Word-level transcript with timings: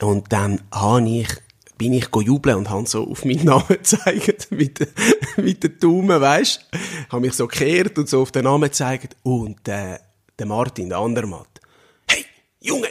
Und 0.00 0.32
dann 0.32 0.60
habe 0.72 1.08
ich, 1.08 1.28
bin 1.76 1.92
ich 1.92 2.08
jubeln 2.14 2.56
und 2.56 2.70
habe 2.70 2.86
so 2.86 3.08
auf 3.10 3.24
meinen 3.24 3.44
Namen 3.44 3.66
gezeigt, 3.68 4.50
mit, 4.50 4.86
mit 5.36 5.62
den 5.62 5.78
Daumen, 5.78 6.20
weisst 6.20 6.66
Habe 7.10 7.22
mich 7.22 7.34
so 7.34 7.46
gekehrt 7.46 7.98
und 7.98 8.08
so 8.08 8.22
auf 8.22 8.32
den 8.32 8.44
Namen 8.44 8.64
gezeigt. 8.64 9.16
Und, 9.22 9.66
äh, 9.68 9.98
der 10.38 10.46
Martin, 10.46 10.88
der 10.88 10.98
andere 10.98 11.26
Matt. 11.26 11.60
Hey, 12.06 12.24
Junge! 12.60 12.88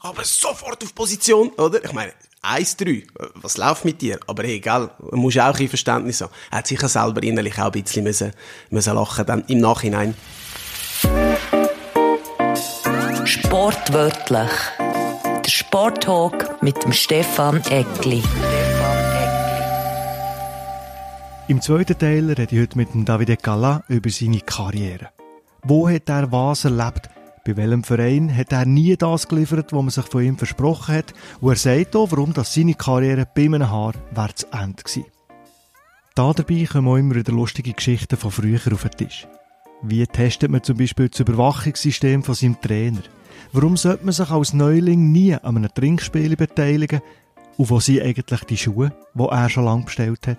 Aber 0.00 0.24
sofort 0.24 0.82
auf 0.82 0.94
Position, 0.94 1.50
oder? 1.50 1.84
Ich 1.84 1.92
meine, 1.92 2.12
1-3, 2.42 3.04
was 3.34 3.56
läuft 3.56 3.84
mit 3.84 4.00
dir? 4.00 4.18
Aber 4.26 4.44
hey, 4.44 4.62
muss 5.10 5.36
auch 5.38 5.58
ein 5.58 5.68
Verständnis 5.68 6.20
haben. 6.20 6.32
Er 6.50 6.58
hat 6.58 6.66
sicher 6.68 6.88
selber 6.88 7.22
innerlich 7.22 7.58
auch 7.58 7.72
ein 7.72 7.82
bisschen 7.82 8.04
müssen, 8.04 8.32
müssen 8.70 8.94
lachen, 8.94 9.26
dann 9.26 9.44
im 9.48 9.58
Nachhinein. 9.58 10.14
Sportwörtlich. 13.24 14.50
Der 15.58 15.64
Sporttalk 15.64 16.62
mit 16.62 16.84
dem 16.84 16.92
Stefan 16.92 17.60
Eckli. 17.68 18.22
Im 21.48 21.60
zweiten 21.60 21.98
Teil 21.98 22.28
rede 22.28 22.54
ich 22.54 22.60
heute 22.60 22.78
mit 22.78 22.94
dem 22.94 23.04
Davide 23.04 23.36
Galla 23.36 23.82
über 23.88 24.08
seine 24.08 24.38
Karriere. 24.38 25.08
Wo 25.64 25.88
hat 25.88 26.08
er 26.10 26.30
was 26.30 26.64
erlebt? 26.64 27.10
Bei 27.44 27.56
welchem 27.56 27.82
Verein 27.82 28.32
hat 28.36 28.52
er 28.52 28.66
nie 28.66 28.96
das 28.96 29.26
geliefert, 29.26 29.72
was 29.72 29.82
man 29.82 29.90
sich 29.90 30.04
von 30.04 30.22
ihm 30.22 30.38
versprochen 30.38 30.94
hat? 30.94 31.12
Und 31.40 31.50
er 31.50 31.56
sagt 31.56 31.96
auch, 31.96 32.12
warum 32.12 32.32
das 32.32 32.54
seine 32.54 32.74
Karriere 32.74 33.26
bei 33.34 33.46
einem 33.46 33.68
Haar 33.68 33.94
wäre 34.12 34.34
zu 34.36 34.46
Ende 34.52 34.84
gewesen. 34.84 35.06
Da 36.14 36.32
dabei 36.34 36.68
kommen 36.70 36.86
auch 36.86 36.96
immer 36.96 37.16
wieder 37.16 37.32
lustige 37.32 37.72
Geschichten 37.72 38.16
von 38.16 38.30
früher 38.30 38.60
auf 38.72 38.82
den 38.82 38.90
Tisch. 38.92 39.26
Wie 39.82 40.06
testet 40.06 40.52
man 40.52 40.62
zum 40.62 40.76
Beispiel 40.76 41.08
das 41.08 41.18
Überwachungssystem 41.18 42.22
von 42.22 42.36
seinem 42.36 42.60
Trainer? 42.60 43.02
Warum 43.52 43.76
sollte 43.76 44.04
man 44.04 44.12
sich 44.12 44.30
als 44.30 44.52
Neuling 44.52 45.10
nie 45.10 45.34
an 45.34 45.56
einem 45.56 45.72
Trinkspiel 45.72 46.36
beteiligen? 46.36 47.00
Und 47.56 47.70
wo 47.70 47.80
sind 47.80 48.02
eigentlich 48.02 48.44
die 48.44 48.56
Schuhe, 48.56 48.92
die 49.14 49.24
er 49.24 49.48
schon 49.48 49.64
lange 49.64 49.84
bestellt 49.84 50.26
hat? 50.26 50.38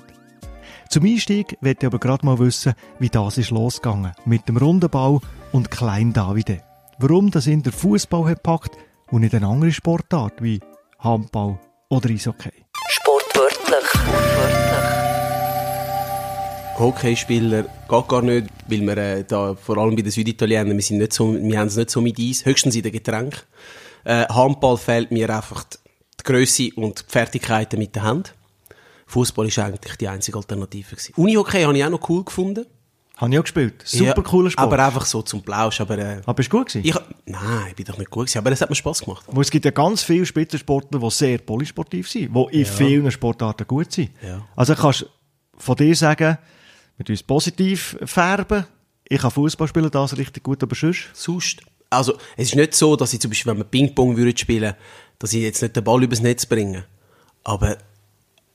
Zum 0.89 1.05
Einstieg 1.05 1.57
möchte 1.61 1.85
ich 1.85 1.87
aber 1.87 1.99
gerade 1.99 2.25
mal 2.25 2.39
wissen, 2.39 2.73
wie 2.99 3.09
das 3.09 3.37
ist 3.37 3.51
losgegangen 3.51 4.13
mit 4.25 4.47
dem 4.47 4.57
runden 4.57 4.89
Ball 4.89 5.19
und 5.51 5.71
Klein 5.71 6.13
Davide. 6.13 6.61
Warum 6.99 7.31
das 7.31 7.47
in 7.47 7.63
der 7.63 7.73
Fußball 7.73 8.29
hat 8.29 8.43
packt 8.43 8.77
und 9.09 9.21
nicht 9.21 9.33
eine 9.33 9.47
andere 9.47 9.71
Sportart 9.71 10.41
wie 10.41 10.59
Handball 10.99 11.59
oder 11.89 12.09
Eishockey. 12.09 12.51
Sportwörtlich. 12.89 14.58
Hockeyspieler 16.79 17.63
geht 17.63 18.07
gar 18.07 18.21
nicht, 18.21 18.47
weil 18.67 18.81
wir 18.81 18.97
äh, 18.97 19.23
da, 19.23 19.55
vor 19.55 19.77
allem 19.77 19.95
bei 19.95 20.01
den 20.01 20.11
Süditalienern, 20.11 20.75
wir, 20.75 20.81
sind 20.81 20.97
nicht 20.97 21.13
so, 21.13 21.33
wir 21.33 21.59
haben 21.59 21.67
es 21.67 21.75
nicht 21.75 21.89
so 21.89 22.01
mit 22.01 22.19
Eis, 22.19 22.45
höchstens 22.45 22.75
in 22.75 22.83
den 22.83 22.91
Getränken. 22.91 23.39
Äh, 24.05 24.25
Handball 24.27 24.77
fehlt 24.77 25.11
mir 25.11 25.29
einfach 25.29 25.63
die, 25.65 25.77
Grösse 26.23 26.69
und 26.75 26.99
die 26.99 27.11
Fertigkeiten 27.11 27.79
mit 27.79 27.95
der 27.95 28.03
Hand. 28.03 28.33
Fußball 29.07 29.47
ist 29.47 29.59
eigentlich 29.59 29.95
die 29.97 30.07
einzige 30.07 30.37
Alternative 30.37 30.95
gewesen. 30.95 31.13
Unihockey 31.15 31.63
habe 31.63 31.77
ich 31.77 31.83
auch 31.83 31.89
noch 31.89 32.09
cool 32.09 32.23
gefunden. 32.23 32.65
Habe 33.17 33.33
ich 33.33 33.39
auch 33.39 33.43
gespielt. 33.43 33.81
Super 33.83 34.05
Ja, 34.05 34.21
cooler 34.21 34.49
Sport. 34.49 34.65
Aber 34.65 34.85
einfach 34.85 35.05
so 35.05 35.21
zum 35.21 35.41
Plausch. 35.41 35.81
Aber, 35.81 35.97
äh, 35.97 36.21
aber 36.23 36.33
bist 36.35 36.53
du 36.53 36.57
gut 36.57 36.67
gewesen? 36.67 36.87
ich, 36.87 36.95
nein, 37.25 37.65
ich 37.69 37.75
bin 37.75 37.85
doch 37.85 37.97
nicht 37.97 38.09
gut 38.09 38.27
gewesen, 38.27 38.37
aber 38.37 38.51
es 38.51 38.61
hat 38.61 38.69
mir 38.69 38.75
Spass 38.75 39.01
gemacht. 39.01 39.25
Wo 39.27 39.41
es 39.41 39.51
gibt 39.51 39.65
ja 39.65 39.71
ganz 39.71 40.03
viele 40.03 40.25
Spitzensportler, 40.25 40.99
die 40.99 41.09
sehr 41.09 41.37
polysportiv 41.39 42.09
sind, 42.09 42.33
die 42.33 42.59
in 42.59 42.65
vielen 42.65 43.11
Sportarten 43.11 43.67
gut 43.67 43.91
sind. 43.91 44.11
Ja. 44.25 44.47
Also 44.55 44.73
kannst 44.75 45.01
du 45.01 45.05
von 45.57 45.75
dir 45.75 45.95
sagen, 45.95 46.37
mit 46.99 47.09
uns 47.09 47.23
positiv 47.23 47.97
färben, 48.05 48.65
ich 49.07 49.19
kann 49.21 49.31
Fußball 49.31 49.67
spielen, 49.67 49.89
das 49.89 50.15
richtig 50.17 50.43
gut, 50.43 50.61
aber 50.61 50.75
sonst. 50.75 51.09
Sonst, 51.13 51.61
also, 51.89 52.13
es 52.37 52.49
ist 52.49 52.55
nicht 52.55 52.75
so, 52.75 52.95
dass 52.95 53.11
ich 53.13 53.19
zum 53.19 53.31
Beispiel, 53.31 53.51
wenn 53.51 53.57
wir 53.57 53.63
Ping-Pong 53.63 54.15
würden 54.15 54.37
spielen, 54.37 54.75
dass 55.17 55.33
ich 55.33 55.41
jetzt 55.41 55.63
nicht 55.63 55.75
den 55.75 55.83
Ball 55.83 56.03
übers 56.03 56.21
Netz 56.21 56.45
bringe. 56.45 56.85
Aber, 57.43 57.77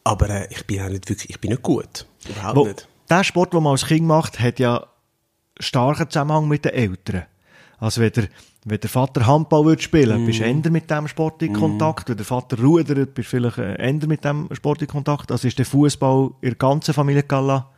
aber 0.04 0.30
äh, 0.30 0.46
ich 0.50 0.64
bin 0.64 0.80
auch 0.80 0.88
nicht 0.88 1.08
wirklich, 1.08 1.30
ich 1.30 1.40
bin 1.40 1.50
nicht 1.50 1.62
gut. 1.62 2.06
Überhaupt 2.28 2.56
Wo, 2.56 2.66
nicht. 2.66 2.86
der 3.10 3.24
Sport, 3.24 3.52
den 3.52 3.62
man 3.64 3.72
als 3.72 3.86
Kind 3.86 4.06
macht, 4.06 4.38
hat 4.38 4.60
ja 4.60 4.86
starken 5.58 6.08
Zusammenhang 6.08 6.46
mit 6.46 6.64
den 6.64 6.72
Eltern. 6.74 7.24
Also 7.78 8.00
wenn 8.00 8.12
der, 8.12 8.28
wenn 8.64 8.80
der 8.80 8.88
Vater 8.90 9.26
Handball 9.26 9.64
würde 9.64 9.82
spielen, 9.82 10.22
Mm. 10.22 10.26
bist 10.26 10.38
du 10.38 10.44
eher 10.44 10.70
mit 10.70 10.88
dem 10.90 11.08
Sport 11.08 11.42
in 11.42 11.52
Kontakt. 11.52 12.08
Wenn 12.08 12.16
der 12.16 12.24
Vater 12.26 12.58
rudert, 12.60 13.14
bist 13.14 13.32
du 13.32 13.36
vielleicht 13.36 13.58
äh, 13.58 13.74
eher 13.82 14.06
mit 14.06 14.24
dem 14.24 14.48
Sport 14.52 14.82
in 14.82 14.88
Kontakt. 14.88 15.32
Also 15.32 15.48
ist 15.48 15.58
der 15.58 15.66
Fußball 15.66 16.30
in 16.40 16.50
der 16.50 16.54
ganzen 16.56 16.94
Familie 16.94 17.24
Galla 17.24 17.70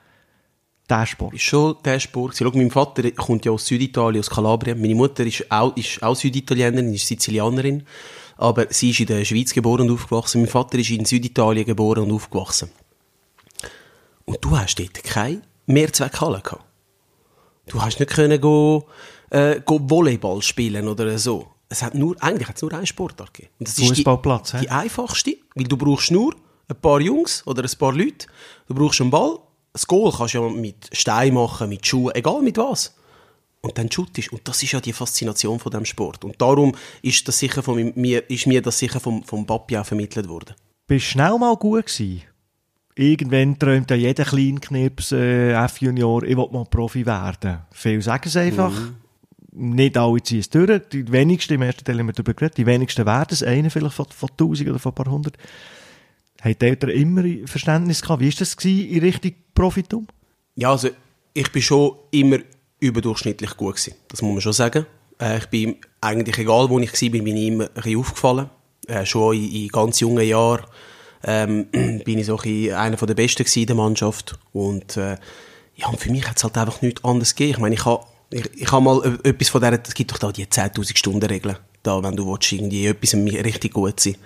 der 0.88 1.06
Sport. 1.06 1.34
ist 1.34 1.42
schon 1.42 1.76
der 1.84 1.98
Sport. 1.98 2.36
Schau, 2.36 2.50
mein 2.54 2.70
Vater 2.70 3.10
kommt 3.12 3.44
ja 3.44 3.52
aus 3.52 3.66
Süditalien, 3.66 4.20
aus 4.20 4.30
Kalabrien. 4.30 4.80
Meine 4.80 4.94
Mutter 4.94 5.24
ist 5.24 5.50
auch, 5.50 5.76
ist 5.76 6.02
auch 6.02 6.14
Süditalienerin, 6.14 6.92
ist 6.94 7.06
Sizilianerin. 7.06 7.84
Aber 8.36 8.66
sie 8.70 8.90
ist 8.90 9.00
in 9.00 9.06
der 9.06 9.24
Schweiz 9.24 9.52
geboren 9.52 9.88
und 9.88 9.94
aufgewachsen. 9.94 10.42
Mein 10.42 10.50
Vater 10.50 10.78
ist 10.78 10.90
in 10.90 11.04
Süditalien 11.04 11.64
geboren 11.64 12.04
und 12.04 12.12
aufgewachsen. 12.12 12.70
Und 14.24 14.44
du 14.44 14.56
hast 14.56 14.78
dort 14.78 15.02
keine 15.02 15.42
Mehrzweckhalle 15.66 16.40
gehabt. 16.40 16.64
Du 17.66 17.80
hast 17.82 17.98
nicht 17.98 18.12
können 18.12 18.40
go, 18.40 18.86
äh, 19.30 19.60
go 19.64 19.80
Volleyball 19.82 20.42
spielen 20.42 20.86
oder 20.86 21.18
so. 21.18 21.48
Es 21.68 21.82
hat 21.82 21.94
nur, 21.94 22.14
eigentlich 22.22 22.48
hat 22.48 22.56
es 22.56 22.62
nur 22.62 22.72
einen 22.72 22.86
Sportart 22.86 23.34
gegeben. 23.34 23.52
Und 23.58 23.68
das 23.68 23.78
ist 23.78 23.82
die, 23.82 23.88
Fußballplatz, 23.88 24.54
hä? 24.54 24.58
die 24.60 24.70
einfachste, 24.70 25.36
weil 25.54 25.64
du 25.64 25.76
brauchst 25.76 26.12
nur 26.12 26.34
ein 26.68 26.76
paar 26.76 27.00
Jungs 27.00 27.44
oder 27.46 27.64
ein 27.64 27.78
paar 27.78 27.92
Leute. 27.92 28.26
Du 28.68 28.74
brauchst 28.74 29.00
einen 29.00 29.10
Ball. 29.10 29.38
Das 29.76 29.86
Goal 29.86 30.10
kannst 30.10 30.32
du 30.32 30.38
ja 30.38 30.48
mit 30.48 30.88
Stein 30.92 31.34
machen, 31.34 31.68
mit 31.68 31.86
Schuhen, 31.86 32.14
egal 32.14 32.40
mit 32.40 32.56
was. 32.56 32.94
Und 33.60 33.76
dann 33.76 33.92
shootest. 33.92 34.32
Und 34.32 34.48
das 34.48 34.62
ist 34.62 34.72
ja 34.72 34.80
die 34.80 34.94
Faszination 34.94 35.58
von 35.58 35.70
dem 35.70 35.84
Sport. 35.84 36.24
Und 36.24 36.40
darum 36.40 36.74
ist 37.02 37.28
das 37.28 37.38
sicher 37.38 37.62
von 37.62 37.92
mir, 37.94 38.30
ist 38.30 38.46
mir 38.46 38.62
das 38.62 38.78
sicher 38.78 39.00
vom, 39.00 39.22
vom 39.22 39.44
Papi 39.44 39.76
auch 39.76 39.84
vermittelt 39.84 40.30
worden. 40.30 40.54
Bist 40.86 41.04
du 41.04 41.10
schnell 41.10 41.36
mal 41.38 41.54
gut 41.56 41.84
gewesen? 41.84 42.22
Irgendwann 42.94 43.58
träumt 43.58 43.90
ja 43.90 43.96
jeder 43.96 44.24
Kleinknips, 44.24 45.12
äh, 45.12 45.52
F-Junior, 45.52 46.22
ich 46.22 46.38
will 46.38 46.48
mal 46.50 46.64
Profi 46.64 47.04
werden. 47.04 47.58
Viele 47.70 48.00
sagen 48.00 48.28
es 48.28 48.36
einfach. 48.38 48.72
Nicht 49.52 49.98
alle 49.98 50.22
ziehen 50.22 50.40
es 50.40 50.48
durch. 50.48 50.88
Die 50.90 51.12
wenigsten, 51.12 51.52
im 51.52 51.62
ersten 51.62 51.84
Teil 51.84 51.98
haben 51.98 52.06
wir 52.06 52.14
darüber 52.14 52.32
geredet, 52.32 52.56
die 52.56 52.64
wenigsten 52.64 53.04
werden 53.04 53.28
es. 53.32 53.42
Einer 53.42 53.68
vielleicht 53.68 53.94
von, 53.94 54.06
von 54.08 54.30
1000 54.30 54.70
oder 54.70 54.78
von 54.78 54.92
ein 54.92 54.94
paar 54.94 55.12
hundert. 55.12 55.36
Haben 56.42 56.56
die 56.60 56.66
Eltern 56.66 56.90
immer 56.90 57.24
Verständnis 57.46 58.02
gehabt? 58.02 58.20
Wie 58.20 58.28
war 58.28 58.38
das 58.38 58.56
gewesen 58.56 58.88
in 58.88 59.00
Richtung 59.00 59.32
Profitum? 59.54 60.06
Ja, 60.54 60.70
also 60.70 60.88
ich 61.34 61.50
bin 61.52 61.62
schon 61.62 61.96
immer 62.10 62.38
überdurchschnittlich 62.80 63.56
gut 63.56 63.76
gewesen. 63.76 63.94
Das 64.08 64.22
muss 64.22 64.32
man 64.32 64.40
schon 64.40 64.52
sagen. 64.52 64.86
Äh, 65.20 65.38
ich 65.38 65.46
bin 65.46 65.76
eigentlich, 66.00 66.38
egal 66.38 66.68
wo 66.68 66.78
ich 66.78 66.92
war, 66.92 67.10
bin, 67.10 67.24
bin 67.24 67.36
ich 67.36 67.46
immer 67.48 67.64
ein 67.64 67.74
bisschen 67.74 67.98
aufgefallen. 67.98 68.50
Äh, 68.86 69.06
schon 69.06 69.36
in, 69.36 69.50
in 69.50 69.68
ganz 69.68 70.00
jungen 70.00 70.26
Jahren 70.26 70.64
ähm, 71.24 71.66
bin 72.04 72.18
ich 72.18 72.26
so 72.26 72.38
ein 72.38 72.72
einer 72.72 72.96
der 72.96 73.14
Besten 73.14 73.44
in 73.58 73.66
der 73.66 73.76
Mannschaft. 73.76 74.38
Und 74.52 74.96
äh, 74.96 75.16
ja, 75.74 75.90
für 75.92 76.10
mich 76.10 76.28
hat 76.28 76.36
es 76.36 76.44
halt 76.44 76.56
einfach 76.56 76.82
nichts 76.82 77.04
anderes 77.04 77.34
gegeben. 77.34 77.52
Ich 77.52 77.58
meine, 77.58 77.74
ich 77.74 77.84
habe 77.84 78.04
ich, 78.30 78.44
ich 78.54 78.72
hab 78.72 78.82
mal 78.82 79.18
äh, 79.24 79.28
etwas 79.28 79.48
von 79.48 79.60
der, 79.60 79.80
es 79.82 79.94
gibt 79.94 80.12
doch 80.12 80.18
da 80.18 80.32
die 80.32 80.46
10'000 80.46 80.96
Stunden 80.96 81.24
Regel. 81.24 81.58
Da, 81.86 82.02
wenn 82.02 82.16
du 82.16 82.26
willst, 82.26 82.50
irgendwie 82.50 82.86
etwas 82.86 83.14
richtig 83.14 83.74
gut 83.74 84.00
sein. 84.00 84.16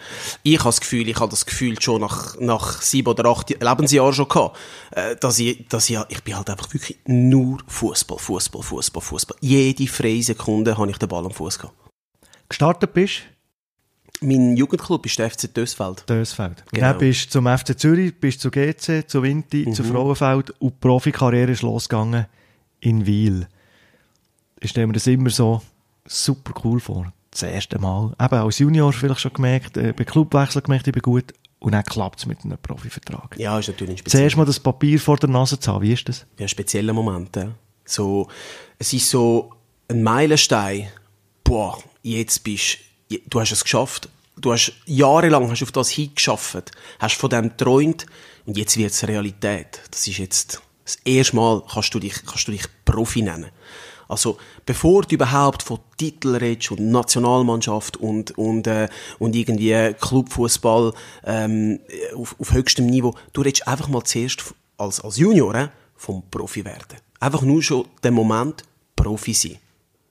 Ich 0.42 0.58
habe 0.60 0.68
das 0.68 0.80
Gefühl, 0.80 1.08
ich 1.08 1.16
habe 1.20 1.30
das 1.30 1.44
Gefühl 1.44 1.80
schon 1.80 2.00
nach, 2.00 2.38
nach 2.40 2.80
sieben 2.80 3.08
oder 3.08 3.28
acht 3.28 3.50
Lebensjahren 3.50 4.14
schon 4.14 4.28
gehabt, 4.28 4.56
äh, 4.92 5.16
dass 5.16 5.38
ich, 5.38 5.68
dass 5.68 5.90
ich, 5.90 5.98
ich 6.08 6.22
bin 6.22 6.36
halt 6.36 6.48
einfach 6.48 6.72
wirklich 6.72 6.98
nur 7.06 7.58
Fußball, 7.66 8.18
Fußball, 8.18 8.62
Fußball, 8.62 9.02
Fußball. 9.02 9.36
Jede 9.40 9.86
freie 9.86 10.22
Sekunde 10.22 10.78
habe 10.78 10.90
ich 10.90 10.96
den 10.96 11.08
Ball 11.08 11.26
am 11.26 11.32
Fuß 11.32 11.58
gehabt. 11.58 11.74
Gestartet 12.48 12.94
bist 12.94 13.22
Mein 14.22 14.56
Jugendclub 14.56 15.04
ist 15.04 15.18
der 15.18 15.30
FC 15.30 15.54
Dösfeld. 15.54 16.08
Dösfeld. 16.08 16.64
Genau. 16.72 16.86
Dann 16.88 16.98
bist 16.98 17.30
zum 17.30 17.46
FC 17.46 17.78
Zürich, 17.78 18.18
bist 18.18 18.40
zu 18.40 18.50
GC, 18.50 19.04
zu 19.06 19.22
Vinti, 19.22 19.70
zu 19.72 19.84
Frauenfeld 19.84 20.50
und 20.60 20.72
die 20.72 20.78
Profikarriere 20.80 21.52
ist 21.52 21.62
losgegangen 21.62 22.26
in 22.80 23.04
Wiel. 23.04 23.46
Ich 24.60 24.70
stelle 24.70 24.86
mir 24.86 24.94
das 24.94 25.06
immer 25.06 25.30
so 25.30 25.62
super 26.06 26.52
cool 26.64 26.80
vor. 26.80 27.12
Das 27.30 27.42
erste 27.42 27.78
Mal. 27.78 28.14
Eben 28.20 28.34
als 28.34 28.58
Junior 28.58 28.92
vielleicht 28.92 29.20
schon 29.20 29.32
gemerkt, 29.32 29.76
äh, 29.76 29.92
bei 29.92 30.04
Clubwechsel 30.04 30.62
gemerkt, 30.62 30.86
ich 30.86 30.92
bin 30.92 31.02
gut. 31.02 31.32
Und 31.60 31.72
dann 31.72 31.84
klappt 31.84 32.20
es 32.20 32.26
mit 32.26 32.42
einem 32.42 32.58
Profivertrag. 32.58 33.36
Ja, 33.38 33.58
ist 33.58 33.68
natürlich 33.68 33.94
ein 33.94 33.98
spezieller, 33.98 34.22
Zuerst 34.22 34.36
mal 34.36 34.46
das 34.46 34.58
Papier 34.58 34.98
vor 34.98 35.18
der 35.18 35.28
Nase 35.28 35.60
zu 35.60 35.72
haben, 35.72 35.82
wie 35.82 35.92
ist 35.92 36.08
das? 36.08 36.26
ja, 36.38 36.48
spezieller 36.48 36.92
Moment. 36.94 37.36
Ja. 37.36 37.52
So, 37.84 38.28
es 38.78 38.92
ist 38.92 39.10
so 39.10 39.52
ein 39.88 40.02
Meilenstein. 40.02 40.88
Boah, 41.44 41.78
jetzt 42.02 42.42
bist 42.44 42.78
du 43.28 43.40
hast 43.40 43.52
es 43.52 43.62
geschafft. 43.62 44.08
Du 44.36 44.52
hast 44.52 44.72
jahrelang 44.86 45.50
hast 45.50 45.62
auf 45.62 45.72
das 45.72 45.90
hingeschafft, 45.90 46.70
hast 46.98 47.16
von 47.16 47.28
dem 47.28 47.50
geträumt 47.50 48.06
und 48.46 48.56
jetzt 48.56 48.76
wird 48.76 48.92
es 48.92 49.06
Realität. 49.06 49.82
Das 49.90 50.06
ist 50.06 50.18
jetzt 50.18 50.62
das 50.84 50.96
erste 51.04 51.36
Mal 51.36 51.62
kannst 51.70 51.92
du 51.94 51.98
dich, 51.98 52.24
kannst 52.24 52.48
du 52.48 52.52
dich 52.52 52.64
Profi 52.84 53.22
nennen. 53.22 53.50
Also, 54.10 54.38
bevor 54.66 55.02
du 55.02 55.14
überhaupt 55.14 55.62
von 55.62 55.78
Titel 55.96 56.34
redest 56.34 56.72
und 56.72 56.90
Nationalmannschaft 56.90 57.96
und, 57.96 58.36
und, 58.36 58.66
äh, 58.66 58.88
und 59.18 59.36
irgendwie 59.36 59.94
Clubfußball 60.00 60.92
ähm, 61.24 61.78
auf, 62.16 62.34
auf 62.38 62.52
höchstem 62.52 62.86
Niveau, 62.86 63.14
du 63.32 63.42
redest 63.42 63.68
einfach 63.68 63.88
mal 63.88 64.02
zuerst 64.02 64.52
als, 64.76 65.00
als 65.00 65.16
Junior 65.16 65.54
äh, 65.54 65.68
vom 65.96 66.22
Profi 66.30 66.64
werden. 66.64 66.98
Einfach 67.20 67.42
nur 67.42 67.62
schon 67.62 67.86
den 68.02 68.14
Moment 68.14 68.64
Profi 68.96 69.32
sein. 69.32 69.58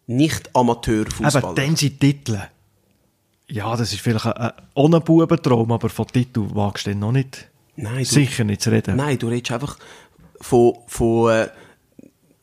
Nicht 0.08 0.56
Amateurfußballer. 0.56 1.54
dann 1.56 1.76
sind 1.76 2.00
Titel. 2.00 2.40
Ja, 3.48 3.76
das 3.76 3.92
ist 3.92 4.02
vielleicht 4.02 4.26
ein, 4.26 4.52
ein 4.76 5.02
Bubentraum, 5.02 5.72
aber 5.72 5.90
von 5.90 6.08
Titel 6.08 6.46
wagst 6.54 6.88
du 6.88 6.96
noch 6.96 7.12
nicht. 7.12 7.50
Nein, 7.76 8.00
du, 8.00 8.06
Sicher 8.06 8.44
nicht 8.44 8.62
zu 8.62 8.72
reden. 8.72 8.96
Nein, 8.96 9.18
du 9.18 9.28
redest 9.28 9.52
einfach 9.52 9.78
von, 10.40 10.76
von 10.88 11.32
äh, 11.32 11.50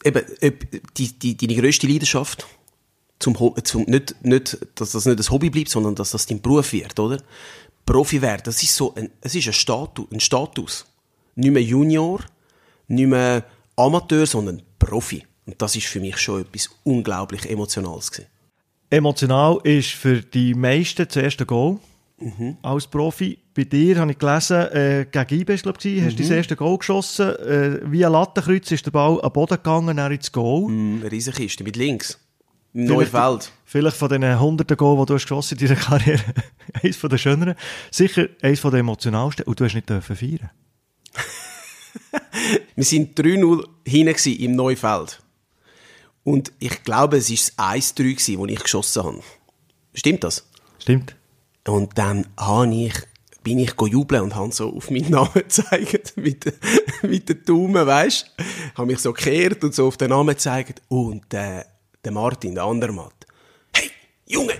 eben, 0.06 0.24
die, 0.96 1.18
die, 1.18 1.36
deine 1.36 1.60
grösste 1.60 1.86
Leidenschaft, 1.86 2.46
zum, 3.18 3.36
zum, 3.64 3.82
nicht, 3.84 4.14
nicht, 4.24 4.58
dass 4.74 4.92
das 4.92 5.06
nicht 5.06 5.18
ein 5.18 5.30
Hobby 5.30 5.50
bleibt, 5.50 5.70
sondern 5.70 5.94
dass 5.94 6.10
das 6.10 6.26
dein 6.26 6.40
Beruf 6.40 6.72
wird, 6.72 6.98
oder? 6.98 7.18
Profi 7.84 8.20
werden, 8.20 8.42
das 8.44 8.62
ist 8.62 8.74
so 8.74 8.94
ein, 8.94 9.10
es 9.20 9.34
ist 9.34 9.46
ein 9.46 9.52
Status, 9.52 10.06
ein 10.12 10.20
Status. 10.20 10.86
Nicht 11.36 11.52
mehr 11.52 11.62
Junior, 11.62 12.20
nicht 12.88 13.06
mehr 13.06 13.44
Amateur, 13.76 14.26
sondern 14.26 14.62
Profi. 14.78 15.24
Und 15.46 15.60
das 15.62 15.76
ist 15.76 15.86
für 15.86 16.00
mich 16.00 16.16
schon 16.18 16.42
etwas 16.42 16.68
unglaublich 16.82 17.48
Emotionales 17.48 18.10
gewesen. 18.10 18.28
Emotional 18.90 19.58
ist 19.62 19.90
für 19.90 20.20
die 20.20 20.54
meisten 20.54 21.06
das 21.06 21.16
erste 21.16 21.46
Goal 21.46 21.78
mhm. 22.18 22.56
als 22.62 22.86
Profi. 22.86 23.38
Bei 23.54 23.64
dir 23.64 23.98
habe 23.98 24.10
ich 24.10 24.18
gelesen, 24.18 24.56
äh, 24.72 25.06
gegen 25.10 25.40
IB, 25.40 25.56
glaube 25.56 25.78
ich, 25.82 26.02
hast 26.02 26.18
du 26.18 26.22
mhm. 26.22 26.28
das 26.28 26.30
erste 26.30 26.56
Goal 26.56 26.78
geschossen. 26.78 27.36
Äh, 27.36 27.90
via 27.90 28.08
Lattenkreuz 28.08 28.70
ist 28.70 28.86
der 28.86 28.90
Ball 28.90 29.20
am 29.22 29.32
Boden 29.32 29.56
gegangen, 29.56 29.96
dann 29.96 30.12
ins 30.12 30.32
Goal. 30.32 30.70
Mhm, 30.70 31.00
eine 31.00 31.12
Riesenkiste 31.12 31.64
mit 31.64 31.76
links. 31.76 32.18
Neufeld. 32.72 33.52
Vielleicht 33.64 33.96
von 33.96 34.10
den 34.10 34.38
hunderten 34.38 34.76
Goal, 34.76 34.98
die 34.98 35.06
du 35.06 35.14
hast 35.14 35.22
geschossen 35.22 35.58
in 35.58 35.66
deiner 35.66 35.80
Karriere, 35.80 36.22
eines 36.82 36.96
von 36.96 37.08
den 37.08 37.18
schöneren. 37.18 37.54
Sicher 37.90 38.28
eines 38.42 38.60
von 38.60 38.70
den 38.70 38.80
emotionalsten. 38.80 39.46
Und 39.46 39.58
du 39.58 39.64
hast 39.64 39.74
nicht 39.74 39.88
dürfen 39.88 40.14
feiern. 40.14 40.50
Wir 42.74 42.84
sind 42.84 43.18
3-0 43.18 43.64
hinten 43.86 44.42
im 44.42 44.52
Neufeld. 44.56 45.22
Und 46.22 46.52
ich 46.58 46.82
glaube, 46.82 47.16
es 47.16 47.30
war 47.30 47.74
das 47.74 47.96
1-3, 47.96 48.36
das 48.36 48.50
ich 48.50 48.62
geschossen 48.62 49.04
habe. 49.04 49.20
Stimmt 49.94 50.24
das? 50.24 50.46
Stimmt. 50.78 51.16
Und 51.66 51.98
dann 51.98 52.26
habe 52.38 52.72
ich, 52.74 52.94
bin 53.42 53.58
ich 53.58 53.74
jubeln 53.80 54.22
und 54.22 54.34
habe 54.34 54.52
so 54.52 54.74
auf 54.74 54.90
meinen 54.90 55.10
Namen 55.10 55.30
gezeigt, 55.34 56.16
mit, 56.16 56.52
mit 57.02 57.28
den 57.28 57.44
Daumen, 57.44 57.86
weißt? 57.86 58.30
Habe 58.76 58.86
mich 58.86 58.98
so 58.98 59.12
gekehrt 59.12 59.62
und 59.64 59.74
so 59.74 59.88
auf 59.88 59.96
den 59.96 60.10
Namen 60.10 60.34
gezeigt. 60.34 60.82
Und 60.88 61.32
äh, 61.34 61.64
der 62.04 62.12
Martin, 62.12 62.54
der 62.54 62.64
andere 62.64 62.92
Matt, 62.92 63.26
hey, 63.74 63.90
Junge, 64.26 64.54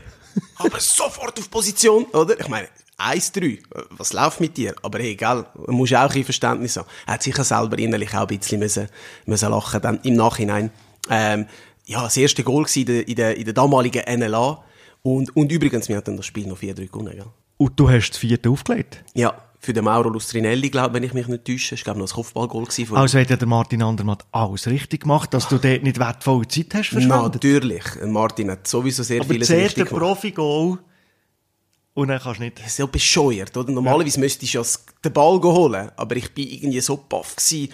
aber 0.56 0.80
sofort 0.80 1.38
auf 1.38 1.50
Position, 1.50 2.04
oder? 2.06 2.38
Ich 2.38 2.48
meine, 2.48 2.68
1-3, 2.98 3.60
was 3.90 4.12
läuft 4.12 4.40
mit 4.40 4.56
dir? 4.56 4.74
Aber 4.82 4.98
hey, 4.98 5.14
gell, 5.14 5.44
man 5.66 5.76
muss 5.76 5.92
auch 5.92 6.14
ein 6.14 6.24
Verständnis 6.24 6.76
haben. 6.76 6.88
Er 7.06 7.14
hat 7.14 7.22
sicher 7.22 7.44
selber 7.44 7.78
innerlich 7.78 8.14
auch 8.14 8.28
ein 8.28 8.38
bisschen 8.38 8.58
müssen, 8.58 8.88
müssen 9.26 9.50
lachen, 9.50 9.80
dann 9.82 10.00
im 10.02 10.14
Nachhinein. 10.14 10.70
Ähm, 11.10 11.46
ja, 11.84 12.02
das 12.02 12.16
erste 12.16 12.42
Goal 12.42 12.66
in 12.74 12.86
der, 12.86 13.06
in 13.06 13.14
der, 13.14 13.36
in 13.36 13.44
der 13.44 13.54
damaligen 13.54 14.02
NLA. 14.18 14.64
Und, 15.06 15.36
und 15.36 15.52
übrigens, 15.52 15.88
wir 15.88 15.96
hatten 15.96 16.16
das 16.16 16.26
Spiel 16.26 16.48
noch 16.48 16.58
4-3 16.58 16.90
gewonnen, 16.90 17.12
gell? 17.12 17.26
Und 17.58 17.78
du 17.78 17.88
hast 17.88 18.10
das 18.10 18.18
vierte 18.18 18.50
aufgelegt? 18.50 19.04
Ja, 19.14 19.40
für 19.60 19.72
den 19.72 19.84
Mauro 19.84 20.08
Lustrinelli, 20.08 20.68
glaube 20.68 20.94
wenn 20.94 21.04
ich 21.04 21.14
mich 21.14 21.28
nicht 21.28 21.44
täusche. 21.44 21.76
Das 21.76 21.86
war, 21.86 21.94
noch 21.94 22.08
ein 22.08 22.12
Kopfballgoal. 22.12 22.66
Von 22.66 22.96
also 22.96 23.16
hat 23.16 23.30
ja 23.30 23.36
der 23.36 23.46
Martin 23.46 23.82
Andermatt 23.82 24.26
alles 24.32 24.66
richtig 24.66 25.02
gemacht, 25.02 25.32
dass 25.32 25.48
du 25.48 25.58
dort 25.58 25.84
nicht 25.84 26.00
wertvolle 26.00 26.48
Zeit 26.48 26.74
hast 26.74 26.88
verschwendet? 26.88 27.34
Natürlich. 27.34 27.84
Martin 28.04 28.50
hat 28.50 28.66
sowieso 28.66 29.04
sehr 29.04 29.20
Aber 29.20 29.32
vieles 29.32 29.48
richtig 29.48 29.88
gemacht. 29.88 29.92
Aber 29.92 30.14
Profi-Goal 30.14 30.78
und 31.94 32.08
dann 32.08 32.20
kannst 32.20 32.40
du 32.40 32.44
nicht... 32.44 32.60
Ja 32.76 32.86
bescheuert, 32.86 33.56
oder? 33.56 33.70
Normalerweise 33.70 34.16
ja. 34.16 34.24
müsstest 34.24 34.52
du 34.54 34.58
ja 34.58 34.64
den 35.04 35.12
Ball 35.12 35.40
holen, 35.40 35.88
aber 35.96 36.16
ich 36.16 36.34
bin 36.34 36.48
irgendwie 36.48 36.80
so 36.80 36.96
baff 36.96 37.36
gewesen. 37.36 37.72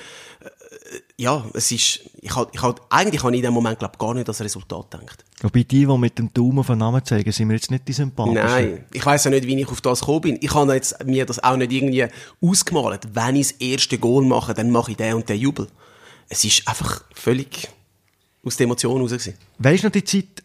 Ja, 1.23 1.45
es 1.55 1.71
ist, 1.71 2.01
ich 2.21 2.35
hab, 2.35 2.53
ich 2.53 2.61
hab, 2.61 2.85
eigentlich 2.91 3.23
habe 3.23 3.33
ich 3.33 3.39
in 3.39 3.45
dem 3.45 3.55
Moment, 3.55 3.79
glaub, 3.79 3.97
gar 3.97 4.13
nicht 4.13 4.27
das 4.27 4.41
Resultat 4.41 4.91
gedacht. 4.91 5.25
Wobei 5.41 5.63
die, 5.63 5.87
die 5.87 5.99
mit 5.99 6.19
dem 6.19 6.35
Daumen 6.35 6.65
von 6.65 6.77
Namen 6.77 7.05
zeigen, 7.05 7.31
sind 7.31 7.49
wir 7.49 7.55
jetzt 7.55 7.71
nicht 7.71 7.87
die 7.87 7.93
sympathischen. 7.93 8.43
Nein, 8.43 8.85
ich 8.93 9.07
weiss 9.07 9.23
ja 9.23 9.31
nicht, 9.31 9.47
wie 9.47 9.61
ich 9.61 9.69
auf 9.69 9.81
das 9.81 10.01
gekommen 10.01 10.23
bin. 10.23 10.39
Ich 10.41 10.53
habe 10.53 10.75
jetzt 10.75 11.05
mir 11.05 11.25
das 11.25 11.39
auch 11.39 11.57
nicht 11.57 11.71
irgendwie 11.71 12.09
ausgemalt. 12.41 13.15
Wenn 13.15 13.37
ich 13.37 13.51
das 13.51 13.61
erste 13.61 13.99
Goal 13.99 14.25
mache, 14.25 14.53
dann 14.53 14.73
mache 14.73 14.91
ich 14.91 14.97
den 14.97 15.15
und 15.15 15.29
den 15.29 15.39
Jubel. 15.39 15.69
Es 16.29 16.43
ist 16.43 16.67
einfach 16.67 17.05
völlig 17.15 17.69
aus 18.45 18.57
der 18.57 18.65
Emotion 18.65 19.01
raus 19.01 19.13
gewesen. 19.13 19.35
Weisst 19.59 19.85
du 19.85 19.87
noch 19.87 19.93
die 19.93 20.03
Zeit, 20.03 20.43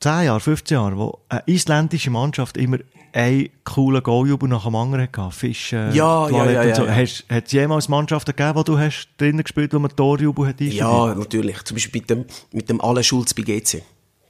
10 0.00 0.24
Jahre, 0.24 0.40
15 0.40 0.74
Jahre, 0.74 0.98
wo 0.98 1.20
eine 1.30 1.42
isländische 1.46 2.10
Mannschaft 2.10 2.58
immer 2.58 2.76
einen 3.16 3.48
coolen 3.64 4.02
Goaljubel 4.02 4.48
nach 4.48 4.64
dem 4.64 4.74
anderen 4.74 5.08
hatte. 5.08 5.30
Fischen, 5.30 5.94
ja, 5.94 6.28
ja, 6.28 6.50
ja, 6.50 6.62
ja, 6.64 6.74
so. 6.74 6.84
ja. 6.84 6.94
Hast, 6.94 7.24
hat 7.30 7.46
es 7.46 7.52
jemals 7.52 7.88
Mannschaften 7.88 8.36
gegeben, 8.36 8.56
wo 8.56 8.62
du 8.62 8.78
hast 8.78 9.08
drinnen 9.16 9.42
gespielt, 9.42 9.72
wo 9.72 9.78
man 9.78 9.94
Torjubel 9.94 10.46
hat 10.46 10.60
Ja, 10.60 11.14
natürlich. 11.14 11.62
Zum 11.64 11.76
Beispiel 11.76 12.02
mit 12.02 12.10
dem, 12.10 12.24
mit 12.52 12.68
dem 12.68 12.80
Alle 12.80 13.02
Schulz 13.02 13.32
bei 13.32 13.42
GC. 13.42 13.82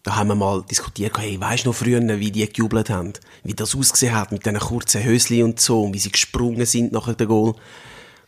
Da 0.04 0.14
haben 0.14 0.28
wir 0.28 0.36
mal 0.36 0.62
diskutiert, 0.62 1.18
hey, 1.18 1.40
weisst 1.40 1.64
du 1.64 1.70
noch 1.70 1.76
früher, 1.76 2.00
wie 2.00 2.30
die 2.30 2.46
gejubelt 2.46 2.88
haben? 2.88 3.12
Wie 3.42 3.54
das 3.54 3.74
ausgesehen 3.74 4.14
hat 4.14 4.30
mit 4.30 4.46
diesen 4.46 4.60
kurzen 4.60 5.02
Höschen 5.02 5.42
und 5.42 5.58
so, 5.58 5.82
und 5.82 5.94
wie 5.94 5.98
sie 5.98 6.12
gesprungen 6.12 6.64
sind 6.64 6.92
nach 6.92 7.12
dem 7.12 7.26
Goal. 7.26 7.54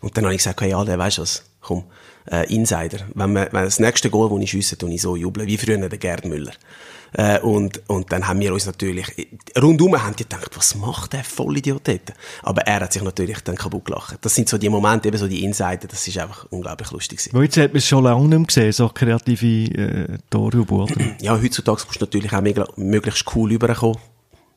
Und 0.00 0.16
dann 0.16 0.24
habe 0.24 0.34
ich 0.34 0.38
gesagt, 0.38 0.60
hey, 0.60 0.74
alle, 0.74 0.98
weisst 0.98 1.18
du 1.18 1.22
was? 1.22 1.44
Komm, 1.60 1.84
äh, 2.28 2.52
Insider. 2.52 3.06
Wenn, 3.14 3.32
wir, 3.32 3.48
wenn 3.52 3.64
das 3.64 3.78
nächste 3.78 4.10
Goal, 4.10 4.28
das 4.28 4.42
ich 4.42 4.50
schiesse, 4.50 4.76
tue 4.76 4.92
ich 4.92 5.02
so 5.02 5.14
jubeln, 5.14 5.46
wie 5.46 5.56
früher 5.56 5.76
der 5.76 5.98
Gerd 5.98 6.24
Müller. 6.24 6.52
Äh, 7.12 7.40
und, 7.40 7.82
und 7.88 8.12
dann 8.12 8.26
haben 8.26 8.40
wir 8.40 8.52
uns 8.52 8.66
natürlich, 8.66 9.28
rundum 9.60 10.00
haben 10.02 10.14
die 10.16 10.24
gedacht, 10.24 10.50
was 10.56 10.74
macht 10.74 11.12
der 11.12 11.24
Vollidiot 11.24 11.88
dort? 11.88 12.12
Aber 12.42 12.62
er 12.62 12.80
hat 12.80 12.92
sich 12.92 13.02
natürlich 13.02 13.40
dann 13.40 13.56
kaputt 13.56 13.86
gelacht. 13.86 14.18
Das 14.20 14.34
sind 14.34 14.48
so 14.48 14.58
die 14.58 14.68
Momente, 14.68 15.08
eben 15.08 15.16
so 15.16 15.26
die 15.26 15.44
Insider, 15.44 15.88
das 15.88 16.06
ist 16.06 16.18
einfach 16.18 16.46
unglaublich 16.50 16.90
lustig 16.90 17.18
gewesen. 17.18 17.42
Jetzt 17.42 17.56
hat 17.56 17.72
man 17.72 17.78
es 17.78 17.86
schon 17.86 18.04
lange 18.04 18.28
nicht 18.28 18.38
mehr 18.38 18.46
gesehen, 18.46 18.72
so 18.72 18.88
kreative 18.88 19.74
äh, 19.74 20.18
Torhüber, 20.30 20.86
Ja, 21.20 21.40
heutzutage 21.40 21.82
musst 21.86 22.00
du 22.00 22.04
natürlich 22.04 22.32
auch 22.32 22.76
möglichst 22.76 23.24
cool 23.34 23.50
rüberkommen. 23.50 23.98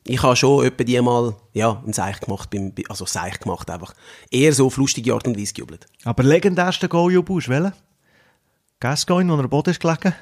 Ich 0.04 0.22
habe 0.22 0.34
schon 0.34 0.64
etwa 0.64 0.82
die 0.82 1.00
mal, 1.00 1.36
ja, 1.52 1.80
ein 1.86 1.92
Seich 1.92 2.20
gemacht, 2.20 2.50
beim, 2.50 2.72
also 2.88 3.06
Seich 3.06 3.38
gemacht 3.38 3.70
einfach. 3.70 3.94
Eher 4.30 4.52
so 4.52 4.66
auf 4.66 4.76
lustige 4.76 5.14
Art 5.14 5.26
und 5.28 5.38
Weise 5.38 5.54
gejubelt. 5.54 5.86
Aber 6.04 6.24
legendärste 6.24 6.88
Goal-Jubel 6.88 7.38
ist 7.38 7.48
welcher? 7.48 7.72
Gascoigne, 8.80 9.32
wo 9.32 9.36
er 9.36 9.44
am 9.44 9.50
Boden 9.50 9.70
ist 9.70 9.80
gelegen? 9.80 10.12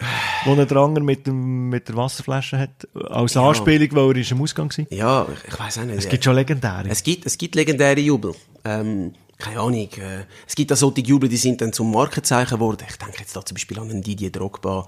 wo 0.44 0.52
ein 0.52 0.66
Dranger 0.66 1.00
mit, 1.00 1.26
dem, 1.26 1.68
mit 1.68 1.88
der 1.88 1.96
Wasserflasche 1.96 2.58
hat, 2.58 2.88
als 2.94 3.34
ja. 3.34 3.46
Anspielung, 3.46 3.88
weil 3.92 4.16
er 4.16 4.20
ist 4.20 4.30
im 4.30 4.42
Ausgang 4.42 4.70
war? 4.76 4.86
Ja, 4.90 5.26
ich 5.46 5.58
weiß 5.58 5.78
auch 5.78 5.84
nicht. 5.84 5.98
Es 5.98 6.08
gibt 6.08 6.24
schon 6.24 6.34
legendäre. 6.34 6.88
Es 6.88 7.02
gibt, 7.02 7.26
es 7.26 7.36
gibt 7.36 7.54
legendäre 7.54 8.00
Jubel. 8.00 8.34
Ähm, 8.64 9.12
keine 9.40 9.60
Ahnung. 9.60 9.88
Äh, 9.96 10.26
es 10.46 10.54
gibt 10.54 10.72
auch 10.72 10.76
solche 10.76 11.00
Jubel, 11.00 11.28
die 11.28 11.36
sind 11.36 11.60
dann 11.60 11.72
zum 11.72 11.90
Markenzeichen 11.90 12.56
geworden. 12.56 12.84
Ich 12.88 12.96
denke 12.96 13.16
jetzt 13.18 13.34
da 13.34 13.44
zum 13.44 13.54
Beispiel 13.54 13.78
an 13.78 13.90
einen 13.90 14.02
Didier 14.02 14.30
Drogba. 14.30 14.86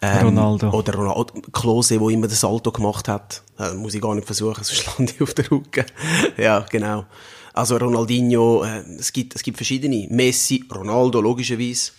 Ähm, 0.00 0.26
Ronaldo. 0.26 0.70
Oder 0.70 0.94
Ronaldo. 0.94 1.34
Klose, 1.52 1.98
der 1.98 2.08
immer 2.08 2.26
das 2.26 2.40
Salto 2.40 2.72
gemacht 2.72 3.08
hat. 3.08 3.42
Äh, 3.58 3.74
muss 3.74 3.94
ich 3.94 4.00
gar 4.00 4.14
nicht 4.14 4.26
versuchen, 4.26 4.54
sonst 4.64 4.86
lande 4.98 5.12
ich 5.12 5.22
auf 5.22 5.34
der 5.34 5.50
Rücken. 5.50 5.84
ja, 6.36 6.60
genau. 6.68 7.04
Also 7.52 7.76
Ronaldinho, 7.76 8.64
äh, 8.64 8.80
es, 8.98 9.12
gibt, 9.12 9.36
es 9.36 9.42
gibt 9.42 9.58
verschiedene. 9.58 10.06
Messi, 10.10 10.64
Ronaldo, 10.72 11.20
logischerweise. 11.20 11.92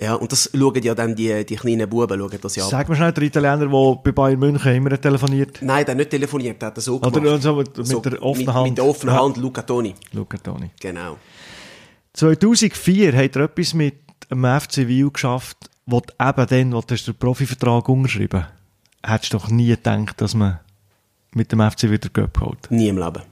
Ja, 0.00 0.14
und 0.14 0.30
das 0.30 0.50
schauen 0.54 0.82
ja 0.82 0.94
dann 0.94 1.16
die, 1.16 1.44
die 1.44 1.56
kleinen 1.56 1.88
Buben, 1.88 2.18
schauen 2.18 2.38
das 2.40 2.56
ja 2.56 2.64
ab. 2.64 2.70
Sag 2.70 2.88
mir 2.88 2.94
schnell, 2.94 3.12
der 3.12 3.22
Italiener, 3.24 3.66
der 3.66 4.00
bei 4.02 4.12
Bayern 4.12 4.38
München 4.38 4.74
immer 4.74 5.00
telefoniert. 5.00 5.58
Nein, 5.60 5.84
der 5.84 5.92
hat 5.92 5.98
nicht 5.98 6.10
telefoniert, 6.10 6.62
der 6.62 6.68
hat 6.68 6.76
das 6.76 6.84
so 6.84 7.00
gemacht. 7.00 7.16
Oder 7.16 7.38
so 7.40 7.56
mit, 7.56 7.70
so, 7.74 8.00
der 8.00 8.22
offenen 8.22 8.54
Hand. 8.54 8.68
Mit 8.68 8.78
der 8.78 8.84
offenen 8.84 9.14
ja. 9.14 9.22
Hand, 9.22 9.36
Luca 9.38 9.62
Toni. 9.62 9.94
Luca 10.12 10.38
Toni. 10.38 10.70
Genau. 10.80 11.16
2004 12.12 13.16
hat 13.16 13.36
er 13.36 13.42
etwas 13.42 13.74
mit 13.74 13.94
dem 14.30 14.44
FC 14.44 14.88
Wiel 14.88 15.10
geschafft, 15.10 15.56
wo 15.84 15.98
eben 15.98 16.46
dann, 16.46 16.72
wo 16.72 16.80
du 16.80 16.94
den 16.94 17.14
Profivertrag 17.16 17.88
unterschrieben 17.88 18.46
hättest 19.04 19.32
du 19.32 19.38
doch 19.38 19.48
nie 19.48 19.68
gedacht, 19.68 20.20
dass 20.20 20.34
man 20.34 20.60
mit 21.32 21.52
dem 21.52 21.60
FC 21.60 21.84
wieder 21.84 22.08
Göpp 22.08 22.40
holt? 22.40 22.70
Nie 22.70 22.88
im 22.88 22.98
Leben. 22.98 23.22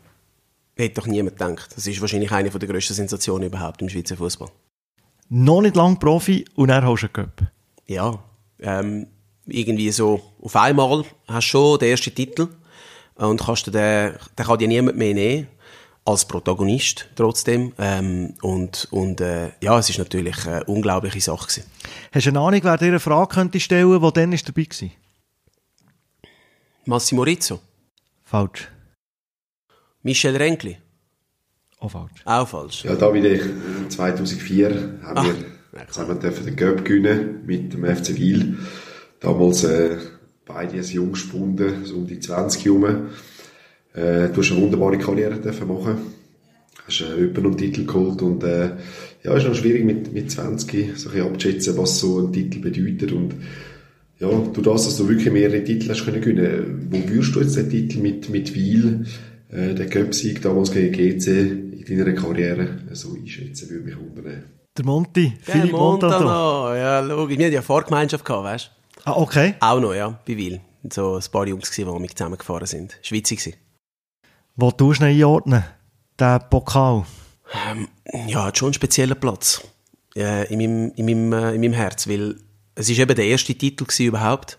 Hätte 0.77 1.01
doch 1.01 1.07
niemand 1.07 1.39
gedacht. 1.39 1.77
Das 1.77 1.87
ist 1.87 2.01
wahrscheinlich 2.01 2.31
eine 2.33 2.51
der 2.51 2.69
grössten 2.69 2.95
Sensationen 2.95 3.47
überhaupt 3.47 3.83
im 3.83 3.89
Schweizer 3.89 4.17
Fußball 4.17 4.51
noch 5.28 5.62
nicht 5.62 5.76
lang 5.76 5.99
Profi 5.99 6.45
und 6.54 6.68
dann 6.68 6.85
hast 6.85 7.02
du 7.02 7.06
einen 7.06 7.12
Cup. 7.12 7.42
Ja, 7.87 8.18
ähm, 8.61 9.06
irgendwie 9.47 9.90
so 9.90 10.21
auf 10.42 10.56
einmal 10.56 11.04
hast 11.28 11.47
du 11.47 11.50
schon 11.50 11.78
den 11.78 11.90
ersten 11.90 12.14
Titel 12.14 12.49
und 13.14 13.42
kannst 13.42 13.66
den, 13.66 13.75
den 14.38 14.47
kann 14.47 14.59
dir 14.59 14.68
niemand 14.68 14.97
mehr 14.97 15.14
nehmen 15.14 15.49
als 16.04 16.25
Protagonist 16.25 17.09
trotzdem 17.16 17.73
ähm, 17.78 18.35
und, 18.40 18.87
und 18.92 19.21
äh, 19.21 19.50
ja, 19.61 19.78
es 19.78 19.90
ist 19.90 19.99
natürlich 19.99 20.47
eine 20.47 20.64
unglaubliche 20.64 21.21
Sache 21.21 21.49
gewesen. 21.49 21.64
Hast 22.12 22.26
du 22.26 22.30
eine 22.30 22.40
Ahnung, 22.40 22.61
wer 22.62 22.78
dir 22.78 22.87
eine 22.87 23.00
Frage 23.00 23.35
könnte 23.35 23.59
stellen, 23.59 24.00
die 24.00 24.12
dann 24.12 24.33
ist 24.33 24.49
dabei 24.49 24.66
war? 24.68 24.90
Massimo 26.85 27.23
Rizzo. 27.23 27.61
Falsch. 28.25 28.68
Michel 30.02 30.37
Renkli. 30.37 30.78
Auch 31.78 31.90
falsch. 31.90 32.23
Auch 32.25 32.49
falsch. 32.49 32.85
Ja, 32.85 32.95
da 32.95 33.12
wieder 33.12 33.38
2004 33.88 35.00
haben 35.02 35.18
Ach. 35.18 35.26
wir 35.73 35.88
zusammen 35.88 36.18
den 36.21 36.56
Göpp 36.56 36.85
gewinnen 36.85 37.42
mit 37.47 37.73
dem 37.73 37.85
FC 37.85 38.16
Wiel. 38.16 38.56
Damals 39.21 39.64
äh, 39.64 39.97
beide 40.47 40.78
als 40.78 40.92
Jungspunde, 40.92 41.85
so 41.85 41.97
um 41.97 42.06
die 42.06 42.21
20 42.21 42.64
herum. 42.64 42.85
Äh, 43.92 44.28
du 44.28 44.37
hast 44.37 44.52
eine 44.52 44.61
wunderbare 44.62 44.99
Karriere 44.99 45.38
dürfen 45.38 45.68
machen. 45.68 45.99
Hast 46.87 47.02
äh, 47.02 47.04
einen 47.04 47.47
und 47.47 47.59
Titel 47.59 47.85
geholt 47.85 48.23
und 48.23 48.42
äh, 48.45 48.71
ja, 49.23 49.35
ist 49.35 49.47
noch 49.47 49.54
schwierig 49.54 49.85
mit, 49.85 50.12
mit 50.12 50.30
20 50.30 50.99
so 50.99 51.11
ein 51.11 51.21
abzuschätzen, 51.23 51.76
was 51.76 51.99
so 51.99 52.21
ein 52.21 52.33
Titel 52.33 52.61
bedeutet 52.61 53.12
und 53.12 53.35
ja, 54.18 54.28
du 54.30 54.62
das, 54.62 54.85
dass 54.85 54.97
du 54.97 55.09
wirklich 55.09 55.30
mehrere 55.30 55.62
Titel 55.62 55.90
hast 55.90 56.04
können 56.04 56.23
gewinnen. 56.23 56.88
Wo 56.90 56.97
würdest 57.09 57.35
du 57.35 57.40
jetzt 57.40 57.56
den 57.56 57.68
Titel 57.68 57.99
mit, 57.99 58.30
mit 58.30 58.54
Wiel, 58.54 59.04
äh, 59.57 59.75
den 59.75 59.89
Göpsieg 59.89 60.43
damals 60.43 60.71
gegen 60.71 60.93
GC 60.93 61.87
in 61.89 61.99
deiner 61.99 62.13
Karriere 62.13 62.79
so 62.93 63.15
einschätzen, 63.15 63.71
würde 63.71 63.85
mich 63.85 63.97
wundern. 63.97 64.45
Der 64.77 64.85
Monti, 64.85 65.33
Philipp 65.41 65.73
Montano. 65.73 66.13
Montano. 66.13 66.75
Ja, 66.75 67.01
logisch. 67.01 67.39
Wir 67.39 67.47
hatten 67.47 67.55
ja 67.55 67.63
Vorgemeinschaft 67.63 68.25
gehabt, 68.25 68.45
weißt 68.45 68.71
du? 68.97 69.11
Ah, 69.11 69.17
okay. 69.17 69.55
Auch 69.61 69.81
noch, 69.81 69.95
ja, 69.95 70.19
bei 70.27 70.37
Wiel. 70.37 70.61
So 70.93 71.17
ein 71.17 71.25
paar 71.33 71.47
Jungs 71.47 71.71
die 71.71 71.85
mit 71.85 72.17
zusammengefahren 72.17 72.67
sind. 72.67 72.99
Schweizer 73.03 73.37
gewesen. 73.37 73.55
Wo 74.57 74.71
tust 74.71 75.01
du 75.01 75.07
ihn 75.07 75.17
einordnen? 75.17 75.65
Der 76.19 76.39
Pokal. 76.41 77.05
Ähm, 77.71 77.89
ja, 78.27 78.45
hat 78.45 78.59
schon 78.59 78.69
einen 78.69 78.75
speziellen 78.75 79.19
Platz 79.19 79.63
äh, 80.17 80.53
in, 80.53 80.59
meinem, 80.59 80.93
in, 80.97 81.07
meinem, 81.07 81.33
äh, 81.33 81.55
in 81.55 81.61
meinem 81.61 81.73
Herz, 81.73 82.09
weil 82.09 82.37
es 82.75 82.91
ist 82.91 82.99
eben 82.99 83.15
der 83.15 83.27
erste 83.27 83.55
Titel 83.55 83.85
gewesen 83.85 84.07
überhaupt 84.07 84.59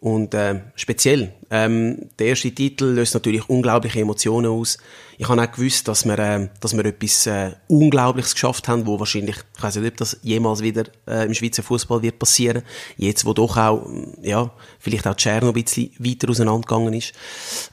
und 0.00 0.32
äh, 0.32 0.60
speziell. 0.76 1.32
Ähm, 1.50 2.08
der 2.18 2.28
erste 2.28 2.52
Titel 2.52 2.84
löst 2.84 3.14
natürlich 3.14 3.48
unglaubliche 3.48 4.00
Emotionen 4.00 4.46
aus. 4.46 4.78
Ich 5.16 5.28
habe 5.28 5.42
auch 5.42 5.50
gewusst, 5.50 5.88
dass 5.88 6.04
wir, 6.04 6.18
äh, 6.18 6.48
dass 6.60 6.76
wir 6.76 6.84
etwas 6.84 7.26
äh, 7.26 7.52
Unglaubliches 7.66 8.34
geschafft 8.34 8.68
haben, 8.68 8.86
wo 8.86 9.00
wahrscheinlich, 9.00 9.36
ich 9.56 9.62
weiß 9.62 9.76
nicht, 9.76 9.90
ob 9.90 9.96
das 9.96 10.18
jemals 10.22 10.62
wieder 10.62 10.84
äh, 11.08 11.26
im 11.26 11.34
Schweizer 11.34 11.64
Fußball 11.64 12.00
wird 12.02 12.20
passieren. 12.20 12.62
Jetzt, 12.96 13.24
wo 13.24 13.32
doch 13.32 13.56
auch, 13.56 13.90
ja, 14.22 14.52
vielleicht 14.78 15.08
auch 15.08 15.16
Tscherno 15.16 15.48
ein 15.48 15.52
bisschen 15.54 15.90
weiter 15.98 16.30
auseinandergegangen 16.30 16.94
ist, 16.94 17.12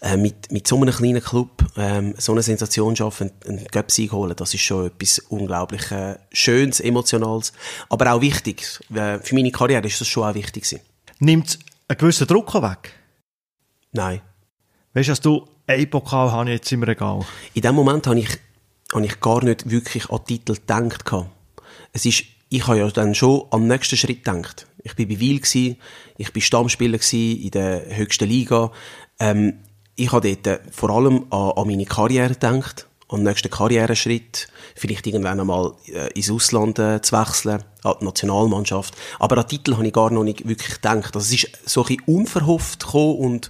äh, 0.02 0.18
mit, 0.18 0.52
mit 0.52 0.66
so 0.68 0.78
einem 0.78 0.96
kleinen 0.96 1.22
Club 1.22 1.64
ähm, 1.78 2.16
so 2.18 2.32
eine 2.32 2.42
Sensation 2.42 2.96
schaffen, 2.96 3.30
einen 3.46 3.66
Göpsieg 3.66 4.12
holen, 4.12 4.36
das 4.36 4.52
ist 4.52 4.62
schon 4.62 4.88
etwas 4.88 5.20
unglaublich 5.30 5.92
äh, 5.92 6.16
Schönes, 6.32 6.80
Emotionales, 6.80 7.54
aber 7.90 8.14
auch 8.14 8.22
wichtig. 8.22 8.66
Äh, 8.96 9.20
für 9.20 9.36
meine 9.36 9.52
Karriere 9.52 9.86
ist 9.86 10.02
das 10.02 10.08
schon 10.08 10.24
auch 10.24 10.34
wichtig 10.34 10.64
gewesen. 10.64 10.82
Nimmt 11.20 11.60
einen 11.88 11.98
gewissen 11.98 12.28
Druck 12.28 12.54
weg? 12.56 12.94
Nein. 13.92 14.22
Weißt 14.94 15.08
du, 15.08 15.12
dass 15.12 15.22
du 15.22 15.48
einen 15.68 15.90
Pokal 15.90 16.32
habe 16.32 16.50
ich 16.50 16.58
jetzt 16.58 16.72
im 16.72 16.84
Regal? 16.84 17.26
In 17.54 17.62
dem 17.62 17.76
Moment 17.76 18.08
habe 18.08 18.20
ich, 18.20 18.30
habe 18.94 19.06
ich 19.06 19.20
gar 19.20 19.44
nicht 19.44 19.70
wirklich 19.70 20.10
an 20.10 20.24
Titel 20.26 20.54
gedacht. 20.54 21.12
Es 21.92 22.06
ist, 22.06 22.24
ich 22.50 22.68
habe 22.68 22.80
ja 22.80 22.90
dann 22.90 23.16
schon 23.16 23.46
am 23.52 23.68
nächsten 23.68 23.98
Schritt 23.98 24.24
gedacht. 24.24 24.68
Ich 24.84 24.98
war 24.98 25.06
bei 25.06 25.20
Wiel, 25.20 25.40
gewesen, 25.40 25.78
ich 26.18 26.34
war 26.34 26.42
Stammspieler 26.42 27.00
in 27.14 27.52
der 27.52 27.98
höchsten 27.98 28.30
Liga. 28.30 28.72
Ähm, 29.20 29.60
ich 29.96 30.12
habe 30.12 30.36
dort 30.36 30.62
vor 30.72 30.90
allem 30.90 31.26
an, 31.32 31.52
an 31.56 31.68
meine 31.68 31.86
Karriere 31.86 32.34
gedacht, 32.34 32.88
den 33.12 33.24
nächsten 33.24 33.50
Karriereschritt, 33.50 34.48
vielleicht 34.76 35.06
irgendwann 35.08 35.40
einmal 35.40 35.74
äh, 35.88 36.12
ins 36.14 36.32
Ausland 36.32 36.80
äh, 36.80 37.02
zu 37.02 37.18
wechseln, 37.18 37.64
an 37.84 37.96
die 38.00 38.06
Nationalmannschaft. 38.06 38.96
Aber 39.20 39.38
an 39.38 39.48
Titel 39.48 39.76
habe 39.76 39.86
ich 39.86 39.94
gar 39.94 40.10
noch 40.12 40.24
nicht 40.24 40.48
wirklich 40.48 40.76
gedacht. 40.76 41.16
Also 41.16 41.20
es 41.20 41.44
ist 41.44 41.70
so 41.70 41.84
ein 41.84 41.88
bisschen 41.88 42.04
unverhofft 42.06 42.86
gekommen 42.86 43.18
und, 43.18 43.50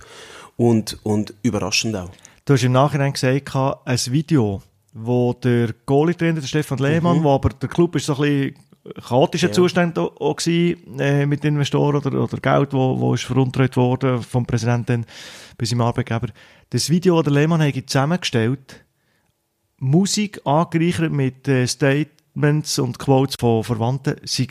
und, 0.57 0.99
und 1.03 1.33
überraschend 1.41 1.95
auch. 1.95 2.11
Du 2.43 2.53
hast 2.53 2.63
im 2.63 2.73
Nachhinein 2.73 3.13
gesagt, 3.13 3.55
ein 3.85 3.99
Video, 4.11 4.61
wo 4.93 5.33
der 5.33 5.73
Goalie-Trainer, 5.85 6.41
der 6.41 6.47
Stefan 6.47 6.77
Lehmann, 6.77 7.19
mhm. 7.19 7.23
wo 7.23 7.31
aber 7.33 7.49
der 7.49 7.69
Club 7.69 7.95
ist 7.95 8.05
so 8.05 8.15
ein 8.15 8.21
bisschen 8.21 8.55
chaotischer 9.07 9.47
ja. 9.47 9.53
Zustand 9.53 9.97
auch, 9.97 10.15
auch 10.19 10.35
gewesen, 10.35 10.99
äh, 10.99 11.25
mit 11.25 11.43
Investoren 11.43 11.97
oder, 11.97 12.23
oder 12.23 12.37
Geld, 12.37 12.73
wo, 12.73 12.99
wo 12.99 13.13
ist 13.13 13.23
veruntreut 13.23 13.75
worden 13.77 14.21
vom 14.21 14.45
Präsidenten 14.45 15.05
bis 15.57 15.71
im 15.71 15.81
Arbeitgeber. 15.81 16.27
Das 16.69 16.89
Video, 16.89 17.21
das 17.21 17.31
der 17.31 17.41
Lehmann 17.41 17.61
hat 17.61 17.75
zusammengestellt, 17.87 18.84
Musik 19.77 20.41
angereichert 20.45 21.11
mit 21.11 21.47
äh, 21.47 21.67
Statements 21.67 22.79
und 22.79 22.99
Quotes 22.99 23.35
von 23.39 23.63
Verwandten, 23.63 24.15
sei 24.23 24.47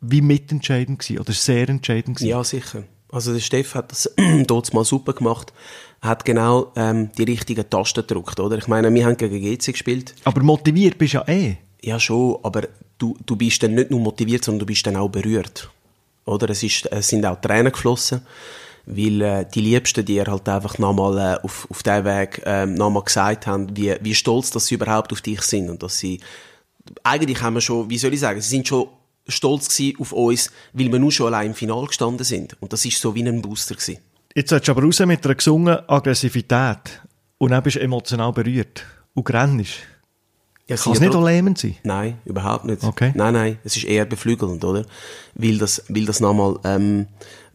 wie 0.00 0.20
mitentscheidend 0.20 0.98
gewesen, 0.98 1.20
oder 1.20 1.32
sehr 1.32 1.68
entscheidend 1.68 2.18
gewesen. 2.18 2.30
Ja, 2.30 2.42
sicher. 2.42 2.84
Also 3.10 3.32
der 3.32 3.40
Steff 3.40 3.74
hat 3.74 3.92
das 3.92 4.12
dort 4.46 4.72
mal 4.74 4.84
super 4.84 5.12
gemacht. 5.12 5.52
Er 6.00 6.08
hat 6.10 6.24
genau 6.24 6.72
ähm, 6.76 7.10
die 7.16 7.24
richtigen 7.24 7.68
Tasten 7.68 8.00
gedrückt, 8.00 8.40
oder? 8.40 8.58
Ich 8.58 8.68
meine, 8.68 8.92
wir 8.92 9.06
haben 9.06 9.16
gegen 9.16 9.40
GC 9.40 9.72
gespielt. 9.72 10.14
Aber 10.24 10.42
motiviert 10.42 10.98
bist 10.98 11.14
du 11.14 11.18
ja 11.18 11.28
eh. 11.28 11.56
Ja, 11.82 12.00
schon, 12.00 12.38
aber 12.42 12.68
du, 12.98 13.16
du 13.26 13.36
bist 13.36 13.62
dann 13.62 13.74
nicht 13.74 13.90
nur 13.90 14.00
motiviert, 14.00 14.44
sondern 14.44 14.60
du 14.60 14.66
bist 14.66 14.86
dann 14.86 14.96
auch 14.96 15.08
berührt. 15.08 15.70
Oder? 16.24 16.50
Es, 16.50 16.62
ist, 16.62 16.86
es 16.86 17.08
sind 17.08 17.26
auch 17.26 17.40
Tränen 17.40 17.72
geflossen, 17.72 18.22
weil 18.86 19.20
äh, 19.20 19.46
die 19.52 19.60
Liebsten 19.60 20.04
dir 20.04 20.26
halt 20.26 20.48
einfach 20.48 20.78
nochmal 20.78 21.18
äh, 21.18 21.44
auf, 21.44 21.66
auf 21.70 21.82
diesen 21.82 22.04
Weg 22.04 22.42
äh, 22.44 22.66
nochmal 22.66 23.04
gesagt 23.04 23.46
haben, 23.46 23.76
wie, 23.76 23.94
wie 24.00 24.14
stolz 24.14 24.50
dass 24.50 24.66
sie 24.66 24.74
überhaupt 24.74 25.12
auf 25.12 25.20
dich 25.20 25.42
sind 25.42 25.70
und 25.70 25.82
dass 25.82 25.98
sie, 25.98 26.20
eigentlich 27.02 27.40
haben 27.40 27.54
wir 27.54 27.60
schon, 27.60 27.88
wie 27.88 27.98
soll 27.98 28.12
ich 28.12 28.20
sagen, 28.20 28.40
sie 28.40 28.48
sind 28.48 28.68
schon 28.68 28.88
stolz 29.28 29.80
auf 29.98 30.12
uns, 30.12 30.50
weil 30.72 30.90
wir 30.90 30.98
nur 30.98 31.12
schon 31.12 31.26
allein 31.28 31.48
im 31.48 31.54
Final 31.54 31.86
gestanden 31.86 32.24
sind. 32.24 32.56
Und 32.60 32.72
das 32.72 32.84
ist 32.84 33.00
so 33.00 33.14
wie 33.14 33.22
ein 33.22 33.40
Booster 33.40 33.74
gewesen. 33.74 33.98
Jetzt 34.34 34.50
sollst 34.50 34.66
du 34.66 34.72
aber 34.72 34.82
raus 34.82 34.98
mit 35.00 35.24
einer 35.24 35.34
gesungenen 35.34 35.88
Aggressivität 35.88 37.02
und 37.38 37.50
dann 37.50 37.62
bist 37.62 37.76
du 37.76 37.80
emotional 37.80 38.32
berührt 38.32 38.84
und 39.14 39.24
grennst. 39.24 39.74
Ja, 40.68 40.76
Kann 40.76 40.92
es 40.92 41.00
nicht 41.00 41.14
auch 41.14 41.24
lähmend 41.24 41.58
sein? 41.58 41.76
Nein, 41.82 42.18
überhaupt 42.24 42.64
nicht. 42.64 42.82
Okay. 42.82 43.12
Nein, 43.14 43.34
nein, 43.34 43.58
es 43.64 43.76
ist 43.76 43.84
eher 43.84 44.06
beflügelnd, 44.06 44.64
oder? 44.64 44.86
Weil 45.34 45.58
das, 45.58 45.84
weil 45.88 46.06
das 46.06 46.20
nochmal, 46.20 46.58
ähm, 46.64 47.08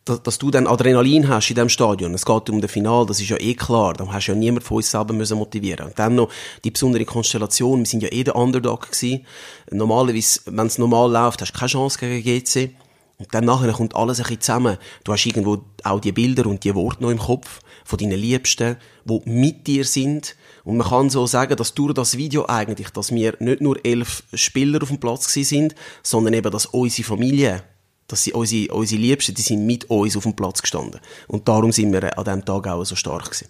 dass, 0.09 0.23
dass 0.23 0.37
du 0.37 0.51
dann 0.51 0.67
Adrenalin 0.67 1.27
hast 1.27 1.49
in 1.49 1.55
diesem 1.55 1.69
Stadion. 1.69 2.13
Es 2.13 2.25
geht 2.25 2.49
um 2.49 2.61
das 2.61 2.71
Final, 2.71 3.05
das 3.05 3.19
ist 3.19 3.29
ja 3.29 3.37
eh 3.39 3.53
klar. 3.53 3.93
Da 3.93 4.07
hast 4.11 4.27
du 4.27 4.31
ja 4.31 4.37
niemand 4.37 4.63
von 4.63 4.77
uns 4.77 4.91
selber 4.91 5.13
müssen 5.13 5.37
motivieren. 5.37 5.87
Und 5.87 5.99
dann 5.99 6.15
noch 6.15 6.29
die 6.63 6.71
besondere 6.71 7.05
Konstellation. 7.05 7.79
Wir 7.79 7.85
sind 7.85 8.03
ja 8.03 8.09
eh 8.11 8.23
der 8.23 8.35
Underdog 8.35 8.91
gewesen. 8.91 9.25
Normalerweise, 9.71 10.41
wenn 10.45 10.67
es 10.67 10.77
normal 10.77 11.11
läuft, 11.11 11.41
hast 11.41 11.53
du 11.53 11.59
keine 11.59 11.69
Chance 11.69 11.99
gegen 11.99 12.23
GC. 12.23 12.71
Und 13.19 13.33
dann 13.33 13.45
nachher 13.45 13.71
kommt 13.73 13.95
alles 13.95 14.19
ein 14.19 14.23
bisschen 14.23 14.41
zusammen. 14.41 14.77
Du 15.03 15.11
hast 15.11 15.25
irgendwo 15.25 15.59
auch 15.83 15.99
die 15.99 16.11
Bilder 16.11 16.45
und 16.45 16.63
die 16.63 16.75
Worte 16.75 17.01
noch 17.01 17.09
im 17.09 17.17
Kopf 17.17 17.61
von 17.83 17.97
deinen 17.97 18.19
Liebsten, 18.19 18.77
die 19.05 19.21
mit 19.25 19.65
dir 19.65 19.85
sind. 19.85 20.35
Und 20.63 20.77
man 20.77 20.87
kann 20.87 21.09
so 21.09 21.25
sagen, 21.25 21.55
dass 21.55 21.73
durch 21.73 21.93
das 21.93 22.17
Video 22.17 22.45
eigentlich, 22.47 22.89
dass 22.89 23.11
wir 23.11 23.35
nicht 23.39 23.61
nur 23.61 23.83
elf 23.83 24.23
Spieler 24.33 24.83
auf 24.83 24.89
dem 24.89 24.99
Platz 24.99 25.33
sind, 25.33 25.73
sondern 26.03 26.33
eben, 26.33 26.51
dass 26.51 26.67
unsere 26.67 27.07
Familie, 27.07 27.63
dass 28.07 28.23
sie 28.23 28.33
unsere, 28.33 28.73
unsere 28.73 29.01
Liebsten, 29.01 29.35
die 29.35 29.41
sind 29.41 29.65
mit 29.65 29.85
uns 29.89 30.15
auf 30.15 30.23
dem 30.23 30.35
Platz 30.35 30.61
gestanden. 30.61 30.99
Und 31.27 31.47
darum 31.47 31.71
sind 31.71 31.91
wir 31.91 32.17
an 32.17 32.23
diesem 32.23 32.45
Tag 32.45 32.67
auch 32.67 32.83
so 32.85 32.95
stark 32.95 33.25
gewesen. 33.25 33.47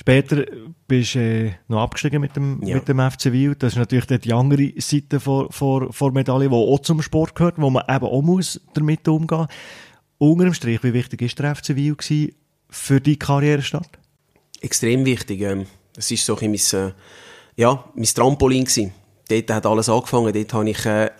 Später 0.00 0.44
bist 0.88 1.14
du 1.14 1.20
äh, 1.20 1.52
noch 1.68 1.80
abgestiegen 1.82 2.20
mit 2.20 2.34
dem, 2.34 2.60
Ja. 2.64 2.74
mit 2.76 2.88
dem 2.88 2.98
FC 2.98 3.30
Wiel. 3.30 3.54
Das 3.54 3.74
ist 3.74 3.78
natürlich 3.78 4.06
die 4.20 4.32
andere 4.32 4.72
Seite 4.78 5.20
vor, 5.20 5.52
vor, 5.52 5.92
vor 5.92 6.10
Medaille, 6.12 6.48
die 6.48 6.54
auch 6.54 6.80
zum 6.80 7.02
Sport 7.02 7.34
gehört, 7.36 7.54
wo 7.58 7.70
man 7.70 7.84
eben 7.88 8.06
auch 8.06 8.22
muss 8.22 8.60
damit 8.74 9.06
umgehen 9.06 9.46
Unter 10.18 10.44
dem 10.44 10.54
Strich, 10.54 10.82
wie 10.82 10.92
wichtig 10.92 11.22
ist 11.22 11.38
der 11.38 11.54
FC 11.54 11.76
Wiel 11.76 11.96
für 12.68 13.00
die 13.00 13.16
Karrierestart? 13.18 13.98
extrem 14.60 15.04
wichtig. 15.04 15.40
Ähm, 15.42 15.66
es 15.96 16.10
ist 16.10 16.24
so 16.24 16.36
ein 16.36 16.52
bisschen 16.52 16.80
mein, 16.82 16.90
äh, 16.90 16.92
ja, 17.56 17.84
mein 17.94 18.04
Trampolin 18.04 18.64
gewesen. 18.64 18.92
Dort 19.40 19.50
hat 19.50 19.66
alles 19.66 19.88
angefangen. 19.88 20.32
Dort 20.32 20.52
habe 20.52 20.70
ich, 20.70 20.84
äh, 20.84 21.10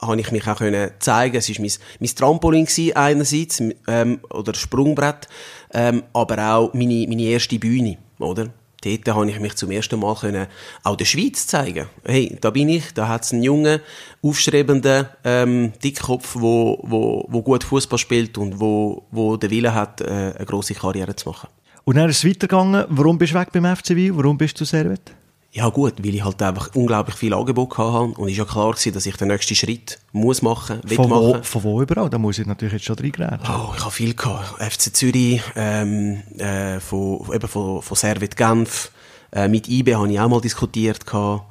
habe 0.00 0.20
ich 0.20 0.30
mich 0.30 0.46
auch 0.46 0.58
können 0.58 0.90
zeigen. 0.98 1.36
Es 1.36 1.48
ist 1.48 1.58
mein, 1.58 1.72
mein 2.00 2.14
Trampolin 2.14 2.66
gewesen, 2.66 2.96
einerseits, 2.96 3.62
ähm, 3.88 4.20
oder 4.30 4.54
Sprungbrett, 4.54 5.28
ähm, 5.72 6.04
aber 6.12 6.54
auch 6.54 6.74
meine, 6.74 7.06
meine 7.08 7.22
erste 7.22 7.58
Bühne, 7.58 7.98
oder? 8.18 8.48
Dort 8.84 9.08
habe 9.08 9.30
ich 9.30 9.40
mich 9.40 9.56
zum 9.56 9.70
ersten 9.70 9.98
Mal 9.98 10.14
können 10.14 10.46
auch 10.84 10.96
der 10.96 11.06
Schweiz 11.06 11.46
zeigen. 11.46 11.86
Hey, 12.04 12.36
da 12.40 12.50
bin 12.50 12.68
ich, 12.68 12.92
da 12.94 13.08
hat 13.08 13.24
es 13.24 13.32
einen 13.32 13.42
jungen, 13.42 13.80
aufstrebenden 14.22 15.06
ähm, 15.24 15.72
Dickkopf, 15.82 16.36
wo, 16.38 16.78
wo, 16.82 17.26
wo 17.28 17.42
gut 17.42 17.64
Fußball 17.64 17.98
spielt 17.98 18.38
und 18.38 18.60
wo, 18.60 19.04
wo 19.10 19.36
den 19.36 19.50
Wille 19.50 19.74
hat, 19.74 20.02
äh, 20.02 20.34
eine 20.36 20.46
große 20.46 20.74
Karriere 20.74 21.16
zu 21.16 21.28
machen. 21.28 21.48
Und 21.84 21.96
dann 21.96 22.10
ist 22.10 22.18
es 22.18 22.28
weitergegangen. 22.28 22.84
Warum 22.88 23.18
bist 23.18 23.32
du 23.32 23.38
weg 23.38 23.48
beim 23.52 23.76
FC 23.76 23.90
Wiel? 23.90 24.16
Warum 24.16 24.36
bist 24.38 24.60
du 24.60 24.64
Servet? 24.64 25.12
Ja 25.56 25.70
gut, 25.70 26.04
weil 26.04 26.14
ich 26.14 26.22
halt 26.22 26.42
einfach 26.42 26.74
unglaublich 26.74 27.16
viel 27.16 27.32
Angebot 27.32 27.78
hatte 27.78 27.96
und 27.96 28.18
war 28.18 28.28
ja 28.28 28.44
klar 28.44 28.72
gewesen, 28.72 28.92
dass 28.92 29.06
ich 29.06 29.16
den 29.16 29.28
nächsten 29.28 29.54
Schritt 29.54 29.98
muss 30.12 30.42
machen, 30.42 30.80
will 30.84 30.96
Von 30.96 31.08
wo, 31.08 31.32
machen. 31.32 31.44
von 31.44 31.62
wo 31.62 31.80
überall? 31.80 32.10
Da 32.10 32.18
muss 32.18 32.38
ich 32.38 32.46
natürlich 32.46 32.74
jetzt 32.74 32.84
schon 32.84 32.98
reingrätschen. 32.98 33.40
Oh, 33.48 33.72
ich 33.74 33.80
habe 33.80 33.90
viel 33.90 34.12
gehabt. 34.12 34.60
FC 34.60 34.94
Zürich, 34.94 35.40
ähm, 35.56 36.22
äh, 36.36 36.78
von, 36.78 37.32
eben 37.32 37.48
von, 37.48 37.80
von 37.80 37.96
Servet 37.96 38.36
Genf, 38.36 38.90
äh, 39.32 39.48
mit 39.48 39.66
IB 39.66 39.94
habe 39.94 40.12
ich 40.12 40.20
auch 40.20 40.28
mal 40.28 40.42
diskutiert 40.42 41.06
gehabt. 41.06 41.44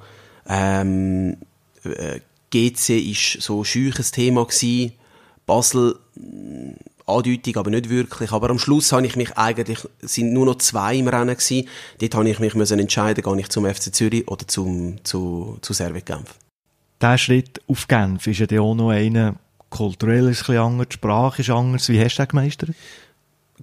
Ähm, 0.47 1.38
äh, 1.83 2.19
GC 2.51 2.89
ist 3.09 3.41
so 3.41 3.62
ein 3.62 3.65
scheuches 3.65 4.12
Thema 4.12 4.45
gewesen. 4.45 4.91
Basel, 5.47 5.97
Andeutung, 7.05 7.57
aber 7.57 7.69
nicht 7.69 7.89
wirklich. 7.89 8.31
Aber 8.31 8.50
am 8.50 8.59
Schluss 8.59 8.91
habe 8.91 9.05
ich 9.05 9.15
mich 9.15 9.38
eigentlich, 9.38 9.88
sind 10.01 10.33
nur 10.33 10.45
noch 10.45 10.57
zwei 10.57 10.95
im 10.95 11.07
Rennen 11.07 11.35
gewesen. 11.35 11.67
Dort 12.00 12.15
habe 12.15 12.29
ich 12.29 12.39
mich 12.39 12.55
müssen 12.55 12.79
entscheiden, 12.79 13.24
gehe 13.24 13.39
ich 13.39 13.50
zum 13.50 13.65
FC 13.65 13.93
Zürich 13.93 14.27
oder 14.27 14.47
zum, 14.47 15.03
zu, 15.03 15.57
zu 15.62 15.74
Servet 15.74 16.05
Genf. 16.05 16.35
Der 17.01 17.17
Schritt 17.17 17.62
auf 17.67 17.88
Genf 17.88 18.25
ist 18.27 18.39
ja 18.39 18.47
dann 18.47 18.59
auch 18.59 18.75
noch 18.75 18.89
einer, 18.89 19.35
kulturell 19.69 20.29
ist 20.29 20.41
es 20.41 20.50
ein 20.50 20.57
anders, 20.57 20.88
die 20.89 20.93
Sprache 20.93 21.41
ist 21.41 21.50
anders. 21.50 21.89
Wie 21.89 22.00
hast 22.00 22.15
du 22.15 22.24
den 22.24 22.29
gemeistert? 22.29 22.69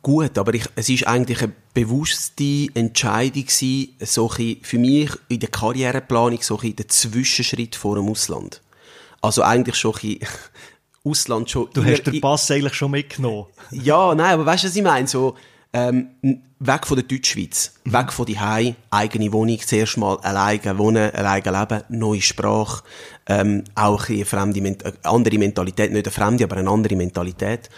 Gut, 0.00 0.38
aber 0.38 0.54
ich, 0.54 0.64
es 0.74 0.88
ist 0.88 1.06
eigentlich 1.06 1.42
eine 1.42 1.52
bewusste 1.74 2.66
Entscheidung 2.74 3.44
gewesen, 3.44 3.96
so 4.00 4.28
für 4.28 4.78
mich 4.78 5.10
in 5.28 5.40
der 5.40 5.50
Karriereplanung 5.50 6.40
so 6.42 6.56
ein 6.56 6.60
bisschen 6.60 6.76
der 6.76 6.88
Zwischenschritt 6.88 7.76
vor 7.76 7.96
dem 7.96 8.08
Ausland. 8.08 8.62
Also 9.20 9.42
eigentlich 9.42 9.76
schon 9.76 9.94
ein 10.02 10.18
Ausland 11.04 11.50
schon... 11.50 11.68
Du 11.72 11.84
hast 11.84 12.04
den 12.04 12.20
Pass 12.20 12.50
eigentlich 12.50 12.74
schon 12.74 12.90
mitgenommen. 12.90 13.46
Ja, 13.70 14.14
nein, 14.14 14.34
aber 14.34 14.46
weißt 14.46 14.64
du, 14.64 14.68
was 14.68 14.76
ich 14.76 14.82
meine? 14.82 15.06
So, 15.06 15.34
ähm, 15.72 16.10
weg 16.58 16.86
von 16.86 16.96
der 16.96 17.04
Deutschschweiz, 17.04 17.72
mhm. 17.84 17.92
weg 17.92 18.12
von 18.12 18.26
die 18.26 18.38
Hai, 18.38 18.74
eigene 18.90 19.32
Wohnung, 19.32 19.58
zuerst 19.58 19.96
mal 19.96 20.18
alleine 20.18 20.78
wohnen, 20.78 21.10
alleine 21.14 21.58
leben, 21.58 21.82
neue 21.88 22.20
Sprache, 22.20 22.82
ähm, 23.26 23.64
auch 23.74 24.08
eine 24.08 24.24
fremde, 24.24 24.60
äh, 24.60 24.92
andere 25.02 25.38
Mentalität, 25.38 25.90
nicht 25.90 26.06
eine 26.06 26.12
fremde, 26.12 26.44
aber 26.44 26.56
eine 26.56 26.70
andere 26.70 26.94
Mentalität. 26.94 27.70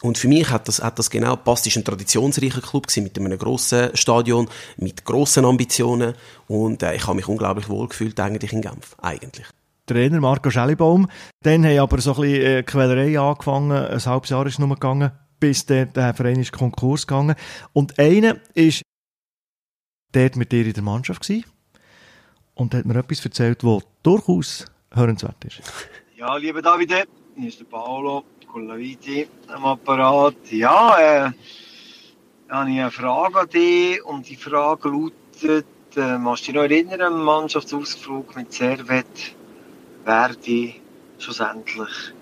Und 0.00 0.18
für 0.18 0.28
mich 0.28 0.50
hat 0.50 0.66
das, 0.66 0.82
hat 0.82 0.98
das 0.98 1.10
genau 1.10 1.36
passt. 1.36 1.66
Es 1.66 1.76
war 1.76 1.82
ein 1.82 1.84
traditionsreicher 1.84 2.60
Club 2.60 2.88
gewesen, 2.88 3.04
mit 3.04 3.18
einem 3.18 3.38
grossen 3.38 3.96
Stadion, 3.96 4.48
mit 4.78 5.04
grossen 5.04 5.44
Ambitionen. 5.44 6.14
Und 6.48 6.82
äh, 6.82 6.96
ich 6.96 7.06
habe 7.06 7.16
mich 7.16 7.28
unglaublich 7.28 7.68
wohl 7.68 7.86
gefühlt 7.88 8.18
eigentlich 8.18 8.52
in 8.52 8.62
Genf, 8.62 8.96
eigentlich. 9.00 9.46
Trainer 9.86 10.20
Marco 10.20 10.50
Schellibaum. 10.50 11.08
Dann 11.42 11.64
haben 11.64 11.78
aber 11.78 12.00
so 12.00 12.14
ein 12.14 12.20
bisschen 12.20 12.42
äh, 12.42 12.62
Quälerei 12.62 13.18
angefangen. 13.18 13.72
Ein 13.72 14.04
halbes 14.04 14.30
Jahr 14.30 14.46
ist 14.46 14.58
nur 14.58 14.68
gegangen 14.68 15.12
bis 15.42 15.66
der, 15.66 15.86
der 15.86 16.14
Verein 16.14 16.38
ist 16.38 16.52
Konkurs 16.52 17.04
gegangen. 17.04 17.34
Und 17.72 17.98
einer 17.98 18.36
ist 18.54 18.82
dort 20.12 20.36
mit 20.36 20.52
dir 20.52 20.64
in 20.64 20.72
der 20.72 20.84
Mannschaft 20.84 21.22
gewesen 21.22 21.44
und 22.54 22.74
hat 22.74 22.86
mir 22.86 22.96
etwas 22.96 23.24
erzählt, 23.24 23.64
das 23.64 23.82
durchaus 24.04 24.66
hörenswert 24.94 25.44
ist. 25.44 25.60
Ja, 26.16 26.36
lieber 26.36 26.62
Davide, 26.62 27.06
hier 27.34 27.48
ist 27.48 27.58
der 27.58 27.64
Paolo 27.64 28.22
Collaviti 28.46 29.26
am 29.48 29.64
Apparat. 29.64 30.36
Ja, 30.52 31.26
äh, 31.26 31.30
ich 32.46 32.52
habe 32.52 32.70
eine 32.70 32.90
Frage 32.92 33.40
an 33.40 33.48
dich 33.48 34.04
und 34.04 34.28
die 34.28 34.36
Frage 34.36 34.90
lautet, 34.90 35.66
äh, 35.96 36.18
kannst 36.22 36.42
du 36.42 36.52
dich 36.52 36.54
noch 36.54 36.62
erinnern 36.62 37.00
am 37.00 37.24
Mannschaftsausflug 37.24 38.36
mit 38.36 38.52
Servet, 38.52 39.34
Verdi 40.04 40.80
schlussendlich 41.18 42.12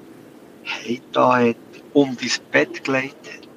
Heita 0.64 1.38
hat 1.38 1.56
um 1.92 2.16
dein 2.16 2.30
Bett 2.52 2.84
geleitet. 2.84 3.48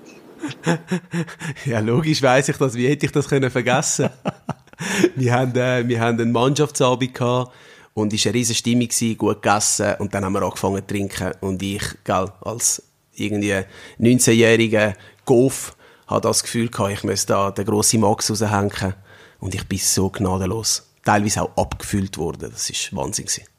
ja, 1.65 1.79
logisch 1.79 2.21
weiss 2.21 2.49
ich 2.49 2.57
das. 2.57 2.75
Wie 2.75 2.87
hätte 2.87 3.05
ich 3.05 3.11
das 3.11 3.27
können 3.27 3.51
vergessen 3.51 4.09
wir, 5.15 5.33
haben, 5.33 5.55
äh, 5.55 5.87
wir 5.87 5.99
haben 5.99 6.19
einen 6.19 6.31
Mannschaftsabend 6.31 7.13
gehabt 7.13 7.53
und 7.93 8.13
es 8.13 8.25
war 8.25 8.31
eine 8.31 8.39
riesige 8.39 8.57
Stimmung, 8.57 8.87
gewesen, 8.87 9.17
gut 9.17 9.41
gegessen 9.41 9.95
und 9.99 10.13
dann 10.13 10.25
haben 10.25 10.33
wir 10.33 10.41
angefangen 10.41 10.81
zu 10.81 10.87
trinken 10.87 11.31
und 11.41 11.61
ich, 11.61 11.83
gell, 12.03 12.27
als 12.41 12.81
irgendwie 13.13 13.53
19-jähriger 13.99 14.95
Golf, 15.25 15.75
habe 16.07 16.21
das 16.21 16.43
Gefühl 16.43 16.69
gehabt, 16.69 16.91
ich 16.91 17.03
müsste 17.03 17.33
da 17.33 17.51
den 17.51 17.65
grossen 17.65 18.01
Max 18.01 18.29
raushängen 18.29 18.95
und 19.39 19.55
ich 19.55 19.67
bin 19.67 19.79
so 19.79 20.09
gnadenlos. 20.09 20.89
Teilweise 21.05 21.43
auch 21.43 21.57
abgefüllt 21.57 22.17
worden. 22.17 22.51
Das 22.51 22.69
war 22.69 23.03
Wahnsinn. 23.03 23.25
Gewesen. 23.25 23.52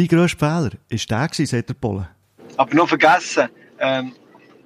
Dein 0.00 0.08
grösster 0.08 0.38
Fehler 0.38 0.70
war 1.10 1.28
der, 1.28 1.46
seit 1.46 1.68
der 1.68 1.74
Polen? 1.74 2.08
Aber 2.56 2.74
noch 2.74 2.88
vergessen, 2.88 3.50
ähm, 3.78 4.14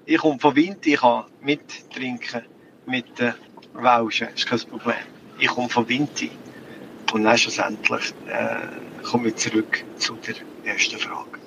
ich 0.07 0.19
komme 0.19 0.38
von 0.38 0.55
Wind, 0.55 0.87
ich 0.87 1.00
kann 1.00 1.25
mittrinken 1.43 2.43
mit 2.87 3.19
den 3.19 3.35
Welschen, 3.75 4.29
das 4.31 4.45
ist 4.45 4.47
kein 4.47 4.61
Problem. 4.61 4.95
Ich 5.41 5.49
komme 5.49 5.69
von 5.69 5.88
Winti. 5.88 6.31
Und 7.12 7.25
dann 7.25 7.37
schlussendlich 7.37 8.14
äh, 8.29 8.59
komme 9.03 9.31
ich 9.31 9.35
zurück 9.35 9.83
zu 9.97 10.17
der 10.25 10.37
ersten 10.73 10.99
Frage. 11.00 11.41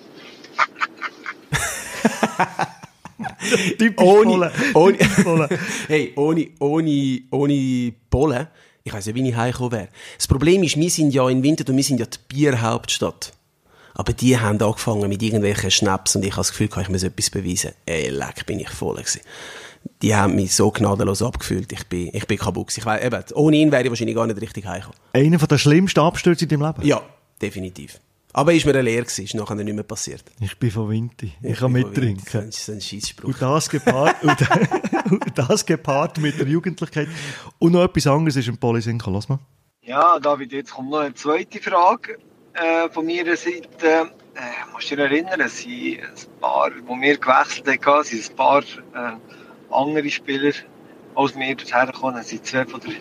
Typisch 3.80 4.06
ohne, 4.06 4.52
ohne, 4.74 4.98
hey, 5.88 6.12
ohne, 6.18 6.50
ohne, 6.60 7.22
ohne 7.32 7.94
Polen, 8.10 8.48
ich 8.84 8.92
weiß 8.92 9.06
ja, 9.06 9.16
wie 9.16 9.30
ich 9.30 9.36
heimgekommen 9.36 9.72
wäre. 9.72 9.88
Das 10.18 10.28
Problem 10.28 10.64
ist, 10.64 10.76
wir 10.76 10.90
sind 10.90 11.14
ja 11.14 11.30
in 11.30 11.42
Winter 11.42 11.64
und 11.70 11.78
wir 11.78 11.84
sind 11.86 12.02
ja 12.02 12.06
die 12.06 12.20
Bierhauptstadt. 12.28 13.37
Aber 13.98 14.14
die 14.14 14.40
haben 14.40 14.62
angefangen 14.62 15.10
mit 15.10 15.24
irgendwelchen 15.24 15.72
Schnaps 15.72 16.16
und 16.16 16.24
ich 16.24 16.34
habe 16.34 16.42
das 16.42 16.52
Gefühl, 16.52 16.70
ich 16.82 16.90
muss 16.90 17.02
etwas 17.02 17.32
beweisen. 17.32 17.72
Ey, 17.88 18.10
leck, 18.10 18.46
bin 18.46 18.60
ich 18.60 18.70
voll 18.70 18.94
gewesen. 18.94 19.22
Die 20.04 20.16
haben 20.16 20.36
mich 20.36 20.54
so 20.54 20.70
gnadenlos 20.70 21.24
abgefühlt. 21.24 21.72
Ich 21.72 21.84
bin, 21.88 22.12
ich 22.14 22.28
bin 22.28 22.38
kaputt 22.38 22.68
gewesen. 22.68 22.82
Ich 22.82 22.86
weiss, 22.86 23.04
eben, 23.04 23.24
ohne 23.34 23.58
ihn 23.58 23.72
wäre 23.72 23.84
ich 23.84 23.90
wahrscheinlich 23.90 24.16
gar 24.16 24.28
nicht 24.28 24.40
richtig 24.40 24.68
heimgekommen. 24.68 25.00
Einer 25.14 25.38
der 25.40 25.58
schlimmsten 25.58 26.00
Abstürze 26.00 26.46
in 26.46 26.50
deinem 26.50 26.68
Leben? 26.68 26.86
Ja, 26.86 27.02
definitiv. 27.42 28.00
Aber 28.34 28.54
ist 28.54 28.68
mir 28.68 28.74
eine 28.74 28.84
Lehre 28.84 29.02
gewesen, 29.02 29.26
ist 29.26 29.34
nachher 29.34 29.56
nicht 29.56 29.74
mehr 29.74 29.84
passiert. 29.84 30.24
Ich 30.42 30.56
bin 30.60 30.70
von 30.70 30.92
Winti. 30.92 31.34
Ich, 31.42 31.54
ich 31.54 31.58
kann 31.58 31.72
mittrinken. 31.72 32.46
Das 32.46 32.56
ist 32.56 32.70
ein 32.70 32.80
Scheissspruch. 32.80 33.30
Und 33.30 33.42
das 33.42 33.68
gepaart, 33.68 34.24
und, 35.10 35.22
das 35.34 35.66
gepaart 35.66 36.20
mit 36.20 36.38
der 36.38 36.48
Jugendlichkeit. 36.48 37.08
Und 37.58 37.72
noch 37.72 37.84
etwas 37.84 38.06
anderes 38.06 38.36
ist 38.36 38.48
im 38.48 38.60
Polising. 38.60 39.02
Lass 39.08 39.28
mal. 39.28 39.40
Ja, 39.82 40.20
David, 40.20 40.52
jetzt 40.52 40.72
kommt 40.72 40.92
noch 40.92 41.00
eine 41.00 41.16
zweite 41.16 41.60
Frage 41.60 42.20
äh, 42.58 42.90
von 42.90 43.06
meiner 43.06 43.36
Seite, 43.36 44.12
äh, 44.36 44.72
musst 44.74 44.92
du 44.92 44.96
dich 44.96 45.06
erinnern, 45.06 45.42
es 45.42 45.60
sind 45.60 46.00
ein 46.00 46.40
paar, 46.42 46.72
wo 46.86 46.96
wir 46.96 47.18
gewechselt 47.18 47.86
haben, 47.86 48.04
sind 48.04 48.30
ein 48.30 48.36
paar 48.36 48.62
äh, 48.62 49.18
andere 49.72 50.10
Spieler, 50.10 50.54
als 51.16 51.36
wir 51.36 51.56
dorthin 51.56 51.86
gekommen 51.92 52.18
Es 52.18 52.32
waren 52.32 52.44
zwei 52.44 52.66
von 52.66 52.82
der 52.82 52.94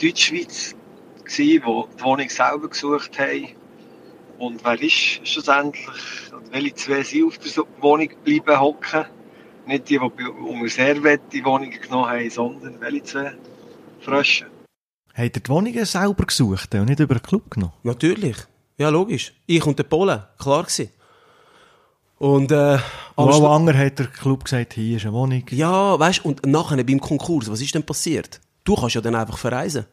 Deutschschweiz, 0.00 0.74
gewesen, 1.24 1.36
die 1.36 1.60
die 1.60 2.04
Wohnung 2.04 2.28
selber 2.28 2.68
gesucht 2.68 3.18
haben. 3.18 3.48
Und 4.38 4.64
wer 4.64 4.80
ist 4.80 5.26
schlussendlich, 5.26 5.86
welche 6.50 6.74
zwei 6.74 7.02
sind 7.02 7.26
auf 7.26 7.38
der 7.38 7.64
Wohnung 7.80 8.08
geblieben 8.08 8.60
hocken? 8.60 9.04
Nicht 9.66 9.90
die, 9.90 9.98
die 9.98 10.24
unter 10.24 10.68
Servet 10.68 11.20
die 11.32 11.44
Wohnung 11.44 11.70
genommen 11.70 12.08
haben, 12.08 12.30
sondern 12.30 12.80
welche 12.80 13.02
zwei 13.02 13.32
Frösche. 14.00 14.46
Habt 15.14 15.36
ihr 15.36 15.42
die 15.42 15.48
Wohnungen 15.48 15.84
selber 15.84 16.24
gesucht 16.24 16.74
und 16.74 16.88
nicht 16.88 17.00
über 17.00 17.16
den 17.16 17.22
Club 17.22 17.50
genommen? 17.50 17.72
Natürlich. 17.82 18.36
Ja, 18.78 18.88
logisch. 18.88 19.32
Ich 19.46 19.64
und 19.66 19.78
der 19.78 19.84
Polen, 19.84 20.22
klar 20.38 20.62
gewesen. 20.62 20.90
Und, 22.18 22.50
äh, 22.50 22.78
Wo 23.16 23.46
Anger 23.46 23.76
hat 23.76 23.98
der 23.98 24.06
Club 24.06 24.44
gesagt, 24.44 24.74
hier 24.74 24.96
ist 24.96 25.04
eine 25.04 25.12
Wohnung. 25.12 25.44
Ja, 25.50 25.98
weißt 25.98 26.24
und 26.24 26.46
nachher 26.46 26.82
beim 26.82 27.00
Konkurs, 27.00 27.50
was 27.50 27.60
ist 27.60 27.74
denn 27.74 27.84
passiert? 27.84 28.40
Du 28.64 28.74
kannst 28.74 28.94
ja 28.94 29.00
dann 29.00 29.14
einfach 29.14 29.38
verreisen. 29.38 29.86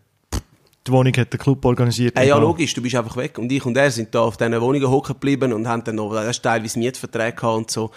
Die 0.88 0.92
Wohnung 0.92 1.14
hat 1.18 1.34
der 1.34 1.40
Club 1.40 1.66
organisiert. 1.66 2.18
Äh, 2.18 2.28
ja, 2.28 2.38
logisch, 2.38 2.74
du 2.76 2.82
bist 2.82 2.96
einfach 2.96 3.18
weg. 3.18 3.40
Und 3.40 3.52
ich 3.52 3.66
und 3.66 3.76
er 3.76 3.90
sind 3.90 4.14
da 4.14 4.22
auf 4.22 4.38
diesen 4.38 4.60
Wohnungen 4.62 4.90
hocken 4.90 5.14
geblieben 5.14 5.52
und 5.52 5.68
haben 5.68 5.84
dann 5.84 5.96
noch 5.96 6.14
teilweise 6.42 6.78
Mietverträge 6.78 7.36
gehabt 7.36 7.58
und 7.58 7.72
so. 7.72 7.90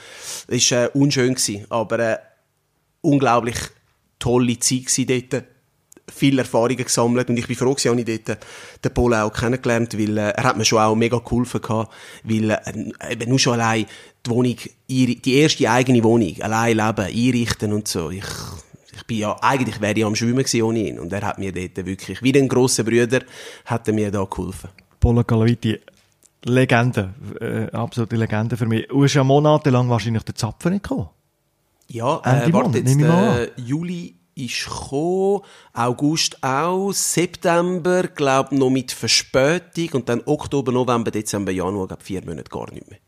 Das 0.47 0.71
war 0.71 0.85
äh, 0.85 0.89
unschön, 0.95 1.35
gewesen, 1.35 1.67
aber 1.69 1.99
äh, 1.99 2.17
unglaublich 3.03 3.57
tolle 4.19 4.59
Zeit 4.59 5.33
dort 5.33 5.45
viel 6.13 6.39
Erfahrungen 6.39 6.77
gesammelt 6.77 7.29
und 7.29 7.37
ich 7.37 7.47
bin 7.47 7.57
froh, 7.57 7.75
dass 7.75 7.85
ich 7.85 8.05
dort 8.05 8.39
den 8.85 8.95
Paul 8.95 9.15
auch 9.15 9.33
kennengelernt, 9.33 9.99
weil 9.99 10.19
äh, 10.19 10.31
er 10.31 10.45
hat 10.45 10.57
mir 10.57 10.65
schon 10.65 10.81
auch 10.81 10.95
mega 10.95 11.19
geholfen 11.19 11.61
gehabt, 11.61 11.93
weil 12.25 12.51
äh, 12.51 13.13
eben 13.13 13.29
nur 13.29 13.39
schon 13.39 13.55
allein 13.55 13.87
die 14.25 14.31
Wohnung, 14.31 14.57
die 14.89 15.35
erste 15.35 15.71
eigene 15.71 16.03
Wohnung, 16.03 16.35
allein 16.41 16.77
leben, 16.77 17.07
einrichten 17.07 17.73
und 17.73 17.89
so. 17.89 18.11
Ich, 18.11 18.25
ich 18.95 19.07
bin 19.07 19.19
ja, 19.19 19.37
eigentlich 19.41 19.81
wäre 19.81 19.99
ich 19.99 20.05
am 20.05 20.17
Schwimmen 20.17 20.39
gewesen 20.39 20.63
ohne 20.63 20.81
ihn 20.81 20.99
und 20.99 21.13
er 21.13 21.23
hat 21.23 21.39
mir 21.39 21.53
dort 21.53 21.87
wirklich, 21.87 22.23
wie 22.23 22.33
den 22.33 22.49
grossen 22.49 22.85
Brüder, 22.85 23.21
hat 23.65 23.87
er 23.89 23.95
mir 23.95 24.11
da 24.11 24.25
geholfen. 24.25 24.71
Paolo 25.01 25.23
Galaviti, 25.25 25.79
Legende, 26.45 27.15
äh, 27.41 27.75
absolute 27.75 28.17
Legende 28.17 28.57
für 28.57 28.67
mich. 28.67 28.87
Du 28.89 29.05
hast 29.05 29.15
ja 29.15 29.25
monatelang 29.25 29.89
wahrscheinlich 29.89 30.23
den 30.23 30.35
Zapfer 30.35 30.71
nicht 30.71 30.83
gekommen. 30.83 31.09
Ja, 31.89 32.21
äh, 32.23 32.53
warte 32.53 32.79
jetzt, 32.79 33.01
äh, 33.01 33.51
Juli 33.57 34.18
ist 34.39 34.65
gekommen, 34.65 35.43
August 35.73 36.43
auch, 36.43 36.93
September, 36.93 38.05
glaube 38.05 38.57
noch 38.57 38.71
mit 38.71 38.93
Verspätung 38.93 39.89
und 39.93 40.09
dann 40.09 40.23
Oktober, 40.25 40.73
November, 40.73 41.11
Dezember, 41.11 41.53
Januar, 41.53 41.89
glaube 41.89 42.05
vier 42.05 42.25
Monate 42.25 42.51
gar 42.51 42.73
nicht 42.73 42.89
mehr. 42.89 42.99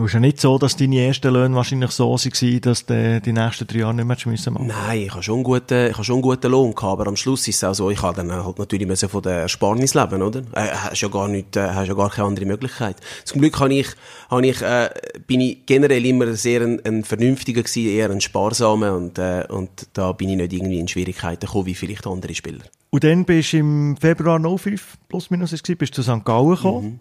Und 0.00 0.06
es 0.06 0.12
ist 0.12 0.14
ja 0.14 0.20
nicht 0.20 0.40
so, 0.40 0.56
dass 0.56 0.76
deine 0.76 0.98
ersten 0.98 1.30
Löhne 1.30 1.54
wahrscheinlich 1.54 1.90
so 1.90 2.08
waren, 2.08 2.60
dass 2.62 2.86
du 2.86 3.20
die 3.20 3.32
nächsten 3.34 3.66
drei 3.66 3.80
Jahre 3.80 3.92
nicht 3.92 4.06
mehr 4.06 4.16
müssen 4.24 4.54
machen 4.54 4.68
Nein, 4.68 5.02
ich 5.02 5.10
habe 5.10 5.22
schon 5.22 5.34
einen 5.34 5.44
guten, 5.44 5.88
ich 5.88 5.92
habe 5.92 6.04
schon 6.04 6.14
einen 6.14 6.22
guten 6.22 6.50
Lohn 6.50 6.74
gehabt, 6.74 6.92
aber 7.00 7.06
am 7.06 7.16
Schluss 7.16 7.46
ist 7.48 7.56
es 7.56 7.64
auch 7.64 7.74
so, 7.74 7.90
ich 7.90 8.00
habe 8.00 8.16
dann 8.16 8.32
halt 8.32 8.58
natürlich 8.58 8.88
müssen 8.88 9.10
von 9.10 9.20
der 9.20 9.42
Ersparnis 9.42 9.92
leben, 9.92 10.22
oder? 10.22 10.40
Äh, 10.54 10.68
hast 10.68 11.02
ja 11.02 11.08
gar 11.08 11.28
nicht, 11.28 11.54
äh, 11.54 11.68
hast 11.68 11.88
ja 11.88 11.92
gar 11.92 12.08
keine 12.08 12.28
andere 12.28 12.46
Möglichkeit. 12.46 12.96
Zum 13.24 13.42
Glück 13.42 13.60
habe 13.60 13.74
ich, 13.74 13.88
habe 14.30 14.46
ich, 14.46 14.62
äh, 14.62 14.88
bin 15.26 15.42
ich 15.42 15.66
generell 15.66 16.06
immer 16.06 16.32
sehr 16.32 16.62
ein, 16.62 16.82
ein 16.82 17.04
vernünftiger 17.04 17.62
gewesen, 17.62 17.90
eher 17.90 18.10
ein 18.10 18.22
sparsamer 18.22 18.94
und, 18.96 19.18
äh, 19.18 19.44
und 19.50 19.86
da 19.92 20.12
bin 20.12 20.30
ich 20.30 20.36
nicht 20.36 20.54
irgendwie 20.54 20.78
in 20.78 20.88
Schwierigkeiten 20.88 21.44
gekommen, 21.44 21.66
wie 21.66 21.74
vielleicht 21.74 22.06
andere 22.06 22.34
Spieler. 22.34 22.64
Und 22.88 23.04
dann 23.04 23.26
bist 23.26 23.52
du 23.52 23.58
im 23.58 23.98
Februar 23.98 24.40
05, 24.40 24.96
plus 25.10 25.28
minus, 25.28 25.50
bist 25.50 25.78
du 25.78 25.86
zu 25.86 26.02
St. 26.02 26.24
Gallen 26.24 26.54
gekommen. 26.54 26.86
Mhm 26.86 27.00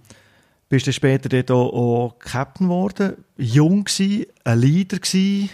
bist 0.69 0.88
du 0.88 0.93
später 0.93 1.29
dort 1.29 1.51
auch, 1.51 1.73
auch 1.73 2.19
Captain 2.19 2.67
geworden, 2.67 3.15
jung 3.38 3.84
gewesen, 3.84 4.27
ein 4.43 4.60
Leader 4.60 4.99
gewesen, 4.99 5.49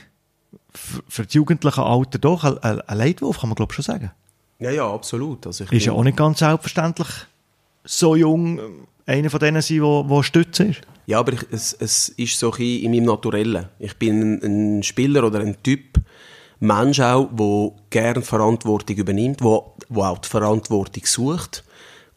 für 0.73 1.23
das 1.23 1.33
jugendliche 1.33 1.81
Alter 1.81 2.19
doch, 2.19 2.43
ein, 2.43 2.81
ein 2.81 2.97
Leitwolf, 2.97 3.39
kann 3.39 3.49
man 3.49 3.55
glaube 3.55 3.73
schon 3.73 3.83
sagen. 3.83 4.11
Ja, 4.59 4.71
ja, 4.71 4.93
absolut. 4.93 5.47
Also 5.47 5.63
ich 5.63 5.71
ist 5.71 5.85
ja 5.85 5.93
auch 5.93 6.03
nicht 6.03 6.17
ganz 6.17 6.39
selbstverständlich, 6.39 7.07
so 7.83 8.15
jung 8.15 8.59
einer 9.05 9.29
von 9.29 9.39
denen 9.39 9.61
sein, 9.61 9.79
der, 9.79 10.03
der 10.03 10.23
Stütze 10.23 10.63
ist. 10.65 10.81
Ja, 11.05 11.19
aber 11.19 11.33
ich, 11.33 11.45
es, 11.51 11.73
es 11.73 12.09
ist 12.09 12.39
so 12.39 12.51
ein 12.51 12.61
in 12.61 12.91
meinem 12.91 13.05
Naturellen. 13.05 13.67
Ich 13.79 13.95
bin 13.97 14.21
ein, 14.21 14.77
ein 14.77 14.83
Spieler 14.83 15.23
oder 15.23 15.39
ein 15.39 15.61
Typ, 15.61 15.99
Mensch 16.59 16.99
auch, 16.99 17.29
der 17.31 17.71
gerne 17.89 18.21
Verantwortung 18.21 18.95
übernimmt, 18.95 19.41
der, 19.41 19.61
der 19.89 20.03
auch 20.03 20.17
die 20.17 20.29
Verantwortung 20.29 21.05
sucht 21.05 21.63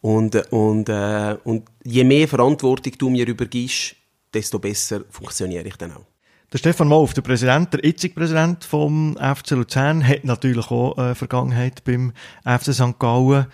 und, 0.01 0.35
und, 0.51 0.89
äh, 0.89 1.37
und 1.43 1.63
je 1.89 2.03
mehr 2.03 2.27
Verantwortung 2.27 2.93
du 2.97 3.09
mir 3.09 3.27
übergibst, 3.27 3.95
desto 4.33 4.59
besser 4.59 5.01
funktioniere 5.09 5.67
ich 5.67 5.75
dann 5.75 5.93
auch. 5.93 6.05
Der 6.51 6.57
Stefan 6.57 6.89
Wolf, 6.89 7.13
der 7.13 7.21
Präsident, 7.21 7.73
der 7.73 7.85
jetzige 7.85 8.15
Präsident 8.15 8.63
vom 8.63 9.15
FC 9.17 9.51
Luzern, 9.51 10.07
hat 10.07 10.23
natürlich 10.23 10.71
auch 10.71 10.97
eine 10.97 11.15
Vergangenheit 11.15 11.83
beim 11.83 12.11
FC 12.43 12.73
St. 12.73 12.97
Gallen 12.97 13.45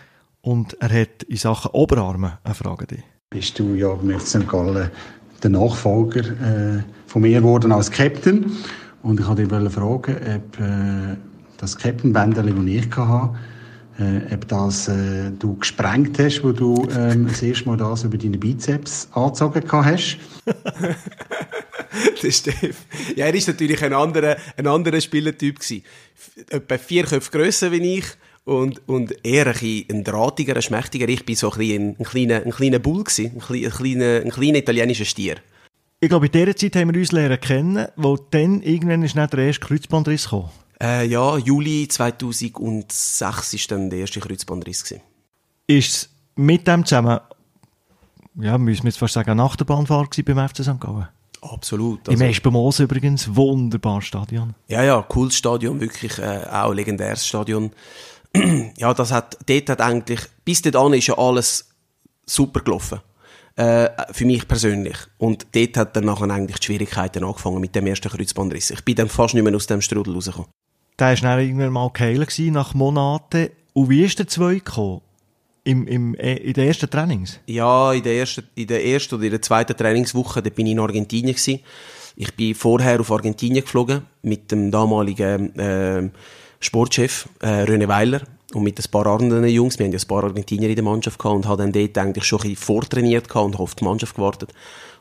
und 0.42 0.78
er 0.82 1.02
hat 1.02 1.24
in 1.24 1.36
Sachen 1.38 1.72
Oberarme 1.72 2.40
eine 2.44 2.56
Frage 2.56 2.88
dich. 2.88 3.04
Bist 3.30 3.60
du 3.60 3.76
ja 3.76 3.94
beim 3.94 4.18
FC 4.20 4.28
St. 4.28 4.48
Gallen 4.48 4.92
der 5.44 5.50
Nachfolger 5.50 6.22
äh, 6.22 6.84
von 7.08 7.22
mir 7.22 7.40
geworden 7.40 7.72
als 7.72 7.92
Captain 7.92 8.52
und 9.04 9.20
ich 9.20 9.28
wollte 9.28 9.46
dich 9.46 9.74
fragen, 9.74 10.16
ob 10.16 10.60
äh, 10.60 11.18
das 11.58 11.78
Captain-Bändchen, 11.78 12.46
das 12.56 12.66
ich 12.66 12.98
hatte, 12.98 13.36
äh, 14.00 14.34
ob 14.34 14.48
das 14.48 14.88
äh, 14.88 15.32
du 15.38 15.56
gesprengt 15.58 16.20
hast, 16.20 16.44
wo 16.44 16.52
du 16.52 16.88
ähm, 16.96 17.28
das 17.28 17.42
erste 17.42 17.68
Mal 17.68 17.78
das 17.78 18.04
über 18.04 18.18
deine 18.18 18.38
Bizeps 18.38 19.08
angezogen 19.14 19.64
hast. 19.72 20.18
der 22.24 22.32
Steff. 22.32 22.86
Ja, 23.16 23.26
er 23.26 23.34
ist 23.34 23.48
natürlich 23.48 23.82
ein 23.84 23.94
anderer, 23.94 24.38
ein 24.58 24.68
anderer 24.68 25.00
Spielertyp 25.00 25.60
gewesen. 25.60 25.84
Etwa 26.50 26.78
vier 26.78 27.04
Köpfe 27.04 27.32
grösser 27.32 27.72
wie 27.72 27.98
ich 27.98 28.06
und, 28.44 28.88
und 28.88 29.16
eher 29.26 29.48
ein, 29.48 29.86
ein 29.90 30.04
drahtiger, 30.04 30.56
ein 30.56 30.62
schmächtiger. 30.62 31.08
Ich 31.10 31.26
bin 31.26 31.36
so 31.36 31.52
ein, 31.52 31.62
ein, 31.62 31.96
ein 32.00 32.06
kleiner, 32.06 32.44
ein 32.44 32.52
kleiner 32.52 32.80
Bull 32.80 33.04
gewesen, 33.04 33.32
ein, 33.36 33.40
kleiner, 33.40 33.68
ein, 33.68 33.72
kleiner, 33.72 34.22
ein 34.24 34.32
kleiner 34.32 34.58
italienischer 34.58 35.06
Stier. 35.06 35.38
Ich 36.00 36.10
glaube, 36.10 36.28
in 36.28 36.32
dieser 36.32 36.56
Zeit 36.56 36.76
haben 36.76 36.94
wir 36.94 37.00
uns 37.00 37.12
lernen 37.12 37.40
kennen, 37.40 37.88
wo 37.96 38.18
dann 38.18 38.62
irgendwann 38.62 39.04
ist 39.04 39.16
nicht 39.16 39.34
der 39.34 39.40
erste 39.40 39.66
Kreuzbandriss 39.66 40.26
gekommen. 40.26 40.50
Äh, 40.82 41.08
ja, 41.08 41.38
Juli 41.38 41.88
2006 41.88 43.22
war 43.22 43.60
dann 43.70 43.90
der 43.90 44.00
erste 44.00 44.20
Kreuzbandriss. 44.20 44.84
Gewesen. 44.84 45.02
Ist 45.68 46.10
mit 46.36 46.68
dem 46.68 46.86
zusammen, 46.86 47.20
ja, 48.36 48.58
müssen 48.58 48.84
wir 48.84 48.90
jetzt 48.90 48.98
fast 48.98 49.14
sagen, 49.14 49.38
nach 49.38 49.56
der 49.56 49.66
Bahnfahrt 49.66 50.24
beim 50.26 50.50
FC 50.50 50.64
St. 50.64 50.80
Gallen? 50.80 51.08
Absolut. 51.42 52.08
Also, 52.10 52.24
Im 52.24 52.30
Espemos 52.30 52.80
übrigens, 52.80 53.34
wunderbares 53.36 54.06
Stadion. 54.06 54.56
Ja, 54.68 54.84
ja, 54.84 55.02
cooles 55.02 55.36
Stadion, 55.36 55.80
wirklich 55.80 56.18
äh, 56.18 56.46
auch 56.50 56.72
ein 56.72 56.76
legendäres 56.76 57.26
Stadion. 57.26 57.72
ja, 58.78 58.94
das 58.94 59.12
hat, 59.12 59.38
dort 59.46 59.70
hat 59.70 59.82
eigentlich, 59.82 60.20
bis 60.44 60.62
dahin 60.62 60.94
ist 60.94 61.08
ja 61.08 61.18
alles 61.18 61.70
super 62.26 62.62
gelaufen. 62.62 63.00
Äh, 63.56 63.90
für 64.12 64.26
mich 64.26 64.48
persönlich. 64.48 64.98
Und 65.18 65.48
dort 65.54 65.78
hat 65.78 65.96
dann 65.96 66.06
nachher 66.06 66.30
eigentlich 66.30 66.60
die 66.60 66.66
Schwierigkeiten 66.66 67.24
angefangen 67.24 67.62
mit 67.62 67.74
dem 67.74 67.88
ersten 67.88 68.10
Kreuzbandriss. 68.10 68.72
Ich 68.72 68.84
bin 68.84 68.96
dann 68.96 69.08
fast 69.08 69.34
nicht 69.34 69.44
mehr 69.44 69.56
aus 69.56 69.68
dem 69.68 69.82
Strudel 69.82 70.14
rausgekommen. 70.14 70.50
Der 70.98 71.08
war 71.08 71.16
dann 71.16 71.40
irgendwann 71.40 71.74
mal 71.74 71.90
geheilt 71.92 72.40
nach 72.52 72.74
Monaten. 72.74 73.50
Und 73.74 73.90
wie 73.90 74.04
ist 74.04 74.20
der 74.20 74.28
zwei 74.28 74.56
gekommen? 74.56 75.02
Im, 75.64 75.88
im, 75.88 76.14
in 76.14 76.54
den 76.54 76.68
ersten 76.68 76.90
Trainings? 76.90 77.40
Ja, 77.48 77.92
in 77.92 78.04
der 78.04 78.16
ersten, 78.18 78.48
in 78.54 78.68
der 78.68 78.86
ersten 78.86 79.16
oder 79.16 79.24
in 79.24 79.32
der 79.32 79.42
zweiten 79.42 79.76
Trainingswoche, 79.76 80.42
da 80.42 80.50
bin 80.52 80.68
ich 80.68 80.74
in 80.74 80.80
Argentinien 80.80 81.36
gewesen. 81.36 81.60
Ich 82.16 82.34
bin 82.36 82.56
vorher 82.56 83.00
auf 83.00 83.12
Argentinien 83.12 83.64
geflogen 83.64 84.04
mit 84.22 84.52
dem 84.52 84.72
damaligen 84.72 85.58
äh, 85.58 86.10
Sportchef 86.60 87.28
äh, 87.42 87.64
René 87.64 87.88
Weiler 87.88 88.22
und 88.54 88.64
mit 88.64 88.80
ein 88.80 88.92
paar 88.92 89.08
anderen 89.08 89.46
Jungs. 89.46 89.78
Wir 89.78 89.86
haben 89.86 89.92
ja 89.94 90.00
ein 90.00 90.08
paar 90.08 90.24
Argentinier 90.24 90.70
in 90.70 90.76
der 90.76 90.84
Mannschaft 90.84 91.20
gehabt 91.20 91.36
und 91.36 91.48
haben 91.48 91.58
dann 91.58 91.72
dort 91.72 91.98
eigentlich 91.98 92.24
schon 92.24 92.40
ein 92.40 92.50
bisschen 92.50 92.64
vortrainiert 92.64 93.28
gehabt 93.28 93.46
und 93.46 93.60
auf 93.60 93.76
die 93.76 93.84
Mannschaft 93.84 94.16
gewartet. 94.16 94.54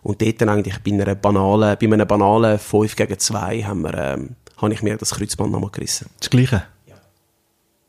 Und 0.02 0.20
dort 0.20 0.40
dann 0.40 0.48
eigentlich 0.48 0.78
bei 0.80 0.92
einer 0.92 1.14
banalen, 1.14 1.76
bei 1.80 1.86
einem 1.86 2.06
banalen 2.06 2.58
5 2.58 2.96
gegen 2.96 3.18
2 3.18 3.62
haben 3.62 3.82
wir, 3.82 3.94
ähm, 3.94 4.30
habe 4.56 4.72
ich 4.72 4.82
mir 4.82 4.96
das 4.96 5.10
Kreuzband 5.10 5.52
nochmal 5.52 5.70
gerissen. 5.70 6.08
Das 6.20 6.30
Gleiche? 6.30 6.64
Ja. 6.86 6.94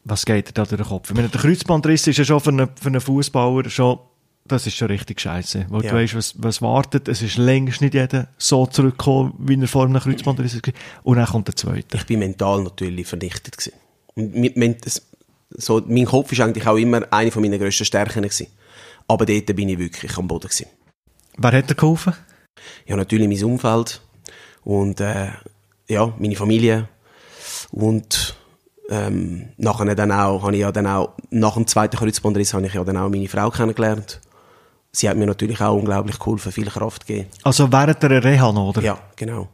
Was 0.03 0.25
geht 0.25 0.49
dir 0.49 0.53
da 0.53 0.65
durch 0.65 0.81
den 0.81 0.87
Kopf? 0.87 1.09
Ich 1.09 1.15
meine, 1.15 1.29
der 1.29 1.41
Kreuzbandriss 1.41 2.07
ist 2.07 2.17
ja 2.17 2.25
schon 2.25 2.39
für 2.39 2.49
einen, 2.49 2.69
für 2.79 2.87
einen 2.87 3.01
Fußballer 3.01 3.69
schon, 3.69 3.99
das 4.47 4.67
ist 4.67 4.75
schon 4.75 4.87
richtig 4.87 5.19
scheiße. 5.21 5.65
Weil 5.69 5.83
ja. 5.83 5.91
du 5.91 5.97
weißt, 5.97 6.15
was, 6.15 6.33
was 6.37 6.61
wartet. 6.61 7.07
Es 7.07 7.21
ist 7.21 7.37
längst 7.37 7.81
nicht 7.81 7.93
jeder 7.93 8.27
so 8.37 8.65
zurückgekommen, 8.65 9.33
wie 9.39 9.59
er 9.59 9.67
vor 9.67 9.85
einem 9.85 9.99
Kreuzbandriss 9.99 10.55
war. 10.55 10.73
Und 11.03 11.17
dann 11.17 11.25
kommt 11.25 11.47
der 11.47 11.55
zweite. 11.55 11.97
Ich 11.97 12.05
bin 12.05 12.19
mental 12.19 12.63
natürlich 12.63 13.07
vernichtet 13.07 13.57
gewesen. 13.57 13.73
Und 14.15 14.77
so, 15.57 15.81
mein 15.87 16.05
Kopf 16.05 16.31
ist 16.31 16.41
eigentlich 16.41 16.67
auch 16.67 16.77
immer 16.77 17.01
eine 17.11 17.31
von 17.31 17.41
meinen 17.41 17.59
grössten 17.59 17.85
Stärken 17.85 18.23
gewesen. 18.23 18.47
Aber 19.07 19.25
dort 19.25 19.55
bin 19.55 19.69
ich 19.69 19.79
wirklich 19.79 20.17
am 20.17 20.27
Boden 20.27 20.47
gewesen. 20.47 20.67
Wer 21.37 21.51
hat 21.51 21.69
dir 21.69 21.75
geholfen? 21.75 22.13
Ja, 22.85 22.95
natürlich 22.95 23.27
mein 23.27 23.51
Umfeld. 23.51 24.01
Und, 24.63 24.99
äh, 25.01 25.29
ja, 25.87 26.13
meine 26.17 26.35
Familie. 26.35 26.87
Und, 27.71 28.35
ähm, 28.89 29.49
nachher 29.57 29.95
dann 29.95 30.11
auch, 30.11 30.43
habe 30.43 30.53
ich 30.53 30.61
ja 30.61 30.71
dann 30.71 30.87
auch, 30.87 31.13
nach 31.29 31.55
dem 31.55 31.67
zweiten 31.67 31.97
Kreuzbandriss 31.97 32.53
habe 32.53 32.65
ich 32.67 32.73
ja 32.73 32.83
dann 32.83 32.97
auch 32.97 33.09
meine 33.09 33.27
Frau 33.27 33.49
kennengelernt. 33.49 34.21
Sie 34.91 35.09
hat 35.09 35.17
mir 35.17 35.25
natürlich 35.25 35.59
auch 35.61 35.75
unglaublich 35.75 36.19
geholfen, 36.19 36.51
viel 36.51 36.69
Kraft 36.69 37.05
gegeben. 37.05 37.29
Also 37.43 37.71
während 37.71 38.01
der 38.01 38.23
Reha 38.23 38.51
noch, 38.51 38.69
oder? 38.69 38.81
Ja, 38.81 38.99
genau. 39.15 39.49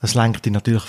Das 0.00 0.14
lenkt 0.14 0.44
dich 0.44 0.52
natürlich 0.52 0.82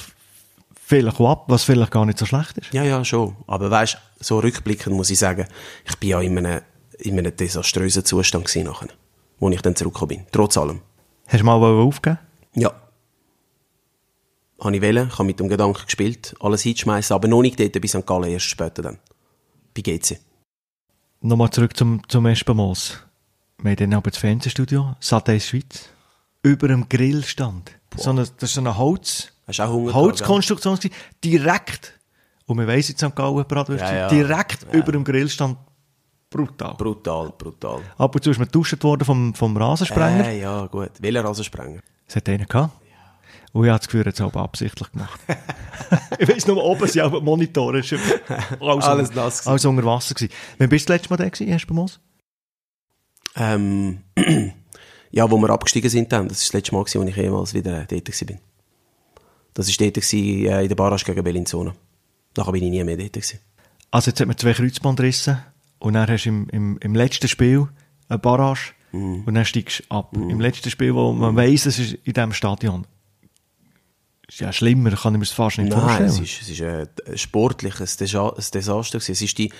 vielleicht 0.73 1.21
ab, 1.21 1.45
was 1.47 1.63
vielleicht 1.63 1.91
gar 1.91 2.05
nicht 2.05 2.17
so 2.17 2.25
schlecht 2.25 2.57
ist. 2.57 2.73
Ja, 2.73 2.83
ja, 2.83 3.05
schon. 3.05 3.35
Aber 3.47 3.71
weißt, 3.71 3.97
so 4.19 4.39
rückblickend 4.39 4.95
muss 4.95 5.09
ich 5.09 5.19
sagen, 5.19 5.47
ich 5.85 5.97
bin 5.97 6.09
ja 6.09 6.21
in 6.21 6.37
einem, 6.37 6.61
in 6.99 7.17
einem 7.17 7.35
desaströsen 7.35 8.03
Zustand 8.03 8.45
gewesen 8.45 8.65
nachher, 8.65 8.89
wo 9.39 9.49
ich 9.49 9.61
dann 9.61 9.75
zurückgekommen 9.75 10.09
bin. 10.09 10.25
Trotz 10.31 10.57
allem. 10.57 10.81
Hast 11.27 11.39
du 11.39 11.45
mal 11.45 11.53
aufgegeben? 11.53 12.19
Ja. 12.55 12.73
Habe 14.63 14.75
ich 14.75 14.81
wählen, 14.81 15.07
ich 15.07 15.13
habe 15.13 15.23
mit 15.23 15.39
dem 15.39 15.47
Gedanken 15.47 15.85
gespielt, 15.85 16.35
alles 16.39 16.61
hinschmeißen, 16.61 17.15
aber 17.15 17.27
noch 17.27 17.41
nicht 17.41 17.59
dort 17.59 17.81
bei 17.81 17.87
St. 17.87 18.05
Gallen, 18.05 18.29
erst 18.29 18.45
später 18.45 18.83
dann. 18.83 18.99
Bei 19.73 19.81
GC. 19.81 20.19
Nochmal 21.21 21.49
zurück 21.49 21.75
zum, 21.75 22.01
zum 22.07 22.25
Espamos. 22.27 22.99
Wir 23.57 23.71
haben 23.71 23.77
dann 23.77 23.93
aber 23.93 24.11
das 24.11 24.19
Fernsehstudio, 24.19 24.95
Sate 24.99 25.39
Schweiz, 25.39 25.89
über 26.43 26.67
dem 26.67 26.87
Grillstand. 26.87 27.71
So 27.95 28.11
eine, 28.11 28.21
das 28.21 28.49
ist 28.49 28.53
so 28.53 28.61
ein 28.61 28.77
Holz, 28.77 29.31
Holzkonstruktion 29.47 30.77
direkt, 31.23 31.99
und 32.45 32.57
man 32.57 32.67
weiss 32.67 32.89
in 32.89 32.97
St. 32.97 33.15
Gallen 33.15 33.45
Bratwürste, 33.45 33.85
ja, 33.85 33.95
ja. 33.95 34.07
direkt 34.09 34.65
ja. 34.71 34.79
über 34.79 34.91
dem 34.91 35.03
Grillstand. 35.03 35.57
Brutal. 36.29 36.75
Brutal, 36.75 37.33
brutal. 37.37 37.81
Ab 37.97 38.15
und 38.15 38.23
zu 38.23 38.31
ist 38.31 38.37
man 38.37 38.47
getuscht 38.47 38.81
worden 38.83 39.05
vom, 39.05 39.33
vom 39.33 39.55
Rasensprenger. 39.55 40.27
Äh, 40.27 40.41
ja, 40.41 40.65
gut. 40.67 40.91
Welcher 40.99 41.23
Rasensprenger? 41.25 41.81
Es 42.07 42.15
hat 42.15 42.29
einen 42.29 42.47
gehabt. 42.47 42.80
Und 43.53 43.65
ich 43.65 43.69
habe 43.69 43.79
das 43.79 43.87
Gefühl, 43.87 44.01
er 44.01 44.07
hat 44.07 44.13
es 44.13 44.21
aber 44.21 44.41
absichtlich 44.41 44.91
gemacht. 44.91 45.19
ich 46.19 46.27
weiss 46.27 46.47
nur, 46.47 46.63
oben 46.63 46.87
sind 46.87 47.01
auch 47.01 47.21
Monitore. 47.21 47.83
Alles, 48.59 48.85
alles 48.85 49.13
nass. 49.13 49.47
Alles 49.47 49.65
unter 49.65 49.83
Wasser 49.83 50.13
gewesen. 50.13 50.31
Wann 50.57 50.69
bist 50.69 50.87
du 50.87 50.93
das 50.93 51.01
letzte 51.01 51.09
Mal 51.09 51.17
da 51.17 51.29
gewesen, 51.29 51.47
Herr 51.47 51.73
Moos? 51.73 51.99
Ähm, 53.35 53.99
ja, 55.11 55.29
wo 55.29 55.37
wir 55.37 55.49
abgestiegen 55.49 55.89
sind 55.89 56.11
dann. 56.11 56.29
Das 56.29 56.39
ist 56.39 56.49
das 56.49 56.53
letzte 56.53 56.73
Mal, 56.73 56.81
als 56.81 56.95
ich 56.95 57.15
jemals 57.15 57.53
wieder 57.53 57.85
dort 57.85 58.07
war. 58.07 58.37
Das 59.53 59.67
war 59.67 59.75
dort 59.85 59.93
gewesen, 59.95 60.45
äh, 60.45 60.61
in 60.61 60.69
der 60.69 60.75
Barrage 60.75 61.03
gegen 61.03 61.23
Bellinzona. 61.23 61.75
Nachher 62.37 62.51
bin 62.53 62.63
ich 62.63 62.69
nie 62.69 62.83
mehr 62.83 62.97
dort. 62.97 63.13
Gewesen. 63.13 63.39
Also 63.91 64.11
jetzt 64.11 64.21
hat 64.21 64.27
man 64.27 64.37
zwei 64.37 64.53
Kreuzbandrisse 64.53 65.43
und 65.79 65.93
dann 65.93 66.09
hast 66.09 66.23
du 66.23 66.29
im, 66.29 66.47
im, 66.49 66.77
im 66.79 66.95
letzten 66.95 67.27
Spiel 67.27 67.67
eine 68.07 68.19
Barrage 68.19 68.71
mm. 68.93 69.23
und 69.25 69.33
dann 69.33 69.43
steigst 69.43 69.81
du 69.81 69.83
ab. 69.95 70.15
Mm. 70.15 70.29
Im 70.29 70.39
letzten 70.39 70.69
Spiel, 70.69 70.95
wo 70.95 71.11
man 71.11 71.35
weiss, 71.35 71.65
es 71.65 71.77
ist 71.77 71.93
in 72.05 72.13
diesem 72.13 72.31
Stadion. 72.31 72.87
Ist 74.31 74.39
ja 74.39 74.53
schlimmer, 74.53 74.91
kann 74.91 75.13
ich 75.13 75.19
mir 75.19 75.25
das 75.25 75.33
fast 75.33 75.57
nicht 75.57 75.71
Nein, 75.71 75.79
vorstellen. 75.81 76.09
Nein, 76.09 76.23
es 76.23 76.31
ist, 76.31 76.41
es 76.41 76.49
ist 76.49 76.61
ein 76.61 77.17
sportliches 77.17 77.97
Desaster. 77.97 78.99
Gewesen. 78.99 79.11
Es 79.11 79.21
ist 79.21 79.37
die, 79.37 79.51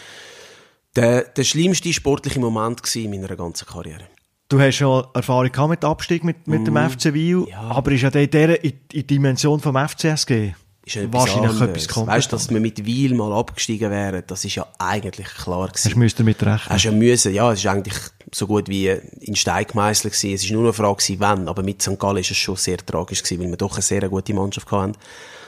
der, 0.96 1.24
der 1.24 1.44
schlimmste 1.44 1.92
sportliche 1.92 2.40
Moment 2.40 2.96
in 2.96 3.12
meiner 3.12 3.36
ganzen 3.36 3.68
Karriere. 3.68 4.06
Du 4.48 4.62
hast 4.62 4.76
schon 4.76 5.06
Erfahrung 5.14 5.52
gehabt 5.52 5.70
mit 5.70 5.84
Abstieg 5.84 6.24
mit, 6.24 6.48
mit 6.48 6.66
dem 6.66 6.76
mm, 6.76 6.90
FC 6.90 7.14
Wiel, 7.14 7.48
ja. 7.50 7.60
aber 7.62 7.92
ist 7.92 8.02
ja 8.02 8.10
in 8.10 8.30
der 8.30 8.64
in, 8.64 8.80
in 8.94 9.08
Dimension 9.08 9.60
vom 9.60 9.76
FCSG 9.76 10.54
ist 10.86 10.96
ja 10.96 11.14
wahrscheinlich 11.14 11.52
etwas, 11.52 11.62
etwas 11.62 11.88
komplett. 11.88 12.18
Weißt 12.18 12.32
du, 12.32 12.36
dass 12.36 12.50
wir 12.50 12.60
mit 12.60 12.86
Wiel 12.86 13.14
mal 13.14 13.32
abgestiegen 13.34 13.92
wären, 13.92 14.24
das 14.26 14.46
ist 14.46 14.56
ja 14.56 14.68
eigentlich 14.80 15.28
klar 15.28 15.68
gewesen. 15.68 15.90
Hast 15.90 15.96
müsst 15.96 16.20
damit 16.20 16.42
rechnen? 16.42 16.70
Hast 16.70 16.84
ja 16.84 16.92
müssen, 16.92 17.34
ja, 17.34 17.52
es 17.52 17.60
ist 17.60 17.68
eigentlich 17.68 17.98
so 18.34 18.48
gut 18.48 18.70
wie 18.70 18.90
in 19.20 19.36
Stein 19.36 19.66
gemeißelt 19.68 20.14
gewesen. 20.14 20.34
Es 20.34 20.44
ist 20.44 20.52
nur 20.52 20.64
eine 20.64 20.74
Frage 20.74 21.16
wann, 21.20 21.48
aber 21.48 21.64
mit 21.64 21.82
St. 21.82 22.00
Gallen 22.00 22.18
ist 22.18 22.32
es 22.32 22.38
schon 22.38 22.56
sehr 22.56 22.78
tragisch 22.78 23.24
gewesen, 23.24 23.42
weil 23.42 23.50
wir 23.50 23.58
doch 23.58 23.74
eine 23.74 23.82
sehr 23.82 24.08
gute 24.08 24.34
Mannschaft 24.34 24.72
hatten. 24.72 24.94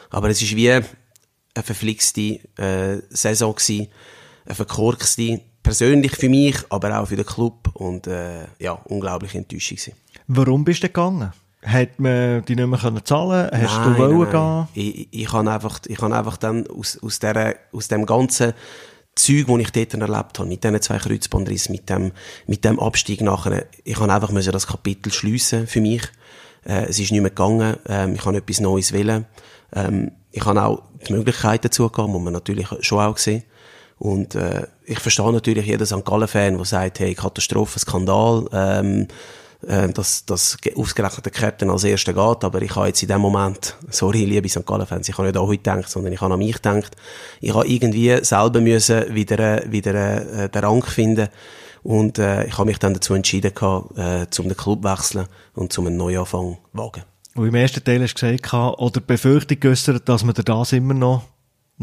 Aber 0.10 0.30
es 0.30 0.42
ist 0.42 0.56
wie 0.56 0.70
eine 0.72 0.86
verflixte 1.56 2.40
äh, 2.58 3.02
Saison 3.10 3.56
gewesen, 3.56 3.88
eine 4.46 4.56
verkorkste, 4.56 5.42
persönlich 5.62 6.12
für 6.16 6.30
mich, 6.30 6.58
aber 6.70 7.00
auch 7.00 7.08
für 7.08 7.16
den 7.16 7.26
Club 7.26 7.70
und 7.74 8.08
äh, 8.08 8.46
ja, 8.60 8.74
unglaublich 8.74 9.34
enttäuschend 9.34 9.80
gewesen. 9.80 9.98
Warum 10.28 10.66
bist 10.66 10.84
du 10.84 10.88
gegangen? 10.88 11.32
Hat 11.66 11.98
man 11.98 12.44
die 12.44 12.56
nicht 12.58 12.68
mehr 12.68 12.80
können 12.80 13.06
zahlen? 13.06 13.50
Hast 13.52 13.78
nein, 13.78 13.94
du 13.94 13.98
wollen 13.98 14.30
nein. 14.30 14.68
gehen? 14.74 14.84
Ich, 14.84 15.08
ich 15.22 15.32
habe 15.32 15.50
einfach, 15.50 15.80
ich 15.88 16.02
habe 16.02 16.16
einfach 16.16 16.36
dann 16.36 16.68
aus, 16.68 17.00
aus, 17.02 17.20
der, 17.20 17.56
aus 17.72 17.88
dem 17.88 18.06
ganzen 18.06 18.54
Zeug, 19.16 19.46
das 19.48 19.60
ich 19.60 19.72
dort 19.72 19.94
erlebt 19.94 20.40
habe, 20.40 20.50
mit 20.50 20.64
diesen 20.64 20.82
zwei 20.82 20.98
Kreuzbandrissen, 20.98 21.72
mit 21.72 21.90
dem, 21.90 22.12
mit 22.48 22.66
dem 22.66 22.80
Abstieg 22.80 23.22
nachher, 23.22 23.68
ich 23.84 24.00
habe 24.00 24.12
einfach 24.12 24.32
müssen 24.32 24.52
das 24.52 24.68
Kapitel 24.68 25.12
schliessen 25.12 25.68
für 25.68 25.82
mich. 25.82 26.04
Äh, 26.66 26.86
es 26.86 27.00
ist 27.00 27.12
nicht 27.12 27.22
mehr 27.22 27.30
gegangen. 27.30 27.78
Ähm, 27.88 28.16
ich 28.16 28.26
habe 28.26 28.38
etwas 28.38 28.60
Neues 28.60 28.92
wählen. 28.92 29.26
Ähm, 29.76 30.12
ich 30.32 30.44
habe 30.46 30.64
auch 30.64 30.84
die 31.08 31.14
Möglichkeiten 31.14 31.64
dazu 31.64 31.90
gehabt, 31.90 32.10
muss 32.10 32.22
man 32.22 32.34
natürlich 32.34 32.68
schon 32.82 33.00
auch 33.00 33.18
sehen. 33.18 33.44
Und 34.00 34.36
äh, 34.36 34.68
ich 34.86 35.00
verstehe 35.00 35.32
natürlich 35.32 35.66
jeden 35.66 35.86
St. 35.86 36.04
Gallen-Fan, 36.04 36.58
der 36.58 36.66
sagt, 36.66 37.00
hey, 37.00 37.14
Katastrophe, 37.14 37.80
Skandal, 37.80 38.48
ähm, 38.52 39.08
äh, 39.68 39.90
dass, 39.90 40.26
dass 40.26 40.58
ausgerechnet 40.76 41.26
der 41.26 41.32
Captain 41.32 41.70
als 41.70 41.84
Erster 41.84 42.14
geht, 42.14 42.44
aber 42.44 42.62
ich 42.62 42.76
habe 42.76 42.88
jetzt 42.88 43.02
in 43.02 43.10
dem 43.10 43.22
Moment, 43.22 43.76
sorry, 43.90 44.26
liebe 44.26 44.48
St. 44.50 44.66
Gallen-Fans, 44.66 45.10
ich 45.10 45.18
habe 45.18 45.28
nicht 45.28 45.38
an 45.38 45.48
heute 45.48 45.58
gedacht, 45.58 45.90
sondern 45.90 46.14
ich 46.14 46.22
habe 46.22 46.34
an 46.34 46.40
mich 46.40 46.56
gedacht, 46.56 46.96
ich 47.42 47.54
habe 47.54 47.68
irgendwie 47.68 48.24
selber 48.24 48.62
müssen 48.62 49.14
wieder, 49.14 49.72
wieder 49.72 50.44
äh, 50.44 50.50
den 50.50 50.64
Rang 50.64 50.84
finden 50.84 51.30
und 51.84 52.18
äh, 52.20 52.46
ich 52.46 52.58
habe 52.58 52.66
mich 52.66 52.80
dann 52.80 52.94
dazu 52.94 53.14
entschieden, 53.14 53.54
gehabt, 53.54 53.98
äh, 53.98 54.30
zum 54.30 54.48
den 54.48 54.58
Club 54.58 54.84
wechseln 54.84 55.28
und 55.54 55.74
zum 55.74 55.88
einen 55.88 55.98
Neuanfang 55.98 56.58
wagen. 56.72 57.04
Und 57.36 57.48
im 57.48 57.56
ersten 57.56 57.84
Teil 57.84 58.02
hast 58.02 58.22
du 58.22 58.38
gesagt, 58.38 58.80
oder 58.80 59.02
Befürchtung 59.02 59.60
geäussert, 59.60 60.08
dass 60.08 60.24
man 60.24 60.36
dir 60.36 60.44
das 60.44 60.72
immer 60.72 60.94
noch 60.94 61.24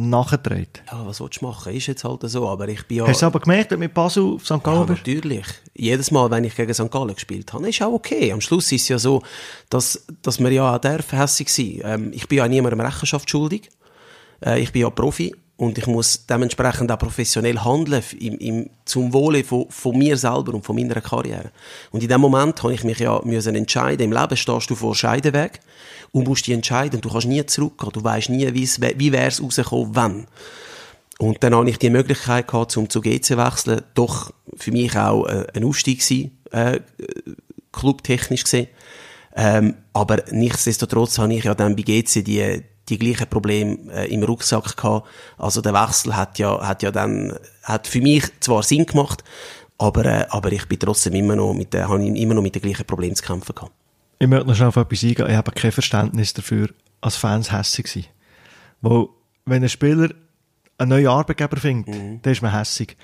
nachdreht. 0.08 0.82
Ja, 0.90 1.06
was 1.06 1.20
willst 1.20 1.40
du 1.40 1.46
machen? 1.46 1.74
Ist 1.74 1.86
jetzt 1.86 2.04
halt 2.04 2.22
so, 2.22 2.48
aber 2.48 2.68
ich 2.68 2.86
bin 2.86 2.98
ja... 2.98 3.06
Hast 3.06 3.22
du 3.22 3.26
aber 3.26 3.40
gemerkt, 3.40 3.72
dass 3.72 3.78
mit 3.78 3.92
Basel 3.92 4.34
auf 4.34 4.44
St. 4.44 4.62
Gallen 4.62 4.88
ja, 4.88 4.94
natürlich. 4.94 5.46
Jedes 5.74 6.10
Mal, 6.10 6.30
wenn 6.30 6.44
ich 6.44 6.56
gegen 6.56 6.72
St. 6.72 6.90
Gallen 6.90 7.14
gespielt 7.14 7.52
habe, 7.52 7.68
ist 7.68 7.82
auch 7.82 7.92
okay. 7.92 8.32
Am 8.32 8.40
Schluss 8.40 8.72
ist 8.72 8.82
es 8.82 8.88
ja 8.88 8.98
so, 8.98 9.22
dass, 9.68 10.06
dass 10.22 10.40
man 10.40 10.52
ja 10.52 10.74
auch 10.74 10.78
darf 10.78 11.12
hässig 11.12 11.48
sein. 11.48 11.80
Ähm, 11.84 12.12
ich 12.12 12.26
bin 12.28 12.38
ja 12.38 12.48
niemandem 12.48 12.80
Rechenschaft 12.80 13.28
schuldig. 13.28 13.68
Äh, 14.44 14.60
ich 14.60 14.72
bin 14.72 14.82
ja 14.82 14.90
Profi 14.90 15.34
und 15.60 15.76
ich 15.76 15.86
muss 15.86 16.24
dementsprechend 16.24 16.90
auch 16.90 16.98
professionell 16.98 17.58
handeln 17.58 18.02
im, 18.18 18.38
im, 18.38 18.70
zum 18.86 19.12
Wohle 19.12 19.44
von, 19.44 19.66
von 19.68 19.96
mir 19.96 20.16
selber 20.16 20.54
und 20.54 20.64
von 20.64 20.74
meiner 20.74 21.02
Karriere. 21.02 21.50
Und 21.90 22.02
in 22.02 22.08
dem 22.08 22.22
Moment 22.22 22.62
habe 22.62 22.72
ich 22.72 22.82
mich 22.82 22.98
ja 22.98 23.20
müssen 23.24 23.54
entscheiden. 23.54 24.04
Im 24.04 24.12
Leben 24.12 24.38
stehst 24.38 24.70
du 24.70 24.74
vor 24.74 24.94
Scheideweg 24.94 25.60
und 26.12 26.26
musst 26.26 26.46
dich 26.46 26.54
entscheiden. 26.54 27.02
Du 27.02 27.10
kannst 27.10 27.26
nie 27.26 27.44
zurückgehen. 27.44 27.92
Du 27.92 28.02
weißt 28.02 28.30
nie, 28.30 28.54
wie 28.54 29.12
wäre 29.12 29.26
es 29.26 29.42
rausgekommen, 29.42 29.90
wann. 29.92 30.26
Und 31.18 31.44
dann 31.44 31.54
habe 31.54 31.68
ich 31.68 31.78
die 31.78 31.90
Möglichkeit 31.90 32.48
gehabt, 32.48 32.70
zum 32.70 32.88
zu 32.88 33.02
GC 33.02 33.36
wechseln. 33.36 33.82
Doch 33.92 34.32
für 34.56 34.72
mich 34.72 34.96
auch 34.96 35.26
äh, 35.26 35.46
ein 35.52 35.64
Aufstieg 35.64 36.02
sein, 36.02 36.30
äh, 36.52 36.80
clubtechnisch 37.70 38.44
gesehen. 38.44 38.68
Ähm, 39.36 39.74
aber 39.92 40.22
nichtsdestotrotz 40.30 41.18
habe 41.18 41.34
ich 41.34 41.44
ja 41.44 41.54
dann 41.54 41.76
bei 41.76 41.82
GC 41.82 42.24
die, 42.24 42.62
die 42.90 42.98
gleichen 42.98 43.28
Probleme 43.28 43.78
äh, 43.92 44.12
im 44.12 44.22
Rucksack 44.22 44.76
gehabt. 44.76 45.08
Also 45.38 45.60
der 45.60 45.72
Wechsel 45.72 46.16
hat 46.16 46.38
ja, 46.38 46.60
hat 46.60 46.82
ja 46.82 46.90
dann, 46.90 47.34
hat 47.62 47.86
für 47.86 48.00
mich 48.00 48.24
zwar 48.40 48.62
Sinn 48.62 48.86
gemacht, 48.86 49.24
aber, 49.78 50.04
äh, 50.04 50.26
aber 50.28 50.52
ich 50.52 50.66
bin 50.66 50.78
trotzdem 50.78 51.14
immer 51.14 51.36
noch 51.36 51.54
mit, 51.54 51.74
äh, 51.74 51.84
habe 51.84 52.04
immer 52.04 52.34
noch 52.34 52.42
mit 52.42 52.54
den 52.54 52.62
gleichen 52.62 52.84
Problemen 52.84 53.16
zu 53.16 53.22
kämpfen 53.22 53.54
gehabt. 53.54 53.72
Ich 54.18 54.28
möchte 54.28 54.46
noch 54.46 54.54
schnell 54.54 54.68
auf 54.68 54.76
etwas 54.76 55.02
eingehen. 55.02 55.30
Ich 55.30 55.36
habe 55.36 55.52
kein 55.52 55.72
Verständnis 55.72 56.34
dafür, 56.34 56.68
als 57.00 57.16
Fans 57.16 57.50
hässig 57.50 57.88
sein. 57.88 58.04
Weil, 58.82 59.06
wenn 59.46 59.62
ein 59.62 59.68
Spieler 59.68 60.10
einen 60.76 60.90
neuen 60.90 61.06
Arbeitgeber 61.06 61.56
findet, 61.56 61.94
mhm. 61.94 62.20
dann 62.20 62.32
ist 62.32 62.42
man 62.42 62.52
hässig. 62.52 62.96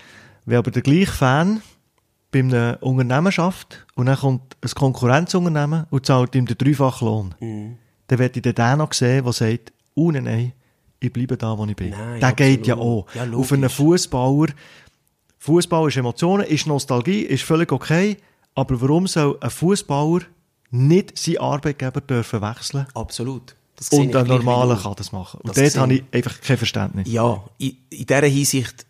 Wenn 0.44 0.59
aber 0.59 0.70
der 0.70 0.83
gleiche 0.83 1.12
Fan 1.12 1.62
bei 2.31 2.40
einem 2.40 2.77
Unternehmen 2.81 3.33
schafft 3.33 3.87
und 3.94 4.07
dann 4.07 4.16
kommt 4.16 4.57
ein 4.61 4.70
Konkurrenzunternehmen 4.70 5.87
und 5.90 6.07
zahlt 6.07 6.35
ihm 6.35 6.46
den 6.46 6.59
dreifachen 6.59 7.09
Lohn, 7.09 7.35
mhm. 7.40 7.79
dann 8.09 8.18
werde 8.18 8.38
ich 8.38 8.55
den 8.55 8.79
noch 8.79 8.92
sehen, 8.92 9.25
der 9.25 9.33
sagt, 9.33 9.72
oh 9.96 10.11
nein, 10.12 10.24
nein, 10.24 10.52
ich 11.00 11.12
bleibe 11.12 11.37
da, 11.37 11.56
wo 11.59 11.64
ich 11.66 11.74
bin. 11.74 11.90
Nein, 11.90 12.20
der 12.20 12.28
absolut. 12.28 12.37
geht 12.37 12.66
ja 12.66 12.76
auch. 12.76 13.06
Ja, 13.14 13.30
Auf 13.32 13.52
einen 13.52 13.68
Fußbauer, 13.68 14.48
Fußball 15.38 15.88
ist 15.88 15.96
Emotionen, 15.96 16.46
ist 16.46 16.66
Nostalgie, 16.66 17.22
ist 17.22 17.42
völlig 17.42 17.72
okay, 17.72 18.16
aber 18.54 18.80
warum 18.80 19.06
soll 19.06 19.37
ein 19.40 19.50
Fußbauer 19.50 20.20
nicht 20.70 21.18
seinen 21.18 21.38
Arbeitgeber 21.38 22.00
dürfen 22.00 22.40
wechseln 22.40 22.87
Absolut. 22.94 23.54
und 23.90 24.16
ein 24.16 24.26
normaler 24.26 24.76
kann 24.76 24.94
das 24.96 25.12
machen. 25.12 25.40
Und 25.42 25.56
das 25.56 25.72
dort 25.72 25.82
habe 25.82 25.94
ich 25.94 26.04
einfach 26.12 26.40
kein 26.40 26.56
Verständnis. 26.56 27.09
Ja, 27.09 27.44
in, 27.59 27.76
in 27.90 28.06
dieser 28.06 28.26
Hinsicht, 28.26 28.87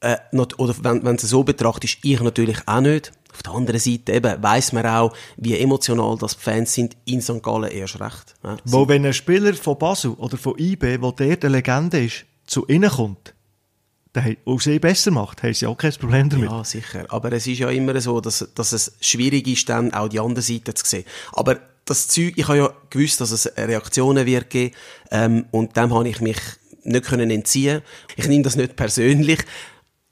äh, 0.00 0.16
not, 0.32 0.58
oder 0.58 0.74
wenn, 0.82 1.04
wenn 1.04 1.16
du 1.16 1.22
es 1.22 1.30
so 1.30 1.42
betrachtest, 1.42 1.98
ich 2.02 2.20
natürlich 2.20 2.58
auch 2.66 2.80
nicht. 2.80 3.12
Auf 3.32 3.42
der 3.42 3.52
anderen 3.52 3.80
Seite 3.80 4.12
eben 4.12 4.42
weiss 4.42 4.72
man 4.72 4.86
auch, 4.86 5.12
wie 5.36 5.58
emotional 5.58 6.16
das 6.18 6.36
die 6.36 6.42
Fans 6.42 6.72
sind, 6.72 6.96
in 7.04 7.20
St. 7.20 7.42
Gallen 7.42 7.70
erst 7.70 8.00
recht. 8.00 8.34
Ja. 8.42 8.56
Wo 8.64 8.88
wenn 8.88 9.04
ein 9.04 9.12
Spieler 9.12 9.54
von 9.54 9.78
Basel 9.78 10.12
oder 10.12 10.36
von 10.36 10.58
IB, 10.58 10.80
der 10.80 10.98
dort 10.98 11.20
eine 11.22 11.48
Legende 11.48 12.04
ist, 12.04 12.24
zu 12.46 12.66
ihnen 12.66 12.90
kommt, 12.90 13.34
und 14.44 14.62
sie 14.62 14.78
besser 14.78 15.10
macht, 15.10 15.42
haben 15.42 15.54
sie 15.54 15.66
auch 15.66 15.76
kein 15.76 15.92
Problem 15.92 16.28
damit. 16.28 16.50
Ja, 16.50 16.64
sicher. 16.64 17.06
Aber 17.08 17.30
es 17.32 17.46
ist 17.46 17.58
ja 17.58 17.70
immer 17.70 18.00
so, 18.00 18.20
dass, 18.20 18.48
dass 18.54 18.72
es 18.72 18.96
schwierig 19.00 19.46
ist, 19.46 19.68
dann 19.68 19.92
auch 19.94 20.08
die 20.08 20.18
andere 20.18 20.42
Seite 20.42 20.74
zu 20.74 20.84
sehen. 20.84 21.04
Aber 21.32 21.58
das 21.84 22.08
Zeug, 22.08 22.34
ich 22.36 22.48
habe 22.48 22.58
ja 22.58 22.72
gewusst, 22.90 23.20
dass 23.20 23.30
es 23.30 23.46
Reaktionen 23.56 24.26
wird 24.26 24.50
geben, 24.50 24.74
ähm, 25.10 25.46
und 25.50 25.76
dem 25.76 25.94
habe 25.94 26.08
ich 26.08 26.20
mich 26.20 26.38
nicht 26.84 27.06
können 27.06 27.30
entziehen. 27.30 27.82
Ich 28.16 28.26
nehme 28.26 28.42
das 28.42 28.56
nicht 28.56 28.76
persönlich. 28.76 29.40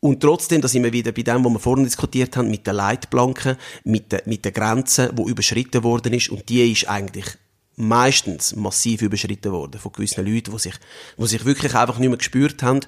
Und 0.06 0.20
trotzdem, 0.20 0.60
da 0.60 0.68
sind 0.68 0.84
wir 0.84 0.92
wieder 0.92 1.10
bei 1.10 1.22
dem, 1.22 1.44
was 1.44 1.52
wir 1.52 1.58
vorhin 1.58 1.84
diskutiert 1.84 2.36
haben, 2.36 2.48
mit 2.48 2.64
den 2.64 2.76
Leitplanken, 2.76 3.56
mit 3.82 4.12
den, 4.12 4.20
mit 4.26 4.44
den 4.44 4.52
Grenzen, 4.52 5.10
die 5.16 5.22
überschritten 5.22 5.82
worden 5.82 6.12
ist. 6.12 6.28
Und 6.28 6.48
die 6.48 6.70
ist 6.70 6.88
eigentlich 6.88 7.26
meistens 7.74 8.54
massiv 8.54 9.02
überschritten 9.02 9.50
worden 9.50 9.80
von 9.80 9.90
gewissen 9.90 10.24
Leuten, 10.24 10.52
die 10.52 10.58
sich, 10.60 10.74
die 11.18 11.26
sich 11.26 11.44
wirklich 11.44 11.74
einfach 11.74 11.98
nicht 11.98 12.08
mehr 12.08 12.18
gespürt 12.18 12.62
haben. 12.62 12.80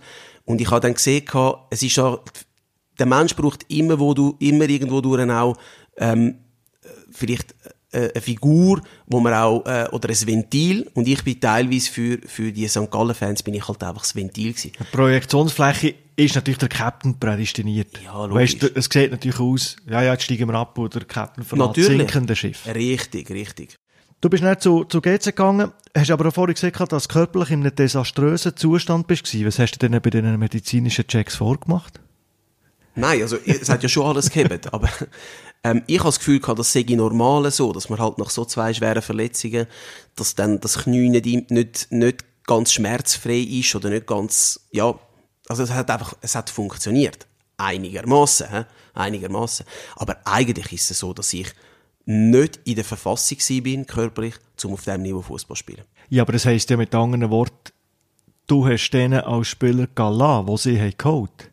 Und 0.44 0.60
ich 0.60 0.70
habe 0.70 0.80
dann 0.80 0.94
gesehen, 0.94 1.24
es 1.70 1.82
ist 1.82 1.96
ja, 1.96 2.20
der 3.00 3.06
Mensch 3.06 3.34
braucht 3.34 3.66
immer, 3.68 3.98
wo 3.98 4.14
du, 4.14 4.36
immer 4.38 4.68
irgendwo 4.68 5.00
durch 5.00 5.28
auch, 5.28 5.56
ähm, 5.96 6.36
vielleicht 7.10 7.52
äh, 7.90 8.10
eine 8.12 8.20
Figur, 8.20 8.80
wo 9.08 9.18
man 9.18 9.34
auch, 9.34 9.66
äh, 9.66 9.88
oder 9.90 10.08
ein 10.08 10.26
Ventil, 10.26 10.88
und 10.94 11.08
ich 11.08 11.24
bin 11.24 11.40
teilweise 11.40 11.90
für, 11.90 12.18
für 12.24 12.52
die 12.52 12.68
St. 12.68 12.88
Gallen-Fans 12.88 13.42
bin 13.42 13.54
ich 13.54 13.66
halt 13.66 13.82
einfach 13.82 14.02
das 14.02 14.14
Ventil 14.14 14.52
gewesen. 14.52 14.70
Die 14.78 14.96
Projektionsfläche 14.96 15.94
ist 16.18 16.34
natürlich 16.34 16.58
der 16.58 16.68
Captain 16.68 17.18
prädestiniert. 17.18 18.00
Ja, 18.04 18.24
logisch. 18.24 18.60
Weißt, 18.60 18.76
es 18.76 18.88
sieht 18.92 19.10
natürlich 19.10 19.38
aus, 19.38 19.76
ja, 19.88 20.02
ja, 20.02 20.12
jetzt 20.12 20.24
steigen 20.24 20.48
wir 20.48 20.54
ab, 20.54 20.76
oder 20.76 20.98
der 20.98 21.08
Captain 21.08 21.44
verlässt 21.44 21.76
sinkende 21.76 22.34
Schiff. 22.34 22.66
Richtig, 22.66 23.30
richtig. 23.30 23.76
Du 24.20 24.28
bist 24.28 24.42
nicht 24.42 24.60
zu, 24.60 24.84
zu 24.84 25.00
GC 25.00 25.26
gegangen, 25.26 25.72
hast 25.96 26.10
aber 26.10 26.28
auch 26.28 26.34
vorhin 26.34 26.54
gesagt, 26.54 26.92
dass 26.92 27.06
du 27.06 27.12
körperlich 27.12 27.50
in 27.50 27.60
einem 27.60 27.74
desaströsen 27.74 28.56
Zustand 28.56 29.06
bist. 29.06 29.32
Was 29.46 29.60
hast 29.60 29.72
du 29.80 29.88
denn 29.88 30.00
bei 30.02 30.10
den 30.10 30.38
medizinischen 30.40 31.06
Checks 31.06 31.36
vorgemacht? 31.36 32.00
Nein, 32.96 33.22
also 33.22 33.36
es 33.46 33.68
hat 33.68 33.84
ja 33.84 33.88
schon 33.88 34.06
alles 34.06 34.28
gegeben, 34.28 34.60
aber 34.72 34.88
ähm, 35.62 35.84
ich 35.86 36.00
habe 36.00 36.08
das 36.08 36.18
Gefühl 36.18 36.40
gehabt, 36.40 36.58
das 36.58 36.72
sei 36.72 36.84
normal 36.88 37.48
so, 37.52 37.72
dass 37.72 37.88
man 37.90 38.00
halt 38.00 38.18
nach 38.18 38.30
so 38.30 38.44
zwei 38.44 38.74
schweren 38.74 39.02
Verletzungen, 39.02 39.68
dass 40.16 40.34
dann 40.34 40.58
das 40.58 40.78
Knie 40.78 41.08
nicht, 41.08 41.52
nicht, 41.52 41.92
nicht 41.92 42.24
ganz 42.44 42.72
schmerzfrei 42.72 43.38
ist 43.38 43.76
oder 43.76 43.90
nicht 43.90 44.08
ganz, 44.08 44.66
ja, 44.72 44.98
also 45.48 45.62
es 45.62 45.70
hat 45.70 45.90
einfach, 45.90 46.14
es 46.20 46.34
hat 46.34 46.50
funktioniert. 46.50 47.26
Einigermaßen, 47.56 48.66
einigermaßen. 48.94 49.66
Aber 49.96 50.18
eigentlich 50.24 50.72
ist 50.72 50.90
es 50.90 51.00
so, 51.00 51.12
dass 51.12 51.32
ich 51.32 51.52
nicht 52.04 52.60
in 52.64 52.76
der 52.76 52.84
Verfassung 52.84 53.38
bin, 53.62 53.86
körperlich, 53.86 54.34
um 54.64 54.72
auf 54.72 54.84
diesem 54.84 55.02
Niveau 55.02 55.20
Fußball 55.20 55.56
zu 55.56 55.58
spielen. 55.58 55.84
Ja, 56.08 56.22
aber 56.22 56.32
das 56.32 56.46
heisst 56.46 56.70
ja 56.70 56.76
mit 56.76 56.94
anderen 56.94 57.30
Worten, 57.30 57.72
du 58.46 58.66
hast 58.66 58.90
denen 58.90 59.20
als 59.20 59.48
Spieler 59.48 59.88
Gala, 59.94 60.46
wo 60.46 60.56
sie 60.56 60.80
haben 60.80 60.94
geholt, 60.96 61.50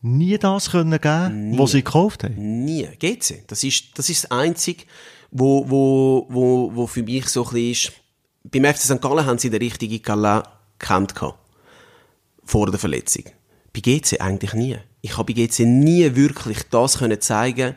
nie 0.00 0.36
das 0.36 0.70
können 0.70 1.00
geben, 1.00 1.50
nie. 1.50 1.58
was 1.58 1.72
sie 1.72 1.84
gekauft 1.84 2.24
haben? 2.24 2.64
Nie. 2.64 2.88
Geht 2.98 3.22
sie. 3.22 3.42
Das 3.46 3.62
ist, 3.62 3.96
das 3.96 4.10
ist 4.10 4.24
das 4.24 4.30
Einzige, 4.30 4.84
wo, 5.30 5.68
wo, 5.68 6.26
wo, 6.28 6.70
wo 6.74 6.86
für 6.86 7.02
mich 7.02 7.28
so 7.28 7.44
ein 7.46 7.52
bisschen 7.52 7.90
ist. 7.90 7.92
Beim 8.44 8.64
FC 8.64 8.80
St. 8.80 9.00
Gallen 9.00 9.24
haben 9.24 9.38
sie 9.38 9.50
den 9.50 9.62
richtigen 9.62 10.02
Gala 10.02 10.42
gekannt 10.78 11.14
Vor 12.44 12.70
der 12.70 12.78
Verletzung. 12.78 13.24
Bei 13.72 13.80
GC 13.80 14.20
eigentlich 14.20 14.54
nie. 14.54 14.76
Ich 15.00 15.16
habe 15.16 15.32
bei 15.32 15.46
GC 15.46 15.60
nie 15.60 16.14
wirklich 16.14 16.62
das 16.70 16.98
können 16.98 17.20
zeigen, 17.20 17.74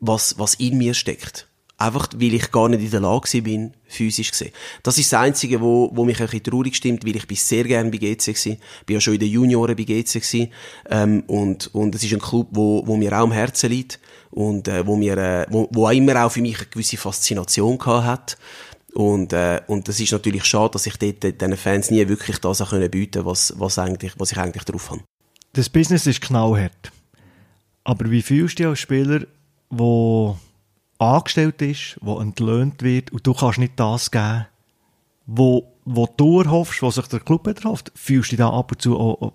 was, 0.00 0.38
was 0.38 0.54
in 0.54 0.78
mir 0.78 0.94
steckt. 0.94 1.48
Einfach, 1.80 2.08
weil 2.16 2.34
ich 2.34 2.50
gar 2.50 2.68
nicht 2.68 2.82
in 2.82 2.90
der 2.90 3.00
Lage 3.00 3.40
bin, 3.40 3.72
physisch 3.86 4.32
gesehen. 4.32 4.50
Das 4.82 4.98
ist 4.98 5.12
das 5.12 5.20
Einzige, 5.20 5.60
wo, 5.60 5.90
wo 5.94 6.04
mich 6.04 6.18
ein 6.18 6.26
bisschen 6.26 6.42
traurig 6.42 6.74
stimmt, 6.74 7.06
weil 7.06 7.14
ich 7.14 7.26
bin 7.28 7.36
sehr 7.36 7.62
gerne 7.62 7.88
bei 7.88 7.98
GC 7.98 8.18
gewesen. 8.18 8.56
Bin 8.84 8.94
ja 8.94 9.00
schon 9.00 9.14
in 9.14 9.20
den 9.20 9.30
Junioren 9.30 9.76
bei 9.76 9.84
GC 9.84 10.14
gewesen. 10.14 10.48
Ähm, 10.90 11.22
und, 11.28 11.72
und 11.72 11.94
es 11.94 12.02
ist 12.02 12.12
ein 12.12 12.18
Club, 12.18 12.48
wo, 12.50 12.84
wo 12.84 12.96
mir 12.96 13.12
auch 13.12 13.22
am 13.22 13.32
Herzen 13.32 13.70
liegt. 13.70 14.00
Und, 14.30 14.66
äh, 14.66 14.84
wo 14.84 14.96
mir, 14.96 15.16
äh, 15.16 15.46
wo, 15.50 15.68
wo 15.72 15.86
auch 15.86 15.92
immer 15.92 16.24
auch 16.24 16.32
für 16.32 16.42
mich 16.42 16.58
eine 16.58 16.66
gewisse 16.66 16.96
Faszination 16.96 17.78
gehabt 17.78 18.06
hat. 18.06 18.38
Und, 18.94 19.32
äh, 19.32 19.60
und 19.66 19.88
das 19.88 20.00
ist 20.00 20.12
natürlich 20.12 20.44
schade, 20.44 20.72
dass 20.72 20.86
ich 20.86 20.96
dort 20.96 21.22
diesen 21.22 21.56
Fans 21.56 21.90
nie 21.90 22.08
wirklich 22.08 22.38
das 22.38 22.60
auch 22.60 22.70
können 22.70 22.90
bieten 22.90 23.24
was, 23.24 23.54
was 23.58 23.78
eigentlich, 23.78 24.12
was 24.18 24.32
ich 24.32 24.38
eigentlich 24.38 24.64
drauf 24.64 24.90
habe. 24.90 25.02
Das 25.52 25.68
Business 25.68 26.06
ist 26.06 26.20
knallhart. 26.20 26.92
Aber 27.84 28.10
wie 28.10 28.22
fühlst 28.22 28.58
du 28.58 28.62
dich 28.62 28.66
als 28.66 28.80
Spieler, 28.80 29.26
der 29.70 30.36
angestellt 30.98 31.62
ist, 31.62 31.98
wo 32.00 32.18
entlöhnt 32.18 32.82
wird 32.82 33.12
und 33.12 33.26
du 33.26 33.34
kannst 33.34 33.58
nicht 33.58 33.78
das 33.78 34.10
geben, 34.10 34.46
wo, 35.26 35.72
wo 35.84 36.08
du 36.16 36.40
erhoffst, 36.40 36.82
was 36.82 36.96
sich 36.96 37.06
der 37.06 37.20
Club 37.20 37.46
erhofft, 37.46 37.92
fühlst 37.94 38.32
du 38.32 38.36
dich 38.36 38.38
da 38.38 38.50
ab 38.50 38.72
und 38.72 38.82
zu 38.82 38.98
auch, 38.98 39.20
auf 39.20 39.32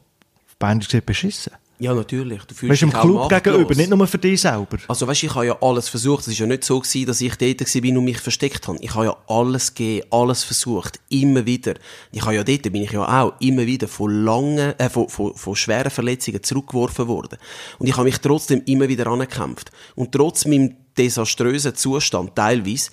Bändisch 0.60 0.90
gesehen 0.90 1.06
beschissen? 1.06 1.54
Ja, 1.80 1.94
natürlich. 1.94 2.44
Du 2.44 2.54
fühlst 2.54 2.72
weißt, 2.72 2.94
dich 2.94 3.02
dem 3.02 3.02
Club 3.02 3.30
gegenüber, 3.30 3.76
nicht 3.76 3.90
nur 3.90 4.08
für 4.08 4.18
dich 4.18 4.40
selber. 4.40 4.78
Also 4.88 5.08
weißt, 5.08 5.24
ich 5.24 5.36
habe 5.36 5.48
ja 5.48 5.58
alles 5.62 5.90
versucht. 5.90 6.28
Es 6.28 6.28
war 6.28 6.34
ja 6.34 6.46
nicht 6.46 6.64
so 6.64 6.80
gewesen, 6.80 7.06
dass 7.08 7.20
ich 7.20 7.36
dort 7.36 7.62
war 7.62 7.98
und 7.98 8.04
mich 8.06 8.20
versteckt 8.20 8.68
habe. 8.68 8.78
Ich 8.82 8.94
habe 8.94 9.06
ja 9.06 9.18
alles 9.28 9.74
gegeben, 9.74 10.08
alles 10.12 10.44
versucht, 10.44 11.00
immer 11.10 11.46
wieder. 11.46 11.74
Ich 12.12 12.22
habe 12.24 12.36
ja 12.36 12.44
dort, 12.44 12.64
bin 12.64 12.84
ich 12.84 12.92
ja 12.92 13.24
auch 13.24 13.34
immer 13.40 13.66
wieder 13.66 13.88
von 13.88 14.24
langen, 14.24 14.80
äh, 14.80 14.90
von, 14.90 15.10
von, 15.10 15.36
von 15.36 15.56
schweren 15.56 15.90
Verletzungen 15.90 16.44
zurückgeworfen 16.44 17.08
worden. 17.08 17.38
Und 17.80 17.88
ich 17.88 17.94
habe 17.94 18.06
mich 18.06 18.20
trotzdem 18.20 18.62
immer 18.66 18.88
wieder 18.88 19.08
angekämpft. 19.08 19.72
Und 19.96 20.12
trotz 20.12 20.46
meinem 20.46 20.76
desaströsen 20.98 21.76
Zustand 21.76 22.36
teilweise, 22.36 22.92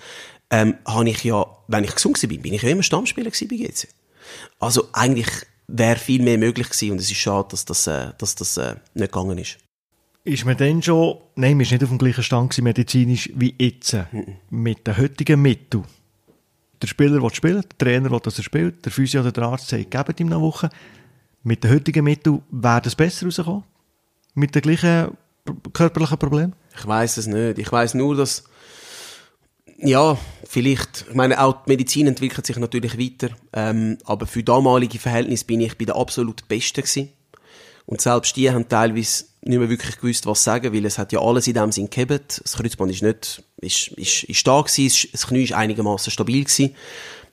ähm, 0.51 0.77
habe 0.87 1.09
ich 1.09 1.23
ja, 1.23 1.47
wenn 1.69 1.85
ich 1.85 1.95
gesund 1.95 2.21
war, 2.21 2.29
bin 2.29 2.55
ich 2.55 2.63
ja 2.63 2.71
immer 2.71 2.83
Stammspieler 2.83 3.31
bei 3.31 3.57
GC. 3.57 3.89
Also 4.59 4.89
eigentlich 4.93 5.29
wäre 5.73 5.97
viel 5.97 6.23
mehr 6.23 6.39
möglich 6.39 6.69
gewesen 6.69 6.93
und 6.93 7.01
es 7.01 7.11
ist 7.11 7.19
schade, 7.19 7.49
dass 7.51 7.65
das, 7.65 7.87
äh, 7.87 8.13
dass 8.19 8.35
das 8.35 8.57
äh, 8.57 8.77
nicht 8.95 9.13
gegangen 9.13 9.39
ist. 9.39 9.59
Ist 10.25 10.45
man 10.45 10.57
dann 10.57 10.83
schon, 10.83 11.19
nein, 11.37 11.57
man 11.57 11.63
ist 11.63 11.73
nicht 11.73 11.83
auf 11.83 11.89
dem 11.89 11.99
gleichen 11.99 12.23
Stand 12.23 12.51
gewesen, 12.51 12.65
medizinisch 12.65 13.31
wie 13.35 13.55
jetzt, 13.59 13.95
mhm. 14.13 14.37
mit 14.51 14.87
den 14.87 14.97
heutigen 14.97 15.41
Mitteln? 15.41 15.85
Der 16.83 16.87
Spieler 16.87 17.23
will 17.23 17.35
spielen, 17.35 17.63
der 17.63 17.79
Trainer 17.79 18.11
will, 18.11 18.21
dass 18.21 18.39
er 18.39 18.45
spielt, 18.45 18.85
der 18.85 18.93
Physio 18.93 19.21
oder 19.21 19.33
der 19.33 19.45
Arzt 19.45 19.69
sagt, 19.69 19.91
gebt 19.91 20.21
ihm 20.21 20.29
eine 20.29 20.41
Woche. 20.41 20.71
Mit 21.43 21.65
den 21.65 21.71
heutigen 21.71 22.05
Mitteln 22.05 22.43
wäre 22.51 22.83
das 22.83 22.95
besser 22.95 23.27
rausgekommen? 23.27 23.65
Mit 24.35 24.55
den 24.55 24.63
gleichen 24.63 25.17
körperlichen 25.73 26.19
Problemen? 26.19 26.55
Ich 26.77 26.87
weiß 26.87 27.17
es 27.17 27.27
nicht. 27.27 27.59
Ich 27.59 27.71
weiß 27.71 27.95
nur, 27.95 28.15
dass 28.17 28.45
ja, 29.83 30.19
vielleicht. 30.45 31.07
Ich 31.09 31.15
meine, 31.15 31.43
auch 31.43 31.65
die 31.65 31.71
Medizin 31.71 32.07
entwickelt 32.07 32.47
sich 32.47 32.57
natürlich 32.57 32.99
weiter. 32.99 33.35
Ähm, 33.53 33.99
aber 34.05 34.27
für 34.27 34.43
damalige 34.43 34.99
Verhältnisse 34.99 35.45
bin 35.45 35.61
ich 35.61 35.77
bei 35.79 35.85
der 35.85 35.97
absolut 35.97 36.47
Besten 36.49 36.83
gewesen. 36.83 37.11
Und 37.87 38.01
selbst 38.01 38.37
die 38.37 38.51
haben 38.51 38.69
teilweise 38.69 39.25
nicht 39.43 39.59
mehr 39.59 39.71
wirklich 39.71 39.99
gewusst, 39.99 40.27
was 40.27 40.45
sagen, 40.45 40.73
weil 40.73 40.85
es 40.85 40.99
hat 40.99 41.13
ja 41.13 41.21
alles 41.21 41.47
in 41.49 41.55
dem 41.55 41.73
Sinn 41.73 41.89
gehabt. 41.89 42.41
Das 42.43 42.55
Kreuzband 42.55 42.93
ist 42.93 43.03
nicht, 43.03 43.43
ist, 43.57 43.89
ist, 43.89 44.25
ist 44.25 44.47
da 44.47 44.61
gewesen, 44.61 45.09
das 45.13 45.27
Knie 45.27 45.45
ist 45.45 45.55
einigermaßen 45.55 46.13
stabil 46.13 46.45
gewesen. 46.45 46.75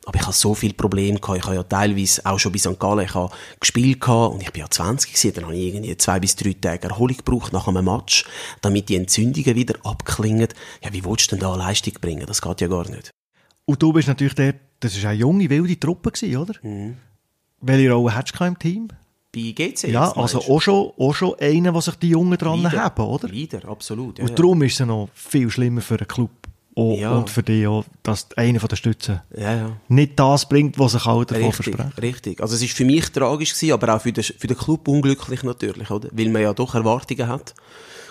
Aber 0.08 0.18
ich 0.18 0.26
hatte 0.26 0.38
so 0.38 0.54
viele 0.54 0.74
Probleme 0.74 1.20
gehabt. 1.20 1.40
Ich 1.40 1.44
habe 1.44 1.56
ja 1.58 1.64
teilweise 1.64 2.26
auch 2.26 2.40
schon 2.40 2.54
bei 2.54 2.60
St. 2.60 2.80
Gallen, 2.80 3.06
ich 3.06 3.14
habe 3.14 3.30
gespielt 3.60 4.00
gehabt 4.00 4.36
und 4.36 4.42
ich 4.42 4.54
bin 4.54 4.62
ja 4.62 4.70
20 4.70 5.12
gewesen. 5.12 5.34
Dann 5.36 5.44
habe 5.44 5.56
ich 5.58 5.76
irgendwie 5.76 5.98
zwei 5.98 6.22
bis 6.22 6.38
drei 6.38 6.54
Tage 6.54 6.88
Erholung 6.88 7.18
gebraucht 7.18 7.52
nach 7.52 7.68
einem 7.68 7.84
Match, 7.84 8.24
damit 8.62 8.88
die 8.88 8.96
Entzündungen 8.96 9.54
wieder 9.54 9.76
abklingen. 9.84 10.48
Ja, 10.82 10.94
wie 10.94 11.04
willst 11.04 11.30
du 11.30 11.36
denn 11.36 11.42
da 11.42 11.54
Leistung 11.58 11.94
bringen? 12.00 12.26
Das 12.26 12.42
geht 12.42 12.62
ja 12.62 12.70
gar 12.70 12.90
nicht. 12.90 13.12
Und 13.66 13.84
du 13.84 13.92
bist 13.92 14.08
natürlich 14.08 14.36
der, 14.36 14.56
das 14.80 15.04
war 15.04 15.10
eine 15.10 15.20
junge, 15.20 15.50
wilde 15.50 15.78
Truppe 15.78 16.12
gewesen, 16.12 16.38
oder? 16.38 16.54
Mhm. 16.62 16.96
Welche 17.60 17.92
Rolle 17.92 18.16
hättest 18.16 18.40
du 18.40 18.46
im 18.46 18.58
Team? 18.58 18.88
Bei 19.34 19.52
GC? 19.52 19.90
Ja, 19.90 20.14
also 20.14 20.40
auch 20.40 20.62
schon, 20.62 20.94
auch 20.98 21.14
schon 21.14 21.36
einer, 21.38 21.74
der 21.74 21.82
sich 21.82 21.96
die 21.96 22.12
Jungen 22.12 22.38
dran 22.38 22.62
Leider. 22.62 22.82
haben, 22.82 23.04
oder? 23.04 23.28
Leider, 23.28 23.68
absolut. 23.68 24.20
Ja, 24.20 24.26
und 24.26 24.40
darum 24.40 24.62
ist 24.62 24.80
es 24.80 24.88
noch 24.88 25.10
viel 25.14 25.50
schlimmer 25.50 25.82
für 25.82 25.98
einen 25.98 26.08
Club 26.08 26.32
auch, 26.78 26.98
ja. 26.98 27.18
und 27.18 27.30
für 27.30 27.42
dich 27.42 27.66
auch, 27.66 27.86
dass 28.04 28.28
einer 28.38 28.60
von 28.60 28.70
den 28.70 28.78
Stützen 28.78 29.22
ja, 29.36 29.56
ja. 29.56 29.78
nicht 29.88 30.20
das 30.20 30.48
bringt, 30.48 30.78
was 30.78 30.92
sich 30.92 31.06
alle 31.06 31.26
davon 31.26 31.52
versprechen. 31.52 31.94
Richtig. 32.00 32.40
Also 32.40 32.56
es 32.56 32.62
war 32.62 32.70
für 32.70 32.86
mich 32.86 33.10
tragisch 33.12 33.54
gewesen, 33.56 33.74
aber 33.74 33.96
auch 33.96 34.02
für 34.02 34.12
den, 34.12 34.24
für 34.24 34.48
den 34.48 34.58
Club 34.58 34.88
unglücklich 34.88 35.44
natürlich, 35.44 35.90
oder? 35.90 36.10
Weil 36.12 36.30
man 36.30 36.44
ja 36.44 36.54
doch 36.54 36.76
Erwartungen 36.76 37.28
hat. 37.28 37.56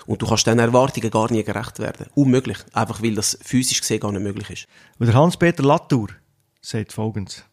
Und 0.05 0.21
du 0.21 0.27
kannst 0.27 0.45
diesen 0.45 0.59
Erwartungen 0.59 1.09
gar 1.09 1.31
nie 1.31 1.43
gerecht 1.43 1.79
werden. 1.79 2.07
Unmöglich. 2.15 2.57
Einfach 2.73 3.01
weil 3.01 3.15
das 3.15 3.37
physisch 3.41 3.81
gesehen 3.81 3.99
gar 3.99 4.11
nicht 4.11 4.23
möglich 4.23 4.49
ist. 4.49 4.67
Und 4.99 5.07
der 5.07 5.15
Hans-Peter 5.15 5.63
Latour 5.63 6.09
sagt 6.61 6.91
folgendes. 6.91 7.45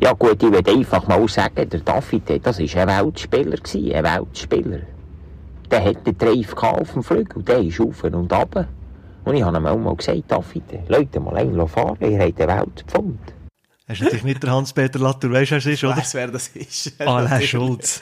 Ja 0.00 0.12
gut, 0.14 0.42
ich 0.42 0.50
würde 0.50 0.70
einfach 0.70 1.06
mal 1.06 1.28
sagen, 1.28 1.68
der 1.68 1.80
David, 1.80 2.46
das 2.46 2.58
war 2.58 2.88
ein 2.88 3.06
Weltspieler, 3.06 3.58
ein 3.58 4.04
Weltspieler. 4.04 4.80
Der 5.70 5.84
hat 5.84 6.06
den 6.06 6.16
Drive 6.16 6.54
auf 6.54 6.92
dem 6.92 7.02
Flügel, 7.02 7.42
der 7.42 7.60
ist 7.60 7.80
auf 7.80 8.04
und 8.04 8.14
runter. 8.14 8.68
Und 9.24 9.36
ich 9.36 9.42
habe 9.42 9.56
ihm 9.56 9.66
auch 9.66 9.78
mal 9.78 9.94
gesagt, 9.94 10.22
David, 10.28 10.88
Leute 10.88 11.20
mal 11.20 11.36
einen 11.36 11.68
fahren, 11.68 11.96
ihr 12.00 12.18
habt 12.18 12.40
eine 12.40 12.60
Welt 12.60 12.86
gefunden. 12.86 13.18
Hast 13.88 14.00
du 14.00 14.04
natürlich 14.04 14.24
nicht 14.24 14.42
der 14.42 14.52
Hans-Peter 14.52 14.98
Latour, 14.98 15.32
weißt 15.32 15.50
du, 15.50 15.54
wer 15.54 15.58
es 15.58 15.66
ist, 15.66 15.84
oder? 15.84 15.96
Weiss, 15.96 16.14
wer 16.14 16.28
das 16.28 16.48
ist. 16.48 17.00
Alain 17.00 17.42
Schulz. 17.42 18.00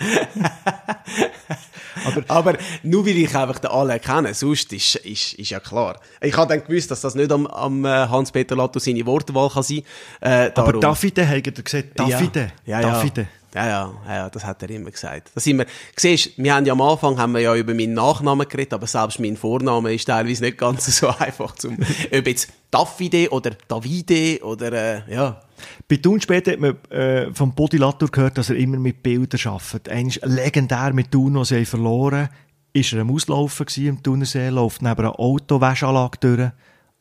aber, 2.06 2.22
aber 2.28 2.58
nur 2.82 3.04
weil 3.06 3.16
ich 3.16 3.34
einfach 3.34 3.58
den 3.58 3.70
Alain 3.70 4.00
kenne, 4.00 4.34
sonst 4.34 4.72
ist, 4.72 4.96
ist, 4.96 5.34
ist 5.34 5.50
ja 5.50 5.58
klar. 5.58 5.98
Ich 6.20 6.36
habe 6.36 6.54
dann 6.54 6.64
gewusst, 6.64 6.90
dass 6.90 7.00
das 7.00 7.14
nicht 7.14 7.32
am, 7.32 7.46
am 7.46 7.84
äh, 7.84 7.88
Hans-Peter 7.88 8.54
Latour 8.56 8.80
seine 8.80 9.04
Wortwahl 9.06 9.48
kann 9.48 9.62
sein 9.62 9.82
kann. 10.20 10.32
Äh, 10.32 10.52
aber 10.54 10.78
Davide, 10.78 11.26
hat 11.26 11.46
er 11.46 11.52
gesagt, 11.52 11.98
Davide, 11.98 12.52
ja, 12.66 12.80
ja, 12.80 12.90
Davide. 12.92 13.22
Ja, 13.22 13.39
ja, 13.54 13.92
ja, 14.06 14.30
das 14.30 14.44
hat 14.44 14.62
er 14.62 14.70
immer 14.70 14.90
gesagt. 14.90 15.30
Das 15.34 15.44
sind 15.44 15.58
wir, 15.58 15.66
siehst, 15.96 16.36
wir 16.36 16.54
haben 16.54 16.66
ja 16.66 16.72
am 16.72 16.80
Anfang 16.80 17.18
haben 17.18 17.32
wir 17.32 17.40
ja 17.40 17.54
über 17.54 17.74
meinen 17.74 17.94
Nachnamen 17.94 18.48
geredet, 18.48 18.74
aber 18.74 18.86
selbst 18.86 19.18
mein 19.20 19.36
Vorname 19.36 19.92
ist 19.94 20.06
teilweise 20.06 20.44
nicht 20.44 20.58
ganz 20.58 20.98
so 20.98 21.08
einfach 21.18 21.54
zum, 21.56 21.78
ob 22.12 22.26
jetzt 22.26 22.52
Davide 22.70 23.30
oder 23.30 23.50
Davide 23.66 24.42
oder, 24.44 24.72
äh, 24.72 25.14
ja. 25.14 25.40
Bei 25.88 25.96
Thun 25.96 26.20
später 26.20 26.52
hat 26.52 26.60
man 26.60 26.76
äh, 26.90 27.34
vom 27.34 27.54
Bodilatur 27.54 28.08
gehört, 28.08 28.38
dass 28.38 28.50
er 28.50 28.56
immer 28.56 28.78
mit 28.78 29.02
Bildern 29.02 29.40
arbeitet. 29.52 29.88
Einmal 29.88 30.14
legendär 30.22 30.92
mit 30.94 31.10
Thun, 31.10 31.36
als 31.36 31.48
sie 31.48 31.64
verloren 31.64 32.28
ist 32.72 32.92
er 32.92 33.00
am 33.00 33.10
Auslaufen 33.10 33.66
im 33.84 34.02
Thunersee, 34.02 34.48
läuft 34.48 34.82
neben 34.82 35.00
einer 35.00 35.18
Autowäschanlage 35.18 36.18
durch 36.20 36.50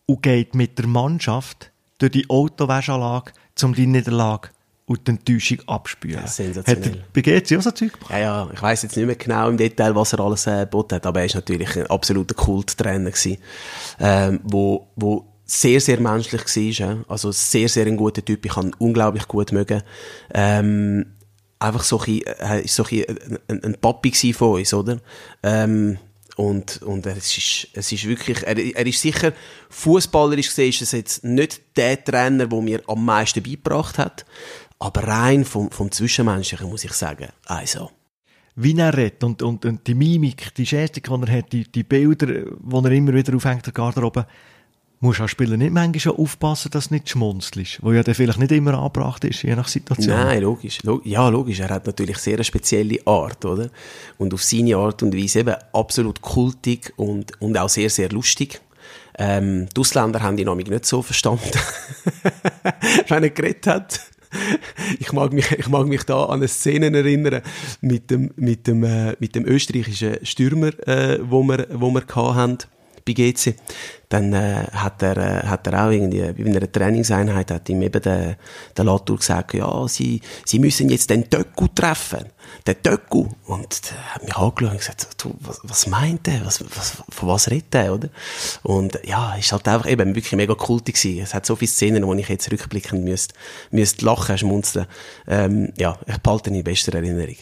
und 0.08 0.24
geht 0.24 0.56
mit 0.56 0.80
der 0.80 0.88
Mannschaft 0.88 1.72
durch 2.00 2.12
die 2.12 2.30
Autowäschanlage, 2.30 3.32
um 3.62 3.76
die 3.76 3.86
Niederlage 3.86 4.50
und 4.90 5.08
die 5.08 5.12
Enttäuschung 5.12 5.60
abspülen. 5.68 6.26
Sensationell. 6.26 6.84
Hat 6.84 6.96
er 6.96 7.04
bei 7.14 7.22
GC 7.22 7.58
auch 7.58 7.62
so 7.62 7.70
Zeug 7.70 7.94
gemacht? 7.94 8.10
Ja, 8.10 8.18
ja, 8.18 8.50
ich 8.52 8.62
weiss 8.62 8.82
jetzt 8.82 8.98
nicht 8.98 9.06
mehr 9.06 9.16
genau 9.16 9.48
im 9.48 9.56
Detail, 9.56 9.94
was 9.96 10.14
er 10.14 10.20
alles 10.20 10.48
äh, 10.48 10.62
geboten 10.62 10.96
hat, 10.96 11.06
aber 11.06 11.20
er 11.20 11.28
ist 11.28 11.36
natürlich 11.36 11.78
ein 11.78 11.86
absoluter 11.86 12.34
Kulttrainer 12.34 13.12
gewesen, 13.12 13.38
ähm, 14.00 14.40
wo, 14.44 14.88
wo 14.96 15.28
sehr, 15.46 15.80
sehr 15.80 16.00
menschlich 16.00 16.42
war, 16.44 16.88
ja? 16.88 16.98
also 17.08 17.32
sehr, 17.32 17.70
sehr 17.70 17.86
ein 17.86 17.98
guter 17.98 18.26
Typ, 18.26 18.44
ich 18.44 18.52
kann 18.52 18.70
ihn 18.70 18.76
unglaublich 18.80 19.28
gut 19.28 19.52
mögen. 19.52 19.84
Ähm, 20.34 21.06
einfach 21.60 21.84
so 21.84 22.02
ein, 22.02 22.22
äh, 22.24 22.68
so 22.68 22.84
ein, 22.84 23.40
ein, 23.48 23.64
ein 23.64 23.76
Papi 23.80 24.34
von 24.34 24.58
uns, 24.60 24.74
oder? 24.74 24.98
Ähm, 25.44 26.00
und, 26.36 26.82
und 26.84 27.06
es 27.06 27.38
ist, 27.38 27.68
es 27.74 27.92
ist 27.92 28.08
wirklich, 28.08 28.42
er, 28.44 28.58
er 28.58 28.88
ist 28.88 29.02
sicher, 29.02 29.34
fußballerisch 29.70 30.48
gesehen 30.48 30.70
ist 30.70 30.82
es 30.82 30.94
jetzt 30.94 31.24
nicht 31.24 31.62
der 31.76 32.04
Trainer, 32.04 32.48
der 32.48 32.62
mir 32.62 32.82
am 32.88 33.06
meisten 33.06 33.44
beigebracht 33.44 33.98
hat, 34.00 34.26
aber 34.80 35.04
rein 35.04 35.46
vom, 35.46 35.70
vom 35.70 35.92
Zwischenmenschlichen 35.92 36.70
muss 36.70 36.86
ich 36.86 36.94
sagen, 36.94 37.28
also. 37.46 37.92
Wie 38.56 38.78
er 38.78 38.96
redet 38.96 39.24
und, 39.24 39.42
und, 39.42 39.64
und 39.64 39.88
die 39.88 39.94
Mimik, 39.94 40.54
die 40.56 40.66
Gestik, 40.66 41.06
die 41.06 41.28
er 41.28 41.38
hat, 41.38 41.54
die, 41.54 41.70
die 41.72 41.84
Bilder, 41.84 42.28
die 42.28 42.86
er 42.86 42.92
immer 42.92 43.14
wieder 43.14 43.36
aufhängt, 43.36 43.66
der 43.66 43.74
Garderobe, 43.74 44.26
musst 45.02 45.22
als 45.22 45.32
Spieler 45.32 45.56
nicht 45.56 45.72
manchmal 45.72 46.00
schon 46.00 46.18
aufpassen, 46.18 46.72
dass 46.72 46.90
du 46.90 46.96
nicht 46.96 47.10
schmunzelst, 47.10 47.82
wo 47.82 47.94
ja 47.94 48.04
dann 48.04 48.16
vielleicht 48.16 48.40
nicht 48.40 48.52
immer 48.52 48.74
angebracht 48.74 49.24
ist, 49.24 49.44
je 49.44 49.56
nach 49.56 49.68
Situation. 49.68 50.16
Nein, 50.16 50.42
logisch. 50.42 50.84
Log 50.84 51.06
ja, 51.06 51.30
logisch. 51.30 51.60
Er 51.60 51.70
hat 51.70 51.86
natürlich 51.86 52.18
sehr 52.18 52.36
eine 52.36 52.44
spezielle 52.44 53.00
Art, 53.06 53.46
oder? 53.46 53.70
Und 54.18 54.34
auf 54.34 54.44
seine 54.44 54.76
Art 54.76 55.02
und 55.04 55.16
Weise 55.16 55.40
eben 55.40 55.56
absolut 55.72 56.22
kultig 56.22 56.94
und, 56.98 57.42
und 57.42 57.58
auch 57.58 57.70
sehr, 57.70 57.90
sehr 57.90 58.10
lustig. 58.10 58.60
Ähm, 59.18 59.68
die 59.70 59.80
Ausländer 59.80 60.22
haben 60.22 60.38
ihn 60.38 60.48
nämlich 60.48 60.70
nicht 60.70 60.86
so 60.86 61.02
verstanden, 61.02 61.44
wenn 63.08 63.24
er 63.24 63.30
geredet 63.30 63.68
hat. 63.68 64.09
ich 65.00 65.12
mag 65.12 65.34
mich, 65.34 65.52
ich 65.52 65.68
mag 65.70 65.88
mich 65.88 66.04
da 66.04 66.26
an 66.26 66.40
eine 66.40 66.48
Szene 66.48 66.96
erinnern 66.96 67.42
mit 67.82 68.12
dem, 68.12 68.32
mit 68.36 68.68
dem, 68.68 68.84
äh, 68.84 69.16
mit 69.20 69.36
dem 69.36 69.46
österreichischen 69.46 70.26
Stürmer, 70.26 70.72
äh, 70.88 71.20
wo 71.22 71.44
wir, 71.44 71.68
wo 71.74 71.92
wir 71.92 72.04
hatten 72.36 72.60
bei 73.14 73.32
GC. 73.32 73.56
Dann 74.10 74.34
äh, 74.34 74.66
hat, 74.74 75.04
er, 75.04 75.18
äh, 75.18 75.48
hat 75.48 75.68
er 75.68 75.86
auch 75.86 75.92
irgendwie, 75.92 76.22
bei 76.22 76.50
einer 76.50 76.72
Trainingseinheit, 76.72 77.52
hat 77.52 77.70
ihm 77.70 77.82
eben 77.84 78.02
der, 78.02 78.38
der 78.76 78.86
Latour 78.86 79.18
gesagt, 79.18 79.54
ja, 79.54 79.88
sie, 79.88 80.22
sie 80.46 80.58
müssen 80.58 80.90
jetzt 80.90 81.10
den 81.10 81.30
Töcku 81.30 81.68
treffen. 81.68 82.26
Den 82.66 82.82
Töcku. 82.82 83.28
Und 83.46 83.82
er 83.92 84.16
hat 84.16 84.24
mich 84.24 84.36
angeschaut 84.36 84.72
und 84.72 84.78
gesagt, 84.80 85.24
du, 85.24 85.36
was, 85.42 85.60
was 85.64 85.88
meint 85.88 86.26
der? 86.26 86.44
Was, 86.46 86.64
was, 86.76 87.04
von 87.10 87.30
was 87.30 87.52
redet 87.52 87.74
der, 87.74 87.94
oder? 87.94 88.10
Und 88.64 89.00
ja, 89.06 89.36
ist 89.36 89.52
halt 89.52 89.68
einfach 89.68 89.88
eben 89.88 90.16
wirklich 90.16 90.36
mega 90.36 90.56
kultig 90.56 90.96
gewesen. 90.96 91.22
Es 91.22 91.36
hat 91.36 91.46
so 91.46 91.56
viele 91.56 91.70
Szenen, 91.70 92.08
wo 92.08 92.14
ich 92.16 92.30
jetzt 92.30 92.52
rückblickend 92.52 93.04
müsste, 93.04 93.36
müsste 93.70 94.06
lachen, 94.06 94.38
schmunzeln. 94.38 94.88
Ähm, 95.28 95.72
ja, 95.78 96.00
ich 96.08 96.18
behalte 96.18 96.50
ihn 96.50 96.56
in 96.56 96.64
bester 96.64 96.96
Erinnerung. 96.96 97.36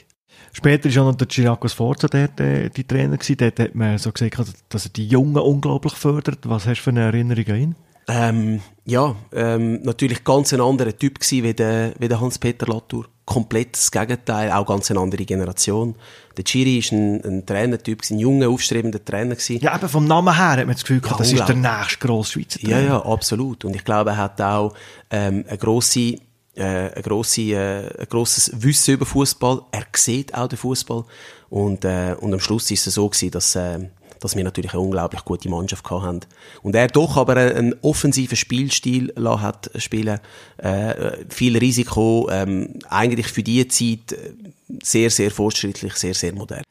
Später 0.57 0.89
war 0.95 1.03
auch 1.03 1.11
noch 1.11 1.17
der 1.17 1.27
Chiriakos 1.27 1.73
Forza 1.73 2.07
dort, 2.07 2.39
äh, 2.39 2.71
die 2.71 2.83
Trainer 2.83 3.17
gewesen. 3.17 3.37
Dort 3.37 3.59
hat 3.59 3.75
man 3.75 3.99
so 3.99 4.11
gesagt, 4.11 4.55
dass 4.69 4.85
er 4.85 4.89
die 4.89 5.07
Jungen 5.07 5.37
unglaublich 5.37 5.93
fördert. 5.93 6.39
Was 6.45 6.65
hast 6.65 6.79
du 6.79 6.83
für 6.85 6.89
eine 6.89 7.01
Erinnerung 7.01 7.45
an 7.47 7.55
ihn? 7.55 7.75
Ähm, 8.07 8.61
ja, 8.83 9.15
ähm, 9.33 9.83
natürlich 9.83 10.23
ganz 10.23 10.53
ein 10.53 10.61
anderer 10.61 10.97
Typ 10.97 11.19
gewesen 11.19 11.43
wie 11.43 11.53
der, 11.53 11.93
wie 11.99 12.07
der 12.07 12.19
Hans-Peter 12.19 12.65
Latour. 12.65 13.05
Komplett 13.25 13.75
das 13.75 13.91
Gegenteil, 13.91 14.51
auch 14.51 14.65
ganz 14.65 14.89
eine 14.89 14.99
andere 14.99 15.25
Generation. 15.25 15.93
Der 16.35 16.43
Chiri 16.43 16.79
ist 16.79 16.91
ein, 16.91 17.23
ein 17.23 17.45
Trainertyp, 17.45 18.01
ein 18.09 18.17
junger, 18.17 18.49
aufstrebender 18.49 19.03
Trainer 19.05 19.35
gewesen. 19.35 19.59
Ja, 19.59 19.75
eben 19.75 19.89
vom 19.89 20.07
Namen 20.07 20.33
her 20.35 20.53
hat 20.53 20.65
man 20.65 20.69
das 20.69 20.81
Gefühl, 20.81 21.01
ja, 21.05 21.17
das 21.17 21.33
ist 21.33 21.47
der 21.47 21.55
nächste 21.55 21.99
grosse 21.99 22.31
Schweizer 22.31 22.59
Trainer. 22.59 22.79
Ja, 22.79 22.87
ja, 22.87 23.05
absolut. 23.05 23.63
Und 23.63 23.75
ich 23.75 23.85
glaube, 23.85 24.09
er 24.11 24.17
hat 24.17 24.41
auch 24.41 24.73
ähm, 25.11 25.45
eine 25.47 25.57
grosse 25.59 26.15
äh, 26.57 26.91
ein, 26.95 27.01
grosse, 27.03 27.41
äh, 27.41 28.01
ein 28.01 28.07
grosses 28.09 28.51
Wissen 28.53 28.95
über 28.95 29.05
Fußball. 29.05 29.61
Er 29.71 29.85
sieht 29.95 30.33
auch 30.33 30.47
den 30.47 30.57
Fußball 30.57 31.05
und, 31.49 31.85
äh, 31.85 32.15
und 32.19 32.33
am 32.33 32.39
Schluss 32.39 32.69
ist 32.71 32.87
es 32.87 32.95
so 32.95 33.07
gewesen, 33.09 33.31
dass, 33.31 33.55
äh, 33.55 33.79
dass 34.19 34.35
wir 34.35 34.43
natürlich 34.43 34.73
eine 34.73 34.81
unglaublich 34.81 35.23
gute 35.23 35.49
Mannschaft 35.49 35.89
hatten. 35.89 36.21
Und 36.63 36.75
er 36.75 36.87
doch 36.87 37.17
aber 37.17 37.37
einen 37.37 37.75
offensiven 37.81 38.35
Spielstil 38.35 39.13
hat 39.17 39.69
spielen, 39.75 40.19
äh, 40.57 41.25
viel 41.29 41.57
Risiko, 41.57 42.27
ähm, 42.31 42.79
eigentlich 42.89 43.27
für 43.27 43.43
die 43.43 43.67
Zeit 43.67 44.15
sehr, 44.83 45.09
sehr 45.09 45.31
fortschrittlich, 45.31 45.93
sehr, 45.93 46.13
sehr 46.13 46.33
modern. 46.33 46.63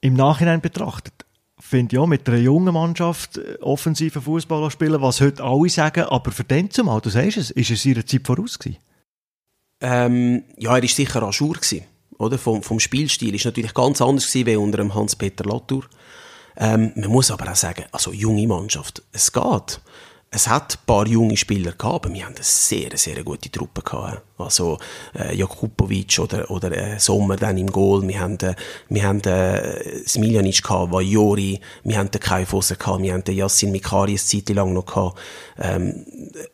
Im 0.00 0.14
Nachhinein 0.14 0.60
betrachtet, 0.60 1.26
finde 1.58 1.96
ja, 1.96 2.06
mit 2.06 2.28
einer 2.28 2.38
jungen 2.38 2.74
Mannschaft 2.74 3.38
äh, 3.38 3.58
offensiven 3.60 4.22
Fußball 4.22 4.70
spielen, 4.70 5.00
was 5.02 5.20
heute 5.20 5.42
alle 5.42 5.68
sagen, 5.68 6.04
aber 6.04 6.30
für 6.30 6.44
den 6.44 6.70
zumal, 6.70 7.00
du 7.00 7.10
sagst 7.10 7.36
es, 7.36 7.50
ist 7.50 7.70
es 7.70 7.84
ihrer 7.84 8.06
Zeit 8.06 8.26
voraus 8.26 8.58
gewesen? 8.58 8.78
Ähm, 9.80 10.44
ja, 10.56 10.76
er 10.76 10.82
war 10.82 10.88
sicher 10.88 11.22
an 11.22 11.32
gewesen, 11.54 11.84
oder? 12.18 12.38
Vom, 12.38 12.62
vom 12.62 12.80
Spielstil 12.80 13.34
ist 13.34 13.44
natürlich 13.44 13.74
ganz 13.74 14.00
anders 14.00 14.26
gewesen, 14.26 14.46
wie 14.46 14.56
unter 14.56 14.94
Hans-Peter 14.94 15.44
Latour. 15.44 15.84
Ähm, 16.56 16.92
man 16.96 17.10
muss 17.10 17.30
aber 17.30 17.50
auch 17.50 17.56
sagen, 17.56 17.84
also 17.92 18.12
junge 18.12 18.46
Mannschaft, 18.46 19.02
es 19.12 19.30
geht 19.32 19.80
es 20.30 20.48
hat 20.48 20.74
ein 20.74 20.86
paar 20.86 21.06
junge 21.06 21.36
Spieler 21.36 21.72
gehabt, 21.72 22.04
aber 22.06 22.12
wir 22.12 22.26
haben 22.26 22.34
eine 22.34 22.44
sehr, 22.44 22.90
sehr 22.96 23.22
gute 23.22 23.50
Truppe 23.50 23.80
gehabt. 23.82 24.22
Also, 24.38 24.76
äh, 25.14 25.34
Jakubovic 25.34 26.18
oder, 26.18 26.50
oder 26.50 26.72
äh, 26.72 26.98
Sommer 26.98 27.36
dann 27.36 27.56
im 27.56 27.70
Goal. 27.70 28.06
Wir 28.06 28.20
haben, 28.20 28.36
äh, 28.40 28.54
wir 28.88 29.04
haben 29.04 29.20
äh, 29.20 30.04
Smiljanic 30.06 30.62
gehabt, 30.62 30.92
Vajori, 30.92 31.60
wir 31.84 31.98
haben 31.98 32.10
den 32.10 32.20
Kai 32.20 32.44
Fosser 32.44 32.74
gehabt, 32.74 33.02
wir 33.02 33.14
haben 33.14 33.24
den 33.24 33.36
Yassin 33.36 33.70
Mikari 33.70 34.10
eine 34.10 34.18
Zeit 34.18 34.48
lang 34.50 34.74
noch 34.74 34.84
gehabt. 34.84 35.18
Ähm, 35.58 36.04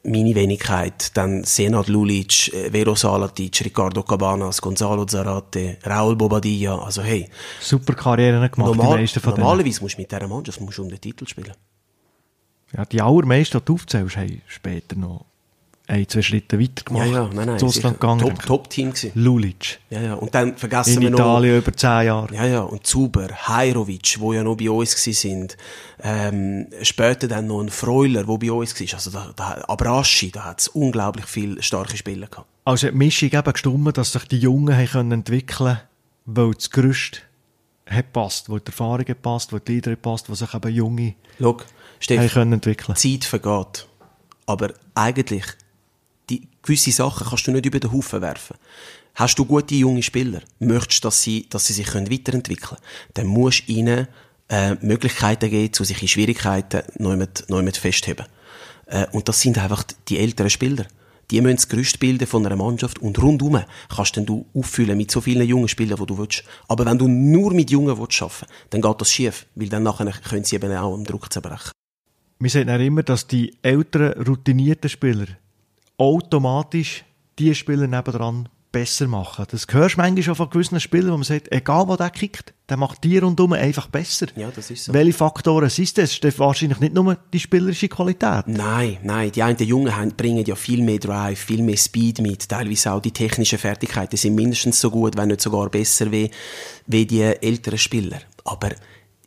meine 0.04 0.34
Wenigkeit, 0.34 1.16
dann 1.16 1.42
Senad 1.42 1.88
Lulic, 1.88 2.52
äh, 2.52 2.70
Vero 2.70 2.94
Salatic, 2.94 3.64
Ricardo 3.64 4.02
Cabanas, 4.02 4.60
Gonzalo 4.60 5.06
Zarate, 5.06 5.78
Raul 5.84 6.14
Bobadilla, 6.14 6.78
also 6.78 7.02
hey. 7.02 7.28
Super 7.60 7.94
Karrieren 7.94 8.48
gemacht, 8.50 8.58
normal, 8.58 8.96
die 8.96 9.02
meisten 9.02 9.20
von 9.20 9.34
denen. 9.34 9.44
Normalerweise 9.44 9.80
musst 9.80 9.96
du 9.96 10.02
mit 10.02 10.12
dieser 10.12 10.28
Mannschaft 10.28 10.60
musst 10.60 10.78
du 10.78 10.82
um 10.82 10.88
den 10.90 11.00
Titel 11.00 11.26
spielen. 11.26 11.52
Ja, 12.76 12.84
die 12.84 13.02
allermeisten, 13.02 13.58
die 13.58 13.64
du 13.64 13.74
aufzählst, 13.74 14.16
haben 14.16 14.42
später 14.46 14.96
noch 14.96 15.26
ein, 15.88 16.08
zwei 16.08 16.22
Schritte 16.22 16.58
weiter 16.58 16.84
gemacht. 16.84 17.06
Ja, 17.08 17.12
ja, 17.12 17.30
nein, 17.34 17.46
nein. 17.46 17.62
Ausland 17.62 18.00
gegangen. 18.00 18.20
Top, 18.20 18.42
Top 18.46 18.70
Team 18.70 18.90
gewesen. 18.90 19.10
Lulic. 19.14 19.80
Ja, 19.90 20.00
ja. 20.00 20.14
Und 20.14 20.34
dann 20.34 20.56
vergessen 20.56 20.94
In 20.94 21.00
wir 21.02 21.10
noch... 21.10 21.18
Italien 21.18 21.58
über 21.58 21.72
zehn 21.72 22.06
Jahre. 22.06 22.34
Ja, 22.34 22.46
ja. 22.46 22.60
Und 22.62 22.86
Zuber, 22.86 23.28
Heirovic, 23.48 24.16
wo 24.20 24.32
ja 24.32 24.42
noch 24.42 24.56
bei 24.56 24.70
uns 24.70 24.94
gsi 24.94 25.12
sind. 25.12 25.56
Ähm, 26.02 26.68
später 26.82 27.28
dann 27.28 27.48
noch 27.48 27.60
ein 27.60 27.68
Freuler, 27.68 28.26
wo 28.26 28.38
bei 28.38 28.50
uns 28.52 28.80
war. 28.80 28.94
Also 28.94 29.10
da, 29.10 29.32
da, 29.36 29.64
Abraschi, 29.68 30.30
da 30.30 30.44
hat 30.44 30.60
es 30.60 30.68
unglaublich 30.68 31.26
viele 31.26 31.62
starke 31.62 31.96
Spieler 31.96 32.28
gehabt. 32.28 32.48
Also 32.64 32.88
die 32.88 32.96
Mischung 32.96 33.30
eben 33.30 33.52
gestummt, 33.52 33.98
dass 33.98 34.12
sich 34.12 34.24
die 34.28 34.38
Jungen 34.38 34.74
haben 34.74 34.86
können 34.86 35.12
entwickeln 35.12 35.78
weil 36.24 36.52
das 36.52 36.70
Gerüst 36.70 37.22
hat 37.86 38.12
passt, 38.12 38.48
weil 38.48 38.60
die 38.60 38.68
Erfahrung 38.68 39.06
passt, 39.20 39.52
weil 39.52 39.60
die 39.60 39.80
hat 39.80 40.02
passt, 40.02 40.28
wo 40.28 40.34
sich 40.34 40.52
eben 40.54 40.74
Junge 40.74 41.14
Schau, 41.38 41.58
Steff, 41.98 42.32
können 42.32 42.54
entwickeln. 42.54 42.96
Zeit 42.96 43.24
vergeht. 43.24 43.86
Aber 44.46 44.72
eigentlich, 44.94 45.44
die, 46.30 46.48
gewisse 46.62 46.92
Sachen 46.92 47.26
kannst 47.26 47.46
du 47.46 47.52
nicht 47.52 47.66
über 47.66 47.80
den 47.80 47.92
Haufen 47.92 48.20
werfen. 48.20 48.56
Hast 49.14 49.38
du 49.38 49.44
gute 49.44 49.74
junge 49.74 50.02
Spieler, 50.02 50.40
möchtest, 50.58 51.04
dass 51.04 51.22
sie, 51.22 51.46
dass 51.50 51.66
sie 51.66 51.74
sich 51.74 51.86
können 51.86 52.10
weiterentwickeln 52.10 52.80
können, 52.80 52.80
dann 53.14 53.26
musst 53.26 53.68
du 53.68 53.72
ihnen 53.72 54.08
äh, 54.48 54.74
Möglichkeiten 54.80 55.50
geben, 55.50 55.72
zu 55.72 55.84
sich 55.84 56.00
in 56.00 56.08
Schwierigkeiten 56.08 56.82
neu 56.98 57.16
mit, 57.16 57.44
neu 57.48 57.62
mit 57.62 57.76
festheben. 57.76 58.26
Äh, 58.86 59.06
und 59.12 59.28
das 59.28 59.40
sind 59.40 59.58
einfach 59.58 59.84
die 60.08 60.18
älteren 60.18 60.50
Spieler. 60.50 60.86
Die 61.30 61.40
müssen 61.40 61.56
das 61.56 61.68
Gerüst 61.68 61.98
bilden 61.98 62.26
von 62.26 62.44
einer 62.44 62.56
Mannschaft 62.56 62.98
und 62.98 63.20
rundum 63.22 63.62
kannst 63.94 64.16
dann 64.16 64.26
du 64.26 64.46
auffüllen 64.54 64.96
mit 64.96 65.10
so 65.10 65.20
vielen 65.20 65.46
jungen 65.46 65.68
Spielern, 65.68 65.98
die 65.98 66.06
du 66.06 66.18
willst. 66.18 66.44
Aber 66.68 66.84
wenn 66.84 66.98
du 66.98 67.08
nur 67.08 67.54
mit 67.54 67.70
Jungen 67.70 67.98
willst 67.98 68.22
arbeiten 68.22 68.46
dann 68.70 68.82
geht 68.82 69.00
das 69.00 69.10
schief, 69.10 69.46
weil 69.54 69.68
dann 69.68 69.82
nachher 69.82 70.10
können 70.12 70.44
sie 70.44 70.56
eben 70.56 70.72
auch 70.72 70.94
am 70.94 71.04
Druck 71.04 71.32
zerbrechen. 71.32 71.72
Wir 72.38 72.50
sehen 72.50 72.70
auch 72.70 72.80
immer, 72.80 73.02
dass 73.02 73.26
die 73.26 73.56
älteren, 73.62 74.20
routinierten 74.26 74.90
Spieler 74.90 75.26
automatisch 75.96 77.04
die 77.38 77.54
Spieler 77.54 77.86
nebendran 77.86 78.48
besser 78.72 79.06
machen. 79.06 79.44
Das 79.50 79.66
hörst 79.70 79.96
du 79.96 80.00
manchmal 80.00 80.22
schon 80.22 80.34
von 80.34 80.50
gewissen 80.50 80.80
Spielern, 80.80 81.12
wo 81.12 81.16
man 81.18 81.24
sagt, 81.24 81.52
egal 81.52 81.86
wo 81.86 81.96
der 81.96 82.10
kickt, 82.10 82.54
der 82.68 82.78
macht 82.78 83.04
die 83.04 83.18
rundum 83.18 83.52
einfach 83.52 83.88
besser. 83.88 84.26
Ja, 84.34 84.50
das 84.50 84.70
ist 84.70 84.86
so. 84.86 84.94
Welche 84.94 85.12
Faktoren 85.12 85.68
sind 85.68 85.98
das? 85.98 86.18
Das 86.18 86.32
ist 86.32 86.38
wahrscheinlich 86.38 86.80
nicht 86.80 86.94
nur 86.94 87.16
die 87.32 87.38
spielerische 87.38 87.88
Qualität. 87.88 88.48
Nein, 88.48 88.98
nein, 89.02 89.30
die 89.30 89.42
einen 89.42 89.58
Jungen 89.58 89.94
haben, 89.94 90.12
bringen 90.16 90.44
ja 90.46 90.54
viel 90.54 90.82
mehr 90.82 90.98
Drive, 90.98 91.38
viel 91.38 91.62
mehr 91.62 91.76
Speed 91.76 92.20
mit, 92.20 92.48
teilweise 92.48 92.92
auch 92.92 93.00
die 93.00 93.12
technischen 93.12 93.58
Fertigkeiten 93.58 94.16
sind 94.16 94.34
mindestens 94.34 94.80
so 94.80 94.90
gut, 94.90 95.16
wenn 95.16 95.28
nicht 95.28 95.42
sogar 95.42 95.68
besser 95.68 96.10
wie, 96.10 96.30
wie 96.86 97.06
die 97.06 97.22
älteren 97.22 97.78
Spieler. 97.78 98.20
Aber 98.44 98.70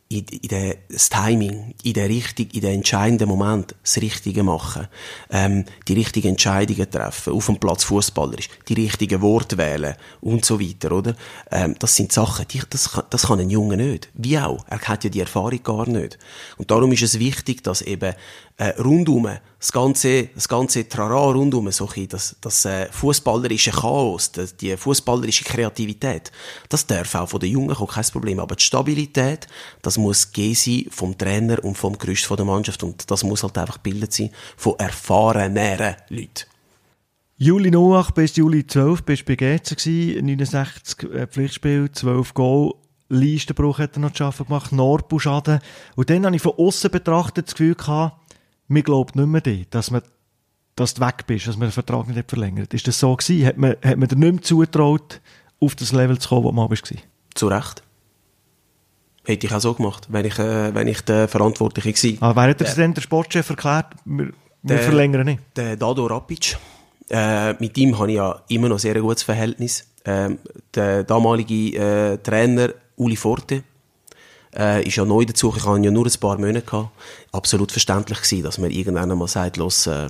in, 0.08 0.24
in 0.24 0.48
der, 0.48 0.76
das 0.88 1.08
Timing, 1.08 1.74
in 1.82 1.94
der 1.94 2.08
richtig, 2.08 2.54
in 2.54 2.60
der 2.60 2.72
entscheidenden 2.72 3.28
Moment 3.28 3.74
das 3.82 3.96
Richtige 4.00 4.44
machen, 4.44 4.86
ähm, 5.30 5.64
die 5.88 5.94
richtigen 5.94 6.28
Entscheidungen 6.28 6.88
treffen, 6.88 7.32
auf 7.32 7.46
dem 7.46 7.58
Platz 7.58 7.84
fußballerisch, 7.84 8.48
die 8.68 8.74
richtigen 8.74 9.20
Worte 9.20 9.58
wählen 9.58 9.96
und 10.20 10.44
so 10.44 10.60
weiter, 10.60 10.92
oder? 10.92 11.16
Ähm, 11.50 11.74
das 11.78 11.96
sind 11.96 12.12
Sachen, 12.12 12.46
die, 12.48 12.62
das, 12.70 12.92
kann, 12.92 13.04
das 13.10 13.26
kann 13.26 13.40
ein 13.40 13.50
Junge 13.50 13.76
nicht. 13.76 14.08
Wie 14.14 14.38
auch. 14.38 14.64
Er 14.68 14.80
hat 14.80 15.02
ja 15.02 15.10
die 15.10 15.20
Erfahrung 15.20 15.62
gar 15.62 15.88
nicht. 15.88 16.18
Und 16.56 16.70
darum 16.70 16.92
ist 16.92 17.02
es 17.02 17.18
wichtig, 17.18 17.64
dass 17.64 17.82
eben 17.82 18.14
äh, 18.58 18.68
rundum 18.80 19.28
das 19.58 19.72
ganze, 19.72 20.28
das 20.34 20.48
ganze 20.48 20.88
Trara 20.88 21.32
rundum, 21.32 21.70
so 21.72 21.88
ein 21.94 22.08
das, 22.08 22.36
das 22.40 22.64
äh, 22.64 22.90
fußballerische 22.90 23.70
Chaos, 23.70 24.32
das, 24.32 24.56
die 24.56 24.76
fußballerische 24.76 25.44
Kreativität, 25.44 26.30
das 26.68 26.86
darf 26.86 27.14
auch 27.14 27.28
von 27.28 27.40
den 27.40 27.50
Jungen 27.50 27.74
kommen, 27.74 27.90
kein 27.90 28.04
Problem. 28.04 28.38
Aber 28.38 28.54
die 28.54 28.62
Stabilität, 28.62 29.46
das 29.82 29.98
muss 29.98 30.32
gegeben 30.32 30.54
sein 30.54 30.86
vom 30.90 31.18
Trainer 31.18 31.62
und 31.64 31.76
vom 31.76 31.98
Gerüst 31.98 32.26
von 32.26 32.36
der 32.36 32.46
Mannschaft 32.46 32.82
und 32.82 33.10
das 33.10 33.24
muss 33.24 33.42
halt 33.42 33.58
einfach 33.58 33.82
gebildet 33.82 34.12
sein 34.12 34.30
von 34.56 34.74
erfahreneren 34.78 35.96
Leuten. 36.08 36.44
Juli 37.38 37.70
08 37.70 38.14
bis 38.14 38.36
Juli 38.36 38.66
12 38.66 39.02
bist 39.02 39.22
du 39.22 39.26
bei 39.26 39.36
GC 39.36 39.76
gewesen, 39.76 40.24
69 40.24 41.10
äh, 41.10 41.26
Pflichtspiel, 41.26 41.90
12 41.92 42.32
Goal. 42.32 42.72
Leistenbruch 43.08 43.78
hat 43.78 43.96
er 43.96 44.00
noch 44.00 44.12
zu 44.12 44.24
arbeiten 44.24 44.46
gemacht, 44.46 44.72
Norbu-Schaden. 44.72 45.60
Und 45.94 46.10
dann 46.10 46.26
habe 46.26 46.34
ich 46.34 46.42
von 46.42 46.54
außen 46.56 46.90
betrachtet 46.90 47.46
das 47.46 47.54
Gefühl 47.54 47.74
gehabt, 47.74 48.25
mir 48.68 48.82
glaubt 48.82 49.16
nicht 49.16 49.26
mehr 49.26 49.40
dir, 49.40 49.64
dass, 49.70 49.90
man, 49.90 50.02
dass 50.74 50.94
du 50.94 51.00
weg 51.02 51.24
bist, 51.26 51.46
dass 51.46 51.56
man 51.56 51.68
den 51.68 51.72
Vertrag 51.72 52.08
nicht 52.08 52.28
verlängert. 52.28 52.74
Ist 52.74 52.86
das 52.88 52.98
so 52.98 53.14
gewesen? 53.14 53.46
Hat 53.46 53.56
man, 53.56 53.70
hat 53.82 53.96
man 53.96 54.08
dir 54.08 54.16
nicht 54.16 54.32
mehr 54.32 54.42
zugetraut, 54.42 55.20
auf 55.60 55.74
das 55.74 55.92
Level 55.92 56.18
zu 56.18 56.28
kommen, 56.28 56.44
wo 56.44 56.52
man 56.52 56.68
bist? 56.68 56.92
Zu 57.34 57.48
Recht. 57.48 57.82
Hätte 59.24 59.46
ich 59.46 59.52
auch 59.52 59.60
so 59.60 59.74
gemacht, 59.74 60.06
wenn 60.10 60.24
ich, 60.24 60.38
äh, 60.38 60.72
wenn 60.74 60.86
ich 60.86 61.00
der 61.00 61.26
Verantwortliche 61.28 62.20
war. 62.20 62.30
Aber 62.30 62.42
wer 62.42 62.50
hat 62.50 62.60
dir 62.60 62.64
denn 62.76 62.94
der 62.94 63.00
Sportchef 63.02 63.50
erklärt, 63.50 63.86
wir, 64.04 64.26
wir 64.26 64.76
Der- 64.76 64.78
verlängern 64.84 65.24
nicht? 65.26 65.40
Der 65.56 65.76
Dado 65.76 66.06
Rapic. 66.06 66.56
Äh, 67.08 67.54
mit 67.54 67.76
ihm 67.78 67.98
habe 67.98 68.10
ich 68.10 68.16
ja 68.16 68.40
immer 68.48 68.68
noch 68.68 68.78
sehr 68.78 68.94
ein 68.96 69.02
gutes 69.02 69.22
Verhältnis. 69.22 69.88
Ähm, 70.04 70.38
der 70.74 71.02
damalige 71.04 71.54
äh, 72.14 72.18
Trainer 72.18 72.70
Uli 72.96 73.16
Forte 73.16 73.64
äh, 74.56 74.86
ist 74.86 74.96
ja 74.96 75.04
neu 75.04 75.24
dazu. 75.24 75.52
Ich 75.56 75.64
hatte 75.64 75.82
ja 75.82 75.90
nur 75.90 76.06
ein 76.06 76.20
paar 76.20 76.38
Monate 76.38 76.62
gehabt. 76.62 76.90
Absolut 77.32 77.72
verständlich 77.72 78.22
gewesen, 78.22 78.42
dass 78.42 78.58
man 78.58 78.70
irgendwann 78.70 79.10
einmal 79.10 79.28
sagt, 79.28 79.56
los, 79.56 79.86
äh, 79.86 80.08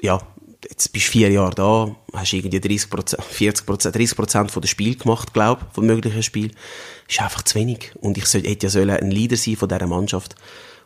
ja, 0.00 0.20
jetzt 0.62 0.92
bist 0.92 1.06
du 1.06 1.10
vier 1.12 1.30
Jahre 1.30 1.54
da, 1.54 1.96
hast 2.12 2.32
irgendwie 2.32 2.60
30 2.60 2.88
40 3.20 3.66
30 3.66 4.16
Prozent 4.16 4.50
von 4.50 4.62
dem 4.62 4.68
Spiel 4.68 4.96
gemacht, 4.96 5.32
glaube 5.32 5.62
ich, 5.66 5.74
von 5.74 5.86
möglichen 5.86 6.22
Spiel. 6.22 6.50
Ist 7.08 7.20
einfach 7.20 7.42
zu 7.42 7.56
wenig. 7.56 7.92
Und 8.00 8.18
ich 8.18 8.26
soll, 8.26 8.42
hätte 8.42 8.66
ja 8.66 8.70
sollen 8.70 8.90
ein 8.90 9.10
Leader 9.10 9.36
sein 9.36 9.56
von 9.56 9.68
dieser 9.68 9.86
Mannschaft. 9.86 10.36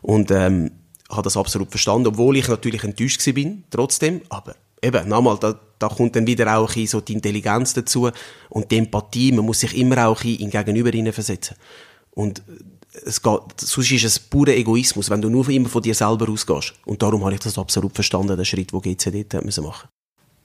Und, 0.03 0.31
ähm, 0.31 0.71
habe 1.11 1.23
das 1.23 1.37
absolut 1.37 1.71
verstanden, 1.71 2.09
obwohl 2.09 2.37
ich 2.37 2.49
natürlich 2.49 2.85
enttäuscht 2.85 3.25
bin, 3.35 3.65
trotzdem. 3.71 4.21
Aber 4.29 4.55
eben, 4.83 5.09
nochmal, 5.09 5.39
da, 5.39 5.59
da 5.79 5.89
kommt 5.89 6.17
dann 6.17 6.27
wieder 6.27 6.57
auch 6.57 6.75
ein 6.77 6.87
so 6.87 7.01
die 7.01 7.15
Intelligenz 7.15 7.75
dazu 7.75 8.11
und 8.51 8.71
die 8.71 8.79
Empathie. 8.79 9.33
Man 9.33 9.47
muss 9.47 9.61
sich 9.61 9.77
immer 9.77 10.07
auch 10.07 10.23
in 10.23 10.51
Gegenüber 10.51 11.13
versetzen. 11.13 11.57
Und 12.19 12.43
es 13.05 13.23
geht, 13.23 13.41
sonst 13.61 13.93
ist 13.93 14.05
es 14.05 14.19
purer 14.19 14.49
Egoismus, 14.49 15.09
wenn 15.09 15.23
du 15.23 15.31
nur 15.31 15.49
immer 15.51 15.69
von 15.69 15.81
dir 15.81 15.95
selber 15.95 16.29
ausgehst. 16.29 16.75
Und 16.85 17.01
darum 17.01 17.23
habe 17.23 17.35
ich 17.35 17.41
das 17.41 17.57
absolut 17.57 17.95
verstanden, 17.95 18.37
den 18.37 18.45
Schritt, 18.45 18.73
den 18.73 18.81
GC 18.81 19.13
dort 19.13 19.35
hat 19.35 19.45
müssen 19.45 19.63
machen 19.63 19.89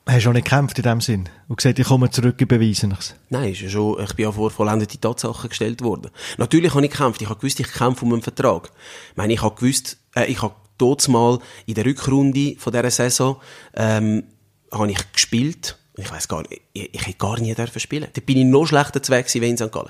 Hast 0.05 0.23
du 0.23 0.29
auch 0.29 0.33
nicht 0.33 0.43
gekämpft 0.43 0.77
in 0.77 0.83
dem 0.83 1.01
Sinn? 1.01 1.29
Und 1.47 1.55
gesagt, 1.55 1.79
ich 1.79 1.87
komme 1.87 2.11
zurück, 2.11 2.35
ich 2.37 2.47
beweise 2.47 2.85
nichts. 2.85 3.15
Nein, 3.31 3.53
ist 3.53 3.61
ja 3.61 3.69
schon, 3.69 3.99
ich 4.03 4.13
bin 4.13 4.25
ja 4.25 4.31
vor 4.31 4.51
vollendete 4.51 4.99
Tatsachen 4.99 5.49
gestellt 5.49 5.81
worden. 5.81 6.11
Natürlich 6.37 6.75
habe 6.75 6.85
ich 6.85 6.91
gekämpft. 6.91 7.23
Ich 7.23 7.29
habe 7.29 7.39
gewusst, 7.39 7.59
ich 7.59 7.71
kämpfe 7.71 8.05
um 8.05 8.13
einen 8.13 8.21
Vertrag. 8.21 8.69
Ich 9.09 9.17
meine, 9.17 9.33
ich 9.33 9.41
habe 9.41 9.55
gewusst, 9.55 9.97
äh, 10.15 10.25
ich 10.25 10.43
habe 10.43 10.53
dort 10.77 11.07
mal 11.07 11.39
in 11.65 11.73
der 11.73 11.85
Rückrunde 11.85 12.55
von 12.59 12.71
dieser 12.71 12.91
Saison, 12.91 13.37
ähm, 13.73 14.25
habe 14.71 14.91
ich 14.91 15.11
gespielt. 15.11 15.79
Ich 15.97 16.11
weiß 16.11 16.27
gar 16.27 16.43
nicht, 16.43 16.61
ich, 16.73 16.93
ich 16.93 17.07
hätte 17.07 17.17
gar 17.17 17.39
nie 17.39 17.55
dürfen 17.55 17.79
spielen. 17.79 18.09
Da 18.13 18.21
bin 18.21 18.37
ich 18.37 18.45
noch 18.45 18.67
schlechter 18.67 19.01
zu 19.01 19.11
Weg 19.11 19.25
gewesen 19.25 19.41
wie 19.41 19.49
in 19.49 19.57
St. 19.57 19.71
Gallen. 19.71 19.89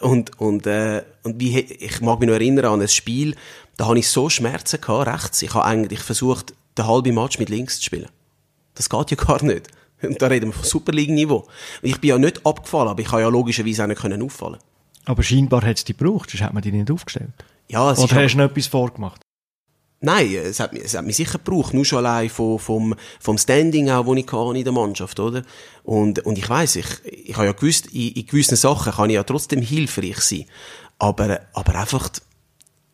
Und, 0.00 0.38
und, 0.40 0.66
äh, 0.66 1.02
und 1.22 1.40
wie, 1.40 1.58
ich 1.60 2.00
mag 2.00 2.20
mich 2.20 2.28
noch 2.28 2.34
erinnern 2.34 2.66
an 2.66 2.80
ein 2.80 2.88
Spiel, 2.88 3.34
da 3.76 3.86
habe 3.86 3.98
ich 3.98 4.08
so 4.08 4.28
Schmerzen 4.28 4.80
gehabt, 4.80 5.06
rechts. 5.08 5.42
Ich 5.42 5.54
habe 5.54 5.64
eigentlich 5.64 6.00
versucht, 6.00 6.54
den 6.76 6.86
halben 6.86 7.14
Match 7.14 7.38
mit 7.38 7.48
links 7.48 7.78
zu 7.78 7.84
spielen. 7.84 8.08
Das 8.74 8.88
geht 8.88 9.10
ja 9.10 9.16
gar 9.16 9.42
nicht. 9.44 9.68
Und 10.02 10.20
da 10.22 10.26
reden 10.28 10.46
wir 10.50 10.52
von 10.52 10.64
Super 10.64 10.92
League-Niveau. 10.92 11.38
Und 11.38 11.48
Ich 11.82 12.00
bin 12.00 12.10
ja 12.10 12.18
nicht 12.18 12.44
abgefallen, 12.46 12.88
aber 12.88 13.00
ich 13.02 13.10
habe 13.10 13.22
ja 13.22 13.28
logischerweise 13.28 13.82
auch 13.84 13.88
nicht 13.88 14.00
können 14.00 14.22
auffallen. 14.22 14.58
Aber 15.04 15.22
scheinbar 15.22 15.62
hat 15.62 15.76
es 15.78 15.84
dich 15.84 15.96
gebraucht, 15.96 16.30
sonst 16.30 16.42
hat 16.42 16.52
man 16.54 16.62
dich 16.62 16.72
nicht 16.72 16.90
aufgestellt. 16.90 17.30
Ja, 17.68 17.90
es 17.90 17.98
ist 17.98 18.04
Oder 18.04 18.12
aber- 18.14 18.24
hast 18.24 18.32
du 18.34 18.38
noch 18.38 18.44
etwas 18.50 18.66
vorgemacht? 18.66 19.20
Nein, 20.00 20.32
es 20.32 20.60
hat, 20.60 20.72
mich- 20.72 20.84
es 20.84 20.96
hat 20.96 21.04
mich 21.04 21.16
sicher 21.16 21.38
gebraucht, 21.38 21.74
nur 21.74 21.84
schon 21.84 21.98
allein 22.06 22.28
vom, 22.30 22.58
vom, 22.58 22.94
vom 23.18 23.36
Standing 23.36 23.90
auch, 23.90 24.06
das 24.06 24.16
ich 24.24 24.32
hatte 24.32 24.58
in 24.58 24.64
der 24.64 24.72
Mannschaft, 24.72 25.18
oder? 25.18 25.42
Und, 25.82 26.20
und 26.24 26.38
ich 26.38 26.48
weiss, 26.48 26.76
ich, 26.76 26.86
ich 27.04 27.34
habe 27.36 27.46
ja 27.46 27.52
gewusst, 27.52 27.86
in, 27.86 28.12
in 28.12 28.26
gewissen 28.26 28.56
Sachen 28.56 28.92
kann 28.92 29.10
ich 29.10 29.14
ja 29.14 29.24
trotzdem 29.24 29.60
hilfreich 29.60 30.20
sein. 30.20 30.44
Aber, 30.98 31.40
aber 31.52 31.74
einfach, 31.74 32.08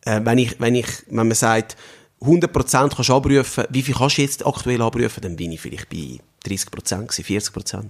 Äh, 0.05 0.21
wenn, 0.23 0.37
ich, 0.37 0.59
wenn, 0.59 0.75
ich, 0.75 0.87
wenn 1.09 1.27
man 1.27 1.35
sagt, 1.35 1.75
100% 2.21 2.95
kannst 2.95 3.09
du 3.09 3.13
abrufen, 3.15 3.65
wie 3.69 3.81
viel 3.81 3.95
kannst 3.95 4.17
du 4.17 4.21
jetzt 4.21 4.45
aktuell 4.45 4.81
abrufen, 4.81 5.21
dann 5.21 5.35
bin 5.35 5.51
ich 5.51 5.61
vielleicht 5.61 5.89
bei 5.89 6.19
30%, 6.45 7.09
40%. 7.11 7.83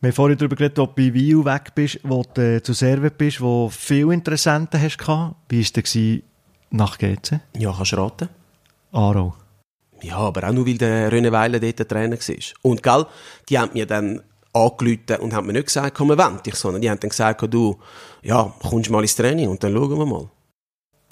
Wir 0.00 0.08
haben 0.10 0.14
vorhin 0.14 0.38
darüber 0.38 0.54
geredet, 0.56 0.78
ob 0.78 0.94
du 0.94 1.02
bei 1.08 1.14
Wiel 1.14 1.44
weg 1.44 1.74
bist, 1.74 1.98
wo 2.04 2.22
du 2.34 2.56
äh, 2.56 2.62
zu 2.62 2.72
Servet 2.72 3.16
bist, 3.18 3.40
wo 3.40 3.68
viele 3.68 4.12
Interessenten 4.14 4.80
hast. 4.80 4.98
Wie 5.48 5.56
war 5.56 5.62
es 5.62 5.72
denn 5.72 6.22
nach 6.70 6.98
GC? 6.98 7.40
Ja, 7.58 7.72
kannst 7.76 7.92
du 7.92 7.96
raten. 7.96 8.28
Aarau. 8.92 9.34
Ja, 10.02 10.18
aber 10.18 10.48
auch 10.48 10.52
nur, 10.52 10.66
weil 10.66 10.78
der 10.78 11.10
René 11.10 11.32
Weiler 11.32 11.58
dort 11.58 11.78
der 11.78 11.88
Trainer 11.88 12.16
war. 12.16 12.36
Und, 12.62 12.82
gell, 12.82 13.06
die 13.48 13.58
haben 13.58 13.72
mir 13.72 13.86
dann 13.86 14.22
angerufen 14.52 15.16
und 15.20 15.34
haben 15.34 15.46
mir 15.46 15.52
nicht 15.54 15.66
gesagt, 15.66 15.96
komm, 15.96 16.10
wend 16.10 16.46
dich, 16.46 16.54
sondern 16.54 16.82
die 16.82 16.90
haben 16.90 17.00
dann 17.00 17.10
gesagt, 17.10 17.42
du, 17.52 17.78
ja, 18.22 18.52
kommst 18.62 18.90
mal 18.90 19.02
ins 19.02 19.16
Training 19.16 19.48
und 19.48 19.62
dann 19.62 19.72
schauen 19.72 19.98
wir 19.98 20.06
mal. 20.06 20.30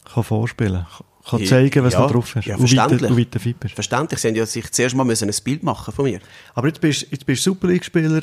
Kann 0.04 0.24
vorspielen, 0.24 0.86
kann 1.28 1.44
zeigen, 1.46 1.84
was 1.84 1.94
ja, 1.94 2.06
du 2.06 2.12
drauf 2.12 2.34
hast. 2.34 2.46
Ja, 2.46 2.58
verständlich. 2.58 3.10
und 3.10 3.18
weit 3.18 3.40
fit 3.40 3.58
bist. 3.58 3.74
Verständlich, 3.74 4.20
sie 4.20 4.28
haben 4.28 4.34
ja 4.34 4.46
sich 4.46 4.70
zuerst 4.70 4.94
mal 4.94 5.04
müssen 5.04 5.28
ein 5.28 5.36
Bild 5.44 5.62
machen 5.62 5.94
von 5.94 6.04
mir. 6.04 6.20
Aber 6.54 6.68
jetzt 6.68 6.80
bist 6.80 7.06
jetzt 7.10 7.24
bist 7.24 7.46
du 7.46 7.50
Super 7.50 7.68
League-Spieler, 7.68 8.22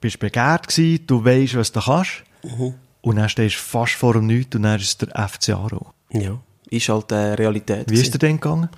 bist 0.00 0.18
begehrt 0.18 0.68
gewesen, 0.68 1.06
du 1.06 1.24
weißt, 1.24 1.56
was 1.56 1.72
du 1.72 1.80
kannst. 1.80 2.24
Mhm. 2.42 2.74
Und 3.02 3.16
dann 3.16 3.28
stehst 3.28 3.56
du 3.56 3.60
fast 3.60 3.94
vor 3.94 4.14
dem 4.14 4.26
Nichts 4.26 4.54
und 4.56 4.62
dann 4.62 4.80
ist 4.80 4.86
es 4.88 4.98
der 4.98 5.28
FC 5.28 5.50
Aarau. 5.50 5.92
Ja, 6.10 6.38
ist 6.72 6.88
halt 6.88 7.12
äh, 7.12 7.34
Realität. 7.34 7.90
Wie 7.90 8.00
ist 8.00 8.12
dir 8.14 8.18
denn 8.18 8.40
gegangen? 8.40 8.68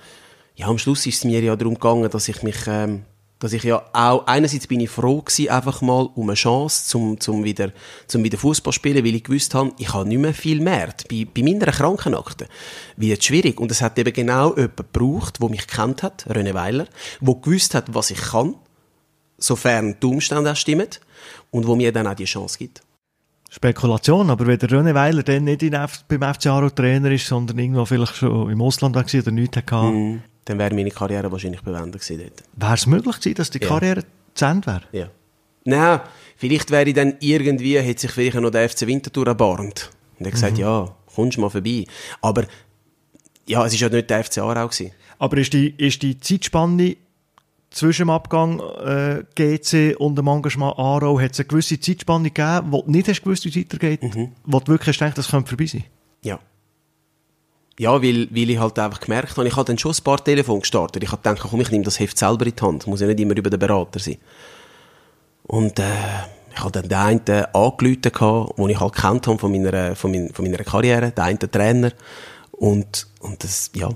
Ja, 0.55 0.67
am 0.67 0.77
Schluss 0.77 1.05
ist 1.05 1.17
es 1.17 1.23
mir 1.23 1.41
ja 1.41 1.55
darum 1.55 1.73
gegangen, 1.75 2.09
dass 2.09 2.27
ich 2.27 2.41
mich, 2.43 2.55
ähm, 2.67 3.03
dass 3.39 3.53
ich 3.53 3.63
ja 3.63 3.83
auch, 3.93 4.25
einerseits 4.25 4.67
bin 4.67 4.79
ich 4.79 4.89
froh 4.89 5.21
gewesen, 5.21 5.49
einfach 5.49 5.81
mal 5.81 6.09
um 6.15 6.29
eine 6.29 6.35
Chance, 6.35 6.85
zum, 6.85 7.19
zum 7.19 7.43
wieder, 7.43 7.71
zum 8.07 8.23
wieder 8.23 8.37
Fußball 8.37 8.71
spielen, 8.71 9.03
weil 9.03 9.15
ich 9.15 9.23
gewusst 9.23 9.53
habe, 9.53 9.71
ich 9.77 9.93
habe 9.93 10.07
nicht 10.07 10.19
mehr 10.19 10.33
viel 10.33 10.61
mehr. 10.61 10.93
Bei, 11.09 11.25
bei 11.25 11.43
meiner 11.43 11.71
Krankenakte 11.71 12.47
wird 12.95 13.19
es 13.19 13.25
schwierig. 13.25 13.59
Und 13.59 13.71
es 13.71 13.81
hat 13.81 13.99
eben 13.99 14.13
genau 14.13 14.55
jemanden 14.55 14.75
gebraucht, 14.77 15.41
der 15.41 15.49
mich 15.49 15.67
kennt 15.67 16.03
hat, 16.03 16.25
René 16.29 16.53
Weiler, 16.53 16.87
der 17.19 17.35
gewusst 17.35 17.75
hat, 17.75 17.93
was 17.93 18.11
ich 18.11 18.21
kann, 18.21 18.55
sofern 19.37 19.97
die 20.01 20.07
Umstände 20.07 20.51
auch 20.51 20.55
stimmen, 20.55 20.87
und 21.51 21.67
wo 21.67 21.75
mir 21.75 21.91
dann 21.91 22.07
auch 22.07 22.15
die 22.15 22.25
Chance 22.25 22.57
gibt. 22.57 22.81
Spekulation, 23.55 24.29
aber 24.29 24.45
wenn 24.47 24.59
der 24.59 24.69
René 24.69 24.93
Weiler 24.93 25.23
dann 25.23 25.45
nicht 25.45 25.63
in 25.63 25.73
F 25.73 26.03
beim 26.07 26.21
FC 26.33 26.47
Aarau 26.47 26.69
Trainer 26.69 27.09
ist, 27.11 27.25
sondern 27.27 27.57
irgendwo 27.57 27.85
vielleicht 27.85 28.15
schon 28.17 28.49
im 28.51 28.61
Ausland 28.61 28.95
war 28.95 29.03
oder 29.05 29.31
nichts 29.31 29.57
hatte, 29.57 29.75
Mhm. 29.75 30.21
Dann 30.47 30.59
wäre 30.59 30.75
meine 30.75 30.91
Karriere 30.91 31.31
wahrscheinlich 31.31 31.61
beendet 31.61 32.01
gewesen 32.01 32.19
dort. 32.23 32.43
wäre 32.55 32.73
es 32.75 32.85
möglich 32.85 33.15
gewesen, 33.19 33.35
dass 33.35 33.49
die 33.49 33.59
Ja. 33.61 33.67
Karriere 33.67 34.03
zu 34.35 34.45
Ende 34.45 34.67
wäre? 34.67 34.81
Ja. 34.91 35.07
Nein, 35.63 36.01
vielleicht 36.37 36.69
wäre 36.69 36.87
ich 36.87 36.93
dann 36.93 37.15
irgendwie, 37.19 37.79
hätte 37.79 38.01
sich 38.01 38.11
vielleicht 38.11 38.35
noch 38.39 38.51
der 38.51 38.69
FC 38.69 38.85
Winterthur 38.85 39.25
erbarmt. 39.25 39.89
Und 40.19 40.25
er 40.25 40.31
gesagt, 40.31 40.57
ja, 40.59 40.93
kommst 41.15 41.37
mal 41.39 41.49
vorbei. 41.49 41.85
Aber, 42.21 42.43
ja, 43.47 43.65
es 43.65 43.73
ist 43.73 43.79
ja 43.79 43.89
nicht 43.89 44.09
der 44.09 44.23
FC 44.23 44.37
Aarau 44.39 44.67
gewesen. 44.67 44.91
Aber 45.17 45.37
ist 45.37 45.53
die, 45.53 45.73
ist 45.77 46.01
die 46.03 46.19
Zeitspanne 46.19 46.95
zwischen 47.75 48.03
dem 48.03 48.09
Abgang 48.09 48.61
äh, 48.85 49.23
GC 49.35 49.97
und 49.99 50.15
dem 50.15 50.27
Engagement 50.27 50.79
Aarau, 50.79 51.19
hat 51.19 51.33
es 51.33 51.39
eine 51.41 51.47
gewisse 51.47 51.77
Zeitspanne 51.77 52.31
gegeben, 52.31 52.71
wo 52.71 52.81
du 52.81 52.89
nicht 52.89 53.09
hast 53.09 53.21
gewusst, 53.21 53.43
wie 53.43 53.49
es 53.49 53.57
weitergeht, 53.57 53.99
wo 54.45 54.59
du 54.61 54.71
wirklich 54.71 54.97
gedacht, 54.97 55.17
das 55.17 55.29
könnte 55.29 55.49
vorbei 55.49 55.65
sein? 55.65 55.83
Ja. 56.23 56.39
Ja, 57.77 58.01
weil, 58.01 58.29
weil 58.31 58.49
ich 58.49 58.57
halt 58.57 58.79
einfach 58.79 59.01
gemerkt 59.01 59.35
habe, 59.35 59.45
ich 59.45 59.57
habe 59.57 59.65
dann 59.65 59.77
schon 59.77 59.91
ein 59.91 60.03
paar 60.05 60.23
Telefone 60.23 60.61
gestartet. 60.61 61.03
Ich 61.03 61.11
habe 61.11 61.21
gedacht, 61.21 61.45
komm, 61.49 61.59
ich 61.59 61.69
nehme 61.69 61.83
das 61.83 61.99
Heft 61.99 62.17
selber 62.17 62.45
in 62.45 62.55
die 62.55 62.63
Hand. 62.63 62.87
Muss 62.87 63.01
ja 63.01 63.07
nicht 63.07 63.19
immer 63.19 63.35
über 63.35 63.49
den 63.49 63.59
Berater 63.59 63.99
sein. 63.99 64.17
Und, 65.43 65.77
äh, 65.79 65.83
ich 66.55 66.61
habe 66.61 66.71
dann 66.71 66.87
den 66.87 66.97
einen 66.97 67.45
angerufen, 67.53 68.01
gehabt, 68.01 68.57
den 68.57 68.69
ich 68.69 68.79
halt 68.79 68.95
kennt 68.95 69.27
habe 69.27 69.37
von 69.37 69.51
meiner, 69.51 69.97
von, 69.97 70.11
mein, 70.11 70.29
von 70.29 70.45
meiner 70.45 70.63
Karriere, 70.63 71.11
den 71.11 71.21
einen 71.21 71.39
Trainer. 71.39 71.91
Und, 72.51 73.07
und 73.19 73.43
das, 73.43 73.71
ja, 73.75 73.89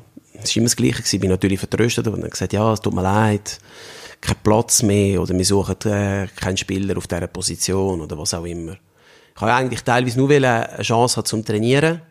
es 0.43 0.55
war 0.55 0.57
immer 0.57 0.65
das 0.65 0.75
Gleiche. 0.75 1.03
Ich 1.03 1.19
bin 1.19 1.29
natürlich 1.29 1.59
vertröstet 1.59 2.07
und 2.07 2.21
dann 2.21 2.29
gesagt, 2.29 2.53
ja, 2.53 2.73
es 2.73 2.81
tut 2.81 2.93
mir 2.93 3.03
leid, 3.03 3.59
kein 4.21 4.35
Platz 4.43 4.83
mehr, 4.83 5.21
oder 5.21 5.37
wir 5.37 5.45
suchen, 5.45 5.75
äh, 5.85 6.27
keinen 6.35 6.57
Spieler 6.57 6.97
auf 6.97 7.07
dieser 7.07 7.27
Position, 7.27 8.01
oder 8.01 8.17
was 8.17 8.33
auch 8.33 8.45
immer. 8.45 8.73
Ich 9.35 9.41
habe 9.41 9.53
eigentlich 9.53 9.83
teilweise 9.83 10.17
nur 10.17 10.29
eine 10.29 10.81
Chance 10.81 11.17
haben 11.17 11.25
zum 11.25 11.45
Trainieren, 11.45 12.01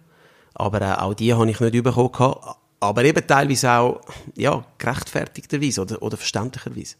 aber 0.54 0.80
äh, 0.82 0.94
auch 0.94 1.14
die 1.14 1.32
habe 1.34 1.50
ich 1.50 1.60
nicht 1.60 1.82
bekommen. 1.82 2.36
Aber 2.80 3.04
eben 3.04 3.26
teilweise 3.26 3.72
auch, 3.72 4.00
ja, 4.36 4.64
gerechtfertigterweise 4.78 5.82
oder, 5.82 6.00
oder 6.00 6.16
verständlicherweise. 6.16 6.94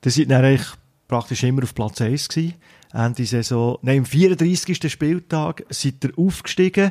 Das 0.00 0.16
dann 0.16 0.44
eigentlich 0.44 0.66
praktisch 1.06 1.44
immer 1.44 1.62
auf 1.62 1.74
Platz 1.74 2.00
1 2.00 2.28
gewesen. 2.28 2.54
Ende 2.92 3.24
Saison, 3.24 3.78
nein, 3.82 3.98
im 3.98 4.04
34. 4.04 4.90
Spieltag 4.90 5.64
seid 5.70 6.04
ihr 6.04 6.12
aufgestiegen 6.16 6.90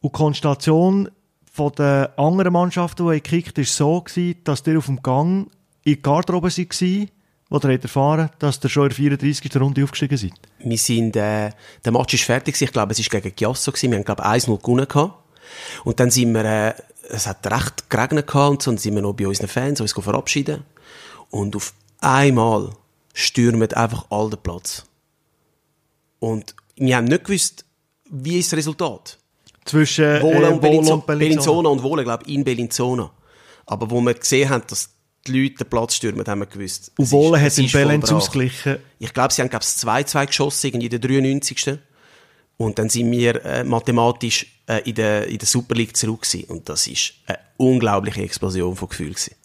und 0.00 0.14
die 0.14 0.16
Konstellation 0.16 1.10
von 1.52 1.70
den 1.72 2.06
anderen 2.16 2.54
Mannschaften, 2.54 3.06
die 3.06 3.20
gekickt 3.20 3.58
ist 3.58 3.76
so 3.76 4.00
gewesen, 4.00 4.40
dass 4.44 4.66
ihr 4.66 4.78
auf 4.78 4.86
dem 4.86 5.02
Gang 5.02 5.48
in 5.84 5.94
die 5.94 6.02
Garderobe 6.02 6.50
seid, 6.50 7.12
wo 7.50 7.58
ihr 7.58 7.72
habt 7.74 7.84
erfahren 7.84 8.30
dass 8.38 8.64
ihr 8.64 8.70
schon 8.70 8.84
in 8.84 8.88
der 8.88 8.96
34. 8.96 9.56
Runde 9.60 9.84
aufgestiegen 9.84 10.16
seid. 10.16 10.32
Wir 10.58 10.78
sind, 10.78 11.14
äh, 11.14 11.50
der 11.84 11.92
Match 11.92 12.14
ist 12.14 12.24
fertig. 12.24 12.60
Ich 12.60 12.72
glaube, 12.72 12.92
es 12.92 13.12
war 13.12 13.20
gegen 13.20 13.36
gewesen. 13.36 13.90
Wir 13.90 13.98
haben, 13.98 14.04
glaube 14.04 14.22
ich, 14.22 14.44
1-0 14.44 14.58
gewonnen. 14.58 15.12
Und 15.84 16.00
dann 16.00 16.10
sind 16.10 16.32
wir, 16.32 16.44
äh, 16.44 16.74
es 17.10 17.26
hat 17.26 17.46
recht 17.46 17.90
geregnet 17.90 18.26
gehabt 18.26 18.50
und 18.50 18.62
so, 18.62 18.70
und 18.70 18.80
sind 18.80 18.94
wir 18.94 19.02
noch 19.02 19.12
bei 19.12 19.26
unseren 19.26 19.48
Fans, 19.48 19.82
uns 19.82 19.92
verabschieden. 19.92 20.64
Und 21.28 21.54
auf 21.54 21.74
einmal 22.00 22.70
stürmen 23.12 23.70
einfach 23.74 24.06
all 24.08 24.30
den 24.30 24.40
Platz. 24.42 24.86
Und 26.18 26.54
wir 26.76 26.96
haben 26.96 27.04
nicht 27.04 27.24
gewusst, 27.24 27.66
wie 28.08 28.38
ist 28.38 28.50
das 28.52 28.56
Resultat. 28.56 29.18
Zwischen 29.64 30.04
äh, 30.04 30.20
und 30.20 30.60
Bellinzona, 30.60 30.94
und 30.94 31.06
Bellinzona. 31.06 31.68
Und 31.68 31.82
Wohle, 31.82 32.04
glaube 32.04 32.24
ich, 32.26 32.34
in 32.34 32.44
Bellinzona. 32.44 33.10
Aber 33.66 33.90
wo 33.90 34.00
wir 34.00 34.14
gesehen 34.14 34.48
haben, 34.50 34.64
dass 34.68 34.90
die 35.26 35.40
Leute 35.40 35.54
den 35.64 35.70
Platz 35.70 35.94
stürmen, 35.94 36.26
haben 36.26 36.40
wir 36.40 36.46
gewusst. 36.46 36.90
Und 36.98 37.04
es 37.04 37.12
Wohle 37.12 37.38
ist- 37.46 37.58
hat 37.58 37.64
in 37.64 37.68
vollbracht. 37.68 38.12
ausgeglichen. 38.12 38.78
Ich 38.98 39.12
glaube, 39.14 39.32
sie 39.32 39.40
haben 39.42 39.50
glaube 39.50 39.62
ich, 39.64 39.68
2-2 39.68 40.26
geschossen, 40.26 40.66
irgendwie 40.66 40.86
in 40.86 40.90
der 40.90 40.98
93. 40.98 41.78
Und 42.56 42.78
dann 42.78 42.88
sind 42.88 43.10
wir 43.10 43.44
äh, 43.44 43.64
mathematisch 43.64 44.46
äh, 44.66 44.82
in, 44.88 44.94
der, 44.96 45.26
in 45.28 45.38
der 45.38 45.46
Super 45.48 45.74
League 45.76 45.96
zurück 45.96 46.22
gewesen. 46.22 46.44
Und 46.50 46.68
das 46.68 46.86
ist 46.86 47.14
eine 47.26 47.38
unglaubliche 47.56 48.22
Explosion 48.22 48.74
von 48.76 48.88
Gefühlen 48.88 49.12
gewesen. 49.14 49.36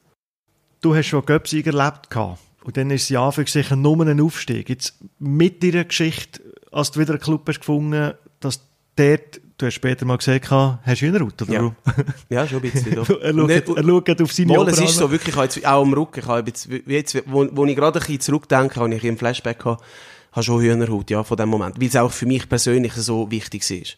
Du 0.81 0.95
hast 0.95 1.07
schon 1.07 1.25
Göpsig 1.25 1.65
erlebt 1.67 2.09
gehabt. 2.09 2.39
Und 2.63 2.75
dann 2.75 2.91
ist 2.91 3.03
es 3.03 3.09
ja 3.09 3.31
für 3.31 3.47
sich 3.47 3.69
nur 3.71 4.05
ein 4.05 4.19
Aufstieg. 4.19 4.67
Jetzt 4.69 4.95
mit 5.19 5.63
deiner 5.63 5.85
Geschichte, 5.85 6.41
als 6.71 6.91
du 6.91 6.99
wieder 6.99 7.11
einen 7.13 7.21
Club 7.21 7.47
hast 7.47 7.59
gefunden, 7.59 8.13
dass 8.39 8.59
dort, 8.95 9.39
du 9.57 9.65
hast 9.65 9.73
später 9.73 10.05
mal 10.05 10.17
gesagt, 10.17 10.49
hast 10.51 11.01
du 11.01 11.05
Hühnerhaut, 11.05 11.41
oder? 11.41 11.53
Ja. 11.53 11.75
Ja, 12.29 12.47
schon 12.47 12.57
ein 12.63 12.71
bisschen. 12.71 12.95
doch. 12.95 13.09
er, 13.21 13.33
schaut, 13.33 13.47
Nicht- 13.47 13.67
er 13.69 13.83
schaut 13.83 14.21
auf 14.21 14.33
seine 14.33 14.53
Mal, 14.57 14.67
es 14.69 14.79
ist 14.79 14.95
so, 14.95 15.11
wirklich, 15.11 15.35
jetzt, 15.35 15.65
auch 15.65 15.81
am 15.81 15.93
Rücken, 15.93 16.19
ich 16.19 16.25
habe 16.27 16.47
jetzt, 16.47 16.67
jetzt, 16.85 17.17
wo, 17.25 17.47
wo 17.51 17.65
ich 17.65 17.75
gerade 17.75 17.99
ein 17.99 18.05
bisschen 18.05 18.19
zurückdenke, 18.21 18.79
habe 18.79 18.93
ich 18.93 19.03
im 19.03 19.17
Flashback 19.17 19.59
gehabt, 19.59 19.83
habe 20.31 20.43
schon 20.43 20.61
Hühnerhaut, 20.61 21.09
ja, 21.09 21.23
von 21.23 21.37
dem 21.37 21.49
Moment. 21.49 21.79
Weil 21.79 21.87
es 21.87 21.95
auch 21.95 22.11
für 22.11 22.25
mich 22.25 22.47
persönlich 22.47 22.93
so 22.93 23.29
wichtig 23.31 23.69
ist. 23.71 23.97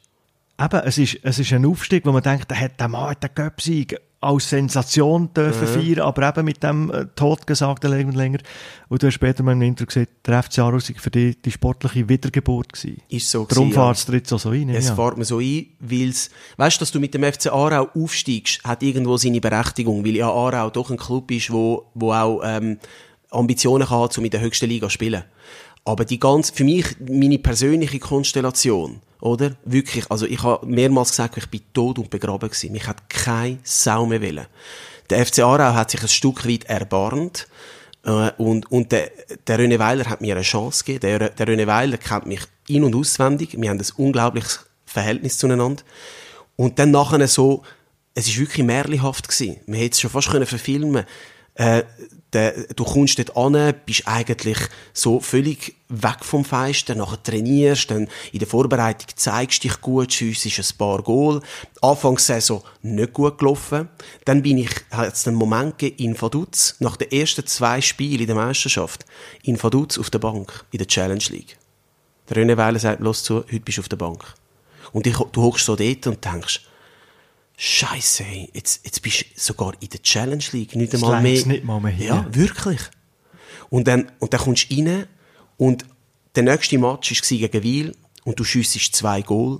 Eben, 0.62 0.82
es 0.86 0.98
ist, 0.98 1.20
es 1.24 1.40
ist 1.40 1.54
ein 1.54 1.66
Aufstieg, 1.66 2.06
wo 2.06 2.12
man 2.12 2.22
denkt, 2.24 2.50
der 2.52 2.60
hat 2.60 2.80
der 2.80 2.88
Mann 2.90 3.12
hat 3.12 3.24
den 3.24 3.30
Göpsig 3.34 3.96
als 4.22 4.50
Sensation 4.50 5.34
dürfen 5.34 5.66
feiern, 5.68 6.00
aber 6.02 6.28
eben 6.28 6.46
mit 6.46 6.62
dem 6.62 6.92
äh, 6.92 7.06
totgesagten 7.16 8.06
und 8.06 8.16
länger. 8.16 8.40
Und 8.90 9.02
du 9.02 9.08
hast 9.08 9.14
später 9.14 9.44
mal 9.44 9.54
im 9.54 9.62
Intro 9.62 9.86
gesagt, 9.86 10.10
der 10.26 10.44
FC 10.44 10.60
Aarau 10.60 10.80
sei 10.80 10.96
für 10.98 11.10
dich 11.10 11.42
die 11.42 11.52
sportliche 11.52 12.10
Wiedergeburt 12.10 12.74
gewesen. 12.74 13.02
Ist 13.08 13.32
so 13.32 13.46
Darum 13.46 13.70
gewesen, 13.70 13.80
ja. 13.80 13.86
fährt 13.86 13.98
es 13.98 14.06
tritt 14.06 14.28
so 14.28 14.50
rein. 14.50 14.70
Es 14.70 14.90
ja. 14.90 14.96
fährt 14.96 15.18
mir 15.18 15.26
so 15.26 15.40
ein, 15.40 15.68
weil's, 15.80 16.30
weißt, 16.58 16.82
dass 16.82 16.92
du 16.92 17.00
mit 17.00 17.14
dem 17.14 17.24
FC 17.24 17.48
Aarau 17.48 17.90
aufsteigst, 17.96 18.64
hat 18.66 18.84
irgendwo 18.84 19.16
seine 19.16 19.40
Berechtigung, 19.40 20.04
weil 20.04 20.18
ja 20.18 20.30
Aarau 20.30 20.70
doch 20.70 20.92
ein 20.92 20.98
Club 20.98 21.32
ist, 21.32 21.52
wo, 21.52 21.86
wo 21.94 22.12
auch, 22.12 22.42
ähm, 22.44 22.78
Ambitionen 23.32 23.90
haben, 23.90 24.10
um 24.18 24.26
in 24.26 24.32
der 24.32 24.42
höchsten 24.42 24.68
Liga 24.68 24.88
zu 24.88 24.94
spielen. 24.94 25.24
Aber 25.86 26.04
die 26.04 26.20
ganz, 26.20 26.50
für 26.50 26.64
mich, 26.64 26.86
meine 27.00 27.40
persönliche 27.40 28.00
Konstellation, 28.00 29.02
oder? 29.22 29.56
Wirklich, 29.66 30.10
also 30.10 30.26
ich 30.26 30.42
habe 30.44 30.66
mehrmals 30.66 31.10
gesagt, 31.10 31.38
ich 31.38 31.48
bin 31.48 31.62
tot 31.74 32.00
und 32.00 32.10
begraben 32.10 32.50
gewesen. 32.50 32.72
Mich 32.72 32.88
hat 32.88 33.10
keine 33.10 33.60
Sau 33.64 34.06
mehr 34.06 34.22
wollen. 34.22 34.46
Der 35.10 35.26
FC 35.26 35.40
Aarau 35.40 35.74
hat 35.74 35.92
sich 35.92 36.02
ein 36.02 36.08
Stück 36.08 36.48
weit 36.48 36.66
erbarmt, 36.66 37.48
äh, 38.06 38.32
und, 38.38 38.72
und 38.72 38.92
der, 38.92 39.12
der 39.48 39.60
René 39.60 39.80
Weiler 39.80 40.06
hat 40.06 40.22
mir 40.22 40.36
eine 40.36 40.44
Chance 40.44 40.84
gegeben. 40.84 41.20
Der, 41.20 41.30
der 41.30 41.48
René 41.48 41.68
Weiler 41.68 41.98
kennt 41.98 42.26
mich 42.26 42.42
in- 42.68 42.84
und 42.84 42.96
auswendig. 42.96 43.60
Wir 43.60 43.70
haben 43.70 43.80
ein 43.80 43.86
unglaubliches 43.98 44.66
Verhältnis 44.86 45.38
zueinander. 45.38 45.84
Und 46.56 46.80
dann 46.80 46.92
nachher 46.92 47.28
so, 47.28 47.64
es 48.14 48.28
ist 48.28 48.40
wirklich 48.40 48.66
märchenhaft 48.66 49.28
gewesen. 49.28 49.58
Man 49.66 49.80
hätte 49.80 49.94
es 49.94 50.02
schon 50.02 50.12
fast 50.12 50.30
können 50.30 50.46
verfilmen 50.46 51.06
äh, 51.56 51.84
der, 52.34 52.54
du 52.76 52.84
kommst 52.84 53.18
dort 53.18 53.36
an, 53.36 53.74
bist 53.86 54.08
eigentlich 54.08 54.58
so 54.94 55.20
völlig 55.20 55.76
weg 55.90 56.18
vom 56.22 56.46
Feisten, 56.46 57.00
nachher 57.00 57.22
trainierst, 57.24 57.90
dann 57.90 58.08
in 58.32 58.40
der 58.40 58.48
Vorbereitung 58.48 59.08
zeigst 59.16 59.64
dich 59.64 59.82
gut, 59.82 60.14
schiessest 60.14 60.74
ein 60.74 60.78
paar 60.78 61.02
Goal. 61.02 61.42
Anfangssaison 61.82 62.62
nicht 62.84 63.14
gut 63.14 63.40
gelaufen. 63.40 63.90
Dann 64.26 64.44
bin 64.44 64.60
ich, 64.60 64.70
hat 64.92 65.14
es 65.14 65.28
einen 65.28 65.38
Moment 65.38 65.80
gegeben, 65.80 66.12
in 66.12 66.22
Vaduz, 66.22 66.76
nach 66.80 66.98
den 66.98 67.12
ersten 67.12 67.46
zwei 67.48 67.82
Spielen 67.82 68.22
in 68.22 68.28
der 68.28 68.36
Meisterschaft, 68.36 69.06
in 69.44 69.62
Vaduz 69.62 69.98
auf 69.98 70.12
der 70.12 70.20
Bank, 70.20 70.66
in 70.72 70.78
der 70.78 70.88
Challenge 70.88 71.26
League. 71.30 71.58
Der 72.30 72.38
René 72.38 72.56
Weiler 72.58 72.80
sagt, 72.80 73.02
los 73.02 73.24
zu, 73.24 73.38
heute 73.38 73.60
bist 73.62 73.80
du 73.80 73.82
auf 73.82 73.90
der 73.90 73.98
Bank. 73.98 74.24
Und 74.92 75.08
ich, 75.08 75.18
du 75.18 75.42
hockst 75.42 75.66
so 75.66 75.76
dort 75.76 76.06
und 76.06 76.24
denkst, 76.24 76.62
Scheiße, 77.62 78.24
hey, 78.24 78.50
jetzt, 78.54 78.86
jetzt 78.86 79.02
bist 79.02 79.20
du 79.20 79.26
sogar 79.36 79.74
in 79.82 79.90
der 79.90 80.02
Challenge 80.02 80.44
League, 80.54 80.78
nicht 80.78 80.94
einmal 80.96 81.22
mehr. 81.22 81.46
nicht 81.46 81.66
mal 81.66 81.82
mehr 81.82 81.92
hin. 81.92 82.08
Ja, 82.08 82.26
wirklich. 82.32 82.80
Und 83.70 83.86
dann, 83.90 84.10
und 84.20 84.34
dann 84.34 84.40
kommst 84.40 84.72
du 84.72 84.76
rein 84.76 85.08
und 85.58 85.84
der 86.36 86.44
nächste 86.44 86.78
Match 86.78 87.12
war 87.12 87.38
gegen 87.38 87.64
Wiel 87.64 87.98
und 88.24 88.40
du 88.40 88.46
schiessest 88.46 88.96
zwei 88.96 89.22
Goal 89.24 89.60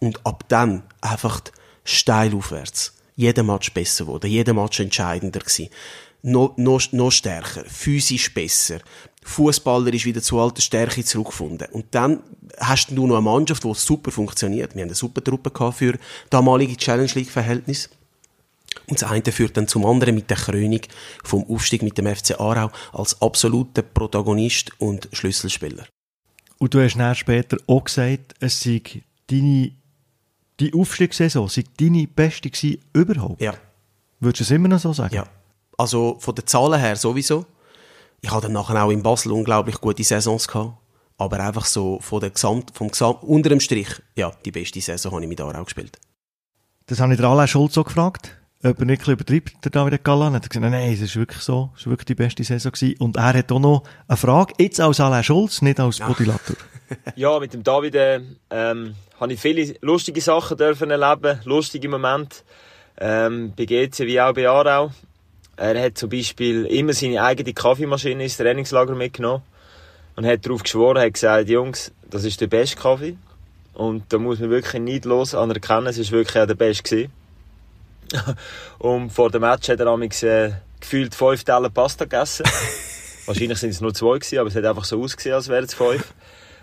und 0.00 0.26
ab 0.26 0.42
dann 0.48 0.82
einfach 1.00 1.40
steil 1.84 2.34
aufwärts. 2.34 2.94
Jeder 3.14 3.44
Match 3.44 3.72
besser 3.72 4.06
geworden, 4.06 4.28
jeder 4.28 4.52
Match 4.52 4.80
entscheidender 4.80 5.38
gewesen. 5.38 5.68
Noch, 6.28 6.56
noch, 6.56 6.80
noch 6.90 7.12
stärker, 7.12 7.64
physisch 7.66 8.34
besser. 8.34 8.80
Fußballer 9.22 9.94
ist 9.94 10.04
wieder 10.04 10.20
zu 10.20 10.40
alter 10.40 10.60
Stärke 10.60 11.04
zurückgefunden. 11.04 11.68
Und 11.70 11.86
dann 11.92 12.20
hast 12.58 12.88
du 12.90 13.06
noch 13.06 13.14
eine 13.14 13.22
Mannschaft, 13.22 13.62
die 13.62 13.72
super 13.74 14.10
funktioniert. 14.10 14.74
Wir 14.74 14.82
haben 14.82 14.88
eine 14.88 14.96
super 14.96 15.22
Truppe 15.22 15.52
gehabt 15.52 15.78
für 15.78 15.96
damalige 16.28 16.76
Challenge 16.76 17.10
League 17.14 17.30
Verhältnis. 17.30 17.90
Und 18.88 19.00
das 19.00 19.08
eine 19.08 19.22
führt 19.30 19.56
dann 19.56 19.68
zum 19.68 19.86
anderen 19.86 20.16
mit 20.16 20.28
der 20.28 20.36
Krönung 20.36 20.80
vom 21.22 21.44
Aufstieg 21.48 21.82
mit 21.82 21.96
dem 21.96 22.12
FC 22.12 22.40
Aarau 22.40 22.72
als 22.92 23.22
absoluter 23.22 23.82
Protagonist 23.82 24.72
und 24.80 25.08
Schlüsselspieler. 25.12 25.86
Und 26.58 26.74
du 26.74 26.82
hast 26.82 26.96
dann 26.96 27.14
später 27.14 27.56
auch 27.68 27.84
gesagt, 27.84 28.34
es 28.40 28.60
sei 28.60 28.82
deine, 29.28 29.70
die 30.58 30.74
Aufstiegssaison 30.74 31.48
sei 31.48 31.62
deine 31.78 32.08
beste 32.08 32.50
gewesen 32.50 32.80
überhaupt. 32.92 33.40
Ja, 33.40 33.54
Würdest 34.18 34.40
du 34.40 34.44
es 34.44 34.50
immer 34.50 34.68
noch 34.68 34.80
so 34.80 34.92
sagen? 34.92 35.14
ja. 35.14 35.26
Also 35.76 36.16
von 36.20 36.34
den 36.34 36.46
Zahlen 36.46 36.80
her 36.80 36.96
sowieso. 36.96 37.46
Ich 38.20 38.30
hatte 38.30 38.42
dann 38.46 38.52
nachher 38.52 38.82
auch 38.82 38.90
in 38.90 39.02
Basel 39.02 39.32
unglaublich 39.32 39.80
gute 39.80 40.02
Saisons 40.02 40.48
gehabt. 40.48 40.74
Aber 41.18 41.40
einfach 41.40 41.64
so 41.64 41.98
von 42.00 42.20
der 42.20 42.30
Gesamt, 42.30 42.72
vom 42.74 42.90
Gesamt, 42.90 43.22
unter 43.22 43.48
dem 43.48 43.60
Strich, 43.60 43.88
ja, 44.16 44.32
die 44.44 44.50
beste 44.50 44.80
Saison 44.80 45.12
habe 45.12 45.22
ich 45.22 45.28
mit 45.28 45.40
Aarau 45.40 45.64
gespielt. 45.64 45.98
Das 46.86 47.00
habe 47.00 47.14
ich 47.14 47.18
der 47.18 47.28
Alain 47.28 47.48
Schulz 47.48 47.76
auch 47.78 47.84
gefragt, 47.84 48.36
ob 48.62 48.78
er 48.78 48.84
nicht 48.84 48.98
ein 48.98 48.98
bisschen 48.98 49.14
übertreibt, 49.14 49.64
der 49.64 49.70
David 49.70 50.04
Gallan. 50.04 50.34
Hat 50.34 50.44
er 50.44 50.48
gesagt, 50.48 50.70
nein, 50.70 50.92
es 50.92 51.00
ist 51.00 51.16
wirklich 51.16 51.42
so, 51.42 51.70
es 51.76 51.86
war 51.86 51.92
wirklich 51.92 52.06
die 52.06 52.14
beste 52.14 52.44
Saison 52.44 52.70
gewesen. 52.70 52.96
Und 52.98 53.16
er 53.16 53.32
hat 53.32 53.50
auch 53.50 53.58
noch 53.58 53.84
eine 54.06 54.16
Frage, 54.16 54.54
jetzt 54.58 54.80
als 54.80 55.00
Alain 55.00 55.24
Schulz, 55.24 55.62
nicht 55.62 55.80
als 55.80 55.98
Bodylator. 55.98 56.56
Ja, 57.16 57.40
mit 57.40 57.52
dem 57.52 57.64
David 57.64 57.96
äh, 57.96 58.20
ähm, 58.48 58.94
habe 59.18 59.32
ich 59.32 59.40
viele 59.40 59.74
lustige 59.80 60.20
Sachen 60.20 60.56
dürfen 60.56 60.88
erleben, 60.88 61.40
lustige 61.44 61.88
Momente. 61.88 62.36
Ähm, 62.98 63.52
bei 63.56 63.64
GC 63.64 64.06
wie 64.06 64.20
auch 64.20 64.32
bei 64.32 64.48
Aarau. 64.48 64.92
Er 65.56 65.82
hat 65.82 65.96
zum 65.96 66.10
Beispiel 66.10 66.66
immer 66.66 66.92
seine 66.92 67.22
eigene 67.22 67.54
Kaffeemaschine 67.54 68.22
ins 68.22 68.36
Trainingslager 68.36 68.94
mitgenommen 68.94 69.42
und 70.14 70.26
hat 70.26 70.44
darauf 70.44 70.62
geschworen, 70.62 71.00
hat 71.00 71.14
gesagt, 71.14 71.48
Jungs, 71.48 71.92
das 72.10 72.24
ist 72.24 72.40
der 72.40 72.46
beste 72.46 72.76
Kaffee. 72.76 73.16
Und 73.72 74.04
da 74.10 74.18
muss 74.18 74.38
man 74.38 74.50
wirklich 74.50 74.82
neidlos 74.82 75.34
anerkennen, 75.34 75.86
es 75.86 75.98
ist 75.98 76.10
wirklich 76.10 76.42
auch 76.42 76.46
der 76.46 76.54
beste 76.54 76.82
gewesen. 76.82 77.12
und 78.78 79.10
vor 79.10 79.30
dem 79.30 79.42
Match 79.42 79.68
hat 79.68 79.80
er 79.80 79.86
amigs, 79.86 80.22
äh, 80.22 80.52
gefühlt 80.80 81.14
fünf 81.14 81.44
Teller 81.44 81.70
Pasta 81.70 82.04
gegessen. 82.04 82.44
Wahrscheinlich 83.26 83.58
sind 83.58 83.70
es 83.70 83.80
nur 83.80 83.92
zwei 83.92 84.18
gewesen, 84.18 84.38
aber 84.38 84.48
es 84.48 84.56
hat 84.56 84.64
einfach 84.64 84.84
so 84.84 85.02
ausgesehen, 85.02 85.34
als 85.34 85.48
wären 85.48 85.64
es 85.64 85.74
fünf. 85.74 86.14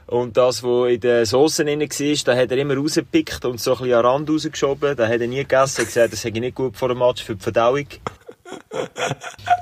Und 0.08 0.38
das, 0.38 0.64
was 0.64 0.92
in 0.92 1.00
den 1.00 1.26
Soßen 1.26 1.66
drin 1.66 1.82
war, 1.82 2.34
da 2.34 2.42
hat 2.42 2.52
er 2.52 2.58
immer 2.58 2.76
rausgepickt 2.76 3.46
und 3.46 3.60
so 3.60 3.72
ein 3.72 3.78
bisschen 3.78 3.94
an 3.94 4.04
den 4.04 4.06
Rand 4.06 4.30
rausgeschoben. 4.30 4.96
Da 4.96 5.08
hat 5.08 5.22
er 5.22 5.28
nie 5.28 5.38
gegessen. 5.38 5.82
Er 5.82 5.82
hat 5.82 5.88
gesagt, 5.88 6.14
das 6.14 6.22
sei 6.22 6.30
nicht 6.30 6.56
gut 6.56 6.76
vor 6.78 6.90
dem 6.90 7.00
Match 7.00 7.24
für 7.24 7.36
die 7.36 7.44
Verdauung. 7.44 7.88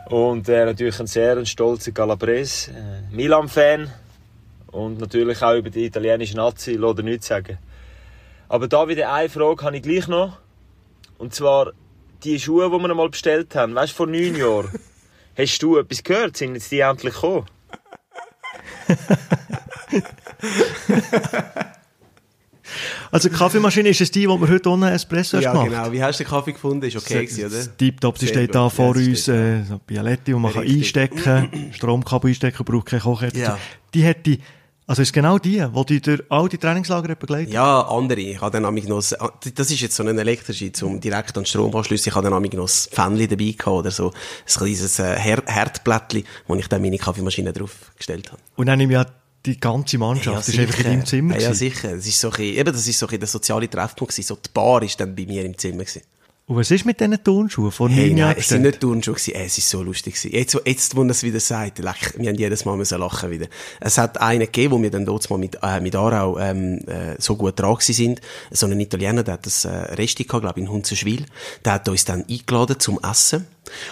Und 0.10 0.50
er 0.50 0.66
natürlich 0.66 1.00
ein 1.00 1.08
sehr 1.08 1.38
ein 1.38 1.46
stolzer 1.46 1.92
Calabrese, 1.92 2.72
äh, 2.72 3.16
Milan-Fan. 3.16 3.92
Und 4.72 5.00
natürlich 5.00 5.42
auch 5.42 5.56
über 5.56 5.70
die 5.70 5.86
italienische 5.86 6.36
Nazi, 6.36 6.74
lässt 6.74 6.98
er 6.98 7.04
nichts 7.04 7.28
sagen. 7.28 7.58
Aber 8.48 8.68
da 8.68 8.88
wieder 8.88 9.14
eine 9.14 9.30
Frage 9.30 9.64
habe 9.64 9.78
ich 9.78 9.84
gleich 9.84 10.08
noch. 10.08 10.38
Und 11.18 11.34
zwar 11.34 11.72
die 12.24 12.40
Schuhe, 12.40 12.70
die 12.70 12.78
wir 12.78 12.94
mal 12.94 13.10
bestellt 13.10 13.56
haben. 13.56 13.76
Weißt 13.76 13.94
du, 13.94 13.98
vor 13.98 14.08
neun 14.08 14.36
Jahren. 14.36 14.70
Hast 15.38 15.60
du 15.60 15.78
etwas 15.78 16.04
gehört? 16.04 16.38
Sind 16.38 16.56
jetzt 16.56 16.72
die 16.72 16.80
endlich 16.80 17.14
gekommen? 17.14 17.46
Also 23.12 23.30
die 23.30 23.36
Kaffeemaschine 23.36 23.90
ist 23.90 24.02
es 24.02 24.12
die, 24.12 24.28
wo 24.28 24.40
wir 24.40 24.50
heute 24.50 24.70
ohne 24.70 24.92
Espresso 24.92 25.40
ja, 25.40 25.52
gemacht 25.52 25.70
genau. 25.70 25.92
Wie 25.92 26.04
hast 26.04 26.20
du 26.20 26.24
den 26.24 26.30
Kaffee 26.30 26.54
gefunden? 26.54 26.86
Ist 26.86 26.98
okay 26.98 27.26
gewesen, 27.26 27.46
oder? 27.46 27.78
Tiptop, 27.78 28.18
die 28.18 28.26
Sehr 28.26 28.36
steht 28.36 28.56
da 28.56 28.70
vor 28.70 28.96
Ja, 28.96 29.02
sie 29.02 29.10
uns, 29.12 29.28
äh, 29.28 29.64
so 29.64 29.80
Bialetti, 29.86 30.34
wo 30.34 30.40
man 30.40 30.54
kann 30.54 30.62
Richtig. 30.64 30.80
einstecken 30.80 31.72
Stromkabel 31.74 32.30
einstecken, 32.30 32.64
braucht 32.66 32.88
keine 32.88 33.02
Kochherd. 33.02 33.36
Ja. 33.36 33.58
Die 33.94 34.04
hätte, 34.04 34.38
also 34.88 35.02
ist 35.02 35.14
genau 35.14 35.38
die, 35.38 35.66
die 35.74 35.86
die 35.86 36.02
durch 36.02 36.22
all 36.30 36.50
die 36.50 36.58
Trainingslager 36.58 37.16
begleitet. 37.16 37.54
Ja, 37.54 37.82
andere. 37.82 38.20
Ich 38.20 38.42
habe 38.42 38.52
dann 38.52 38.64
nämlich 38.64 38.88
noch, 38.88 38.98
das 38.98 39.16
das 39.56 39.72
ist 39.72 39.80
jetzt 39.80 39.96
so 39.96 40.04
eine 40.04 40.20
elektrische, 40.20 40.72
zum 40.72 41.00
direkt 41.00 41.38
an 41.38 41.46
Strom 41.46 41.74
anschliessen. 41.76 42.10
Ich 42.10 42.16
habe 42.16 42.30
dann 42.30 42.34
nämlich 42.34 42.54
noch 42.54 42.68
ein 42.68 43.18
Fännchen 43.18 43.30
dabei 43.30 43.52
gehabt 43.52 43.68
oder 43.68 43.92
so. 43.92 44.08
Ein 44.10 44.14
kleines 44.46 45.00
äh, 45.00 45.18
Her 45.18 45.44
Herdblättchen, 45.46 46.24
wo 46.48 46.56
ich 46.56 46.68
dann 46.68 46.82
meine 46.82 46.98
Kaffeemaschine 46.98 47.54
drauf 47.54 47.92
gestellt 47.96 48.32
habe. 48.32 48.42
Und 48.56 48.66
dann 48.66 48.80
nehme 48.80 48.94
ich 48.94 49.00
ja 49.00 49.06
die 49.46 49.60
ganze 49.60 49.98
Mannschaft, 49.98 50.38
das 50.40 50.50
ist 50.50 50.60
einfach 50.60 50.78
in 50.80 50.84
deinem 50.84 51.06
Zimmer. 51.06 51.36
Ja, 51.36 51.42
ja, 51.50 51.54
sicher. 51.54 51.96
Das 51.96 52.06
ist 52.06 52.20
so 52.20 52.30
ein, 52.32 52.42
eben, 52.42 52.72
das 52.74 52.88
ist 52.88 53.00
so 53.00 53.08
ein 53.08 53.20
der 53.20 53.28
soziale 53.28 53.70
Treffpunkt 53.70 54.14
gewesen. 54.14 54.28
So 54.28 54.36
die 54.36 54.50
Bar 54.54 54.84
ist 54.84 55.00
dann 55.00 55.16
bei 55.16 55.26
mir 55.26 55.44
im 55.46 55.58
Zimmer 55.58 55.84
gewesen. 55.84 56.02
Und 56.48 56.58
was 56.58 56.70
ist 56.72 56.86
mit 56.86 57.00
diesen 57.00 57.24
Turnschuhen 57.24 57.72
vor 57.72 57.88
Hey, 57.90 58.10
neun 58.10 58.18
Jahren? 58.18 58.36
es 58.38 58.50
sind 58.50 58.64
nicht 58.64 58.82
Turnschuhe 58.82 59.14
gewesen. 59.14 59.36
Ey, 59.36 59.46
es 59.46 59.58
ist 59.58 59.70
so 59.70 59.82
lustig 59.84 60.16
gewesen. 60.16 60.36
Jetzt, 60.36 60.56
wo- 60.56 60.60
jetzt, 60.66 60.96
wo 60.98 61.04
er 61.04 61.10
es 61.12 61.24
wieder 61.24 61.40
sagt, 61.40 61.80
leck, 61.80 62.14
wir 62.18 62.28
haben 62.30 62.36
jedes 62.36 62.66
Mal 62.66 62.76
müssen 62.76 63.00
lachen 63.00 63.30
wieder. 63.32 63.48
Es 63.80 63.98
hat 63.98 64.20
einen 64.20 64.42
gegeben, 64.42 64.74
wo 64.74 64.82
wir 64.82 64.92
dann 64.92 65.06
dort 65.06 65.30
mal 65.30 65.38
mit, 65.38 65.58
äh, 65.64 65.80
mit 65.80 65.96
Aarau, 65.96 66.38
ähm, 66.40 66.80
äh, 66.88 67.16
so 67.20 67.38
gut 67.38 67.58
dran 67.58 67.76
gewesen 67.76 67.94
sind. 67.94 68.22
So 68.50 68.66
ein 68.66 68.78
Italiener, 68.80 69.24
der 69.24 69.36
hat 69.36 69.46
das, 69.46 69.64
äh, 69.64 69.70
Resti 69.70 70.26
gehabt, 70.26 70.42
glaube 70.44 70.60
ich, 70.60 70.66
in 70.66 70.72
Hunzenschwil. 70.72 71.26
Der 71.64 71.74
hat 71.74 71.88
uns 71.88 72.04
dann 72.06 72.26
eingeladen 72.30 72.80
zum 72.80 73.00
Essen. 73.02 73.48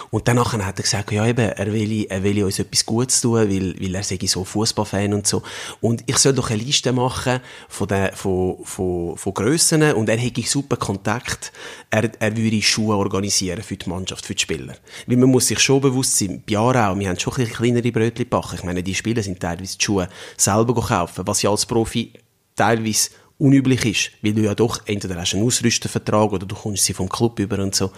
Und 0.10 0.28
dann 0.28 0.38
nachher 0.38 0.66
hat 0.66 0.80
er 0.80 0.84
gesagt, 0.84 1.12
ja 1.12 1.26
eben, 1.26 1.48
er 1.50 1.74
will, 1.74 2.06
er 2.10 2.24
will 2.24 2.44
uns 2.44 2.60
etwas 2.60 2.86
Gutes 2.86 3.22
tun, 3.22 3.36
weil, 3.36 3.80
weil 3.80 3.96
er 3.96 4.04
sei 4.04 4.20
so 4.26 4.44
Fußballfan 4.44 5.14
und 5.14 5.28
so. 5.28 5.44
Und 5.80 6.04
ich 6.08 6.18
soll 6.18 6.34
doch 6.34 6.50
eine 6.50 6.62
Liste 6.62 6.92
machen 6.92 7.40
von 7.68 7.88
den, 7.88 8.12
von, 8.14 8.58
von, 8.64 9.18
von 9.18 9.34
Grössen 9.34 9.84
und 9.94 10.10
er 10.10 10.18
hätte 10.18 10.42
super 10.42 10.78
Kontakt. 10.78 11.52
Er, 11.90 12.10
er 12.20 12.36
würde 12.36 12.62
Schuhe 12.62 12.96
organisieren 12.96 13.62
für 13.62 13.78
die 13.78 13.90
Mannschaft, 13.90 14.26
für 14.26 14.36
die 14.36 14.42
Spieler. 14.42 14.76
Weil 15.06 15.18
man 15.18 15.30
muss 15.30 15.48
sich 15.48 15.60
schon 15.60 15.82
bewusst 15.82 16.18
sein, 16.18 16.44
bei 16.50 16.58
Aarau, 16.58 16.98
wir 16.98 17.10
haben 17.10 17.20
schon 17.20 17.34
ein 17.34 17.38
bisschen 17.38 17.56
kleinere 17.56 17.92
Brötchen 17.92 18.26
gebacken. 18.26 18.56
Ich 18.56 18.64
meine, 18.64 18.84
die 18.84 18.96
Spieler 18.96 19.24
sind 19.24 19.40
teilweise 19.40 19.78
die 19.78 19.84
Schuhe 19.84 20.10
selber 20.36 20.74
kaufen, 20.74 21.28
was 21.28 21.42
ja 21.42 21.52
als 21.52 21.66
Profi 21.66 22.14
teilweise 22.56 23.12
unüblich 23.40 23.86
ist, 23.86 24.12
weil 24.22 24.34
du 24.34 24.42
ja 24.42 24.54
doch 24.54 24.82
entweder 24.86 25.16
hast 25.16 25.34
einen 25.34 25.46
Ausrüstervertrag 25.46 26.34
oder 26.34 26.46
du 26.46 26.56
kommst 26.56 26.84
sie 26.84 26.94
vom 26.94 27.08
Club 27.08 27.40
über 27.40 27.58
und 27.60 27.74
so. 27.74 27.92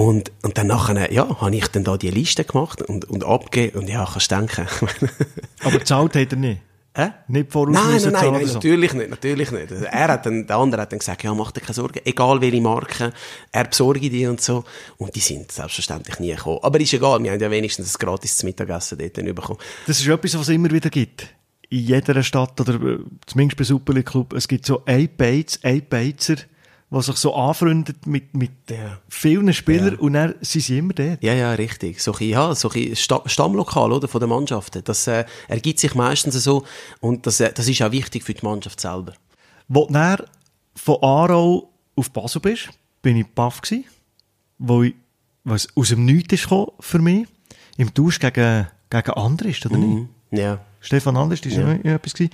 Und, 0.00 0.32
und 0.40 0.56
dann 0.56 0.68
nachher, 0.68 1.12
ja, 1.12 1.28
habe 1.42 1.54
ich 1.54 1.68
dann 1.68 1.84
da 1.84 1.98
die 1.98 2.08
Liste 2.08 2.42
gemacht 2.44 2.80
und, 2.80 3.04
und 3.04 3.22
abgegeben 3.22 3.80
und 3.80 3.90
ja, 3.90 4.08
kannst 4.10 4.30
denken. 4.30 4.66
Aber 5.62 5.84
zahlt 5.84 6.16
hat 6.16 6.32
er 6.32 6.38
nicht. 6.38 6.62
Hä? 6.96 7.10
Nicht 7.28 7.52
voraus 7.52 7.74
Nein, 7.74 8.00
nein, 8.04 8.12
nein, 8.12 8.32
nein 8.32 8.46
so. 8.46 8.54
natürlich 8.54 8.94
nicht, 8.94 9.10
natürlich 9.10 9.50
nicht. 9.50 9.70
Er 9.70 10.08
hat 10.08 10.24
dann, 10.24 10.46
der 10.46 10.56
andere 10.56 10.80
hat 10.80 10.92
dann 10.92 11.00
gesagt, 11.00 11.22
ja, 11.22 11.34
mach 11.34 11.52
dir 11.52 11.60
keine 11.60 11.74
Sorgen, 11.74 12.00
egal 12.02 12.40
welche 12.40 12.62
Marke, 12.62 13.12
er 13.52 13.64
besorge 13.64 14.08
die 14.08 14.26
und 14.26 14.40
so. 14.40 14.64
Und 14.96 15.14
die 15.14 15.20
sind 15.20 15.52
selbstverständlich 15.52 16.18
nie 16.18 16.34
gekommen. 16.34 16.60
Aber 16.62 16.80
ist 16.80 16.94
egal, 16.94 17.22
wir 17.22 17.32
haben 17.32 17.40
ja 17.40 17.50
wenigstens 17.50 17.94
ein 17.94 17.98
gratis 17.98 18.42
Mittagessen 18.42 18.96
dort 18.96 19.18
dann 19.18 19.26
bekommen. 19.26 19.58
Das 19.86 20.00
ist 20.00 20.08
etwas, 20.08 20.34
was 20.34 20.40
es 20.40 20.48
immer 20.48 20.70
wieder 20.70 20.88
gibt. 20.88 21.26
In 21.68 21.80
jeder 21.80 22.22
Stadt 22.22 22.58
oder 22.58 22.74
äh, 22.74 22.98
zumindest 23.26 23.58
bei 23.58 23.64
Super 23.64 23.92
League 23.92 24.06
Club. 24.06 24.32
Es 24.32 24.48
gibt 24.48 24.64
so 24.64 24.82
ein 24.86 25.10
Beiz, 25.14 25.60
ein 25.62 25.86
Beizer, 25.86 26.36
der 26.90 27.02
sich 27.02 27.16
so 27.16 27.34
anfreundet 27.34 28.06
mit, 28.06 28.34
mit 28.34 28.50
Ja. 28.68 28.98
vielen 29.08 29.52
Spielern 29.52 29.94
Ja. 29.94 30.00
und 30.00 30.12
dann 30.14 30.34
sind 30.40 30.62
sie 30.62 30.78
immer 30.78 30.92
dort. 30.92 31.22
Ja, 31.22 31.34
ja, 31.34 31.52
richtig. 31.52 32.00
So 32.02 32.12
ein, 32.14 32.28
ja, 32.28 32.54
so 32.54 32.70
ein 32.70 32.96
Stammlokal, 32.96 33.92
oder, 33.92 34.08
von 34.08 34.20
der 34.20 34.28
Mannschaften. 34.28 34.82
Das, 34.84 35.06
äh, 35.06 35.24
ergibt 35.48 35.78
sich 35.78 35.94
meistens 35.94 36.34
so. 36.42 36.64
Und 37.00 37.26
das, 37.26 37.38
äh, 37.40 37.52
das 37.52 37.68
ist 37.68 37.80
auch 37.82 37.92
wichtig 37.92 38.24
für 38.24 38.34
die 38.34 38.44
Mannschaft 38.44 38.80
selber. 38.80 39.12
Wo 39.68 39.86
du 39.86 39.92
dann 39.92 40.18
von 40.74 40.96
Aarau 41.02 41.70
auf 41.94 42.10
Basel 42.10 42.40
bist, 42.40 42.70
bin 43.02 43.16
ich 43.16 43.26
baff 43.26 43.62
gsi, 43.62 43.84
wo 44.58 44.82
ich, 44.82 44.94
was 45.44 45.68
aus 45.76 45.88
dem 45.90 46.04
Nichts 46.04 46.34
ist 46.34 46.42
gekommen 46.44 46.72
für 46.80 46.98
mich, 46.98 47.26
im 47.76 47.94
Tausch 47.94 48.18
gegen, 48.18 48.66
gegen 48.90 49.10
Andrist, 49.12 49.64
oder 49.66 49.76
nicht? 49.78 50.08
Ja. 50.32 50.60
Stefan 50.80 51.14
war 51.14 51.32
ja. 51.32 51.78
ja 51.84 51.94
etwas 51.94 52.14
gewesen. 52.14 52.32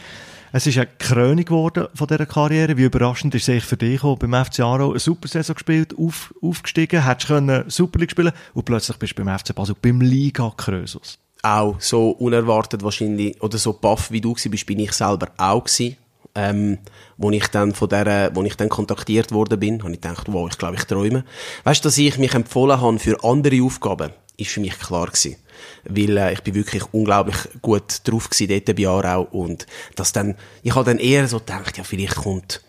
Es 0.57 0.67
ist 0.67 0.79
eine 0.79 0.89
Krönung 0.99 1.45
geworden 1.45 1.87
von 1.93 2.07
dieser 2.07 2.25
Karriere. 2.25 2.79
Wie 2.79 2.85
überraschend 2.85 3.35
ist 3.35 3.43
es 3.43 3.51
eigentlich 3.51 3.67
für 3.67 3.77
dich 3.77 4.03
auch, 4.03 4.17
beim 4.17 4.33
FC 4.33 4.61
Aarau 4.61 4.93
eine 4.93 4.99
super 4.99 5.29
Saison 5.29 5.53
gespielt, 5.53 5.95
auf, 5.99 6.33
aufgestiegen, 6.41 7.05
hättest 7.05 7.27
können 7.27 7.69
Super 7.69 7.99
League 7.99 8.13
spielen 8.13 8.33
und 8.55 8.65
plötzlich 8.65 8.97
bist 8.97 9.19
du 9.19 9.23
beim 9.23 9.39
FC 9.39 9.55
Basel, 9.55 9.77
beim 9.83 10.01
Liga 10.01 10.51
Krösus. 10.57 11.19
auch 11.43 11.77
so 11.79 12.09
unerwartet 12.09 12.83
wahrscheinlich, 12.83 13.39
oder 13.43 13.59
so 13.59 13.75
baff 13.75 14.11
wie 14.11 14.23
du 14.23 14.33
bist, 14.33 14.65
bin 14.65 14.79
ich 14.79 14.93
selber 14.93 15.29
auch 15.37 15.65
gewesen. 15.65 15.99
Ähm, 16.35 16.79
wo 17.19 17.31
ich 17.31 17.49
dann 17.49 17.75
von 17.75 17.91
der, 17.91 18.31
wo 18.35 18.43
ich 18.43 18.57
dann 18.57 18.71
kontaktiert 18.71 19.33
worden 19.33 19.61
bin, 19.61 19.83
habe 19.83 19.93
ich 19.93 20.01
gedacht, 20.01 20.27
wow, 20.31 20.49
ich 20.51 20.57
glaube, 20.57 20.77
ich 20.77 20.85
träume. 20.85 21.27
Weißt 21.65 21.85
du, 21.85 21.89
dass 21.89 21.99
ich 21.99 22.17
mich 22.17 22.33
empfohlen 22.33 22.81
habe 22.81 22.99
für 22.99 23.23
andere 23.25 23.63
Aufgaben, 23.63 24.11
ist 24.37 24.51
für 24.51 24.61
mich 24.61 24.79
klar 24.79 25.07
gewesen. 25.07 25.37
Weil, 25.85 26.17
äh, 26.17 26.33
ich 26.33 26.41
bin 26.43 26.55
wirklich 26.55 26.83
unglaublich 26.93 27.37
gut 27.63 28.01
drauf 28.05 28.31
gewesen 28.31 28.49
dort 28.49 28.77
bei 28.77 28.89
Aarau 28.89 29.23
und 29.23 29.67
das 29.95 30.13
dann, 30.13 30.37
ich 30.63 30.75
habe 30.75 30.85
dann 30.85 30.99
eher 30.99 31.27
so 31.29 31.39
gedacht, 31.39 31.77
ja, 31.79 31.85
vielleicht 31.85 32.17
kommt, 32.17 32.63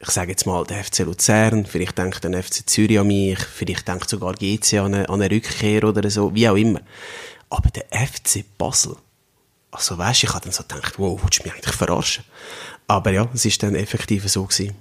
ich 0.00 0.10
sage 0.10 0.32
jetzt 0.32 0.46
mal, 0.46 0.64
der 0.64 0.82
FC 0.82 1.00
Luzern, 1.00 1.64
vielleicht 1.66 1.96
denkt 1.96 2.24
der 2.24 2.42
FC 2.42 2.68
Zürich 2.68 2.98
an 2.98 3.06
mich, 3.06 3.38
vielleicht 3.38 3.86
denkt 3.86 4.08
sogar 4.08 4.34
GC 4.34 4.78
an 4.78 4.94
eine, 4.94 5.08
an 5.08 5.22
eine 5.22 5.30
Rückkehr 5.30 5.84
oder 5.84 6.08
so, 6.10 6.34
wie 6.34 6.48
auch 6.48 6.56
immer. 6.56 6.80
Aber 7.50 7.70
der 7.70 7.84
FC 7.90 8.44
Basel, 8.58 8.96
also 9.70 9.96
weißt, 9.96 10.24
ich 10.24 10.30
habe 10.30 10.40
dann 10.44 10.52
so 10.52 10.62
gedacht, 10.62 10.98
wow, 10.98 11.20
willst 11.22 11.40
du 11.40 11.44
mich 11.44 11.52
eigentlich 11.52 11.76
verarschen? 11.76 12.24
Aber 12.88 13.12
ja, 13.12 13.28
es 13.32 13.44
ist 13.44 13.62
dann 13.62 13.74
effektiv 13.74 14.28
so 14.28 14.44
gewesen. 14.44 14.74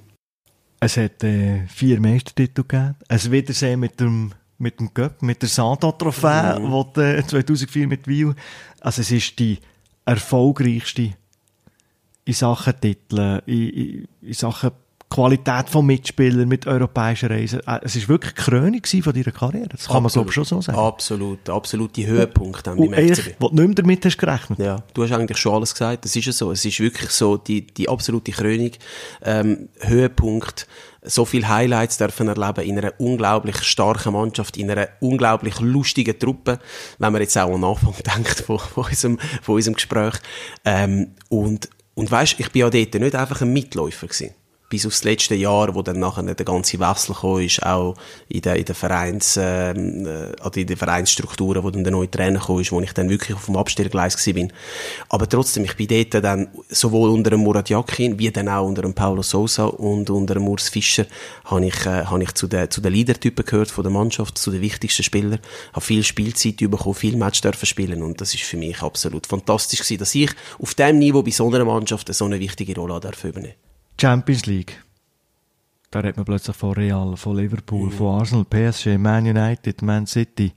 Es 0.79 0.97
hat 0.97 1.23
äh, 1.23 1.67
vier 1.67 1.99
Meistertitel 1.99 2.63
gegeben. 2.63 2.95
Ein 3.07 3.31
Wiedersehen 3.31 3.79
mit 3.79 3.99
dem, 3.99 4.33
mit 4.61 4.79
dem 4.79 4.93
Cup, 4.93 5.21
mit 5.21 5.41
der 5.41 5.49
Santa-Trophäe, 5.49 6.59
mhm. 6.59 6.71
wo 6.71 7.01
äh, 7.01 7.23
2004 7.25 7.87
mit 7.87 8.07
Wiel. 8.07 8.35
Also 8.79 9.01
es 9.01 9.11
ist 9.11 9.37
die 9.39 9.59
erfolgreichste 10.05 11.13
in 12.23 12.33
Sachen 12.33 12.79
Titel, 12.79 13.41
in, 13.45 13.69
in, 13.69 14.07
in 14.21 14.33
Sachen 14.33 14.71
Qualität 15.11 15.69
von 15.69 15.85
Mitspielern 15.85 16.47
mit 16.47 16.65
europäischen 16.65 17.29
Reisen. 17.29 17.59
Äh, 17.67 17.81
es 17.83 17.95
ist 17.95 18.07
wirklich 18.07 18.33
die 18.33 18.41
Krönung 18.41 18.81
von 18.83 19.13
deiner 19.13 19.31
Karriere. 19.31 19.67
Das 19.67 19.87
kann 19.87 20.05
absolut, 20.05 20.27
man 20.27 20.31
so 20.31 20.31
schon 20.31 20.45
so 20.45 20.61
sagen. 20.61 20.79
Absolut, 20.79 21.49
absolut 21.49 21.95
die 21.97 22.07
Höhepunkte 22.07 22.73
beim 22.73 22.93
FCB. 22.93 23.35
Wo 23.39 23.49
du 23.49 23.55
nicht 23.55 23.67
mehr 23.67 23.75
damit 23.75 24.05
hast 24.05 24.17
gerechnet. 24.17 24.59
Ja, 24.59 24.81
du 24.93 25.03
hast 25.03 25.11
eigentlich 25.11 25.37
schon 25.37 25.53
alles 25.53 25.73
gesagt. 25.73 26.05
Das 26.05 26.15
ist 26.15 26.25
ja 26.25 26.31
so. 26.31 26.51
Es 26.51 26.63
ist 26.63 26.79
wirklich 26.79 27.11
so 27.11 27.35
die, 27.35 27.67
die 27.67 27.89
absolute 27.89 28.31
Krönung, 28.31 28.71
ähm, 29.23 29.67
Höhepunkt. 29.81 30.65
So 31.03 31.25
viele 31.25 31.49
Highlights 31.49 31.97
dürfen 31.97 32.27
erleben 32.27 32.63
in 32.63 32.77
einer 32.77 32.93
unglaublich 32.99 33.63
starken 33.63 34.13
Mannschaft, 34.13 34.57
in 34.57 34.69
einer 34.69 34.89
unglaublich 34.99 35.59
lustigen 35.59 36.17
Truppe, 36.17 36.59
wenn 36.99 37.11
man 37.11 37.21
jetzt 37.21 37.37
auch 37.37 37.53
am 37.53 37.63
Anfang 37.63 37.95
denkt 38.15 38.41
von, 38.41 38.59
von, 38.59 38.85
unserem, 38.85 39.19
von 39.41 39.55
unserem 39.55 39.75
Gespräch. 39.75 40.15
Ähm, 40.63 41.15
und, 41.29 41.69
und 41.95 42.11
weißt, 42.11 42.39
ich 42.39 42.51
bin 42.51 42.61
ja 42.61 42.69
dort 42.69 42.93
nicht 42.93 43.15
einfach 43.15 43.41
ein 43.41 43.51
Mitläufer 43.51 44.07
gewesen 44.07 44.35
bis 44.71 44.85
aufs 44.85 45.03
letzte 45.03 45.35
Jahr, 45.35 45.75
wo 45.75 45.81
dann 45.81 45.99
nachher 45.99 46.23
der 46.23 46.45
ganze 46.45 46.79
Wechsel 46.79 47.13
gekommen 47.13 47.43
ist, 47.43 47.61
auch 47.61 47.95
in 48.29 48.41
den, 48.41 48.55
in 48.55 48.65
den 48.65 48.73
Vereins, 48.73 49.37
ähm, 49.37 50.07
äh, 50.07 50.59
in 50.59 50.65
den 50.65 50.77
Vereinsstrukturen, 50.77 51.61
wo 51.63 51.69
dann 51.69 51.83
der 51.83 51.91
neue 51.91 52.09
Trainer 52.09 52.39
gekommen 52.39 52.61
ist, 52.61 52.71
wo 52.71 52.79
ich 52.79 52.93
dann 52.93 53.09
wirklich 53.09 53.35
auf 53.35 53.45
dem 53.45 53.57
Abstellgleis 53.57 54.15
gewesen 54.15 54.33
bin. 54.33 54.53
Aber 55.09 55.27
trotzdem, 55.27 55.65
ich 55.65 55.75
bin 55.75 55.87
dort 55.87 56.23
dann 56.23 56.47
sowohl 56.69 57.09
unter 57.09 57.31
dem 57.31 57.41
Murat 57.41 57.69
Yakin, 57.69 58.17
wie 58.17 58.31
dann 58.31 58.47
auch 58.47 58.65
unter 58.65 58.81
dem 58.81 58.93
Paulo 58.93 59.21
Sousa 59.21 59.65
und 59.65 60.09
unter 60.09 60.35
dem 60.35 60.47
Urs 60.47 60.69
Fischer, 60.69 61.05
habe 61.43 61.65
ich, 61.65 61.85
äh, 61.85 62.05
habe 62.05 62.23
ich 62.23 62.31
zu 62.31 62.47
den, 62.47 62.71
zu 62.71 62.79
den 62.79 62.93
Leadertypen 62.93 63.45
gehört 63.45 63.71
von 63.71 63.83
der 63.83 63.91
Mannschaft, 63.91 64.37
zu 64.37 64.51
den 64.51 64.61
wichtigsten 64.61 65.03
Spielern, 65.03 65.39
habe 65.73 65.85
viel 65.85 66.03
Spielzeit 66.03 66.57
bekommen, 66.57 66.95
viel 66.95 67.17
Match 67.17 67.41
dürfen 67.41 67.65
spielen 67.65 68.01
und 68.01 68.21
das 68.21 68.33
ist 68.33 68.43
für 68.43 68.57
mich 68.57 68.81
absolut 68.81 69.27
fantastisch 69.27 69.79
gewesen, 69.79 69.99
dass 69.99 70.15
ich 70.15 70.31
auf 70.59 70.75
dem 70.75 70.97
Niveau 70.97 71.21
bei 71.21 71.31
so 71.31 71.47
einer 71.47 71.65
Mannschaft 71.65 72.13
so 72.13 72.23
eine 72.23 72.39
wichtige 72.39 72.75
Rolle 72.75 73.01
übernehmen 73.23 73.70
Champions 74.01 74.47
League. 74.47 74.81
Da 75.91 75.99
redet 75.99 76.17
man 76.17 76.25
plötzlich 76.25 76.55
von 76.55 76.71
Real, 76.73 77.15
von 77.17 77.37
Liverpool, 77.37 77.87
mhm. 77.87 77.91
von 77.91 78.19
Arsenal, 78.19 78.45
PSG, 78.45 78.97
Man 78.97 79.27
United, 79.27 79.83
Man 79.83 80.07
City. 80.07 80.51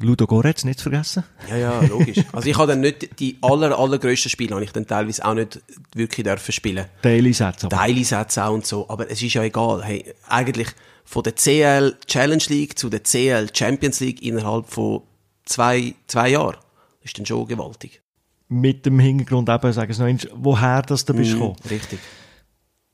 Ludo 0.00 0.26
Goretz 0.26 0.64
nicht 0.64 0.80
vergessen? 0.80 1.24
Ja, 1.50 1.56
ja, 1.56 1.80
logisch. 1.82 2.24
Also 2.32 2.48
ich 2.48 2.56
habe 2.56 2.68
dann 2.68 2.80
nicht 2.80 3.18
die 3.18 3.36
aller, 3.42 3.76
allergrößten 3.76 4.30
Spiele, 4.30 4.54
habe 4.54 4.64
ich 4.64 4.72
dann 4.72 4.86
teilweise 4.86 5.24
auch 5.24 5.34
nicht 5.34 5.60
wirklich 5.92 6.24
dürfen 6.24 6.52
spielen. 6.52 6.86
Daily-Sätze. 7.02 7.68
Daily-Sätze 7.68 8.44
auch 8.44 8.54
und 8.54 8.64
so. 8.64 8.88
Aber 8.88 9.10
es 9.10 9.20
ist 9.20 9.34
ja 9.34 9.42
egal. 9.42 9.84
Hey, 9.84 10.14
eigentlich 10.28 10.68
von 11.04 11.24
der 11.24 11.34
CL 11.34 11.96
Challenge 12.06 12.44
League 12.48 12.78
zu 12.78 12.88
der 12.88 13.02
CL 13.02 13.48
Champions 13.52 14.00
League 14.00 14.22
innerhalb 14.22 14.70
von 14.70 15.02
zwei, 15.44 15.94
zwei 16.06 16.30
Jahren 16.30 16.56
ist 17.02 17.18
dann 17.18 17.26
schon 17.26 17.46
gewaltig. 17.46 18.00
Mit 18.48 18.86
dem 18.86 19.00
Hintergrund 19.00 19.48
eben, 19.48 19.72
sagen 19.72 19.92
Sie 19.92 20.00
noch 20.00 20.08
einmal, 20.08 20.28
woher 20.36 20.82
das 20.82 21.04
du 21.04 21.12
bist 21.12 21.34
mm, 21.34 21.68
Richtig. 21.68 21.98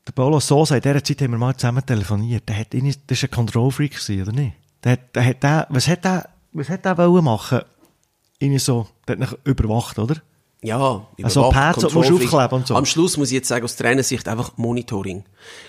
Der 0.07 0.11
Paulo 0.11 0.39
Sosa, 0.39 0.75
in 0.75 0.81
dieser 0.81 1.03
Zeit 1.03 1.21
haben 1.21 1.31
wir 1.31 1.37
mal 1.37 1.55
zusammen 1.55 1.85
telefoniert. 1.85 2.47
Der 2.47 2.59
hat, 2.59 2.73
das 2.73 3.23
war 3.23 3.29
ein 3.29 3.31
Control-Freak, 3.31 3.97
oder 4.21 4.31
nicht? 4.31 4.53
Der 4.83 4.91
hat, 4.93 5.15
der 5.15 5.25
hat, 5.25 5.43
der, 5.43 5.67
was 5.69 5.87
hat 5.87 6.05
der, 6.05 6.29
was 6.53 6.69
hat 6.69 6.85
der 6.85 6.97
wollen 6.97 7.23
machen? 7.23 7.61
Irgendwie 8.37 8.59
so, 8.59 8.87
der 9.07 9.19
hat 9.19 9.39
überwacht, 9.45 9.97
oder? 9.97 10.21
Ja, 10.61 11.07
also 11.21 11.49
Pads 11.49 11.93
musst 11.93 12.09
du 12.09 12.15
aufkleben 12.15 12.51
und 12.51 12.67
so. 12.67 12.75
Am 12.75 12.85
Schluss 12.85 13.17
muss 13.17 13.29
ich 13.29 13.35
jetzt 13.35 13.47
sagen, 13.47 13.63
aus 13.63 13.75
Trainersicht 13.75 14.27
einfach 14.27 14.57
Monitoring. 14.57 15.23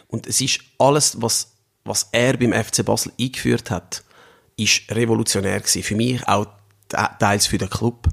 Und 0.08 0.26
es 0.26 0.40
ist 0.40 0.60
alles, 0.78 1.20
was, 1.20 1.52
was 1.84 2.08
er 2.12 2.36
beim 2.36 2.52
FC 2.52 2.84
Basel 2.84 3.12
eingeführt 3.20 3.70
hat, 3.70 4.04
ist 4.56 4.90
revolutionär 4.90 5.60
gewesen. 5.60 5.82
Für 5.82 5.96
mich, 5.96 6.26
auch 6.26 6.46
teils 6.88 7.46
für 7.46 7.58
den 7.58 7.68
Club. 7.68 8.08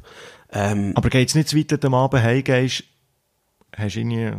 Ähm, 0.52 0.92
Aber 0.96 1.10
geht's 1.10 1.36
nicht 1.36 1.50
so 1.50 1.58
weit, 1.58 1.72
wenn 1.72 1.80
du 1.80 1.88
am 1.88 1.96
Abend 1.96 2.22
heimgehst, 2.22 2.84
hast 3.76 3.96
du 3.96 4.00
irgendwie 4.00 4.34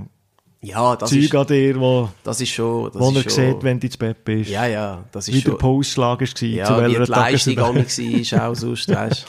ja, 0.64 0.96
das 0.96 1.10
Zeug 1.10 1.24
ist, 1.24 1.34
an 1.34 1.46
dir, 1.46 1.78
wo, 1.78 2.08
das 2.22 2.40
ist 2.40 2.50
schon, 2.50 2.90
das 2.90 3.00
wo 3.00 3.10
er 3.10 3.22
schon, 3.22 3.30
sieht, 3.30 3.62
wenn 3.62 3.78
du 3.78 3.86
ins 3.86 3.96
Bett 3.96 4.24
bist. 4.24 4.50
Ja, 4.50 4.66
ja, 4.66 5.04
das 5.12 5.28
ist 5.28 5.34
wie 5.34 5.40
schon. 5.40 5.52
der 5.52 5.58
Postschlag 5.58 6.20
war, 6.20 6.48
ja, 6.48 6.64
zu 6.64 6.76
welcher 6.76 7.00
wie 7.00 7.04
die 7.04 7.10
Leistung 7.10 7.56
war, 7.56 8.48
auch 8.48 8.54
sonst, 8.54 8.88
weißt 8.94 9.26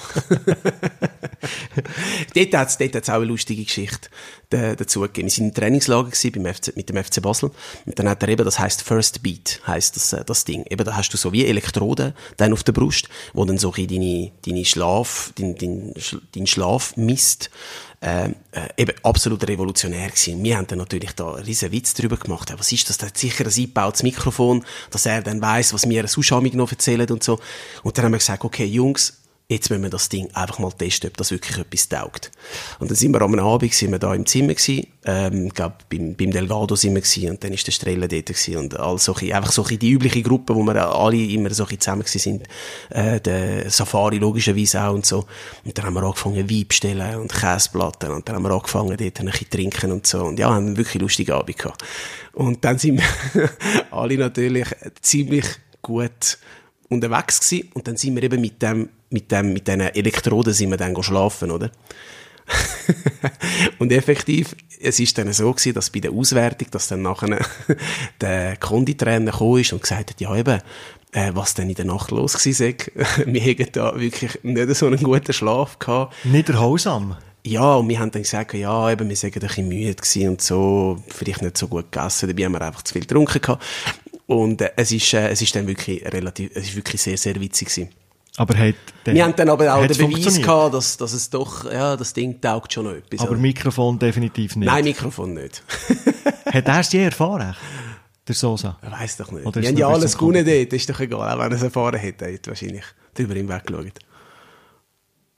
Dort 2.33 2.53
hat 2.53 2.67
es 2.67 2.77
dort 2.77 3.09
auch 3.09 3.13
eine 3.15 3.25
lustige 3.25 3.63
Geschichte 3.63 4.09
dazu 4.49 5.01
gegeben. 5.01 5.29
Wir 5.29 5.37
waren 5.37 5.47
im 5.47 5.53
Trainingslager 5.53 6.11
beim 6.33 6.53
FC, 6.53 6.75
mit 6.75 6.89
dem 6.89 7.03
FC 7.03 7.21
Basel. 7.21 7.51
Und 7.85 7.99
dann 7.99 8.09
hat 8.09 8.21
er 8.23 8.29
eben, 8.29 8.45
das 8.45 8.59
heisst 8.59 8.81
First 8.81 9.23
Beat, 9.23 9.61
heisst 9.67 9.95
das, 9.95 10.13
äh, 10.13 10.23
das 10.25 10.45
Ding. 10.45 10.65
Eben, 10.69 10.83
da 10.83 10.95
hast 10.95 11.09
du 11.09 11.17
so 11.17 11.31
wie 11.33 11.45
Elektroden 11.45 12.13
dann 12.37 12.53
auf 12.53 12.63
der 12.63 12.73
Brust, 12.73 13.09
wo 13.33 13.45
dann 13.45 13.57
so 13.57 13.73
ein 13.73 13.87
deine, 13.87 14.31
deine 14.45 14.65
Schlaf, 14.65 15.31
dein, 15.35 15.55
dein, 15.55 15.93
dein 16.33 16.47
Schlaf 16.47 16.95
misst. 16.97 17.49
Äh, 18.05 18.25
äh, 18.51 18.67
eben 18.77 18.93
absolut 19.01 19.47
revolutionär 19.47 20.09
gewesen. 20.09 20.43
Wir 20.43 20.57
haben 20.57 20.67
dann 20.67 20.77
natürlich 20.77 21.13
da 21.13 21.31
riesen 21.31 21.71
Witz 21.71 21.95
drüber 21.95 22.17
gemacht. 22.17 22.53
Was 22.55 22.71
ist 22.71 22.87
das? 22.87 22.99
Da 22.99 23.07
hat 23.07 23.17
sicher 23.17 23.45
ein 23.45 23.51
eingebautes 23.51 24.03
Mikrofon, 24.03 24.63
dass 24.91 25.07
er 25.07 25.23
dann 25.23 25.41
weiss, 25.41 25.73
was 25.73 25.89
wir 25.89 26.03
als 26.03 26.15
Ausschauung 26.15 26.55
noch 26.55 26.69
erzählen 26.69 27.09
und 27.09 27.23
so. 27.23 27.39
Und 27.81 27.97
dann 27.97 28.05
haben 28.05 28.11
wir 28.11 28.19
gesagt, 28.19 28.43
okay, 28.43 28.65
Jungs, 28.65 29.24
jetzt 29.47 29.69
müssen 29.69 29.83
wir 29.83 29.89
das 29.91 30.09
Ding 30.09 30.27
einfach 30.33 30.57
mal 30.57 30.71
testen, 30.71 31.09
ob 31.09 31.17
das 31.17 31.29
wirklich 31.29 31.57
etwas 31.57 31.87
taugt. 31.87 32.31
Und 32.79 32.89
dann 32.89 32.95
sind 32.95 33.11
wir 33.11 33.21
am 33.21 33.37
Abend, 33.37 33.73
sind 33.73 33.91
wir 33.91 33.99
da 33.99 34.13
im 34.15 34.25
Zimmer 34.25 34.55
gewesen, 34.55 34.87
ähm, 35.05 35.49
glaub, 35.49 35.87
beim, 35.89 36.15
beim 36.15 36.31
Delgado 36.31 36.75
sind 36.75 36.95
wir 36.95 37.01
gewesen, 37.01 37.29
und 37.29 37.43
dann 37.43 37.53
ist 37.53 37.67
der 37.67 37.71
Strelle 37.71 38.07
dort 38.07 38.25
gewesen, 38.25 38.57
und 38.57 38.79
all 38.79 38.97
solche, 38.97 39.35
einfach 39.35 39.51
solche, 39.51 39.77
die 39.77 39.91
übliche 39.91 40.23
Gruppe, 40.23 40.55
wo 40.55 40.63
wir 40.63 40.75
alle 40.75 41.17
immer 41.17 41.51
so 41.51 41.65
zusammen 41.65 42.01
gewesen 42.01 42.19
sind, 42.19 42.47
äh, 42.89 43.21
der 43.21 43.69
Safari 43.69 44.17
logischerweise 44.17 44.81
auch 44.81 44.93
und 44.93 45.05
so. 45.05 45.25
Und 45.63 45.77
dann 45.77 45.85
haben 45.85 45.93
wir 45.93 46.03
angefangen 46.03 46.49
Wein 46.49 46.67
bestellen 46.67 47.15
und 47.17 47.31
Käseplatten, 47.31 48.11
und 48.11 48.27
dann 48.27 48.37
haben 48.37 48.43
wir 48.43 48.51
angefangen 48.51 48.97
dort 48.97 49.19
ein 49.19 49.25
bisschen 49.27 49.49
trinken 49.51 49.91
und 49.91 50.07
so, 50.07 50.23
und 50.23 50.39
ja, 50.39 50.49
haben 50.49 50.67
einen 50.67 50.77
wirklich 50.77 51.01
lustigen 51.01 51.33
Abend 51.33 51.59
gehabt. 51.59 51.83
Und 52.33 52.65
dann 52.65 52.79
sind 52.79 52.99
wir 53.33 53.49
alle 53.91 54.17
natürlich 54.17 54.67
ziemlich 55.01 55.45
gut 55.83 56.39
unterwegs 56.89 57.39
gewesen, 57.39 57.69
und 57.73 57.87
dann 57.87 57.97
sind 57.97 58.15
wir 58.15 58.23
eben 58.23 58.41
mit 58.41 58.61
dem 58.61 58.89
mit 59.09 59.31
dem, 59.31 59.53
mit 59.53 59.67
diesen 59.67 59.81
Elektroden 59.81 60.53
sind 60.53 60.71
wir 60.71 60.77
dann 60.77 61.01
schlafen, 61.01 61.51
oder? 61.51 61.71
und 63.79 63.91
effektiv, 63.91 64.55
es 64.79 64.99
ist 64.99 65.17
dann 65.17 65.31
so 65.33 65.51
gewesen, 65.51 65.73
dass 65.73 65.89
bei 65.89 65.99
der 65.99 66.11
Auswertung, 66.11 66.67
dass 66.71 66.87
dann 66.87 67.01
nachher 67.01 67.39
der 68.21 68.57
Konditrainer 68.57 69.31
gekommen 69.31 69.61
ist 69.61 69.73
und 69.73 69.81
gesagt 69.81 70.11
hat, 70.11 70.21
ja 70.21 70.35
eben, 70.35 70.61
äh, 71.11 71.31
was 71.33 71.53
denn 71.53 71.69
in 71.69 71.75
der 71.75 71.85
Nacht 71.85 72.11
los 72.11 72.33
war, 72.35 73.25
wir 73.25 73.41
hätten 73.41 73.67
da 73.71 73.99
wirklich 73.99 74.43
nicht 74.43 74.75
so 74.75 74.87
einen 74.87 75.01
guten 75.01 75.33
Schlaf 75.33 75.79
gehabt. 75.79 76.13
Nicht 76.25 76.49
erholsam? 76.49 77.17
Ja, 77.47 77.75
und 77.75 77.87
wir 77.89 77.99
haben 77.99 78.09
dann 78.09 78.23
gesagt, 78.23 78.55
ja, 78.55 78.91
eben, 78.91 79.07
wir 79.07 79.15
sind 79.15 79.35
ein 79.35 79.39
bisschen 79.39 79.67
müde 79.67 80.29
und 80.29 80.41
so, 80.41 80.97
vielleicht 81.07 81.43
nicht 81.43 81.57
so 81.57 81.67
gut 81.67 81.91
gegessen, 81.91 82.27
dabei 82.27 82.45
haben 82.45 82.53
wir 82.53 82.61
einfach 82.61 82.81
zu 82.81 82.93
viel 82.93 83.03
getrunken 83.03 83.39
gehabt. 83.39 83.63
Und 84.27 84.61
äh, 84.61 84.71
es 84.75 84.91
ist, 84.91 85.13
äh, 85.13 85.29
es 85.29 85.41
ist 85.41 85.55
dann 85.55 85.67
wirklich 85.67 86.03
relativ, 86.05 86.51
es 86.55 86.65
ist 86.69 86.75
wirklich 86.75 87.01
sehr, 87.01 87.17
sehr 87.17 87.39
witzig 87.39 87.69
gewesen. 87.69 87.89
Aber 88.37 88.57
hat 88.57 88.75
Wir 89.05 89.23
haben 89.23 89.35
dann 89.35 89.49
aber 89.49 89.73
auch 89.73 89.85
den 89.85 89.97
Beweis 89.97 90.41
gehabt, 90.41 90.73
dass, 90.73 90.97
dass 90.97 91.13
es 91.13 91.29
doch, 91.29 91.71
ja, 91.71 91.95
das 91.95 92.11
Ding 92.11 92.41
taugt 92.41 92.73
schon 92.73 92.85
noch 92.85 92.91
etwas. 92.91 93.21
Aber 93.21 93.31
oder? 93.31 93.39
Mikrofon 93.39 93.97
definitiv 93.97 94.57
nicht. 94.57 94.67
Nein, 94.67 94.83
Mikrofon 94.83 95.35
nicht. 95.35 95.63
hat 96.45 96.67
er 96.67 96.79
es 96.79 96.91
je 96.91 97.03
erfahren? 97.03 97.55
Der 98.27 98.35
Sosa? 98.35 98.77
Ich 98.83 98.91
weiss 98.91 99.17
doch 99.17 99.31
nicht. 99.31 99.45
Oder 99.45 99.61
wir 99.61 99.69
haben 99.69 99.77
ja 99.77 99.87
alles 99.87 100.17
gewonnen 100.17 100.45
dort, 100.45 100.73
ist 100.73 100.89
doch 100.89 100.99
egal. 100.99 101.31
Auch 101.33 101.39
wenn 101.39 101.51
er 101.51 101.55
es 101.55 101.61
erfahren 101.61 101.99
hätte, 101.99 102.25
hätte 102.25 102.49
wahrscheinlich 102.49 102.83
drüber 103.13 103.35
hinweggeschaut. 103.35 103.99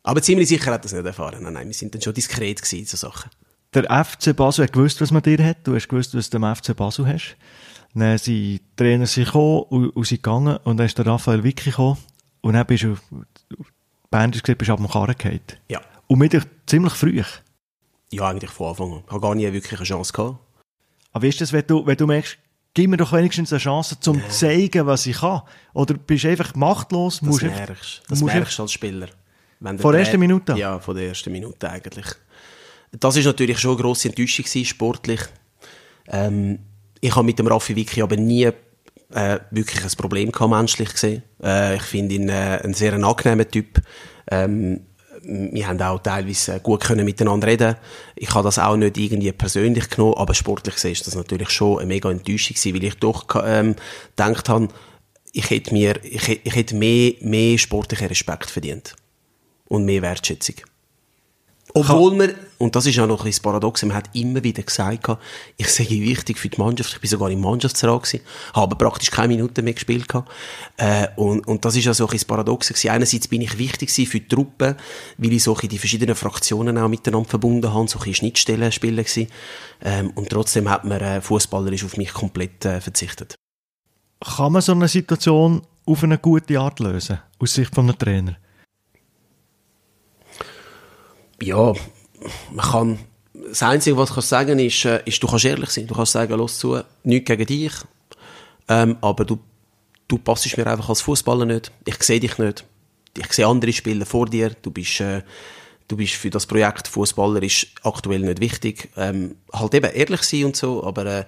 Aber 0.03 0.21
ziemlich 0.21 0.47
sicher 0.47 0.71
hat 0.71 0.83
er 0.83 0.85
es 0.85 0.93
nicht 0.93 1.05
erfahren. 1.05 1.43
Nein, 1.43 1.53
nein, 1.53 1.67
wir 1.67 1.73
sind 1.73 1.93
dann 1.93 2.01
schon 2.01 2.13
diskret 2.13 2.61
gewesen, 2.61 2.85
so 2.87 2.95
Sachen. 2.95 3.29
Der 3.73 3.83
FC 4.05 4.33
Basel 4.35 4.63
hat 4.63 4.73
gewusst, 4.73 5.01
was 5.01 5.11
man 5.11 5.21
dir 5.21 5.43
hat. 5.43 5.57
Du 5.65 5.75
hast 5.75 5.89
gewusst, 5.89 6.15
was 6.15 6.29
du 6.29 6.39
dem 6.39 6.55
FC 6.55 6.75
Basel 6.75 7.05
hast. 7.05 7.35
Dann 7.93 8.17
sind 8.17 8.35
die 8.35 8.61
Trainer 8.75 9.05
gekommen 9.05 9.63
und, 9.69 9.89
und 9.89 10.07
sind 10.07 10.21
gegangen. 10.23 10.57
Und 10.63 10.77
dann 10.77 10.85
ist 10.85 10.97
der 10.97 11.05
Raphael 11.05 11.43
Wicki 11.43 11.71
gekommen 11.71 11.97
und 12.41 12.53
dann 12.53 12.65
bist 12.65 12.83
du, 12.83 12.95
Band 14.09 14.33
gesagt, 14.33 14.57
bist 14.57 14.71
ab 14.71 14.77
dem 14.77 14.87
Karren 14.87 15.15
gefallen. 15.15 15.41
Ja. 15.69 15.81
Und 16.07 16.19
mit 16.19 16.35
ziemlich 16.65 16.93
früh. 16.93 17.21
Ja, 18.11 18.29
eigentlich 18.29 18.51
von 18.51 18.69
Anfang 18.69 18.93
an. 18.93 19.03
Ich 19.05 19.11
habe 19.11 19.21
gar 19.21 19.35
nie 19.35 19.51
wirklich 19.51 19.79
eine 19.79 19.85
Chance 19.85 20.13
gehabt. 20.13 20.37
Aber 21.11 21.23
wie 21.23 21.29
ist 21.29 21.41
das, 21.41 21.51
wenn 21.51 21.65
du, 21.67 21.85
wenn 21.85 21.97
du 21.97 22.07
merkst, 22.07 22.37
gib 22.73 22.89
mir 22.89 22.97
doch 22.97 23.11
wenigstens 23.11 23.51
eine 23.51 23.59
Chance, 23.59 23.99
zum 23.99 24.21
zu 24.21 24.29
zeigen, 24.29 24.85
was 24.85 25.05
ich 25.07 25.17
kann? 25.17 25.41
Oder 25.73 25.95
bist 25.95 26.23
du 26.23 26.29
einfach 26.29 26.55
machtlos? 26.55 27.19
Das 27.19 27.41
merkst 27.41 28.03
du. 28.05 28.09
Das 28.09 28.21
merkst 28.21 28.59
du 28.59 28.63
als 28.63 28.71
Spieler. 28.71 29.07
Wenn 29.59 29.79
von 29.79 29.91
der 29.91 30.01
ersten 30.01 30.19
Minute 30.19 30.53
Ja, 30.53 30.79
von 30.79 30.95
der 30.95 31.07
ersten 31.07 31.31
Minute 31.31 31.69
eigentlich. 31.69 32.05
Das 32.91 33.15
ist 33.15 33.25
natürlich 33.25 33.59
schon 33.59 33.71
eine 33.71 33.81
grosse 33.81 34.09
Enttäuschung 34.09 34.45
gewesen, 34.45 34.65
sportlich. 34.65 35.21
Ähm, 36.07 36.59
ich 37.01 37.15
habe 37.15 37.25
mit 37.25 37.39
dem 37.39 37.47
Raffi 37.47 37.75
Vicky 37.75 38.01
aber 38.01 38.15
nie 38.15 38.49
äh, 39.13 39.39
wirklich 39.51 39.83
ein 39.83 39.91
Problem 39.97 40.31
gehabt, 40.31 40.51
menschlich 40.51 40.91
gesehen. 40.91 41.23
Äh, 41.41 41.75
ich 41.75 41.83
finde 41.83 42.15
ihn 42.15 42.29
äh, 42.29 42.61
ein 42.63 42.73
sehr 42.73 42.93
angenehmer 42.93 43.47
Typ. 43.47 43.81
Ähm, 44.29 44.81
wir 45.23 45.67
haben 45.67 45.81
auch 45.81 45.99
teilweise 45.99 46.59
gut 46.59 46.83
können 46.83 47.03
miteinander 47.03 47.47
reden. 47.47 47.75
Ich 48.15 48.33
habe 48.33 48.45
das 48.45 48.59
auch 48.59 48.77
nicht 48.77 48.97
irgendwie 48.97 49.31
persönlich 49.31 49.89
genommen, 49.89 50.15
aber 50.17 50.33
sportlich 50.33 50.75
gesehen 50.75 50.93
ist 50.93 51.07
das 51.07 51.15
natürlich 51.15 51.49
schon 51.49 51.79
eine 51.79 51.87
mega 51.87 52.09
Enttäuschung 52.09 52.55
gewesen, 52.55 52.75
weil 52.75 52.83
ich 52.83 52.95
doch 52.95 53.25
ähm, 53.43 53.75
gedacht 54.15 54.47
habe, 54.49 54.69
ich 55.33 55.49
hätte 55.49 55.73
mir, 55.73 56.03
ich, 56.03 56.45
ich 56.45 56.55
hätte 56.55 56.75
mehr, 56.75 57.13
mehr 57.21 57.57
sportlichen 57.57 58.07
Respekt 58.07 58.49
verdient. 58.49 58.95
Und 59.67 59.85
mehr 59.85 60.01
Wertschätzung. 60.01 60.55
Obwohl 61.73 62.15
man, 62.15 62.33
und 62.57 62.75
das 62.75 62.85
ist 62.85 62.97
auch 62.99 63.07
noch 63.07 63.19
ein 63.19 63.25
bisschen 63.25 63.43
Paradox, 63.43 63.83
man 63.83 63.95
hat 63.95 64.09
immer 64.13 64.43
wieder 64.43 64.63
gesagt, 64.63 65.07
ich 65.57 65.67
sei 65.67 65.85
wichtig 65.89 66.39
für 66.39 66.49
die 66.49 66.59
Mannschaft, 66.59 66.93
ich 66.93 67.01
bin 67.01 67.09
sogar 67.09 67.29
im 67.29 67.41
Mannschaftsrat 67.41 68.03
gewesen, 68.03 68.23
habe 68.53 68.75
praktisch 68.75 69.11
keine 69.11 69.27
Minuten 69.29 69.63
mehr 69.63 69.73
gespielt 69.73 70.07
gehabt. 70.07 70.31
Äh, 70.77 71.07
und, 71.17 71.45
und 71.47 71.65
das 71.65 71.75
ist 71.75 71.87
auch 71.87 71.93
so 71.93 72.05
ein 72.05 72.11
bisschen 72.11 72.27
Paradox 72.27 72.69
gewesen. 72.69 72.89
Einerseits 72.89 73.27
bin 73.27 73.41
ich 73.41 73.57
wichtig 73.57 73.91
für 73.91 74.19
die 74.19 74.27
Truppe, 74.27 74.77
weil 75.17 75.33
ich 75.33 75.43
so 75.43 75.55
die 75.55 75.77
verschiedenen 75.77 76.15
Fraktionen 76.15 76.77
auch 76.77 76.87
miteinander 76.87 77.29
verbunden 77.29 77.73
habe, 77.73 77.87
so 77.87 77.99
ein 77.99 78.13
Schnittstellen 78.13 78.71
spielen 78.71 78.97
gewesen. 78.97 79.27
Ähm, 79.83 80.11
und 80.15 80.29
trotzdem 80.29 80.69
hat 80.69 80.85
man 80.85 81.01
äh, 81.01 81.21
fußballerisch 81.21 81.83
auf 81.83 81.97
mich 81.97 82.13
komplett 82.13 82.65
äh, 82.65 82.81
verzichtet. 82.81 83.35
Kann 84.19 84.53
man 84.53 84.61
so 84.61 84.71
eine 84.71 84.87
Situation 84.87 85.61
auf 85.85 86.03
eine 86.03 86.17
gute 86.17 86.59
Art 86.59 86.79
lösen, 86.79 87.19
aus 87.39 87.53
Sicht 87.53 87.75
von 87.75 87.87
einem 87.87 87.99
Trainer? 87.99 88.37
Ja, 91.41 91.73
man 92.51 92.65
kann, 92.65 92.99
das 93.49 93.63
Einzige, 93.63 93.97
was 93.97 94.15
ich 94.15 94.23
sagen 94.23 94.49
kann, 94.49 94.59
ist, 94.59 94.85
äh, 94.85 95.01
ist, 95.05 95.21
du 95.21 95.27
kannst 95.27 95.45
ehrlich 95.45 95.69
sein. 95.69 95.87
Du 95.87 95.95
kannst 95.95 96.11
sagen, 96.11 96.33
los 96.33 96.59
zu, 96.59 96.81
nichts 97.03 97.27
gegen 97.27 97.45
dich, 97.45 97.73
ähm, 98.67 98.97
aber 99.01 99.25
du, 99.25 99.39
du 100.07 100.17
passest 100.17 100.57
mir 100.57 100.67
einfach 100.67 100.89
als 100.89 101.01
Fußballer 101.01 101.45
nicht. 101.45 101.71
Ich 101.85 102.01
sehe 102.03 102.19
dich 102.19 102.37
nicht. 102.37 102.65
Ich 103.17 103.33
sehe 103.33 103.47
andere 103.47 103.73
Spieler 103.73 104.05
vor 104.05 104.27
dir. 104.27 104.51
Du 104.61 104.71
bist, 104.71 104.99
äh, 104.99 105.21
du 105.87 105.97
bist 105.97 106.13
für 106.13 106.29
das 106.29 106.45
Projekt 106.45 106.87
Fußballer 106.87 107.41
ist 107.43 107.67
aktuell 107.83 108.19
nicht 108.19 108.39
wichtig. 108.39 108.89
Ähm, 108.97 109.35
halt 109.53 109.73
eben 109.73 109.91
ehrlich 109.91 110.23
sein 110.23 110.45
und 110.45 110.55
so, 110.55 110.83
aber 110.83 111.05
äh, 111.05 111.25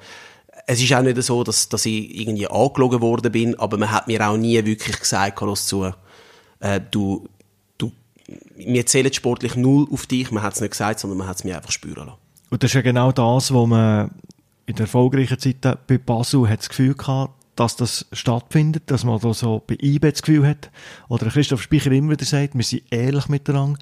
es 0.68 0.82
ist 0.82 0.94
auch 0.94 1.02
nicht 1.02 1.22
so, 1.24 1.44
dass, 1.44 1.70
dass 1.70 1.86
ich 1.86 2.20
irgendwie 2.20 2.48
angelogen 2.48 3.02
worden 3.02 3.32
bin, 3.32 3.58
aber 3.58 3.78
man 3.78 3.92
hat 3.92 4.08
mir 4.08 4.28
auch 4.28 4.38
nie 4.38 4.64
wirklich 4.66 5.00
gesagt, 5.00 5.42
los 5.42 5.66
zu, 5.66 5.92
äh, 6.60 6.80
du, 6.92 7.28
wir 8.56 8.86
zählen 8.86 9.14
sportlich 9.14 9.56
null 9.56 9.88
auf 9.92 10.06
dich, 10.06 10.32
man 10.32 10.44
hat 10.44 10.54
es 10.54 10.62
nicht 10.62 10.72
gesagt, 10.72 11.00
sondern 11.00 11.18
man 11.20 11.28
hat 11.28 11.38
es 11.38 11.44
mir 11.44 11.56
einfach 11.56 11.72
spüren 11.72 12.08
lassen. 12.08 12.20
Und 12.50 12.64
das 12.64 12.70
ist 12.72 12.76
ja 12.76 12.82
genau 12.82 13.12
das, 13.12 13.54
was 13.54 13.68
man 13.68 14.12
in 14.66 14.76
der 14.76 14.86
erfolgreichen 14.86 15.40
Zeit 15.40 15.62
bei 15.88 15.98
Basel 15.98 16.48
hat 16.48 16.60
das 16.60 16.70
Gefühl 16.70 16.94
gehabt, 16.94 17.34
dass 17.56 17.76
das 17.76 18.06
stattfindet, 18.14 18.84
dass 18.88 19.04
man 19.04 19.20
da 19.20 19.34
so 19.34 19.62
bei 19.66 19.78
IB 19.82 20.12
das 20.12 20.22
Gefühl 20.22 20.48
hat, 20.48 20.72
oder 21.10 21.28
Christoph 21.30 21.62
Speicher 21.62 21.92
immer 21.92 22.12
wieder 22.12 22.26
sagt, 22.26 22.56
wir 22.56 22.64
sind 22.64 22.84
ehrlich 22.90 23.28
miteinander. 23.28 23.80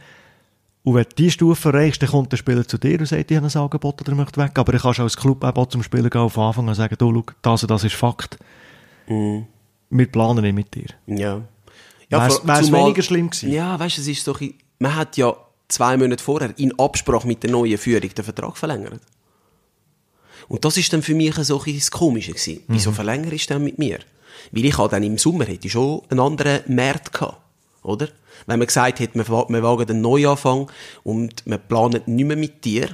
Und 0.84 0.96
wenn 0.96 1.04
du 1.04 1.10
diese 1.18 1.32
Stufe 1.32 1.70
erreichst, 1.70 2.02
dann 2.02 2.10
kommt 2.10 2.32
der 2.32 2.38
Spieler 2.38 2.66
zu 2.66 2.78
dir 2.78 3.00
und 3.00 3.06
sagt, 3.06 3.30
ich 3.30 3.38
habe 3.38 3.48
ein 3.48 3.62
Angebot 3.62 4.02
oder 4.02 4.16
möchte 4.16 4.42
weg. 4.42 4.58
Aber 4.58 4.74
ich 4.74 4.82
kannst 4.82 5.02
als 5.02 5.18
Club 5.18 5.44
auch 5.44 5.66
zum 5.68 5.84
Spieler 5.84 6.10
gehen 6.10 6.22
auf 6.22 6.38
Anfang 6.38 6.68
und 6.68 6.76
sagen, 6.76 6.96
du, 6.98 7.14
schau, 7.14 7.24
das 7.42 7.64
und 7.64 7.72
das 7.72 7.84
ist 7.84 7.96
Fakt. 7.96 8.40
Mm. 9.08 9.40
Wir 9.90 10.06
planen 10.08 10.42
nicht 10.42 10.56
mit 10.56 10.74
dir. 10.74 10.88
Ja. 11.06 11.42
Ja, 12.10 12.30
wäre 12.44 12.62
es 12.62 12.72
weniger 12.72 13.02
schlimm 13.02 13.30
gewesen? 13.30 13.52
Ja, 13.52 13.80
weißt 13.80 13.98
du, 13.98 14.02
es 14.02 14.08
ist 14.08 14.24
so, 14.24 14.36
man 14.80 14.96
hat 14.96 15.18
ja 15.18 15.36
zwei 15.68 15.98
Monate 15.98 16.24
vorher 16.24 16.54
in 16.58 16.78
Absprache 16.80 17.28
mit 17.28 17.44
der 17.44 17.52
neuen 17.52 17.78
Führung 17.78 18.10
den 18.10 18.24
Vertrag 18.24 18.58
verlängert. 18.58 19.02
Und 20.48 20.64
das 20.64 20.78
ist 20.78 20.94
dann 20.94 21.02
für 21.02 21.16
mich 21.16 21.36
so 21.36 21.62
ein 21.62 21.76
das 21.76 21.92
Komische 21.92 22.32
gewesen. 22.32 22.64
Mhm. 22.68 22.74
Wieso 22.74 22.92
verlängere 22.92 23.36
ich 23.36 23.48
dann 23.48 23.64
mit 23.64 23.78
mir? 23.78 24.00
Weil 24.52 24.66
ich 24.66 24.76
dann 24.76 25.04
im 25.04 25.18
Sommer 25.18 25.46
hätte 25.46 25.70
schon 25.70 26.02
einen 26.10 26.20
anderen 26.20 26.62
Markt 26.74 27.12
gehabt. 27.12 27.42
Oder? 27.84 28.08
Wenn 28.46 28.60
man 28.60 28.68
gesagt 28.68 29.00
hätte, 29.00 29.16
wir, 29.16 29.28
wagen 29.28 29.90
einen 29.90 30.02
Neuanfang 30.02 30.70
und 31.04 31.44
wir 31.46 31.58
planen 31.58 32.02
nicht 32.06 32.26
mehr 32.26 32.38
mit 32.38 32.64
dir, 32.64 32.90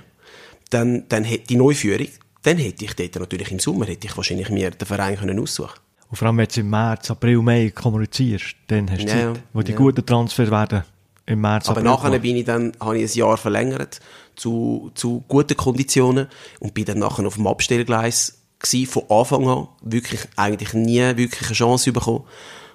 dann, 0.69 1.07
dann 1.09 1.23
hätte 1.23 1.47
die 1.47 1.55
Neuführung, 1.55 2.07
dann 2.41 2.57
hätte 2.57 2.85
ich 2.85 2.95
dort 2.95 3.15
natürlich 3.15 3.51
im 3.51 3.59
Sommer, 3.59 3.85
hätte 3.85 4.07
ich 4.07 4.17
wahrscheinlich 4.17 4.49
mir 4.49 4.71
den 4.71 4.87
Verein 4.87 5.17
können 5.17 5.39
aussuchen 5.39 5.79
und 6.13 6.17
vor 6.17 6.27
allem, 6.27 6.37
wenn 6.37 6.47
du 6.47 6.59
im 6.59 6.69
März, 6.69 7.09
April, 7.09 7.41
Mai 7.41 7.71
kommunizierst, 7.73 8.55
dann 8.67 8.87
hast 8.91 9.01
du 9.01 9.07
ja, 9.07 9.33
Zeit, 9.33 9.43
wo 9.51 9.63
die 9.63 9.71
ja. 9.71 9.77
guten 9.79 10.05
Transfer 10.05 10.51
werden 10.51 10.83
im 11.25 11.41
März, 11.41 11.69
Aber 11.69 11.81
nachher 11.81 12.19
bin 12.19 12.35
ich 12.35 12.45
dann, 12.45 12.71
habe 12.79 12.99
ich 12.99 13.11
ein 13.11 13.17
Jahr 13.17 13.35
verlängert 13.35 13.99
zu, 14.35 14.91
zu 14.93 15.23
guten 15.27 15.57
Konditionen 15.57 16.27
und 16.59 16.75
bin 16.75 16.85
dann 16.85 16.99
nachher 16.99 17.25
auf 17.25 17.33
dem 17.33 17.47
Abstellgleis 17.47 18.43
gewesen, 18.59 18.91
von 18.91 19.09
Anfang 19.09 19.47
an. 19.47 19.67
Wirklich, 19.81 20.21
eigentlich 20.35 20.75
nie 20.75 20.99
wirklich 21.17 21.47
eine 21.47 21.55
Chance 21.55 21.91
bekommen. 21.91 22.25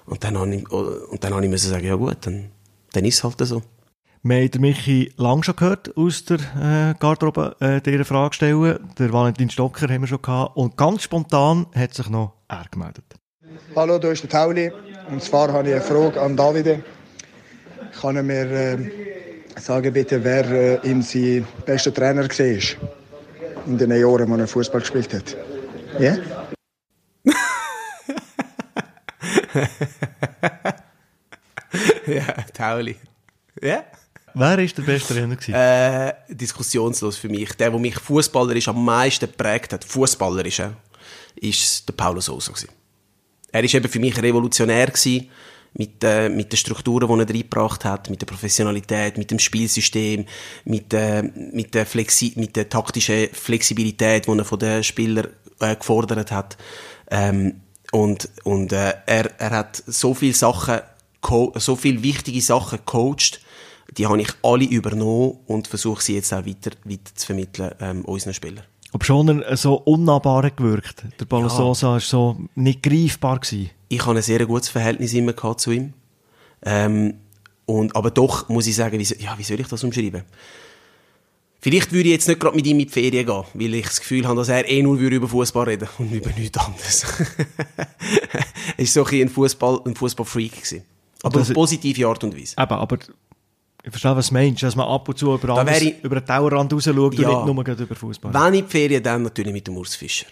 Und 0.05 0.21
dann 0.21 0.37
habe 0.37 0.53
ich, 0.53 0.69
und 0.69 1.23
dann 1.23 1.33
habe 1.33 1.45
ich 1.45 1.49
müssen 1.49 1.69
sagen, 1.69 1.87
ja 1.87 1.95
gut, 1.95 2.17
dann, 2.19 2.51
dann 2.91 3.05
ist 3.05 3.15
es 3.15 3.23
halt 3.23 3.35
so. 3.39 3.61
Wir 4.21 4.35
haben 4.35 4.59
Michi 4.59 5.13
lang 5.15 5.43
schon 5.43 5.55
gehört 5.55 5.95
aus 5.95 6.25
der 6.25 6.39
äh, 6.39 6.93
Garderobe 6.99 7.55
äh, 7.61 7.79
dieser 7.79 8.03
Frage 8.03 8.33
stellen. 8.33 8.79
Der 8.97 9.13
Valentin 9.13 9.49
Stocker 9.49 9.87
haben 9.87 10.01
wir 10.01 10.07
schon 10.07 10.21
gehabt. 10.21 10.57
Und 10.57 10.75
ganz 10.75 11.03
spontan 11.03 11.67
hat 11.73 11.93
sich 11.93 12.09
noch 12.09 12.33
er 12.49 12.65
gemeldet. 12.69 13.18
Hallo, 13.75 13.99
du 13.99 14.09
bist 14.09 14.23
der 14.23 14.31
Tauli. 14.31 14.71
Und 15.09 15.23
zwar 15.23 15.53
habe 15.53 15.69
ich 15.69 15.75
eine 15.75 15.83
Frage 15.83 16.19
an 16.19 16.35
Davide. 16.35 16.83
Kann 18.01 18.15
er 18.15 18.23
mir 18.23 18.51
äh, 18.51 18.79
sagen, 19.59 19.93
bitte, 19.93 20.23
wer 20.23 20.49
äh, 20.49 20.79
ihm 20.89 21.03
sein 21.03 21.45
bester 21.65 21.93
Trainer 21.93 22.23
war? 22.23 22.89
In 23.67 23.77
den 23.77 23.91
Jahren, 23.91 24.27
wo 24.29 24.35
er 24.35 24.47
Fußball 24.47 24.81
gespielt 24.81 25.13
hat. 25.13 25.37
Ja? 25.99 26.17
ja, 32.07 32.23
Tauli. 32.53 32.95
Ja? 33.61 33.83
Wer 34.33 34.47
war 34.47 34.57
der 34.57 34.67
beste 34.81 35.13
Trainer? 35.13 35.37
Äh, 35.49 36.13
diskussionslos 36.33 37.17
für 37.17 37.29
mich. 37.29 37.53
Der, 37.53 37.69
der 37.69 37.79
mich 37.79 37.99
fußballerisch 37.99 38.67
am 38.67 38.83
meisten 38.83 39.27
geprägt 39.27 39.73
hat, 39.73 39.83
fußballerisch, 39.83 40.63
ist 41.35 41.87
der 41.87 41.93
Paulo 41.93 42.19
Sosa. 42.19 42.53
Er 43.51 43.63
war 43.63 43.73
eben 43.73 43.89
für 43.89 43.99
mich 43.99 44.21
revolutionär 44.21 44.87
gewesen, 44.87 45.29
mit, 45.73 46.03
äh, 46.03 46.29
mit 46.29 46.51
den 46.51 46.57
Strukturen, 46.57 47.07
die 47.07 47.23
er 47.23 47.29
reingebracht 47.29 47.85
hat, 47.85 48.09
mit 48.09 48.21
der 48.21 48.25
Professionalität, 48.25 49.17
mit 49.17 49.31
dem 49.31 49.39
Spielsystem, 49.39 50.25
mit, 50.65 50.93
äh, 50.93 51.23
mit, 51.23 51.73
der, 51.73 51.85
Flexi 51.85 52.33
mit 52.35 52.55
der 52.55 52.69
taktischen 52.69 53.29
Flexibilität, 53.31 54.27
die 54.27 54.31
er 54.31 54.45
von 54.45 54.59
den 54.59 54.83
Spielern 54.83 55.27
äh, 55.59 55.75
gefordert 55.75 56.31
hat. 56.31 56.57
Ähm, 57.11 57.61
und 57.91 58.29
und 58.43 58.71
äh, 58.71 58.93
er, 59.05 59.31
er 59.39 59.49
hat 59.51 59.83
so 59.87 60.13
viele 60.13 60.33
Sachen, 60.33 60.79
so 61.55 61.75
viele 61.75 62.03
wichtige 62.03 62.41
Sachen 62.41 62.79
gecoacht, 62.79 63.41
die 63.97 64.05
habe 64.05 64.21
ich 64.21 64.29
alle 64.43 64.65
übernommen 64.65 65.39
und 65.47 65.67
versuche 65.67 66.03
sie 66.03 66.15
jetzt 66.15 66.33
auch 66.33 66.45
weiter, 66.45 66.71
weiter 66.83 67.15
zu 67.15 67.25
vermitteln 67.25 67.73
ähm, 67.79 68.05
unseren 68.05 68.33
Spielern. 68.33 68.63
Ob 68.91 69.05
schon 69.05 69.41
er 69.41 69.57
so 69.57 69.75
unnahbar 69.75 70.49
gewirkt. 70.49 71.03
Der 71.19 71.25
Paulo 71.25 71.47
ja. 71.47 71.57
War 71.83 71.99
so 71.99 72.37
nicht 72.55 72.81
greifbar. 72.81 73.39
Gewesen. 73.39 73.69
Ich 73.87 74.05
hatte 74.05 74.17
ein 74.17 74.21
sehr 74.23 74.45
gutes 74.45 74.69
Verhältnis 74.69 75.13
immer 75.13 75.35
zu 75.57 75.71
ihm. 75.71 75.93
Ähm, 76.63 77.15
und, 77.65 77.95
aber 77.95 78.09
doch 78.09 78.49
muss 78.49 78.67
ich 78.67 78.75
sagen, 78.75 78.99
wie, 78.99 79.23
ja, 79.23 79.37
wie 79.37 79.43
soll 79.43 79.59
ich 79.59 79.67
das 79.67 79.83
umschreiben? 79.83 80.23
Vielleicht 81.61 81.91
würde 81.91 82.07
ich 82.07 82.13
jetzt 82.13 82.27
nicht 82.27 82.39
gerade 82.39 82.55
mit 82.55 82.65
ihm 82.65 82.79
in 82.79 82.87
die 82.87 82.91
Ferien 82.91 83.25
gehen, 83.25 83.43
weil 83.53 83.73
ich 83.73 83.85
das 83.85 83.99
Gefühl 83.99 84.25
habe, 84.25 84.37
dass 84.37 84.49
er 84.49 84.67
eh 84.67 84.81
nur 84.81 84.97
über 84.97 85.27
Fußball 85.27 85.65
reden 85.65 85.89
und 85.97 86.11
über 86.11 86.31
nichts 86.31 86.57
anderes. 86.57 87.03
er 88.77 88.79
war 88.79 88.85
so 88.85 89.05
ein 89.05 89.29
Fußball, 89.29 89.81
ein 89.85 89.95
Fußballfreak 89.95 90.83
Aber 91.21 91.41
auf 91.41 91.53
positive 91.53 92.07
Art 92.07 92.23
und 92.23 92.35
Weise. 92.35 92.55
Eben, 92.57 92.71
aber 92.71 92.97
ich 93.89 93.91
verstehe, 93.91 94.15
was 94.15 94.27
du 94.29 94.33
meinst, 94.33 94.63
dass 94.63 94.75
man 94.75 94.87
ab 94.87 95.07
und 95.07 95.17
zu 95.17 95.33
über, 95.33 95.57
alles, 95.57 95.81
ich, 95.81 96.03
über 96.03 96.19
den 96.19 96.25
Tellerrand 96.25 96.71
raus 96.71 96.83
schaut 96.83 97.13
ja, 97.15 97.29
und 97.29 97.45
nicht 97.45 97.67
nur 97.67 97.77
über 97.77 97.95
Fußball. 97.95 98.33
Wenn 98.33 98.53
ich 98.53 98.63
die 98.65 98.69
Ferien, 98.69 99.03
dann 99.03 99.23
natürlich 99.23 99.53
mit 99.53 99.67
dem 99.67 99.77
Urs 99.77 99.95
Fischer. 99.95 100.27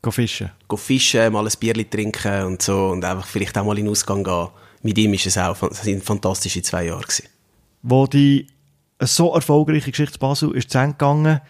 Go 0.00 0.10
fischen? 0.10 0.50
Go 0.68 0.76
fischen, 0.76 1.32
mal 1.32 1.44
ein 1.44 1.52
Bierli 1.58 1.84
trinken 1.84 2.44
und 2.44 2.62
so 2.62 2.88
und 2.88 3.04
einfach 3.04 3.26
vielleicht 3.26 3.56
auch 3.58 3.64
mal 3.64 3.76
in 3.78 3.84
den 3.84 3.90
Ausgang 3.90 4.22
gehen. 4.22 4.48
Mit 4.82 4.96
ihm 4.96 5.10
war 5.10 5.18
es 5.18 5.38
auch, 5.38 5.70
es 5.70 5.82
sind 5.82 6.04
fantastische 6.04 6.62
zwei 6.62 6.84
Jahre 6.84 7.02
gewesen. 7.02 7.26
Wo 7.82 8.06
die 8.06 8.46
so 9.00 9.34
erfolgreiche 9.34 9.90
Geschichte 9.90 10.18
Basel 10.18 10.54
ist 10.54 10.70
zu 10.70 10.78
Ende 10.78 10.92
gegangen, 10.92 11.40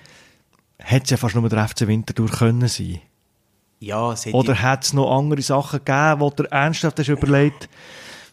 hätte 0.78 1.04
es 1.04 1.10
ja 1.10 1.16
fast 1.18 1.34
nur 1.34 1.48
der 1.48 1.68
FC 1.68 1.86
Winterthur 1.86 2.28
können 2.28 2.68
sein. 2.68 3.00
Ja, 3.80 4.12
es 4.12 4.24
hätte 4.24 4.36
Oder 4.36 4.60
hat 4.60 4.84
es 4.84 4.92
noch 4.92 5.16
andere 5.16 5.42
Sachen 5.42 5.78
gegeben, 5.84 6.20
wo 6.20 6.30
der 6.30 6.46
ernsthaft 6.46 6.98
hast 6.98 7.08
überlegt 7.08 7.68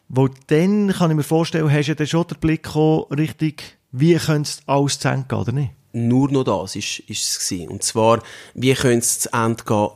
wo 0.08 0.30
dann, 0.48 0.92
kann 0.92 1.12
ich 1.12 1.18
mir 1.18 1.24
vorstellen, 1.24 1.72
hast 1.72 1.88
du 1.88 1.94
ja 1.94 2.06
schon 2.06 2.28
den 2.28 2.40
Blick 2.40 2.64
gekommen, 2.64 3.06
richtig, 3.12 3.78
wie 3.92 4.16
könnte 4.16 4.50
es 4.50 4.62
alles 4.66 5.00
zu 5.00 5.08
Ende 5.08 5.26
gehen, 5.28 5.38
oder 5.40 5.52
nicht? 5.52 5.72
Nur 5.94 6.30
noch 6.30 6.44
das 6.44 6.76
ist 6.76 7.04
es. 7.08 7.52
Und 7.68 7.84
zwar, 7.84 8.22
wie 8.54 8.74
könnte 8.74 9.00
es 9.00 9.20
zu 9.20 9.34
Ende 9.34 9.64
gehen, 9.64 9.90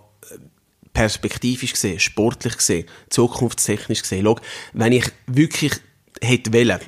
perspektivisch 0.94 1.74
gesehen, 1.74 2.00
sportlich 2.00 2.58
gesehen, 2.58 2.86
zukunftstechnisch 3.10 4.02
gesehen. 4.02 4.26
Schau, 4.26 4.40
wenn 4.74 4.94
ich 4.94 5.06
wirklich 5.28 5.74
hätte 6.22 6.52
wollen, 6.54 6.80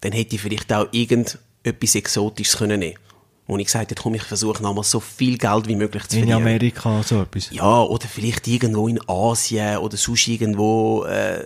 dann 0.00 0.12
hätte 0.12 0.36
ich 0.36 0.40
vielleicht 0.40 0.72
auch 0.72 0.88
irgendetwas 0.92 1.94
Exotisches 1.94 2.58
können 2.58 2.80
nehmen. 2.80 2.98
Wo 3.46 3.56
ich 3.58 3.66
gesagt 3.66 3.90
habe, 3.90 4.00
komm, 4.00 4.14
ich 4.14 4.22
versuche 4.22 4.62
nochmal 4.62 4.84
so 4.84 4.98
viel 5.00 5.38
Geld 5.38 5.68
wie 5.68 5.76
möglich 5.76 6.04
zu 6.08 6.16
In 6.16 6.24
verdienen. 6.26 6.46
Amerika, 6.46 7.02
so 7.02 7.22
etwas. 7.22 7.50
Ja, 7.52 7.82
oder 7.82 8.06
vielleicht 8.08 8.46
irgendwo 8.48 8.88
in 8.88 9.00
Asien 9.08 9.78
oder 9.78 9.96
sonst 9.96 10.26
irgendwo, 10.26 11.04
äh, 11.04 11.44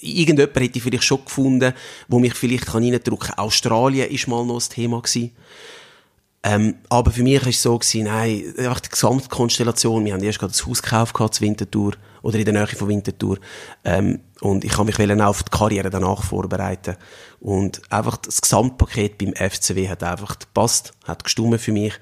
irgendjemand 0.00 0.56
hätte 0.56 0.78
ich 0.78 0.82
vielleicht 0.82 1.04
schon 1.04 1.24
gefunden, 1.24 1.72
wo 2.08 2.18
mich 2.18 2.34
vielleicht 2.34 2.66
kann 2.66 2.84
reindrücken 2.84 3.18
kann. 3.18 3.38
Australien 3.38 4.08
ist 4.10 4.28
mal 4.28 4.44
noch 4.44 4.54
das 4.54 4.68
Thema 4.68 5.00
gewesen. 5.00 5.32
Ähm, 6.42 6.76
aber 6.88 7.10
für 7.10 7.22
mich 7.22 7.40
war 7.42 7.48
es 7.48 7.62
so, 7.62 7.78
gewesen, 7.78 8.04
nein, 8.04 8.54
einfach 8.56 8.80
die 8.80 8.88
Gesamtkonstellation, 8.88 10.04
wir 10.04 10.14
haben 10.14 10.22
erst 10.22 10.38
gerade 10.38 10.52
das 10.52 10.66
Haus 10.66 10.82
gekauft 10.82 11.14
gehabt, 11.14 11.34
zu 11.34 11.42
Winterthur, 11.42 11.92
oder 12.22 12.38
in 12.38 12.44
der 12.44 12.54
Nähe 12.54 12.66
von 12.66 12.88
Winterthur, 12.88 13.38
ähm, 13.84 14.20
und 14.40 14.64
ich 14.64 14.76
habe 14.76 14.86
mich 14.86 14.98
auch 14.98 15.26
auf 15.26 15.42
die 15.42 15.50
Karriere 15.50 15.90
danach 15.90 16.22
vorbereiten. 16.22 16.96
Und 17.40 17.82
einfach 17.92 18.16
das 18.16 18.40
Gesamtpaket 18.40 19.18
beim 19.18 19.34
FCW 19.34 19.88
hat 19.88 20.02
einfach 20.02 20.38
gepasst, 20.38 20.92
hat 21.04 21.24
gestummt 21.24 21.60
für 21.60 21.72
mich. 21.72 21.92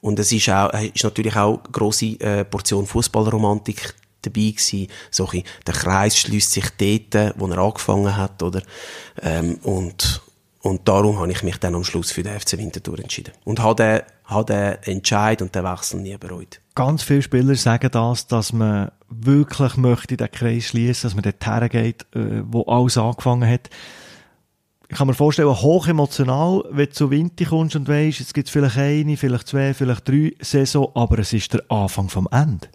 Und 0.00 0.18
es 0.18 0.32
ist 0.32 0.48
auch, 0.48 0.72
äh, 0.72 0.86
ist 0.86 1.04
natürlich 1.04 1.36
auch 1.36 1.58
eine 1.58 1.70
grosse 1.70 2.18
äh, 2.20 2.44
Portion 2.44 2.86
Fußballromantik 2.86 3.94
dabei 4.22 4.50
gewesen. 4.50 4.88
So 5.10 5.28
ein 5.28 5.42
der 5.66 5.74
Kreis 5.74 6.18
schließt 6.18 6.52
sich 6.52 6.70
dort, 7.10 7.38
wo 7.38 7.46
er 7.46 7.58
angefangen 7.58 8.16
hat, 8.16 8.42
oder? 8.42 8.62
Ähm, 9.20 9.58
und, 9.62 10.22
und 10.62 10.88
darum 10.88 11.18
habe 11.18 11.32
ich 11.32 11.42
mich 11.42 11.58
dann 11.58 11.74
am 11.74 11.82
Schluss 11.82 12.12
für 12.12 12.22
den 12.22 12.38
FC 12.38 12.56
Winterthur 12.56 13.00
entschieden. 13.00 13.32
Und 13.44 13.60
habe 13.60 13.74
den, 13.74 14.00
habe 14.26 14.44
den 14.44 14.94
Entscheid 14.94 15.42
und 15.42 15.52
den 15.54 15.64
Wechsel 15.64 16.00
nie 16.00 16.16
bereut. 16.16 16.60
Ganz 16.76 17.02
viele 17.02 17.22
Spieler 17.22 17.56
sagen 17.56 17.90
das, 17.90 18.28
dass 18.28 18.52
man 18.52 18.92
wirklich 19.08 19.76
möchte 19.76 20.16
den 20.16 20.30
Kreis 20.30 20.66
schließen, 20.66 21.08
dass 21.08 21.14
man 21.14 21.24
dort 21.24 21.44
hergeht, 21.44 22.06
äh, 22.14 22.42
wo 22.46 22.62
alles 22.62 22.96
angefangen 22.96 23.50
hat. 23.50 23.70
Ich 24.88 24.96
kann 24.96 25.08
mir 25.08 25.14
vorstellen, 25.14 25.48
hoch 25.48 25.88
emotional, 25.88 26.62
wenn 26.70 26.86
du 26.86 26.92
zu 26.92 27.10
Winter 27.10 27.44
kommst 27.44 27.74
und 27.74 27.88
weisst, 27.88 28.20
jetzt 28.20 28.34
gibt 28.34 28.46
es 28.46 28.52
vielleicht 28.52 28.78
eine, 28.78 29.16
vielleicht 29.16 29.48
zwei, 29.48 29.74
vielleicht 29.74 30.08
drei 30.08 30.32
Saison, 30.40 30.92
aber 30.94 31.18
es 31.18 31.32
ist 31.32 31.54
der 31.54 31.62
Anfang 31.70 32.08
vom 32.08 32.28
Ende. 32.30 32.68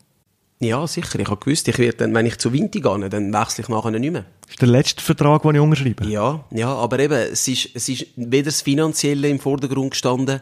Ja, 0.59 0.87
sicher. 0.87 1.19
Ich 1.19 1.27
habe 1.27 1.39
gewusst, 1.39 1.67
ich 1.67 1.77
werde 1.77 1.97
dann, 1.97 2.15
wenn 2.15 2.25
ich 2.25 2.37
zu 2.37 2.51
Winter 2.51 2.79
gehe, 2.79 3.09
dann 3.09 3.33
wechsle 3.33 3.63
ich 3.63 3.69
nachher 3.69 3.91
nicht 3.91 4.11
mehr. 4.11 4.25
Das 4.41 4.51
ist 4.51 4.61
der 4.61 4.67
letzte 4.67 5.03
Vertrag, 5.03 5.43
den 5.43 5.55
ich 5.55 5.61
unterschreibe. 5.61 6.05
Ja, 6.07 6.45
ja, 6.51 6.73
aber 6.73 6.99
eben, 6.99 7.13
es 7.13 7.47
ist, 7.47 7.69
es 7.75 7.89
ist 7.89 8.07
weder 8.15 8.45
das 8.45 8.63
Finanzielle 8.63 9.29
im 9.29 9.39
Vordergrund 9.39 9.91
gestanden, 9.91 10.41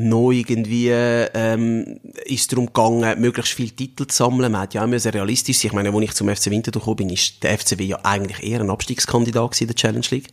noch 0.00 0.30
irgendwie 0.30 0.90
ähm, 0.90 1.98
ist 2.24 2.42
es 2.42 2.46
darum 2.46 2.66
gegangen, 2.66 3.20
möglichst 3.20 3.52
viele 3.52 3.70
Titel 3.70 4.06
zu 4.06 4.16
sammeln. 4.16 4.52
Man 4.52 4.60
hat 4.60 4.74
ja 4.74 4.84
auch 4.84 4.86
müssen 4.86 5.10
realistisch 5.10 5.58
sein. 5.58 5.70
Ich 5.70 5.72
meine, 5.72 5.92
als 5.92 6.04
ich 6.04 6.14
zum 6.14 6.28
FC 6.28 6.50
Winterthur 6.50 6.80
gekommen 6.80 6.96
bin, 6.96 7.10
ist 7.10 7.42
der 7.42 7.58
FCW 7.58 7.84
ja 7.84 7.98
eigentlich 8.04 8.48
eher 8.48 8.60
ein 8.60 8.70
Abstiegskandidat 8.70 9.60
in 9.60 9.66
der 9.66 9.74
Challenge 9.74 10.06
League. 10.10 10.28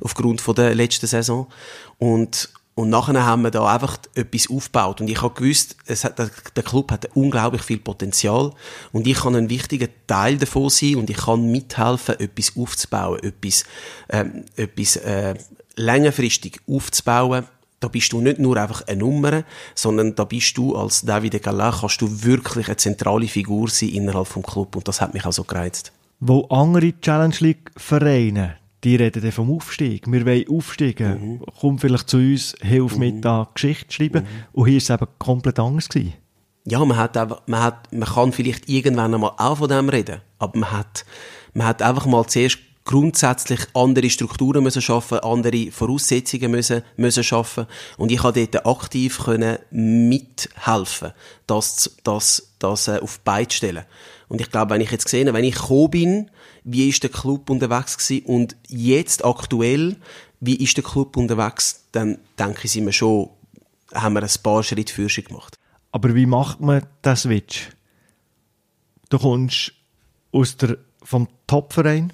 Aufgrund 0.00 0.40
von 0.40 0.56
der 0.56 0.74
letzten 0.74 1.06
Saison. 1.06 1.46
Und, 1.98 2.48
und 2.74 2.90
nachher 2.90 3.24
haben 3.24 3.42
wir 3.42 3.52
da 3.52 3.72
einfach 3.72 3.98
etwas 4.14 4.50
aufgebaut. 4.50 5.00
Und 5.00 5.08
ich 5.08 5.22
habe 5.22 5.34
gewusst, 5.34 5.76
hat, 5.88 6.18
der 6.18 6.62
Club 6.64 6.90
hat 6.90 7.08
unglaublich 7.14 7.62
viel 7.62 7.78
Potenzial. 7.78 8.52
Und 8.92 9.06
ich 9.06 9.18
kann 9.18 9.36
ein 9.36 9.48
wichtiger 9.48 9.86
Teil 10.08 10.38
davon 10.38 10.70
sein 10.70 10.96
und 10.96 11.08
ich 11.08 11.18
kann 11.18 11.50
mithelfen, 11.50 12.18
etwas 12.18 12.56
aufzubauen, 12.56 13.20
etwas, 13.22 13.64
ähm, 14.10 14.44
etwas 14.56 14.96
äh, 14.96 15.34
längerfristig 15.76 16.60
aufzubauen. 16.68 17.44
Da 17.78 17.86
bist 17.86 18.12
du 18.12 18.20
nicht 18.20 18.40
nur 18.40 18.56
einfach 18.56 18.82
eine 18.88 18.98
Nummer, 18.98 19.44
sondern 19.76 20.16
da 20.16 20.24
bist 20.24 20.56
du 20.56 20.74
als 20.74 21.02
David 21.02 21.40
Gallin, 21.42 21.74
kannst 21.80 22.00
du 22.00 22.24
wirklich 22.24 22.66
eine 22.66 22.76
zentrale 22.76 23.28
Figur 23.28 23.68
sein 23.68 23.90
innerhalb 23.90 24.26
vom 24.26 24.42
Club. 24.42 24.74
Und 24.74 24.88
das 24.88 25.00
hat 25.00 25.14
mich 25.14 25.24
auch 25.24 25.32
so 25.32 25.44
gereizt. 25.44 25.92
Wo 26.18 26.46
andere 26.46 26.98
Challenge 27.00 27.36
League 27.38 27.70
Vereine, 27.76 28.56
die 28.84 28.96
reden 28.96 29.22
dann 29.22 29.32
vom 29.32 29.50
Aufstieg. 29.50 30.10
Wir 30.10 30.26
wollen 30.26 30.48
aufsteigen. 30.48 31.32
Mhm. 31.32 31.42
Komm 31.60 31.78
vielleicht 31.78 32.08
zu 32.08 32.18
uns, 32.18 32.54
hilf 32.60 32.96
mit 32.96 33.24
da 33.24 33.48
Geschichte 33.54 33.88
zu 33.88 33.94
schreiben. 33.94 34.26
Und 34.52 34.66
hier 34.66 34.74
war 34.74 34.78
es 34.78 34.90
eben 34.90 35.12
komplett 35.18 35.58
anders. 35.58 35.88
Gewesen. 35.88 36.14
Ja, 36.66 36.84
man 36.84 36.96
hat 36.96 37.16
einfach, 37.16 37.42
man 37.46 37.62
hat, 37.62 37.92
man 37.92 38.08
kann 38.08 38.32
vielleicht 38.32 38.68
irgendwann 38.68 39.14
einmal 39.14 39.32
auch 39.36 39.56
von 39.56 39.68
dem 39.68 39.88
reden. 39.88 40.20
Aber 40.38 40.58
man 40.58 40.70
hat, 40.70 41.04
man 41.54 41.66
hat 41.66 41.82
einfach 41.82 42.06
mal 42.06 42.26
zuerst 42.26 42.58
grundsätzlich 42.84 43.60
andere 43.72 44.10
Strukturen 44.10 44.62
müssen 44.62 44.82
schaffen, 44.82 45.18
andere 45.20 45.70
Voraussetzungen 45.70 46.50
müssen, 46.50 46.82
müssen 46.96 47.24
schaffen. 47.24 47.66
Und 47.96 48.12
ich 48.12 48.18
konnte 48.18 48.46
dort 48.46 48.66
aktiv 48.66 49.18
können 49.24 49.58
mithelfen, 49.70 51.12
das, 51.46 51.96
das, 52.04 52.54
das 52.58 52.88
äh, 52.88 52.98
auf 53.00 53.20
zu 53.24 53.56
stellen. 53.56 53.84
Und 54.28 54.40
ich 54.40 54.50
glaube, 54.50 54.74
wenn 54.74 54.80
ich 54.80 54.90
jetzt 54.90 55.04
gesehen 55.04 55.28
habe, 55.28 55.38
wenn 55.38 55.44
ich 55.44 55.54
gekommen 55.54 55.90
bin, 55.90 56.30
wie 56.64 56.88
ist 56.88 57.02
der 57.02 57.10
Club 57.10 57.50
unterwegs 57.50 57.96
gewesen 57.96 58.26
und 58.26 58.56
jetzt 58.68 59.24
aktuell, 59.24 59.96
wie 60.40 60.56
ist 60.56 60.76
der 60.76 60.84
Club 60.84 61.16
unterwegs, 61.16 61.84
dann 61.92 62.18
denke 62.38 62.60
ich, 62.64 62.72
sind 62.72 62.86
wir 62.86 62.92
schon, 62.92 63.30
haben 63.94 64.14
wir 64.14 64.22
ein 64.22 64.42
paar 64.42 64.62
Schritte 64.62 64.92
für 64.92 65.08
gemacht. 65.22 65.58
Aber 65.92 66.14
wie 66.14 66.26
macht 66.26 66.60
man 66.60 66.84
den 67.04 67.16
Switch? 67.16 67.70
Du 69.08 69.18
kommst 69.18 69.72
aus 70.32 70.56
der, 70.56 70.78
vom 71.02 71.28
Topverein 71.46 72.12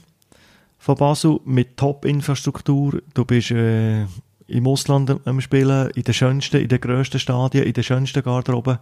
von 0.81 0.97
Basel 0.97 1.39
mit 1.45 1.77
Top-Infrastruktur. 1.77 3.03
Du 3.13 3.25
bist 3.25 3.51
äh, 3.51 4.07
im 4.47 4.67
Ausland 4.67 5.15
am 5.27 5.41
Spielen, 5.41 5.91
in 5.91 6.03
den 6.03 6.15
schönsten, 6.15 6.61
in 6.61 6.69
den 6.69 6.81
grössten 6.81 7.21
Stadien, 7.21 7.65
in 7.65 7.75
den 7.75 7.85
schönsten 7.85 8.23
Garderoben 8.23 8.79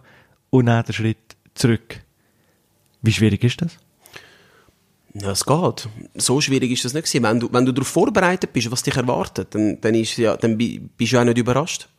und 0.49 0.65
dann 0.65 0.83
den 0.85 0.93
Schritt 0.93 1.35
zurück. 1.53 1.99
Wie 3.01 3.11
schwierig 3.11 3.43
ist 3.43 3.61
das? 3.61 3.77
Ja, 5.13 5.31
es 5.31 5.45
geht. 5.45 5.89
So 6.15 6.39
schwierig 6.39 6.71
ist 6.71 6.85
das 6.85 6.93
nicht 6.93 7.05
gewesen. 7.05 7.23
Wenn 7.23 7.39
du, 7.39 7.49
wenn 7.51 7.65
du 7.65 7.73
darauf 7.73 7.87
vorbereitet 7.89 8.53
bist, 8.53 8.71
was 8.71 8.83
dich 8.83 8.95
erwartet, 8.95 9.53
dann, 9.53 9.81
dann, 9.81 9.93
ist, 9.93 10.17
ja, 10.17 10.37
dann 10.37 10.57
bist 10.57 11.11
du 11.11 11.19
auch 11.19 11.25
nicht 11.25 11.37
überrascht. 11.37 11.89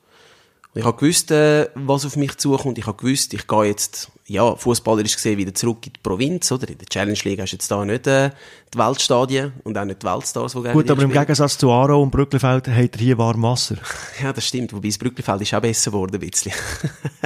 Ich 0.72 0.84
habe 0.84 0.96
gewusst, 0.96 1.32
äh, 1.32 1.68
was 1.74 2.06
auf 2.06 2.14
mich 2.14 2.36
zukommt. 2.36 2.78
Ich 2.78 2.86
habe 2.86 2.96
gewusst, 2.96 3.34
ich 3.34 3.48
gehe 3.48 3.64
jetzt, 3.64 4.08
ja, 4.26 4.54
fußballerisch 4.54 5.16
gesehen 5.16 5.36
wieder 5.36 5.52
zurück 5.52 5.84
in 5.84 5.94
die 5.94 6.00
Provinz, 6.00 6.52
oder? 6.52 6.68
In 6.68 6.78
der 6.78 6.86
Challenge 6.86 7.18
League 7.24 7.40
hast 7.40 7.50
du 7.50 7.56
jetzt 7.56 7.68
da 7.68 7.84
nicht 7.84 8.06
äh, 8.06 8.30
die 8.72 8.78
Weltstadien 8.78 9.52
und 9.64 9.76
auch 9.76 9.84
nicht 9.84 10.00
die 10.00 10.06
Weltstars, 10.06 10.52
die 10.52 10.62
Gut, 10.70 10.88
aber 10.88 11.02
im 11.02 11.10
Gegensatz 11.10 11.58
zu 11.58 11.72
Aro 11.72 12.00
und 12.00 12.12
Brücklifeld 12.12 12.68
hat 12.68 12.96
er 12.96 13.00
hier 13.00 13.18
warm 13.18 13.42
Wasser. 13.42 13.78
Ja, 14.22 14.32
das 14.32 14.46
stimmt. 14.46 14.72
Wobei 14.72 14.88
das 14.88 14.98
Brücklifeld 14.98 15.42
ist 15.42 15.54
auch 15.54 15.60
besser 15.60 15.90
geworden, 15.90 16.14
ein 16.14 16.30
bisschen. 16.30 16.52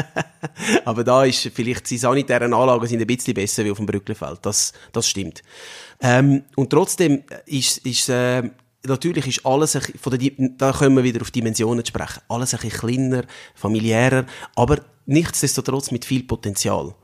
aber 0.87 1.05
da 1.05 1.25
ist 1.25 1.51
vielleicht 1.53 1.91
die 1.91 1.99
sanitären 1.99 2.55
Anlagen 2.55 2.87
sind 2.87 3.01
ein 3.01 3.07
bisschen 3.07 3.35
besser 3.35 3.63
wie 3.65 3.73
auf 3.73 3.77
dem 3.77 3.87
Brücklifeld. 3.87 4.39
Das, 4.41 4.73
das 4.93 5.07
stimmt. 5.07 5.43
Ähm, 6.01 6.45
und 6.57 6.71
trotzdem 6.71 7.25
ist, 7.45 7.79
ist 7.79 8.09
äh, 8.09 8.51
natürlich 8.87 9.27
ist 9.27 9.47
alles, 9.47 9.77
ein, 9.77 9.83
von 10.01 10.19
der, 10.19 10.31
da 10.57 10.73
können 10.73 10.97
wir 10.97 11.05
wieder 11.05 11.21
auf 11.23 11.31
Dimensionen 11.31 11.85
sprechen, 11.85 12.23
alles 12.29 12.55
ein 12.55 12.61
bisschen 12.61 12.79
kleiner, 12.81 13.25
familiärer, 13.55 14.27
aber 14.57 14.81
nichtsdestotrotz 15.07 15.91
mit 15.91 16.05
viel 16.05 16.25
Potenzial. 16.25 16.95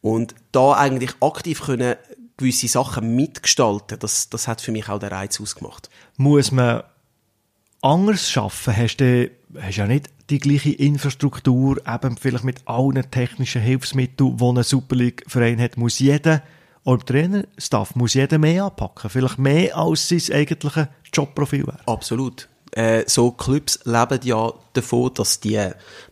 Und 0.00 0.34
da 0.52 0.74
eigentlich 0.74 1.10
aktiv 1.20 1.62
können 1.62 1.96
gewisse 2.36 2.68
Sachen 2.68 3.16
mitgestalten, 3.16 3.98
das, 3.98 4.30
das 4.30 4.46
hat 4.46 4.60
für 4.60 4.72
mich 4.72 4.88
auch 4.88 5.00
den 5.00 5.08
Reiz 5.08 5.40
ausgemacht. 5.40 5.90
Muss 6.16 6.52
man 6.52 6.84
anders 7.82 8.30
schaffen? 8.30 8.76
Hast 8.76 8.98
du 8.98 9.30
hast 9.56 9.76
ja 9.76 9.86
nicht 9.86 10.10
die 10.30 10.38
gleiche 10.38 10.72
Infrastruktur, 10.72 11.78
eben 11.86 12.16
vielleicht 12.16 12.44
mit 12.44 12.66
allen 12.66 13.10
technischen 13.10 13.62
Hilfsmitteln, 13.62 14.36
die 14.36 14.44
ein 14.44 14.62
Super 14.62 14.96
League-Verein 14.96 15.60
hat, 15.60 15.76
muss 15.76 15.98
jeder, 15.98 16.42
oder 16.88 17.04
Trainer, 17.04 17.44
Staff, 17.58 17.94
muss 17.96 18.14
jeder 18.14 18.38
mehr 18.38 18.64
anpacken. 18.64 19.10
Vielleicht 19.10 19.38
mehr 19.38 19.76
als 19.76 20.08
sein 20.08 20.22
eigentliches 20.32 20.86
Jobprofil 21.12 21.66
wäre. 21.66 21.80
Absolut. 21.84 22.48
Äh, 22.72 23.04
so 23.06 23.30
Clubs 23.30 23.80
leben 23.84 24.20
ja 24.24 24.50
davon, 24.72 25.12
dass 25.12 25.38
die, 25.38 25.60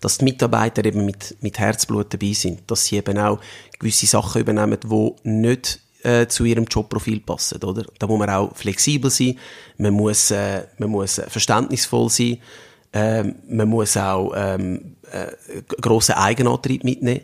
dass 0.01 0.18
die 0.18 0.24
Mitarbeiter 0.24 0.85
eben 0.85 1.07
mit, 1.07 1.35
mit 1.41 1.59
Herzblut 1.59 2.12
dabei 2.12 2.35
sind, 2.35 2.70
dass 2.70 2.85
sie 2.85 2.97
eben 2.97 3.16
auch 3.16 3.41
gewisse 3.79 4.05
Sachen 4.05 4.43
übernehmen, 4.43 4.79
die 4.85 5.12
nicht 5.29 5.81
äh, 6.03 6.27
zu 6.27 6.45
ihrem 6.45 6.66
Jobprofil 6.66 7.20
passen, 7.20 7.62
oder? 7.64 7.85
Da 7.99 8.07
muss 8.07 8.18
man 8.18 8.29
auch 8.29 8.55
flexibel 8.55 9.11
sein, 9.11 9.39
man 9.79 9.95
muss, 9.95 10.31
äh, 10.31 10.64
man 10.77 10.91
muss 10.91 11.22
verständnisvoll 11.27 12.11
sein, 12.11 12.39
äh, 12.93 13.24
man 13.49 13.68
muss 13.68 13.97
auch 13.97 14.33
ähm, 14.37 14.97
äh, 15.11 15.62
grossen 15.81 16.16
Eigenantrieb 16.16 16.85
mitnehmen 16.85 17.22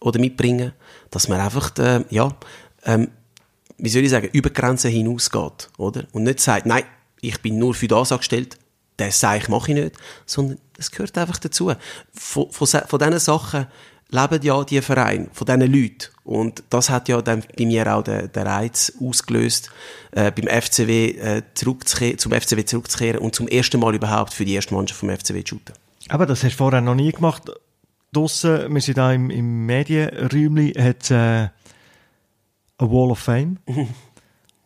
oder 0.00 0.20
mitbringen, 0.20 0.72
dass 1.10 1.28
man 1.28 1.40
einfach, 1.40 1.76
äh, 1.78 2.04
ja, 2.10 2.30
ähm, 2.84 3.08
wie 3.78 3.88
soll 3.88 4.02
ich 4.02 4.10
sagen, 4.10 4.28
über 4.32 4.50
Grenzen 4.50 4.90
hinausgeht, 4.90 5.70
oder? 5.78 6.04
Und 6.12 6.24
nicht 6.24 6.40
sagt, 6.40 6.66
nein, 6.66 6.84
ich 7.20 7.40
bin 7.40 7.58
nur 7.58 7.74
für 7.74 7.88
das 7.88 8.12
angestellt, 8.12 8.58
das 8.96 9.18
sage 9.18 9.38
ich, 9.38 9.48
mache 9.48 9.72
ich 9.72 9.78
nicht, 9.78 9.96
sondern 10.26 10.58
es 10.78 10.90
gehört 10.90 11.16
einfach 11.18 11.38
dazu. 11.38 11.72
Von, 12.12 12.50
von, 12.50 12.66
von 12.66 12.98
diesen 12.98 13.18
Sachen 13.18 13.66
leben 14.10 14.42
ja 14.42 14.64
die 14.64 14.80
Vereine, 14.80 15.28
von 15.32 15.46
diesen 15.46 15.72
Leuten. 15.72 16.08
Und 16.22 16.62
das 16.70 16.90
hat 16.90 17.08
ja 17.08 17.20
dann 17.20 17.42
bei 17.56 17.66
mir 17.66 17.92
auch 17.94 18.02
den, 18.02 18.30
den 18.30 18.46
Reiz 18.46 18.92
ausgelöst, 19.00 19.70
äh, 20.12 20.30
beim 20.30 20.46
FCW 20.46 21.10
äh, 21.10 21.42
zurückzukehren, 21.54 22.18
zum 22.18 22.32
FCW 22.32 22.64
zurückzukehren 22.64 23.20
und 23.20 23.34
zum 23.34 23.48
ersten 23.48 23.80
Mal 23.80 23.94
überhaupt 23.94 24.32
für 24.32 24.44
die 24.44 24.54
erste 24.54 24.74
Mannschaft 24.74 25.00
vom 25.00 25.10
FCW 25.10 25.42
zu 25.42 25.56
shooten. 25.56 25.74
Aber 26.08 26.26
das 26.26 26.44
hast 26.44 26.52
du 26.52 26.56
vorher 26.58 26.80
noch 26.80 26.94
nie 26.94 27.12
gemacht. 27.12 27.50
Draussen, 28.12 28.72
wir 28.72 28.80
sind 28.80 28.98
da 28.98 29.12
im, 29.12 29.30
im 29.30 29.66
Medienräumchen, 29.66 30.72
hat 30.78 31.10
äh, 31.10 31.48
eine 32.78 32.90
Wall 32.90 33.10
of 33.10 33.18
Fame. 33.18 33.58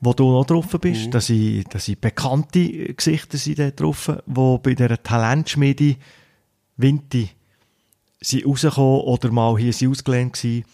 wo 0.01 0.13
du 0.13 0.31
noch 0.31 0.45
drauf 0.45 0.67
bist, 0.81 1.07
mhm. 1.07 1.11
dass, 1.11 1.27
sind, 1.27 1.75
das 1.75 1.85
sind 1.85 2.01
bekannte 2.01 2.95
Gesichter 2.95 3.37
sind 3.37 3.59
da 3.59 3.71
drauf, 3.71 4.13
die 4.27 4.59
bei 4.63 4.75
dieser 4.75 5.03
Talentschmiede 5.03 5.97
Vinti 6.77 7.31
sind 8.21 8.47
rausgekommen 8.47 9.01
oder 9.01 9.31
mal 9.31 9.59
hier 9.59 9.73
sind 9.73 9.91
ausgelehnt 9.91 10.35
gewesen. 10.35 10.65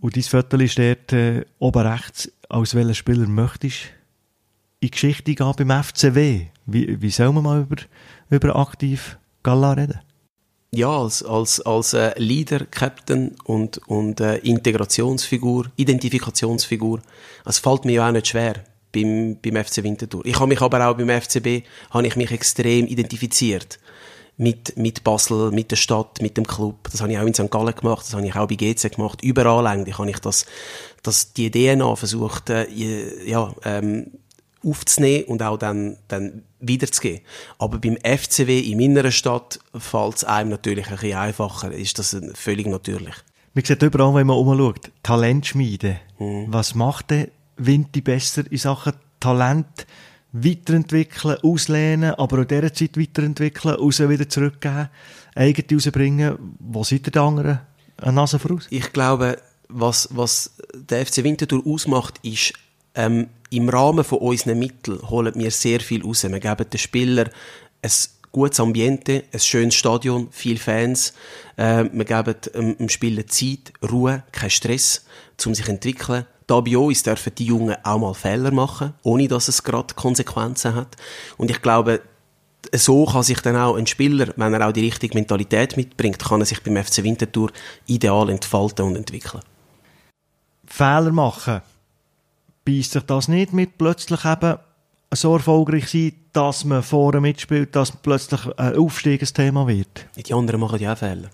Und 0.00 0.16
dein 0.16 0.22
Viertel 0.22 0.62
ist 0.62 0.78
dort 0.78 1.12
äh, 1.12 1.44
oben 1.58 1.86
rechts. 1.86 2.30
Als 2.48 2.74
welcher 2.74 2.94
Spieler 2.94 3.26
möchtest 3.26 3.84
in 4.80 4.86
die 4.86 4.90
Geschichte 4.90 5.34
gehen 5.34 5.52
beim 5.56 5.82
FCW? 5.82 6.46
Wie, 6.66 7.02
wie 7.02 7.10
soll 7.10 7.32
man 7.32 7.44
mal 7.44 7.60
über, 7.62 7.76
über 8.30 8.56
aktiv 8.56 9.18
Gala 9.42 9.72
reden? 9.72 10.00
Ja, 10.70 10.98
als, 10.98 11.22
als, 11.22 11.60
als 11.62 11.94
äh, 11.94 12.12
Leader, 12.18 12.66
Captain 12.66 13.34
und, 13.44 13.78
und 13.88 14.20
äh, 14.20 14.36
Integrationsfigur, 14.38 15.66
Identifikationsfigur. 15.76 17.00
Es 17.46 17.58
fällt 17.58 17.86
mir 17.86 17.92
ja 17.92 18.08
auch 18.08 18.12
nicht 18.12 18.28
schwer 18.28 18.64
beim, 18.92 19.38
beim 19.42 19.64
FC 19.64 19.82
Winterthur. 19.82 20.26
Ich 20.26 20.36
habe 20.36 20.48
mich 20.48 20.60
aber 20.60 20.86
auch 20.86 20.96
beim 20.96 21.08
FCB 21.08 21.64
habe 21.90 22.06
ich 22.06 22.16
mich 22.16 22.30
extrem 22.30 22.86
identifiziert 22.86 23.78
mit, 24.36 24.76
mit 24.76 25.04
Basel, 25.04 25.50
mit 25.52 25.70
der 25.70 25.76
Stadt, 25.76 26.20
mit 26.20 26.36
dem 26.36 26.46
Club. 26.46 26.88
Das 26.90 27.00
habe 27.00 27.12
ich 27.12 27.18
auch 27.18 27.26
in 27.26 27.34
St. 27.34 27.50
Gallen 27.50 27.74
gemacht, 27.74 28.06
das 28.06 28.14
habe 28.14 28.26
ich 28.26 28.36
auch 28.36 28.46
bei 28.46 28.54
GC 28.54 28.94
gemacht. 28.94 29.22
Überall 29.22 29.66
eigentlich 29.66 29.98
habe 29.98 30.10
ich 30.10 30.18
das, 30.18 30.44
das, 31.02 31.32
die 31.32 31.50
DNA 31.50 31.96
versucht, 31.96 32.50
äh, 32.50 32.66
ja, 33.24 33.54
ähm, 33.64 34.12
aufzunehmen 34.64 35.24
und 35.24 35.42
auch 35.42 35.58
dann, 35.58 35.96
dann 36.08 36.42
wiederzugeben. 36.60 37.20
Aber 37.58 37.78
beim 37.78 37.96
FCW 37.96 38.58
in 38.58 38.78
meiner 38.78 39.10
Stadt 39.10 39.60
fällt 39.76 40.16
es 40.16 40.24
einem 40.24 40.50
natürlich 40.50 40.86
ein 40.88 40.96
bisschen 40.96 41.18
einfacher. 41.18 41.72
Ist 41.72 41.98
das 41.98 42.16
völlig 42.34 42.66
natürlich. 42.66 43.14
Man 43.54 43.64
sieht 43.64 43.82
überall, 43.82 44.14
wenn 44.14 44.26
man 44.26 44.36
umschaut, 44.36 44.90
Talentschmiede. 45.02 46.00
Mhm. 46.18 46.46
Was 46.48 46.74
macht 46.74 47.10
der 47.10 47.28
Winti 47.56 48.00
besser 48.00 48.44
in 48.50 48.58
Sachen 48.58 48.94
Talent? 49.20 49.86
weiterentwickeln, 50.32 51.38
auslehnen, 51.42 52.14
aber 52.14 52.40
auch 52.40 52.44
dieser 52.44 52.72
Zeit 52.72 52.98
weiterentwickeln, 52.98 53.74
raus 53.74 54.00
wieder 54.00 54.28
zurückgeben, 54.28 54.88
eigene 55.34 55.66
rausbringen. 55.72 56.38
Wo 56.58 56.84
seid 56.84 57.06
ihr 57.06 57.12
der 57.12 57.22
anderen 57.22 57.60
eine 57.96 58.12
Nase 58.12 58.38
voraus? 58.38 58.66
Ich 58.70 58.92
glaube, 58.92 59.38
was, 59.68 60.08
was 60.12 60.52
der 60.74 61.04
FC 61.06 61.24
Winterthur 61.24 61.66
ausmacht, 61.66 62.14
ist, 62.22 62.52
ähm, 62.94 63.28
im 63.50 63.68
Rahmen 63.68 64.04
von 64.04 64.18
unseren 64.18 64.58
Mitteln 64.58 65.00
holen 65.08 65.34
wir 65.36 65.50
sehr 65.50 65.80
viel 65.80 66.04
raus. 66.04 66.24
Wir 66.24 66.40
geben 66.40 66.70
den 66.70 66.78
Spielern 66.78 67.30
ein 67.82 67.90
gutes 68.32 68.60
Ambiente, 68.60 69.24
ein 69.32 69.40
schönes 69.40 69.74
Stadion, 69.74 70.28
viele 70.30 70.58
Fans. 70.58 71.14
Äh, 71.56 71.84
wir 71.92 72.04
geben 72.04 72.34
ähm, 72.54 72.78
dem 72.78 72.88
Spieler 72.88 73.26
Zeit, 73.26 73.72
Ruhe, 73.90 74.22
kein 74.32 74.50
Stress, 74.50 75.04
um 75.44 75.54
sich 75.54 75.64
zu 75.64 75.70
entwickeln 75.70 76.26
da 76.48 76.60
bei 76.60 76.76
uns 76.76 77.02
dürfen 77.02 77.34
die 77.36 77.44
Jungen 77.44 77.76
auch 77.84 77.98
mal 77.98 78.14
Fehler 78.14 78.50
machen, 78.50 78.94
ohne 79.02 79.28
dass 79.28 79.48
es 79.48 79.62
gerade 79.62 79.94
Konsequenzen 79.94 80.74
hat. 80.74 80.96
Und 81.36 81.50
ich 81.50 81.60
glaube, 81.60 82.00
so 82.74 83.04
kann 83.04 83.22
sich 83.22 83.40
dann 83.40 83.54
auch 83.56 83.76
ein 83.76 83.86
Spieler, 83.86 84.32
wenn 84.36 84.54
er 84.54 84.66
auch 84.66 84.72
die 84.72 84.84
richtige 84.84 85.14
Mentalität 85.14 85.76
mitbringt, 85.76 86.18
kann 86.18 86.40
er 86.40 86.46
sich 86.46 86.62
beim 86.62 86.82
FC 86.82 87.04
Winterthur 87.04 87.52
ideal 87.86 88.30
entfalten 88.30 88.86
und 88.86 88.96
entwickeln. 88.96 89.42
Fehler 90.66 91.12
machen, 91.12 91.60
beißt 92.68 92.92
sich 92.92 93.02
das 93.04 93.28
nicht 93.28 93.52
mit 93.52 93.78
plötzlich 93.78 94.24
eben 94.24 94.58
so 95.12 95.34
erfolgreich 95.34 95.88
sein, 95.88 96.12
dass 96.32 96.64
man 96.64 96.82
vorne 96.82 97.20
mitspielt, 97.20 97.74
dass 97.74 97.92
plötzlich 97.92 98.46
ein 98.58 98.76
Aufstieg 98.76 99.22
ein 99.22 99.28
Thema 99.28 99.66
wird? 99.66 100.06
Die 100.16 100.34
anderen 100.34 100.60
machen 100.60 100.78
ja 100.78 100.92
auch 100.92 100.98
Fehler. 100.98 101.30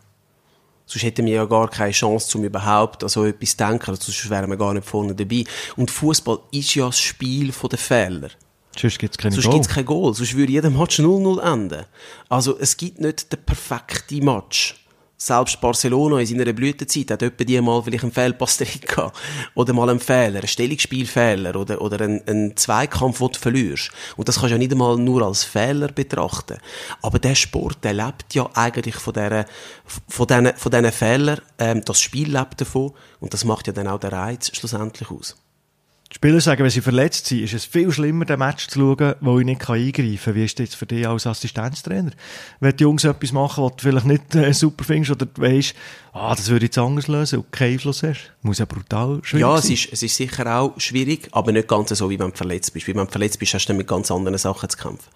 Sonst 0.87 1.03
hätten 1.03 1.27
wir 1.27 1.35
ja 1.35 1.45
gar 1.47 1.69
keine 1.69 1.93
Chance, 1.93 2.39
um 2.39 2.45
überhaupt 2.45 3.03
an 3.03 3.09
so 3.09 3.25
etwas 3.25 3.51
zu 3.51 3.57
denken. 3.57 3.97
Sonst 3.97 4.31
wären 4.31 4.51
wir 4.51 4.57
gar 4.57 4.75
nicht 4.75 4.87
vorne 4.87 5.15
dabei. 5.15 5.45
Und 5.77 5.91
Fußball 5.91 6.39
ist 6.53 6.75
ja 6.75 6.87
das 6.87 7.01
Spiel 7.01 7.51
der 7.51 7.79
Fehler. 7.79 8.29
Sonst 8.77 8.99
gibt 8.99 9.15
es 9.15 9.19
keine 9.19 9.35
Sonst 9.35 9.51
gibt 9.51 9.67
es 9.67 9.69
kein 9.69 9.87
Goal. 9.87 10.15
Sonst 10.15 10.37
würde 10.37 10.53
jeder 10.53 10.71
Match 10.71 11.01
0-0 11.01 11.41
enden. 11.41 11.87
Also 12.29 12.59
es 12.59 12.77
gibt 12.77 13.01
nicht 13.01 13.33
den 13.33 13.43
perfekten 13.45 14.25
Match 14.25 14.84
selbst 15.27 15.61
Barcelona 15.61 16.21
in 16.21 16.27
seiner 16.27 16.53
Blütezeit 16.53 17.11
hat 17.11 17.23
etwa 17.23 17.45
die 17.45 17.61
mal 17.61 17.83
vielleicht 17.83 18.05
einen 18.05 18.13
Fehlpass 18.13 18.57
drin 18.59 18.81
gehabt. 18.87 19.17
Oder 19.55 19.73
mal 19.73 19.89
einen 19.89 20.01
Fehler, 20.01 20.41
einen 20.41 20.49
Stellungsspielfehler 20.49 21.57
oder, 21.57 21.81
oder 21.81 22.01
einen, 22.03 22.27
einen 22.27 22.57
Zweikampf, 22.57 23.19
den 23.19 23.29
du 23.29 23.39
verlierst. 23.39 23.91
Und 24.17 24.29
das 24.29 24.37
kannst 24.37 24.51
du 24.51 24.55
ja 24.55 24.59
nicht 24.59 24.73
einmal 24.73 24.97
nur 24.97 25.23
als 25.23 25.45
Fehler 25.45 25.89
betrachten. 25.89 26.59
Aber 27.03 27.19
der 27.19 27.35
Sport, 27.35 27.79
der 27.85 27.95
lebt 27.95 28.35
ja 28.35 28.49
eigentlich 28.55 28.97
von 28.97 29.15
dieser, 29.15 29.47
von 30.09 30.27
diesen, 30.27 30.57
von 30.57 30.73
diesen 30.73 30.93
Fehlern. 30.93 31.41
Ähm, 31.59 31.83
das 31.85 32.01
Spiel 32.01 32.37
lebt 32.37 32.61
davon. 32.61 32.93
Und 33.21 33.33
das 33.33 33.45
macht 33.45 33.67
ja 33.67 33.73
dann 33.73 33.89
auch 33.89 34.01
den 34.01 34.11
Reiz 34.11 34.51
schlussendlich 34.55 35.11
aus. 35.11 35.37
Die 36.15 36.19
Spieler 36.19 36.41
sagen, 36.41 36.63
wenn 36.63 36.71
sie 36.71 36.81
verletzt 36.81 37.27
sind, 37.27 37.43
ist 37.43 37.55
es 37.55 37.65
viel 37.65 37.91
schlimmer, 37.91 38.25
den 38.25 38.39
Match 38.39 38.69
zu 38.69 38.79
schauen, 38.79 39.17
wo 39.21 39.41
ich 39.41 39.45
nicht 39.45 39.69
eingreifen 39.69 40.17
kann. 40.23 40.35
Wie 40.37 40.45
ist 40.45 40.57
das 40.61 40.67
jetzt 40.67 40.77
für 40.77 40.87
dich 40.87 41.09
als 41.09 41.27
Assistenztrainer? 41.27 42.13
Wenn 42.61 42.77
die 42.77 42.85
Jungs 42.85 43.03
etwas 43.03 43.33
machen, 43.33 43.65
was 43.65 43.73
du 43.73 43.83
vielleicht 43.83 44.07
nicht 44.07 44.33
äh, 44.37 44.55
super 44.55 44.85
findest 44.85 45.11
oder 45.11 45.27
du 45.27 45.43
weißt, 45.43 45.75
ah, 46.13 46.33
das 46.33 46.49
würde 46.51 46.67
ich 46.67 46.69
jetzt 46.69 46.79
anders 46.79 47.09
lösen 47.09 47.41
und 47.41 47.51
keinen 47.51 47.73
Einfluss 47.73 48.05
hast, 48.05 48.31
muss 48.43 48.59
ja 48.59 48.65
brutal 48.65 49.19
schwierig 49.25 49.41
ja, 49.41 49.57
sein. 49.57 49.71
Ja, 49.71 49.75
es 49.75 49.85
ist, 49.85 49.93
es 49.93 50.03
ist 50.05 50.17
sicher 50.17 50.57
auch 50.57 50.81
schwierig, 50.81 51.29
aber 51.33 51.51
nicht 51.51 51.67
ganz 51.67 51.91
so, 51.91 52.09
wie 52.09 52.19
wenn 52.21 52.31
du 52.31 52.37
verletzt 52.37 52.73
bist. 52.73 52.87
Wie 52.87 52.95
wenn 52.95 53.07
du 53.07 53.11
verletzt 53.11 53.41
bist, 53.41 53.53
hast 53.55 53.67
du 53.67 53.71
dann 53.71 53.79
mit 53.79 53.89
ganz 53.89 54.09
anderen 54.13 54.39
Sachen 54.39 54.69
zu 54.69 54.79
kämpfen. 54.79 55.09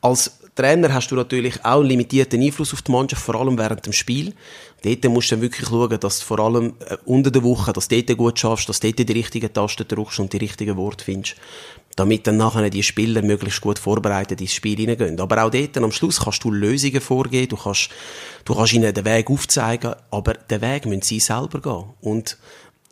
Als 0.00 0.38
Trainer 0.56 0.94
hast 0.94 1.10
du 1.10 1.16
natürlich 1.16 1.62
auch 1.66 1.80
einen 1.80 1.90
limitierten 1.90 2.42
Einfluss 2.42 2.72
auf 2.72 2.80
die 2.80 2.90
Mannschaft, 2.90 3.22
vor 3.22 3.34
allem 3.34 3.58
während 3.58 3.84
dem 3.84 3.92
Spiel. 3.92 4.32
Dort 4.82 5.04
musst 5.04 5.30
du 5.30 5.34
dann 5.34 5.42
wirklich 5.42 5.68
schauen, 5.68 6.00
dass 6.00 6.20
du 6.20 6.24
vor 6.24 6.38
allem 6.40 6.72
äh, 6.88 6.96
unter 7.04 7.30
der 7.30 7.42
Woche, 7.42 7.74
dass 7.74 7.88
du 7.88 8.02
dort 8.02 8.16
gut 8.16 8.38
schaffst, 8.38 8.66
dass 8.66 8.80
du 8.80 8.90
dort 8.90 9.06
die 9.06 9.12
richtigen 9.12 9.52
Tasten 9.52 9.86
drückst 9.86 10.18
und 10.18 10.32
die 10.32 10.38
richtigen 10.38 10.78
Worte 10.78 11.04
findest. 11.04 11.36
Damit 11.94 12.26
dann 12.26 12.38
nachher 12.38 12.70
die 12.70 12.82
Spieler 12.82 13.20
möglichst 13.20 13.60
gut 13.60 13.78
vorbereitet 13.78 14.40
ins 14.40 14.54
Spiel 14.54 14.78
hineingehen. 14.78 15.20
Aber 15.20 15.44
auch 15.44 15.50
dort, 15.50 15.76
am 15.76 15.92
Schluss 15.92 16.20
kannst 16.20 16.42
du 16.42 16.50
Lösungen 16.50 17.02
vorgeben, 17.02 17.48
du 17.48 17.56
kannst, 17.56 17.90
du 18.46 18.54
kannst 18.54 18.72
ihnen 18.72 18.94
den 18.94 19.04
Weg 19.04 19.28
aufzeigen, 19.28 19.94
aber 20.10 20.34
den 20.34 20.62
Weg 20.62 20.86
müssen 20.86 21.02
sie 21.02 21.20
selber 21.20 21.60
gehen. 21.60 21.84
Und 22.00 22.38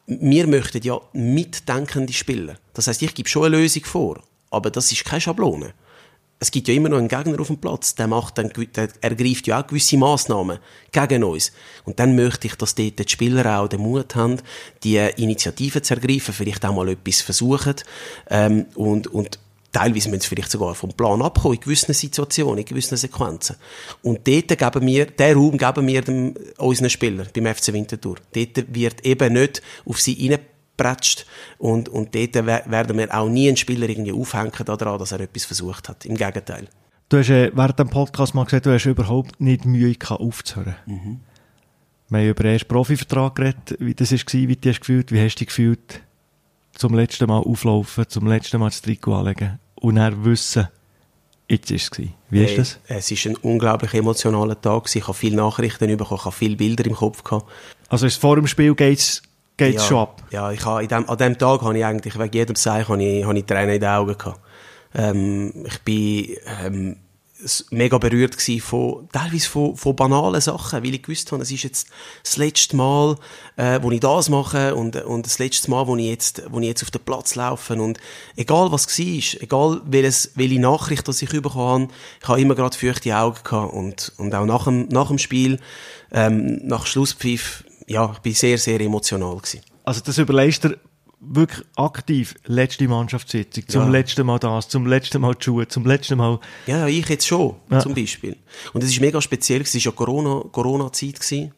wir 0.07 0.47
möchten 0.47 0.83
ja 0.83 1.01
mitdenkende 1.15 2.12
Spieler. 2.12 2.57
Das 2.75 2.89
heißt, 2.89 3.01
ich 3.01 3.15
gebe 3.15 3.29
schon 3.29 3.47
eine 3.47 3.57
Lösung 3.57 3.85
vor, 3.85 4.21
aber 4.51 4.71
das 4.71 4.93
ist 4.93 5.07
keine 5.07 5.23
Schablone 5.23 5.73
es 6.41 6.51
gibt 6.51 6.68
ja 6.68 6.74
immer 6.74 6.89
noch 6.89 6.99
einen 6.99 7.09
Gegner 7.09 7.41
auf 7.41 7.47
dem 7.47 7.59
Platz, 7.59 7.95
der 7.95 8.07
macht 8.07 8.39
dann, 8.39 8.51
der 8.74 8.89
ergreift 9.01 9.47
ja 9.47 9.61
auch 9.62 9.66
gewisse 9.66 9.97
Massnahmen 9.97 10.59
gegen 10.93 11.24
uns. 11.24 11.53
Und 11.85 11.99
dann 11.99 12.16
möchte 12.16 12.47
ich, 12.47 12.57
dass 12.57 12.74
dort 12.74 12.99
die 12.99 13.09
Spieler 13.09 13.61
auch 13.61 13.68
den 13.68 13.80
Mut 13.80 14.14
haben, 14.14 14.39
die 14.82 14.97
Initiative 14.97 15.80
zu 15.80 15.95
ergreifen, 15.95 16.35
vielleicht 16.35 16.64
auch 16.66 16.74
mal 16.74 16.89
etwas 16.89 17.20
versuchen, 17.22 17.76
ähm, 18.28 18.66
und, 18.74 19.07
und 19.07 19.39
Teilweise 19.74 20.09
müssen 20.09 20.20
sie 20.20 20.28
vielleicht 20.28 20.53
sogar 20.53 20.76
vom 20.76 20.93
Plan 20.93 21.20
abkommen, 21.20 21.57
in 21.57 21.61
gewissen 21.61 21.93
Situationen, 21.93 22.59
in 22.59 22.64
gewissen 22.64 22.97
Sequenzen. 22.97 23.57
Und 24.05 24.20
dort 24.24 24.57
geben 24.57 24.87
wir, 24.87 25.07
den 25.07 25.37
Raum 25.37 25.59
geben 25.59 25.87
wir 25.89 26.01
dem, 26.01 26.35
unseren 26.59 26.91
Spielern 26.91 27.26
beim 27.35 27.53
FC 27.53 27.72
Winterthur. 27.72 28.18
Dort 28.32 28.72
wird 28.72 29.05
eben 29.05 29.32
nicht 29.32 29.62
auf 29.85 30.01
sie 30.01 30.12
rein 30.79 30.95
pretscht. 30.95 31.27
Und, 31.59 31.89
und 31.89 32.14
dort 32.14 32.35
werden 32.35 32.99
wir 32.99 33.14
auch 33.14 33.29
nie 33.29 33.49
einen 33.49 33.57
Spieler 33.57 33.89
irgendwie 33.89 34.12
aufhängen 34.12 34.53
daran, 34.64 34.99
dass 34.99 35.12
er 35.12 35.20
etwas 35.20 35.45
versucht 35.45 35.89
hat. 35.89 36.05
Im 36.05 36.16
Gegenteil. 36.16 36.68
Du 37.09 37.18
hast 37.18 37.31
äh, 37.31 37.51
während 37.55 37.79
dem 37.79 37.91
Podcast 37.91 38.35
mal 38.35 38.45
gesagt, 38.45 38.66
du 38.66 38.73
hast 38.73 38.86
überhaupt 38.86 39.40
nicht 39.40 39.65
Mühe 39.65 39.94
gehabt, 39.94 40.20
aufzuhören. 40.20 40.77
Mhm. 40.86 41.20
Wir 42.09 42.19
haben 42.19 42.28
über 42.28 42.43
den 42.43 42.53
ersten 42.53 42.69
Profivertrag 42.69 43.35
geredet, 43.35 43.77
wie 43.78 43.94
das 43.94 44.12
war, 44.12 44.19
wie 44.32 44.57
du 44.57 44.69
hast 44.69 44.81
gefühlt, 44.81 45.12
wie 45.12 45.20
hast 45.20 45.35
du 45.36 45.39
dich 45.39 45.49
gefühlt, 45.49 46.03
zum 46.73 46.94
letzten 46.94 47.27
Mal 47.27 47.39
auflaufen, 47.39 48.09
zum 48.09 48.27
letzten 48.27 48.59
Mal 48.59 48.66
das 48.66 48.82
Trikot 48.82 49.15
anlegen 49.15 49.59
und 49.77 49.97
dann 49.97 50.24
wissen, 50.24 50.69
jetzt 51.49 51.70
war 51.70 51.77
es. 51.77 51.90
Wie 52.31 52.44
ist 52.44 52.59
das? 52.59 52.78
Es 52.89 53.11
war 53.11 53.32
ein 53.32 53.36
unglaublich 53.36 53.94
emotionaler 53.94 54.61
Tag. 54.61 54.94
Ich 54.94 55.03
habe 55.03 55.15
viele 55.15 55.36
Nachrichten 55.36 55.97
bekommen, 55.97 56.19
ich 56.19 56.24
habe 56.24 56.35
viele 56.35 56.57
Bilder 56.57 56.85
im 56.86 56.94
Kopf. 56.94 57.23
Gehabt. 57.23 57.51
Also 57.89 58.07
ist 58.07 58.20
vor 58.20 58.36
dem 58.36 58.47
Spiel 58.47 58.74
geht's 58.74 59.23
geht 59.56 59.74
ja, 59.74 59.81
schon 59.81 59.98
ab. 59.98 60.22
Ja, 60.31 60.51
ich 60.51 60.64
habe 60.64 60.86
dem, 60.86 61.09
an 61.09 61.18
dem 61.18 61.39
Tag 61.39 61.62
habe 61.62 61.78
ich 61.78 61.85
eigentlich 61.85 62.18
wegen 62.18 62.32
jedem 62.32 62.56
Zeichen 62.56 62.89
habe 62.89 63.02
ich, 63.02 63.24
habe 63.24 63.39
ich 63.39 63.44
Tränen 63.44 63.74
in 63.74 63.81
den 63.81 63.89
Augen 63.89 64.18
gehabt. 64.18 64.40
Ähm, 64.94 65.52
ich 65.66 65.81
bin 65.82 66.36
ähm, 66.64 66.97
mega 67.70 67.98
berührt 67.98 68.39
gewesen 68.39 68.60
von, 68.60 69.09
teilweise 69.12 69.48
von, 69.48 69.76
von 69.76 69.97
banalen 69.97 70.40
Sachen, 70.40 70.82
weil 70.82 70.94
ich 70.94 71.02
gewusst 71.02 71.31
habe, 71.32 71.43
es 71.43 71.51
ist 71.51 71.64
jetzt 71.64 71.89
das 72.22 72.36
letzte 72.36 72.76
Mal, 72.76 73.16
äh, 73.56 73.81
wo 73.82 73.90
ich 73.90 74.01
das 74.01 74.28
mache 74.28 74.74
und, 74.74 74.97
und 75.05 75.26
das 75.26 75.39
letzte 75.39 75.70
Mal, 75.70 75.86
wo 75.86 75.97
ich 75.97 76.06
jetzt, 76.06 76.43
wo 76.51 76.60
ich 76.60 76.66
jetzt 76.66 76.82
auf 76.82 76.90
den 76.90 77.02
Platz 77.02 77.35
laufe 77.35 77.74
und 77.74 77.98
egal 78.36 78.72
was 78.72 78.86
es 78.86 78.98
war, 78.98 79.43
egal 79.43 79.81
welches, 79.85 80.32
welche 80.36 80.60
Nachricht 80.60 81.06
das 81.09 81.22
ich 81.22 81.28
bekommen 81.28 81.82
habe, 81.85 81.89
ich 82.22 82.28
habe 82.28 82.40
immer 82.40 82.55
gerade 82.55 82.76
feuchte 82.76 83.16
Augen 83.16 83.40
gehabt 83.43 83.74
und, 83.74 84.12
und 84.16 84.35
auch 84.35 84.47
nach 84.47 84.64
dem, 84.64 84.89
nach 84.89 85.09
dem 85.09 85.18
Spiel, 85.18 85.60
ähm, 86.12 86.60
nach 86.66 86.86
Schlusspfiff, 86.86 87.64
ja, 87.86 88.11
ich 88.12 88.19
bin 88.20 88.35
sehr, 88.35 88.59
sehr 88.59 88.81
emotional 88.81 89.36
gewesen. 89.36 89.61
Also 89.85 90.01
das 90.05 90.19
überlegst 90.19 90.65
du 90.65 90.77
wirklich 91.20 91.65
aktiv 91.77 92.35
letzte 92.47 92.86
Mannschaftssitzung, 92.89 93.66
zum 93.69 93.82
ja. 93.85 93.89
letzten 93.89 94.27
Mal 94.27 94.39
das, 94.39 94.69
zum 94.69 94.86
letzten 94.86 95.20
Mal 95.20 95.35
die 95.35 95.44
Schuhe, 95.44 95.66
zum 95.69 95.86
letzten 95.86 96.19
Mal... 96.19 96.39
Ja, 96.66 96.86
ich 96.86 97.09
jetzt 97.09 97.27
schon, 97.27 97.56
ja. 97.70 97.81
zum 97.81 97.94
Beispiel. 97.94 98.36
Und 98.73 98.82
es 98.82 98.90
ist 98.90 99.01
mega 99.01 99.20
speziell, 99.20 99.62
es 99.62 99.74
war 99.74 99.81
ja 99.81 99.90
Corona, 99.90 100.44
Corona-Zeit 100.51 101.20
gewesen. 101.20 101.52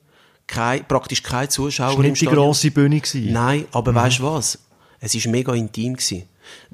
Kein, 0.47 0.87
praktisch 0.87 1.23
keine 1.23 1.49
Zuschauer 1.49 1.91
Es 1.91 1.97
war 1.97 2.05
nicht 2.05 2.21
die 2.21 2.27
grosse 2.27 2.71
Bühne. 2.71 3.01
Gewesen. 3.01 3.33
Nein, 3.33 3.65
aber 3.73 3.91
mhm. 3.91 3.97
weißt 3.97 4.19
du 4.21 4.23
was? 4.25 4.59
Es 5.01 5.15
war 5.25 5.33
mega 5.33 5.55
intim. 5.55 5.95
Gewesen. 5.95 6.23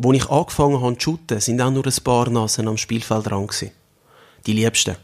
Als 0.02 0.16
ich 0.16 0.30
angefangen 0.30 0.80
habe 0.82 0.98
zu 0.98 1.10
shooten, 1.10 1.40
sind 1.40 1.60
auch 1.60 1.70
nur 1.70 1.86
ein 1.86 2.04
paar 2.04 2.28
Nasen 2.28 2.68
am 2.68 2.76
Spielfeld 2.76 3.26
dran 3.26 3.46
gewesen. 3.46 3.70
Die 4.46 4.52
Liebsten. 4.52 4.96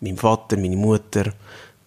Mein 0.00 0.16
Vater, 0.16 0.56
meine 0.56 0.76
Mutter, 0.76 1.32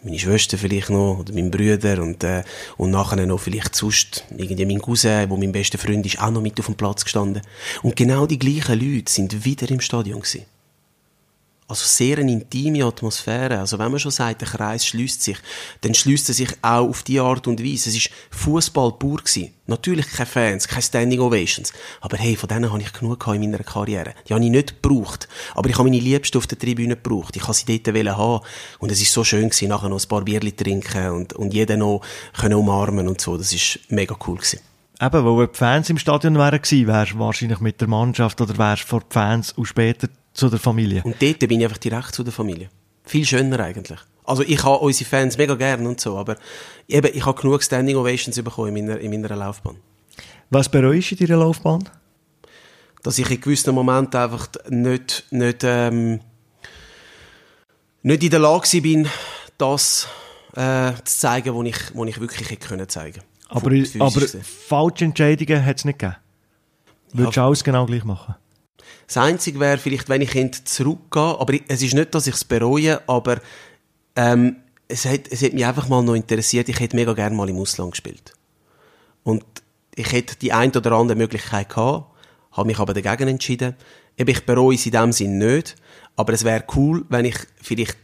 meine 0.02 0.20
Schwester 0.20 0.58
vielleicht 0.58 0.90
noch, 0.90 1.20
oder 1.20 1.34
mein 1.34 1.52
Bruder, 1.52 2.02
und, 2.02 2.24
äh, 2.24 2.44
und 2.78 2.92
nachher 2.92 3.26
noch 3.26 3.40
vielleicht 3.40 3.76
sonst, 3.76 4.26
irgendwie 4.36 4.66
mein 4.66 4.80
Cousin, 4.80 5.30
wo 5.30 5.38
mein 5.38 5.52
bester 5.52 5.78
Freund 5.78 6.06
ist, 6.06 6.22
auch 6.22 6.32
noch 6.32 6.42
mit 6.42 6.60
auf 6.60 6.68
dem 6.68 6.76
Platz 6.76 7.04
gestanden. 7.04 7.42
Und 7.84 7.96
genau 7.96 8.26
die 8.26 8.40
gleichen 8.40 8.80
Leute 8.80 9.12
sind 9.12 9.44
wieder 9.46 9.70
im 9.70 9.82
Stadion 9.82 10.22
gewesen. 10.22 10.46
Also 11.70 11.86
sehr 11.86 12.18
eine 12.18 12.32
intime 12.32 12.84
Atmosphäre. 12.84 13.60
Also 13.60 13.78
wenn 13.78 13.92
man 13.92 14.00
schon 14.00 14.10
sagt, 14.10 14.42
der 14.42 14.48
Kreis 14.48 14.88
schließt 14.88 15.22
sich, 15.22 15.38
dann 15.82 15.94
schließt 15.94 16.28
er 16.30 16.34
sich 16.34 16.50
auch 16.64 16.90
auf 16.90 17.04
die 17.04 17.20
Art 17.20 17.46
und 17.46 17.64
Weise. 17.64 17.92
Es 17.92 17.96
ist 17.96 18.10
Fußball 18.32 18.94
pur 18.94 19.18
gewesen. 19.18 19.54
Natürlich 19.68 20.10
keine 20.10 20.26
Fans, 20.26 20.68
keine 20.68 20.82
Standing 20.82 21.20
Ovations. 21.20 21.72
Aber 22.02 22.18
hey, 22.18 22.36
von 22.36 22.50
denen 22.50 22.72
habe 22.72 22.82
ich 22.82 22.92
genug 22.92 23.24
in 23.28 23.42
meiner 23.42 23.64
Karriere. 23.64 24.16
Die 24.28 24.34
habe 24.34 24.44
ich 24.44 24.50
nicht 24.50 24.82
gebraucht. 24.82 25.28
Aber 25.54 25.70
ich 25.70 25.78
habe 25.78 25.88
meine 25.88 26.02
Liebste 26.02 26.40
auf 26.40 26.48
der 26.48 26.58
Tribüne 26.58 26.96
gebraucht. 26.96 27.36
Ich 27.36 27.44
habe 27.44 27.54
sie 27.54 27.80
dort 27.84 28.18
haben. 28.18 28.44
Und 28.80 28.92
es 28.92 29.00
ist 29.00 29.14
so 29.14 29.24
schön 29.24 29.50
gewesen, 29.50 29.68
nachher 29.68 29.90
noch 29.90 30.02
ein 30.02 30.08
paar 30.08 30.24
Bierli 30.24 30.54
trinken 30.54 31.12
und, 31.12 31.34
und 31.34 31.54
jeden 31.54 31.82
noch 31.82 32.02
können 32.36 32.56
umarmen 32.56 33.08
und 33.08 33.22
so. 33.22 33.38
Das 33.38 33.54
ist 33.54 33.78
mega 33.90 34.18
cool 34.26 34.38
gewesen. 34.38 34.60
Eben, 35.02 35.24
wo 35.24 35.46
die 35.46 35.56
Fans 35.56 35.90
im 35.90 35.98
Stadion 35.98 36.36
wären 36.36 36.62
gewesen, 36.62 36.88
wärst 36.88 37.14
du 37.14 37.20
wahrscheinlich 37.20 37.60
mit 37.62 37.80
der 37.80 37.88
Mannschaft 37.88 38.42
oder 38.42 38.58
wärst 38.58 38.84
vor 38.84 39.00
die 39.00 39.14
Fans 39.14 39.54
und 39.54 39.66
später 39.66 40.10
zu 40.34 40.50
der 40.50 40.60
Familie. 40.60 41.02
Und 41.04 41.22
dort 41.22 41.40
bin 41.40 41.60
ich 41.60 41.66
einfach 41.66 41.78
direkt 41.78 42.14
zu 42.14 42.24
der 42.24 42.34
Familie. 42.34 42.70
Viel 43.04 43.26
schöner 43.26 43.60
eigentlich. 43.60 44.00
Also 44.24 44.44
ich 44.44 44.64
habe 44.64 44.78
unsere 44.78 45.10
Fans 45.10 45.38
mega 45.38 45.56
gern 45.56 45.88
und 45.88 46.00
so, 46.00 46.18
aber 46.18 46.36
eben, 46.88 47.10
ich 47.14 47.26
habe 47.26 47.42
genug 47.42 47.64
Standing 47.64 47.96
Ovations 47.96 48.42
bekommen 48.42 48.76
in 48.76 48.86
meiner, 48.86 49.00
in 49.00 49.10
meiner 49.10 49.36
Laufbahn. 49.36 49.78
Was 50.52 50.70
bereust 50.70 51.12
du 51.12 51.16
in 51.16 51.28
deiner 51.28 51.40
Laufbahn? 51.40 51.90
Dass 53.02 53.18
ich 53.18 53.30
in 53.32 53.42
gewissen 53.42 53.74
Momenten 53.74 54.20
einfach 54.20 54.48
nicht, 54.70 55.26
nicht, 55.32 55.64
ähm, 55.64 56.20
nicht 58.04 58.24
in 58.24 58.30
der 58.30 58.40
Lage 58.40 58.82
bin, 58.82 59.08
das 59.58 60.08
äh, 60.56 60.94
zu 61.04 61.18
zeigen, 61.20 61.56
was 61.56 61.66
ich, 61.66 61.96
was 61.96 62.08
ich 62.10 62.20
wirklich 62.20 62.50
hätte 62.52 62.68
können 62.68 62.90
zeigen 62.90 63.22
Aber, 63.48 63.72
aber 64.00 64.22
falsche 64.44 65.06
Entscheidungen 65.06 65.66
hat 65.66 65.78
es 65.78 65.86
nicht 65.86 66.00
gegeben? 66.00 66.18
Würdest 67.14 67.38
du 67.38 67.42
alles 67.42 67.64
genau 67.64 67.86
gleich 67.86 68.04
machen? 68.04 68.36
Das 69.10 69.18
Einzige 69.18 69.60
wäre 69.60 69.80
vielleicht, 69.80 70.08
wenn 70.08 70.22
ich 70.22 70.66
zurückgehe, 70.66 71.40
aber 71.40 71.56
es 71.68 71.82
ist 71.82 71.96
nicht, 71.96 72.14
dass 72.14 72.28
ich 72.28 72.36
es 72.36 72.44
bereue, 72.44 73.02
aber 73.10 73.42
ähm, 74.16 74.58
es, 74.88 75.06
hat, 75.06 75.22
es 75.32 75.42
hat 75.42 75.54
mich 75.54 75.66
einfach 75.66 75.88
mal 75.88 76.04
noch 76.04 76.14
interessiert, 76.14 76.70
ich 76.70 76.80
hätte 76.80 76.96
mega 76.96 77.14
gerne 77.14 77.36
mal 77.36 77.50
im 77.50 77.58
Ausland 77.58 77.94
gespielt. 77.94 78.34
Und 79.24 79.44
ich 79.96 80.12
hätte 80.12 80.36
die 80.36 80.54
ein 80.54 80.70
oder 80.76 80.92
andere 80.92 81.18
Möglichkeit 81.18 81.70
gehabt, 81.70 82.06
habe 82.52 82.68
mich 82.68 82.78
aber 82.78 82.94
dagegen 82.94 83.30
entschieden. 83.30 83.76
Eben, 84.16 84.30
ich 84.30 84.46
bereue 84.46 84.76
es 84.76 84.86
in 84.86 84.92
dem 84.92 85.12
Sinn 85.12 85.40
nicht, 85.40 85.76
aber 86.16 86.34
es 86.34 86.44
wäre 86.44 86.64
cool, 86.76 87.04
wenn 87.10 87.26
ich 87.26 87.38
vielleicht 87.60 87.98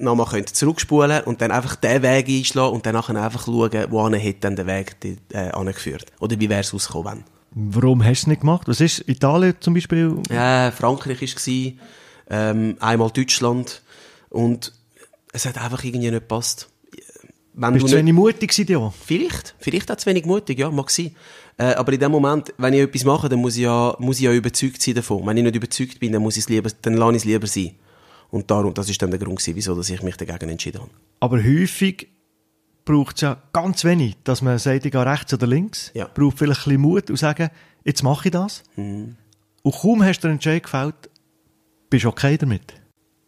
nochmal 0.00 0.26
könnte 0.26 0.52
zurückspulen 0.52 1.22
und 1.22 1.42
dann 1.42 1.52
einfach 1.52 1.76
den 1.76 2.02
Weg 2.02 2.28
einschlagen 2.28 2.74
und 2.74 2.86
dann 2.86 2.96
einfach 2.96 3.44
schauen, 3.44 3.86
wohin 3.90 4.14
hätte 4.14 4.40
dann 4.40 4.56
der 4.56 4.66
Weg 4.66 4.96
äh, 5.32 5.50
angeführt. 5.50 6.06
Oder 6.18 6.40
wie 6.40 6.48
wäre 6.48 6.62
es 6.62 6.74
ausgekommen, 6.74 7.18
wenn. 7.18 7.39
Warum 7.52 8.04
hast 8.04 8.22
du 8.22 8.24
es 8.24 8.26
nicht 8.28 8.40
gemacht? 8.40 8.68
Was 8.68 8.80
ist 8.80 9.08
Italien 9.08 9.54
zum 9.60 9.74
Beispiel? 9.74 10.16
Ja, 10.30 10.70
Frankreich 10.70 11.20
war 11.20 11.28
es, 11.28 11.48
ähm, 12.30 12.76
einmal 12.78 13.10
Deutschland 13.10 13.82
und 14.28 14.72
es 15.32 15.46
hat 15.46 15.58
einfach 15.58 15.82
irgendwie 15.82 16.10
nicht 16.10 16.20
gepasst. 16.20 16.68
Wenn 17.52 17.74
Bist 17.74 17.86
du 17.86 17.90
zu 17.90 17.96
wenig 17.96 18.14
mutig 18.14 18.50
gewesen, 18.50 18.70
ja? 18.70 18.92
Vielleicht, 19.04 19.54
vielleicht 19.58 19.90
auch 19.90 19.96
zu 19.96 20.06
wenig 20.06 20.24
mutig, 20.24 20.58
ja, 20.58 20.70
mag 20.70 20.88
sein. 20.90 21.14
Äh, 21.58 21.74
aber 21.74 21.92
in 21.92 22.00
dem 22.00 22.12
Moment, 22.12 22.54
wenn 22.56 22.72
ich 22.72 22.80
etwas 22.80 23.04
mache, 23.04 23.28
dann 23.28 23.40
muss 23.40 23.56
ich 23.56 23.64
ja, 23.64 23.94
muss 23.98 24.16
ich 24.16 24.22
ja 24.22 24.32
überzeugt 24.32 24.80
sein 24.80 24.94
davon. 24.94 25.26
Wenn 25.26 25.36
ich 25.36 25.42
nicht 25.42 25.56
überzeugt 25.56 25.98
bin, 25.98 26.12
dann 26.12 26.22
muss 26.22 26.36
ich 26.36 26.44
es 26.44 26.48
lieber, 26.48 26.70
dann 26.82 26.94
lasse 26.94 27.16
ich 27.16 27.16
es 27.18 27.24
lieber 27.24 27.46
sein. 27.46 27.72
Und 28.30 28.50
darum, 28.50 28.72
das 28.72 28.88
ist 28.88 29.02
dann 29.02 29.10
der 29.10 29.18
Grund 29.18 29.40
gewesen, 29.40 29.56
wieso 29.56 29.74
dass 29.74 29.90
ich 29.90 30.02
mich 30.02 30.16
dagegen 30.16 30.48
entschieden 30.48 30.80
habe. 30.80 30.90
Aber 31.18 31.42
häufig 31.42 32.08
braucht 32.90 33.16
es 33.16 33.22
ja 33.22 33.36
ganz 33.52 33.84
wenig, 33.84 34.16
dass 34.24 34.42
man 34.42 34.58
sagt, 34.58 34.84
ich 34.84 34.90
gehe 34.90 35.06
rechts 35.06 35.32
oder 35.32 35.46
links. 35.46 35.92
Ja. 35.94 36.08
Braucht 36.12 36.38
vielleicht 36.38 36.62
ein 36.62 36.64
bisschen 36.64 36.80
Mut 36.80 37.10
und 37.10 37.16
sagen, 37.16 37.48
jetzt 37.84 38.02
mache 38.02 38.28
ich 38.28 38.32
das. 38.32 38.64
Mhm. 38.74 39.16
Und 39.62 39.74
kaum 39.74 40.02
hast 40.02 40.20
du 40.20 40.28
den 40.28 40.34
Entscheid 40.34 40.62
gefällt, 40.62 41.08
bist 41.88 42.04
du 42.04 42.08
okay 42.08 42.36
damit. 42.36 42.74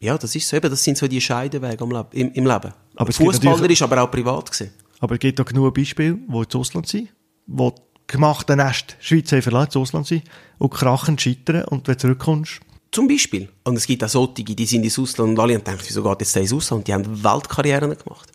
Ja, 0.00 0.18
das 0.18 0.34
ist 0.34 0.48
so. 0.48 0.56
Eben, 0.56 0.68
das 0.68 0.82
sind 0.82 0.98
so 0.98 1.06
die 1.06 1.20
Scheidewege 1.20 1.84
im, 2.12 2.32
im 2.32 2.46
Leben. 2.46 2.72
Aber 2.96 3.12
Fußballer 3.12 3.70
ist 3.70 3.82
aber 3.82 4.02
auch 4.02 4.10
privat 4.10 4.50
gewesen. 4.50 4.72
Aber 4.98 5.14
es 5.14 5.20
gibt 5.20 5.40
auch 5.40 5.44
genug 5.44 5.72
Beispiele, 5.74 6.14
die 6.14 6.36
ins 6.36 6.56
Ausland 6.56 6.88
sind, 6.88 7.10
wo 7.46 7.72
gemachte 8.08 8.56
Nest 8.56 8.96
Schweiz 8.98 9.28
verlassen, 9.28 9.66
ins 9.66 9.76
Ausland 9.76 10.06
sind 10.08 10.24
und 10.58 10.70
krachen, 10.70 11.16
scheitern 11.18 11.64
und 11.66 11.86
wenn 11.86 11.94
du 11.94 12.00
zurückkommst, 12.00 12.60
zum 12.92 13.08
Beispiel. 13.08 13.48
Und 13.64 13.76
es 13.76 13.86
gibt 13.86 14.04
auch 14.04 14.08
solche, 14.08 14.44
die 14.44 14.66
sind 14.66 14.84
ins 14.84 14.98
Ausland 14.98 15.30
und 15.30 15.40
alle 15.40 15.54
gedacht, 15.54 15.82
wieso 15.84 16.02
geht 16.02 16.20
jetzt 16.20 16.34
der 16.34 16.42
ins 16.42 16.52
Ausland? 16.52 16.86
Die 16.86 16.92
haben 16.92 17.24
Weltkarrieren 17.24 17.96
gemacht. 17.96 18.30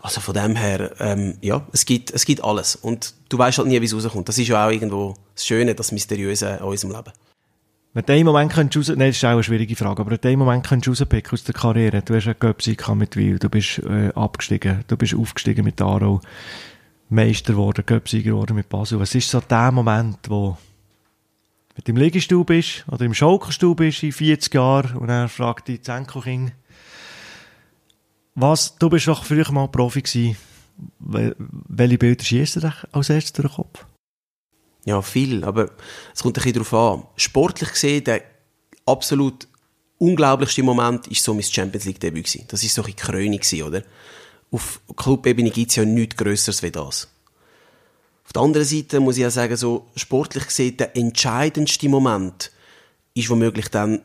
Also 0.00 0.20
von 0.20 0.34
dem 0.34 0.54
her, 0.54 0.92
ähm, 1.00 1.34
ja, 1.40 1.66
es 1.72 1.84
gibt, 1.84 2.10
es 2.12 2.24
gibt 2.24 2.44
alles. 2.44 2.76
Und 2.76 3.14
du 3.30 3.38
weißt 3.38 3.58
halt 3.58 3.68
nie, 3.68 3.80
wie 3.80 3.86
es 3.86 3.94
rauskommt. 3.94 4.28
Das 4.28 4.38
ist 4.38 4.48
ja 4.48 4.66
auch 4.66 4.70
irgendwo 4.70 5.14
das 5.34 5.46
Schöne, 5.46 5.74
das 5.74 5.90
Mysteriöse 5.92 6.60
an 6.60 6.68
unserem 6.68 6.94
Leben. 6.94 7.12
Wenn 7.94 8.06
du 8.06 8.12
einen 8.12 8.24
Moment 8.24 8.52
könntest 8.52 8.90
raus, 8.90 8.96
nein, 8.96 9.08
das 9.08 9.16
ist 9.16 9.24
auch 9.24 9.30
eine 9.30 9.42
schwierige 9.42 9.76
Frage, 9.76 10.00
aber 10.00 10.12
wenn 10.12 10.20
du 10.20 10.28
einen 10.28 10.38
Moment 10.38 10.66
könntest 10.66 11.00
rauspicken 11.00 11.32
aus 11.32 11.44
der 11.44 11.54
Karriere, 11.54 12.00
du 12.00 12.14
hast 12.14 12.26
einen 12.26 12.38
Göpsieg 12.38 12.88
mit 12.94 13.16
Wil, 13.16 13.38
du 13.38 13.50
bist 13.50 13.80
äh, 13.80 14.10
abgestiegen, 14.14 14.82
du 14.88 14.96
bist 14.96 15.14
aufgestiegen 15.14 15.64
mit 15.64 15.80
Aro, 15.82 16.22
Meister 17.10 17.52
geworden, 17.52 17.84
Göpsieger 17.84 18.30
geworden 18.30 18.56
mit 18.56 18.70
Basel. 18.70 18.98
Was 18.98 19.14
ist 19.14 19.28
so 19.28 19.40
der 19.40 19.72
Moment, 19.72 20.18
wo 20.28 20.56
mit 21.76 21.88
dem 21.88 21.96
Liegestuhl 21.96 22.44
bist 22.44 22.84
oder 22.90 23.04
im 23.04 23.14
Schaukelstuhl 23.14 23.74
bist 23.74 24.02
in 24.02 24.12
40 24.12 24.54
Jahren 24.54 24.96
und 24.96 25.08
er 25.08 25.28
fragt 25.28 25.68
die 25.68 25.80
Zenko-King, 25.80 26.52
was, 28.34 28.76
du 28.78 28.88
bist 28.88 29.08
doch 29.08 29.24
früher 29.24 29.50
mal 29.52 29.68
Profi 29.68 30.02
gewesen, 30.02 30.36
welche 30.98 31.98
Bilder 31.98 32.24
schießt 32.24 32.56
dir 32.56 32.74
als 32.92 33.10
erstes 33.10 33.32
durch 33.32 33.48
den 33.48 33.56
Kopf? 33.56 33.86
Ja, 34.84 35.00
viel, 35.02 35.44
aber 35.44 35.70
es 36.12 36.22
kommt 36.22 36.38
ein 36.38 36.42
bisschen 36.42 36.64
darauf 36.64 36.74
an. 36.74 37.06
Sportlich 37.16 37.70
gesehen, 37.70 38.04
der 38.04 38.22
absolut 38.86 39.46
unglaublichste 39.98 40.62
Moment 40.62 41.08
war 41.08 41.14
so 41.14 41.34
mein 41.34 41.44
Champions 41.44 41.84
League 41.84 42.00
Debüt 42.00 42.24
gewesen. 42.24 42.46
Das 42.48 42.62
war 42.62 42.68
so 42.68 42.82
ein 42.82 42.96
Krönung 42.96 43.40
oder? 43.64 43.82
Auf 44.50 44.80
Clubebene 44.96 45.50
gibt 45.50 45.70
es 45.70 45.76
ja 45.76 45.84
nichts 45.84 46.16
Größeres 46.16 46.62
wie 46.62 46.72
das. 46.72 47.11
Auf 48.24 48.32
der 48.32 48.42
anderen 48.42 48.66
Seite 48.66 49.00
muss 49.00 49.16
ich 49.16 49.22
ja 49.22 49.30
sagen, 49.30 49.56
so 49.56 49.88
sportlich 49.96 50.46
gesehen, 50.46 50.76
der 50.76 50.96
entscheidendste 50.96 51.88
Moment 51.88 52.50
ist 53.14 53.28
womöglich 53.28 53.68
dann 53.68 54.02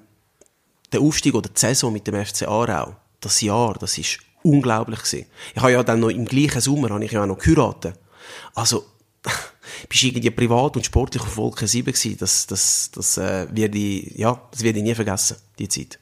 der 0.91 1.01
Aufstieg 1.01 1.35
oder 1.35 1.49
die 1.49 1.59
Saison 1.59 1.93
mit 1.93 2.07
dem 2.07 2.25
FC 2.25 2.47
Aarau. 2.47 2.95
Das 3.19 3.41
Jahr, 3.41 3.75
das 3.79 3.97
ist 3.97 4.19
unglaublich 4.43 4.99
gewesen. 4.99 5.25
Ich 5.55 5.61
habe 5.61 5.71
ja 5.71 5.83
dann 5.83 5.99
noch 5.99 6.09
im 6.09 6.25
gleichen 6.25 6.61
Sommer 6.61 6.89
habe 6.89 7.03
ich 7.03 7.11
ja 7.11 7.23
auch 7.23 7.27
noch 7.27 7.37
geheiratet. 7.37 7.95
Also, 8.55 8.85
bist 9.89 10.03
irgendwie 10.03 10.31
privat 10.31 10.75
und 10.75 10.85
sportlich 10.85 11.23
auf 11.23 11.37
Wolke 11.37 11.67
7 11.67 11.85
gewesen. 11.85 12.17
Das, 12.19 12.47
das, 12.47 12.91
das, 12.91 13.17
äh, 13.17 13.47
werde 13.51 13.77
ich, 13.77 14.15
ja, 14.15 14.41
das 14.51 14.63
werde 14.63 14.79
ich 14.79 14.85
nie 14.85 14.95
vergessen, 14.95 15.37
die 15.59 15.67
Zeit. 15.67 15.99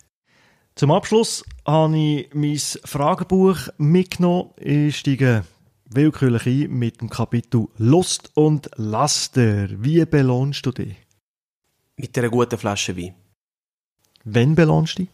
Zum 0.75 0.91
Abschluss 0.91 1.43
habe 1.65 1.97
ich 1.97 2.29
mein 2.33 2.59
Fragebuch 2.83 3.57
mitgenommen. 3.77 4.51
Ich 4.57 4.97
steige 4.97 5.45
willkürlich 5.85 6.45
ein 6.45 6.77
mit 6.77 7.01
dem 7.01 7.09
Kapitel 7.09 7.67
Lust 7.77 8.31
und 8.35 8.69
Laster. 8.75 9.67
Wie 9.83 10.05
belohnst 10.05 10.65
du 10.65 10.71
dich? 10.71 10.95
Mit 11.97 12.17
einer 12.17 12.29
guten 12.29 12.57
Flasche 12.57 12.97
Wein. 12.97 13.15
Wann 14.23 14.55
belohnst 14.55 14.99
du 14.99 15.03
dich? 15.03 15.11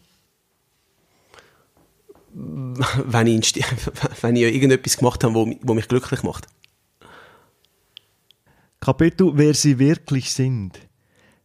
wenn 2.34 3.26
ich, 3.26 3.54
wenn 4.22 4.36
ich 4.36 4.42
irgendetwas 4.42 4.96
gemacht 4.96 5.22
habe, 5.22 5.56
was 5.60 5.74
mich 5.74 5.88
glücklich 5.88 6.22
macht. 6.22 6.46
Kapitel 8.80 9.32
Wer 9.34 9.54
sie 9.54 9.78
wirklich 9.78 10.32
sind. 10.32 10.80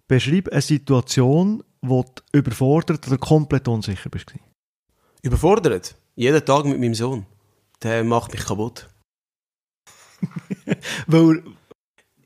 Beschreib 0.07 0.49
eine 0.49 0.61
Situation, 0.61 1.63
wo 1.81 2.03
du 2.03 2.23
überfordert 2.31 3.05
oder 3.07 3.17
komplett 3.17 3.67
unsicher 3.67 4.09
bist. 4.09 4.33
Überfordert? 5.21 5.95
Jeden 6.15 6.43
Tag 6.43 6.65
mit 6.65 6.79
meinem 6.79 6.95
Sohn. 6.95 7.25
Der 7.83 8.03
macht 8.03 8.31
mich 8.31 8.45
kaputt. 8.45 8.89
Weil 11.07 11.43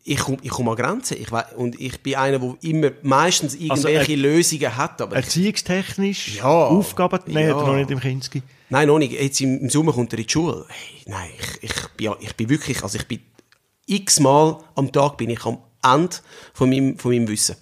ich 0.04 0.18
komme 0.18 0.38
ich 0.42 0.50
komm 0.50 0.70
an 0.70 0.76
Grenzen. 0.76 1.18
Ich 1.20 1.32
weiss, 1.32 1.54
und 1.56 1.80
ich 1.80 2.02
bin 2.02 2.16
einer, 2.16 2.40
der 2.40 2.56
immer 2.62 2.92
meistens 3.04 3.54
also 3.70 3.88
irgendwelche 3.88 4.14
also, 4.14 4.24
Lösungen 4.24 4.78
hat. 4.78 5.02
Aber 5.02 5.16
erziehungstechnisch, 5.16 6.38
ja, 6.38 6.44
Aufgaben, 6.46 7.20
nein, 7.28 7.48
ja. 7.48 7.54
noch 7.54 7.76
nicht 7.76 7.92
im 7.92 8.00
Kinski. 8.00 8.42
Nein, 8.70 8.88
noch 8.88 9.00
nicht. 9.00 9.14
Jetzt 9.14 9.42
im, 9.42 9.70
Sommer 9.70 9.94
kommt 9.94 10.14
er 10.14 10.20
in 10.20 10.26
die 10.26 10.32
Schule. 10.32 10.66
Hey, 10.70 11.02
nein, 11.06 11.30
ich, 11.62 11.70
ich, 11.72 11.88
bin, 11.98 12.14
ich 12.20 12.36
bin 12.36 12.50
wirklich, 12.50 12.82
also 12.84 12.98
ich 12.98 13.08
bin 13.08 13.20
x-mal 13.86 14.58
am 14.76 14.92
Tag 14.92 15.18
bin 15.18 15.30
ich 15.30 15.46
am 15.46 15.58
Ende 15.84 16.16
von 16.54 16.70
meinem, 16.70 16.98
von 16.98 17.12
meinem 17.12 17.28
Wissen. 17.28 17.56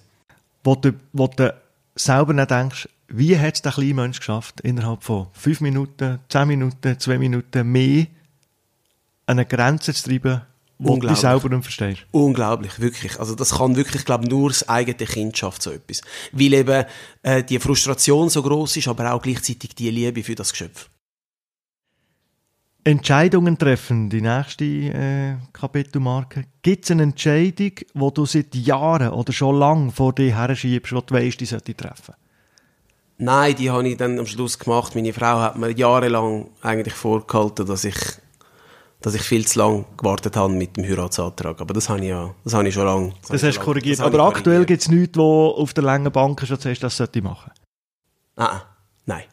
Wo 0.63 0.75
du, 0.75 0.93
wo 1.13 1.27
du 1.27 1.53
selber 1.95 2.33
nicht 2.33 2.51
denkst, 2.51 2.87
wie 3.07 3.37
hat 3.37 3.55
es 3.55 3.61
der 3.61 3.71
kleine 3.71 3.95
Mensch 3.95 4.19
geschafft, 4.19 4.61
innerhalb 4.61 5.03
von 5.03 5.27
fünf 5.33 5.61
Minuten, 5.61 6.19
zehn 6.29 6.47
Minuten, 6.47 6.99
zwei 6.99 7.17
Minuten 7.17 7.71
mehr 7.71 8.05
eine 9.25 9.45
Grenze 9.45 9.93
zu 9.93 10.09
treiben, 10.09 10.41
wo 10.79 10.97
du 10.97 11.15
selber 11.15 11.49
nicht 11.49 11.63
verstehst. 11.63 12.05
Unglaublich, 12.11 12.79
wirklich. 12.79 13.19
Also 13.19 13.35
das 13.35 13.57
kann 13.57 13.75
wirklich, 13.75 14.05
glaube 14.05 14.27
nur 14.27 14.49
das 14.49 14.67
eigene 14.67 14.95
Kind 14.95 15.37
schafft 15.37 15.61
so 15.61 15.71
etwas. 15.71 16.01
Weil 16.31 16.53
eben 16.53 16.85
äh, 17.21 17.43
die 17.43 17.59
Frustration 17.59 18.29
so 18.29 18.41
groß 18.41 18.77
ist, 18.77 18.87
aber 18.87 19.13
auch 19.13 19.21
gleichzeitig 19.21 19.75
die 19.75 19.89
Liebe 19.91 20.23
für 20.23 20.35
das 20.35 20.51
Geschöpf. 20.51 20.89
Entscheidungen 22.85 23.57
treffen, 23.57 24.09
die 24.09 24.21
nächste 24.21 24.63
äh, 24.63 25.35
Kapitelmarke. 25.51 26.45
Gibt 26.61 26.85
es 26.85 26.91
eine 26.91 27.03
Entscheidung, 27.03 27.73
die 27.75 28.13
du 28.13 28.25
seit 28.25 28.55
Jahren 28.55 29.09
oder 29.09 29.33
schon 29.33 29.59
lange 29.59 29.91
vor 29.91 30.13
dir 30.13 30.35
her 30.35 30.55
schiebst, 30.55 30.93
die 30.93 31.01
du 31.05 31.13
weißt, 31.13 31.39
die 31.41 31.45
sollte 31.45 31.75
treffen? 31.75 32.15
Nein, 33.17 33.53
die 33.57 33.69
habe 33.69 33.87
ich 33.87 33.97
dann 33.97 34.17
am 34.17 34.25
Schluss 34.25 34.57
gemacht. 34.57 34.95
Meine 34.95 35.11
Frau 35.11 35.39
hat 35.39 35.57
mir 35.57 35.71
jahrelang 35.71 36.51
eigentlich 36.61 36.93
vorgehalten, 36.93 37.65
dass 37.65 37.83
ich, 37.83 37.97
dass 39.01 39.15
ich 39.15 39.21
viel 39.21 39.47
zu 39.47 39.59
lange 39.59 39.85
gewartet 39.97 40.35
habe 40.35 40.53
mit 40.53 40.75
dem 40.75 40.83
Heiratsantrag. 40.83 41.61
Aber 41.61 41.73
das 41.73 41.89
habe 41.89 42.01
ich 42.01 42.09
ja, 42.09 42.33
das 42.43 42.53
habe 42.53 42.67
ich 42.67 42.73
schon 42.73 42.85
lange. 42.85 43.13
Das, 43.21 43.29
das 43.29 43.43
hast 43.43 43.57
du 43.57 43.61
korrigiert. 43.61 43.99
Aber 44.01 44.19
aktuell 44.25 44.65
gibt 44.65 44.81
es 44.81 44.89
nichts, 44.89 45.17
wo 45.17 45.49
auf 45.49 45.73
der 45.73 45.83
langen 45.83 46.11
Bank 46.11 46.45
schon 46.45 46.59
sagst, 46.59 46.83
das 46.83 46.97
sollte 46.97 47.19
ich 47.19 47.23
machen? 47.23 47.51
Ah, 48.35 48.61
nein. 49.05 49.23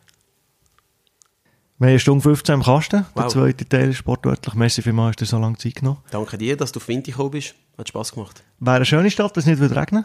Wir 1.79 1.91
haben 1.91 1.99
Stunde 1.99 2.23
15 2.23 2.55
im 2.55 2.63
Kasten. 2.63 3.05
Wow. 3.15 3.25
Der 3.25 3.29
zweite 3.29 3.69
Teil 3.69 3.91
ist 3.91 3.99
sportwörtlich. 3.99 4.55
Messi 4.55 4.81
vielmals 4.81 5.11
hast 5.11 5.21
du 5.21 5.25
so 5.27 5.39
lange 5.39 5.59
Zeit 5.59 5.75
genommen. 5.75 5.99
Danke 6.11 6.39
dir, 6.39 6.57
dass 6.57 6.73
du 6.73 6.81
auf 6.81 6.89
Winter 6.89 7.11
gekommen 7.11 7.33
bist. 7.33 7.55
Hat 7.77 7.89
Spass 7.89 8.13
gemacht. 8.13 8.43
Wäre 8.61 8.77
eine 8.77 8.87
schöne 8.87 9.11
Stadt, 9.11 9.37
wenn 9.37 9.43
es 9.43 9.47
nicht 9.47 9.59
würde 9.59 9.77
regnen 9.77 10.05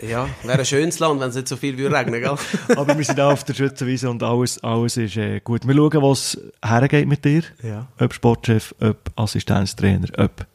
Ja, 0.00 0.28
wäre 0.44 0.60
ein 0.60 0.64
schönes 0.64 0.98
Land, 1.00 1.20
wenn 1.20 1.30
es 1.30 1.34
nicht 1.34 1.48
so 1.48 1.56
viel 1.56 1.76
würde 1.76 1.96
regnen 1.96 2.20
gell? 2.20 2.36
Aber 2.76 2.96
wir 2.96 3.04
sind 3.04 3.18
auch 3.20 3.32
auf 3.32 3.44
der 3.44 3.54
Schützenwiese 3.54 4.08
und 4.08 4.22
alles, 4.22 4.62
alles 4.62 4.96
ist 4.96 5.16
äh, 5.16 5.40
gut. 5.40 5.66
Wir 5.66 5.74
schauen, 5.74 6.02
was 6.02 6.38
hergeht 6.64 7.08
mit 7.08 7.24
dir. 7.24 7.42
Ja. 7.62 7.88
Ob 7.98 8.14
Sportchef, 8.14 8.74
ob 8.80 9.10
Assistenztrainer, 9.16 10.08
ob 10.16 10.46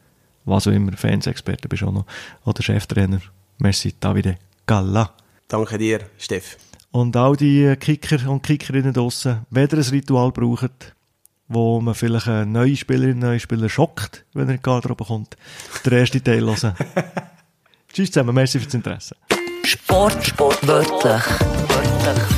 was 0.44 0.66
auch 0.66 0.72
immer, 0.72 0.92
Fansexperte 0.92 1.68
bist 1.68 1.82
auch 1.82 1.92
noch. 1.92 2.06
Oder 2.44 2.62
Cheftrainer. 2.62 3.20
Merci, 3.58 3.94
Davide 3.98 4.36
Galla. 4.66 5.12
Danke 5.48 5.78
dir, 5.78 6.00
Steff. 6.18 6.56
Und 6.90 7.16
all 7.16 7.36
die 7.36 7.74
Kicker 7.76 8.30
und 8.30 8.42
Kickerinnen 8.42 8.92
draussen, 8.92 9.44
wenn 9.50 9.68
ihr 9.68 9.78
ein 9.78 9.84
Ritual 9.84 10.32
braucht, 10.32 10.94
wo 11.48 11.80
man 11.80 11.94
vielleicht 11.94 12.28
eine 12.28 12.46
neue 12.46 12.76
Spielerin, 12.76 13.18
neue 13.18 13.40
Spieler 13.40 13.68
schockt, 13.68 14.24
wenn 14.32 14.48
er 14.48 14.54
in 14.54 14.56
die 14.56 14.62
Garderobe 14.62 15.04
kommt, 15.04 15.36
der 15.84 15.92
erste 15.92 16.22
Teil 16.22 16.44
hören. 16.44 16.74
Tschüss 17.92 18.10
zusammen, 18.10 18.34
merci 18.34 18.58
fürs 18.58 18.74
Interesse. 18.74 19.16
Sport, 19.64 20.26
Sport, 20.26 20.66
wörtlich. 20.66 22.33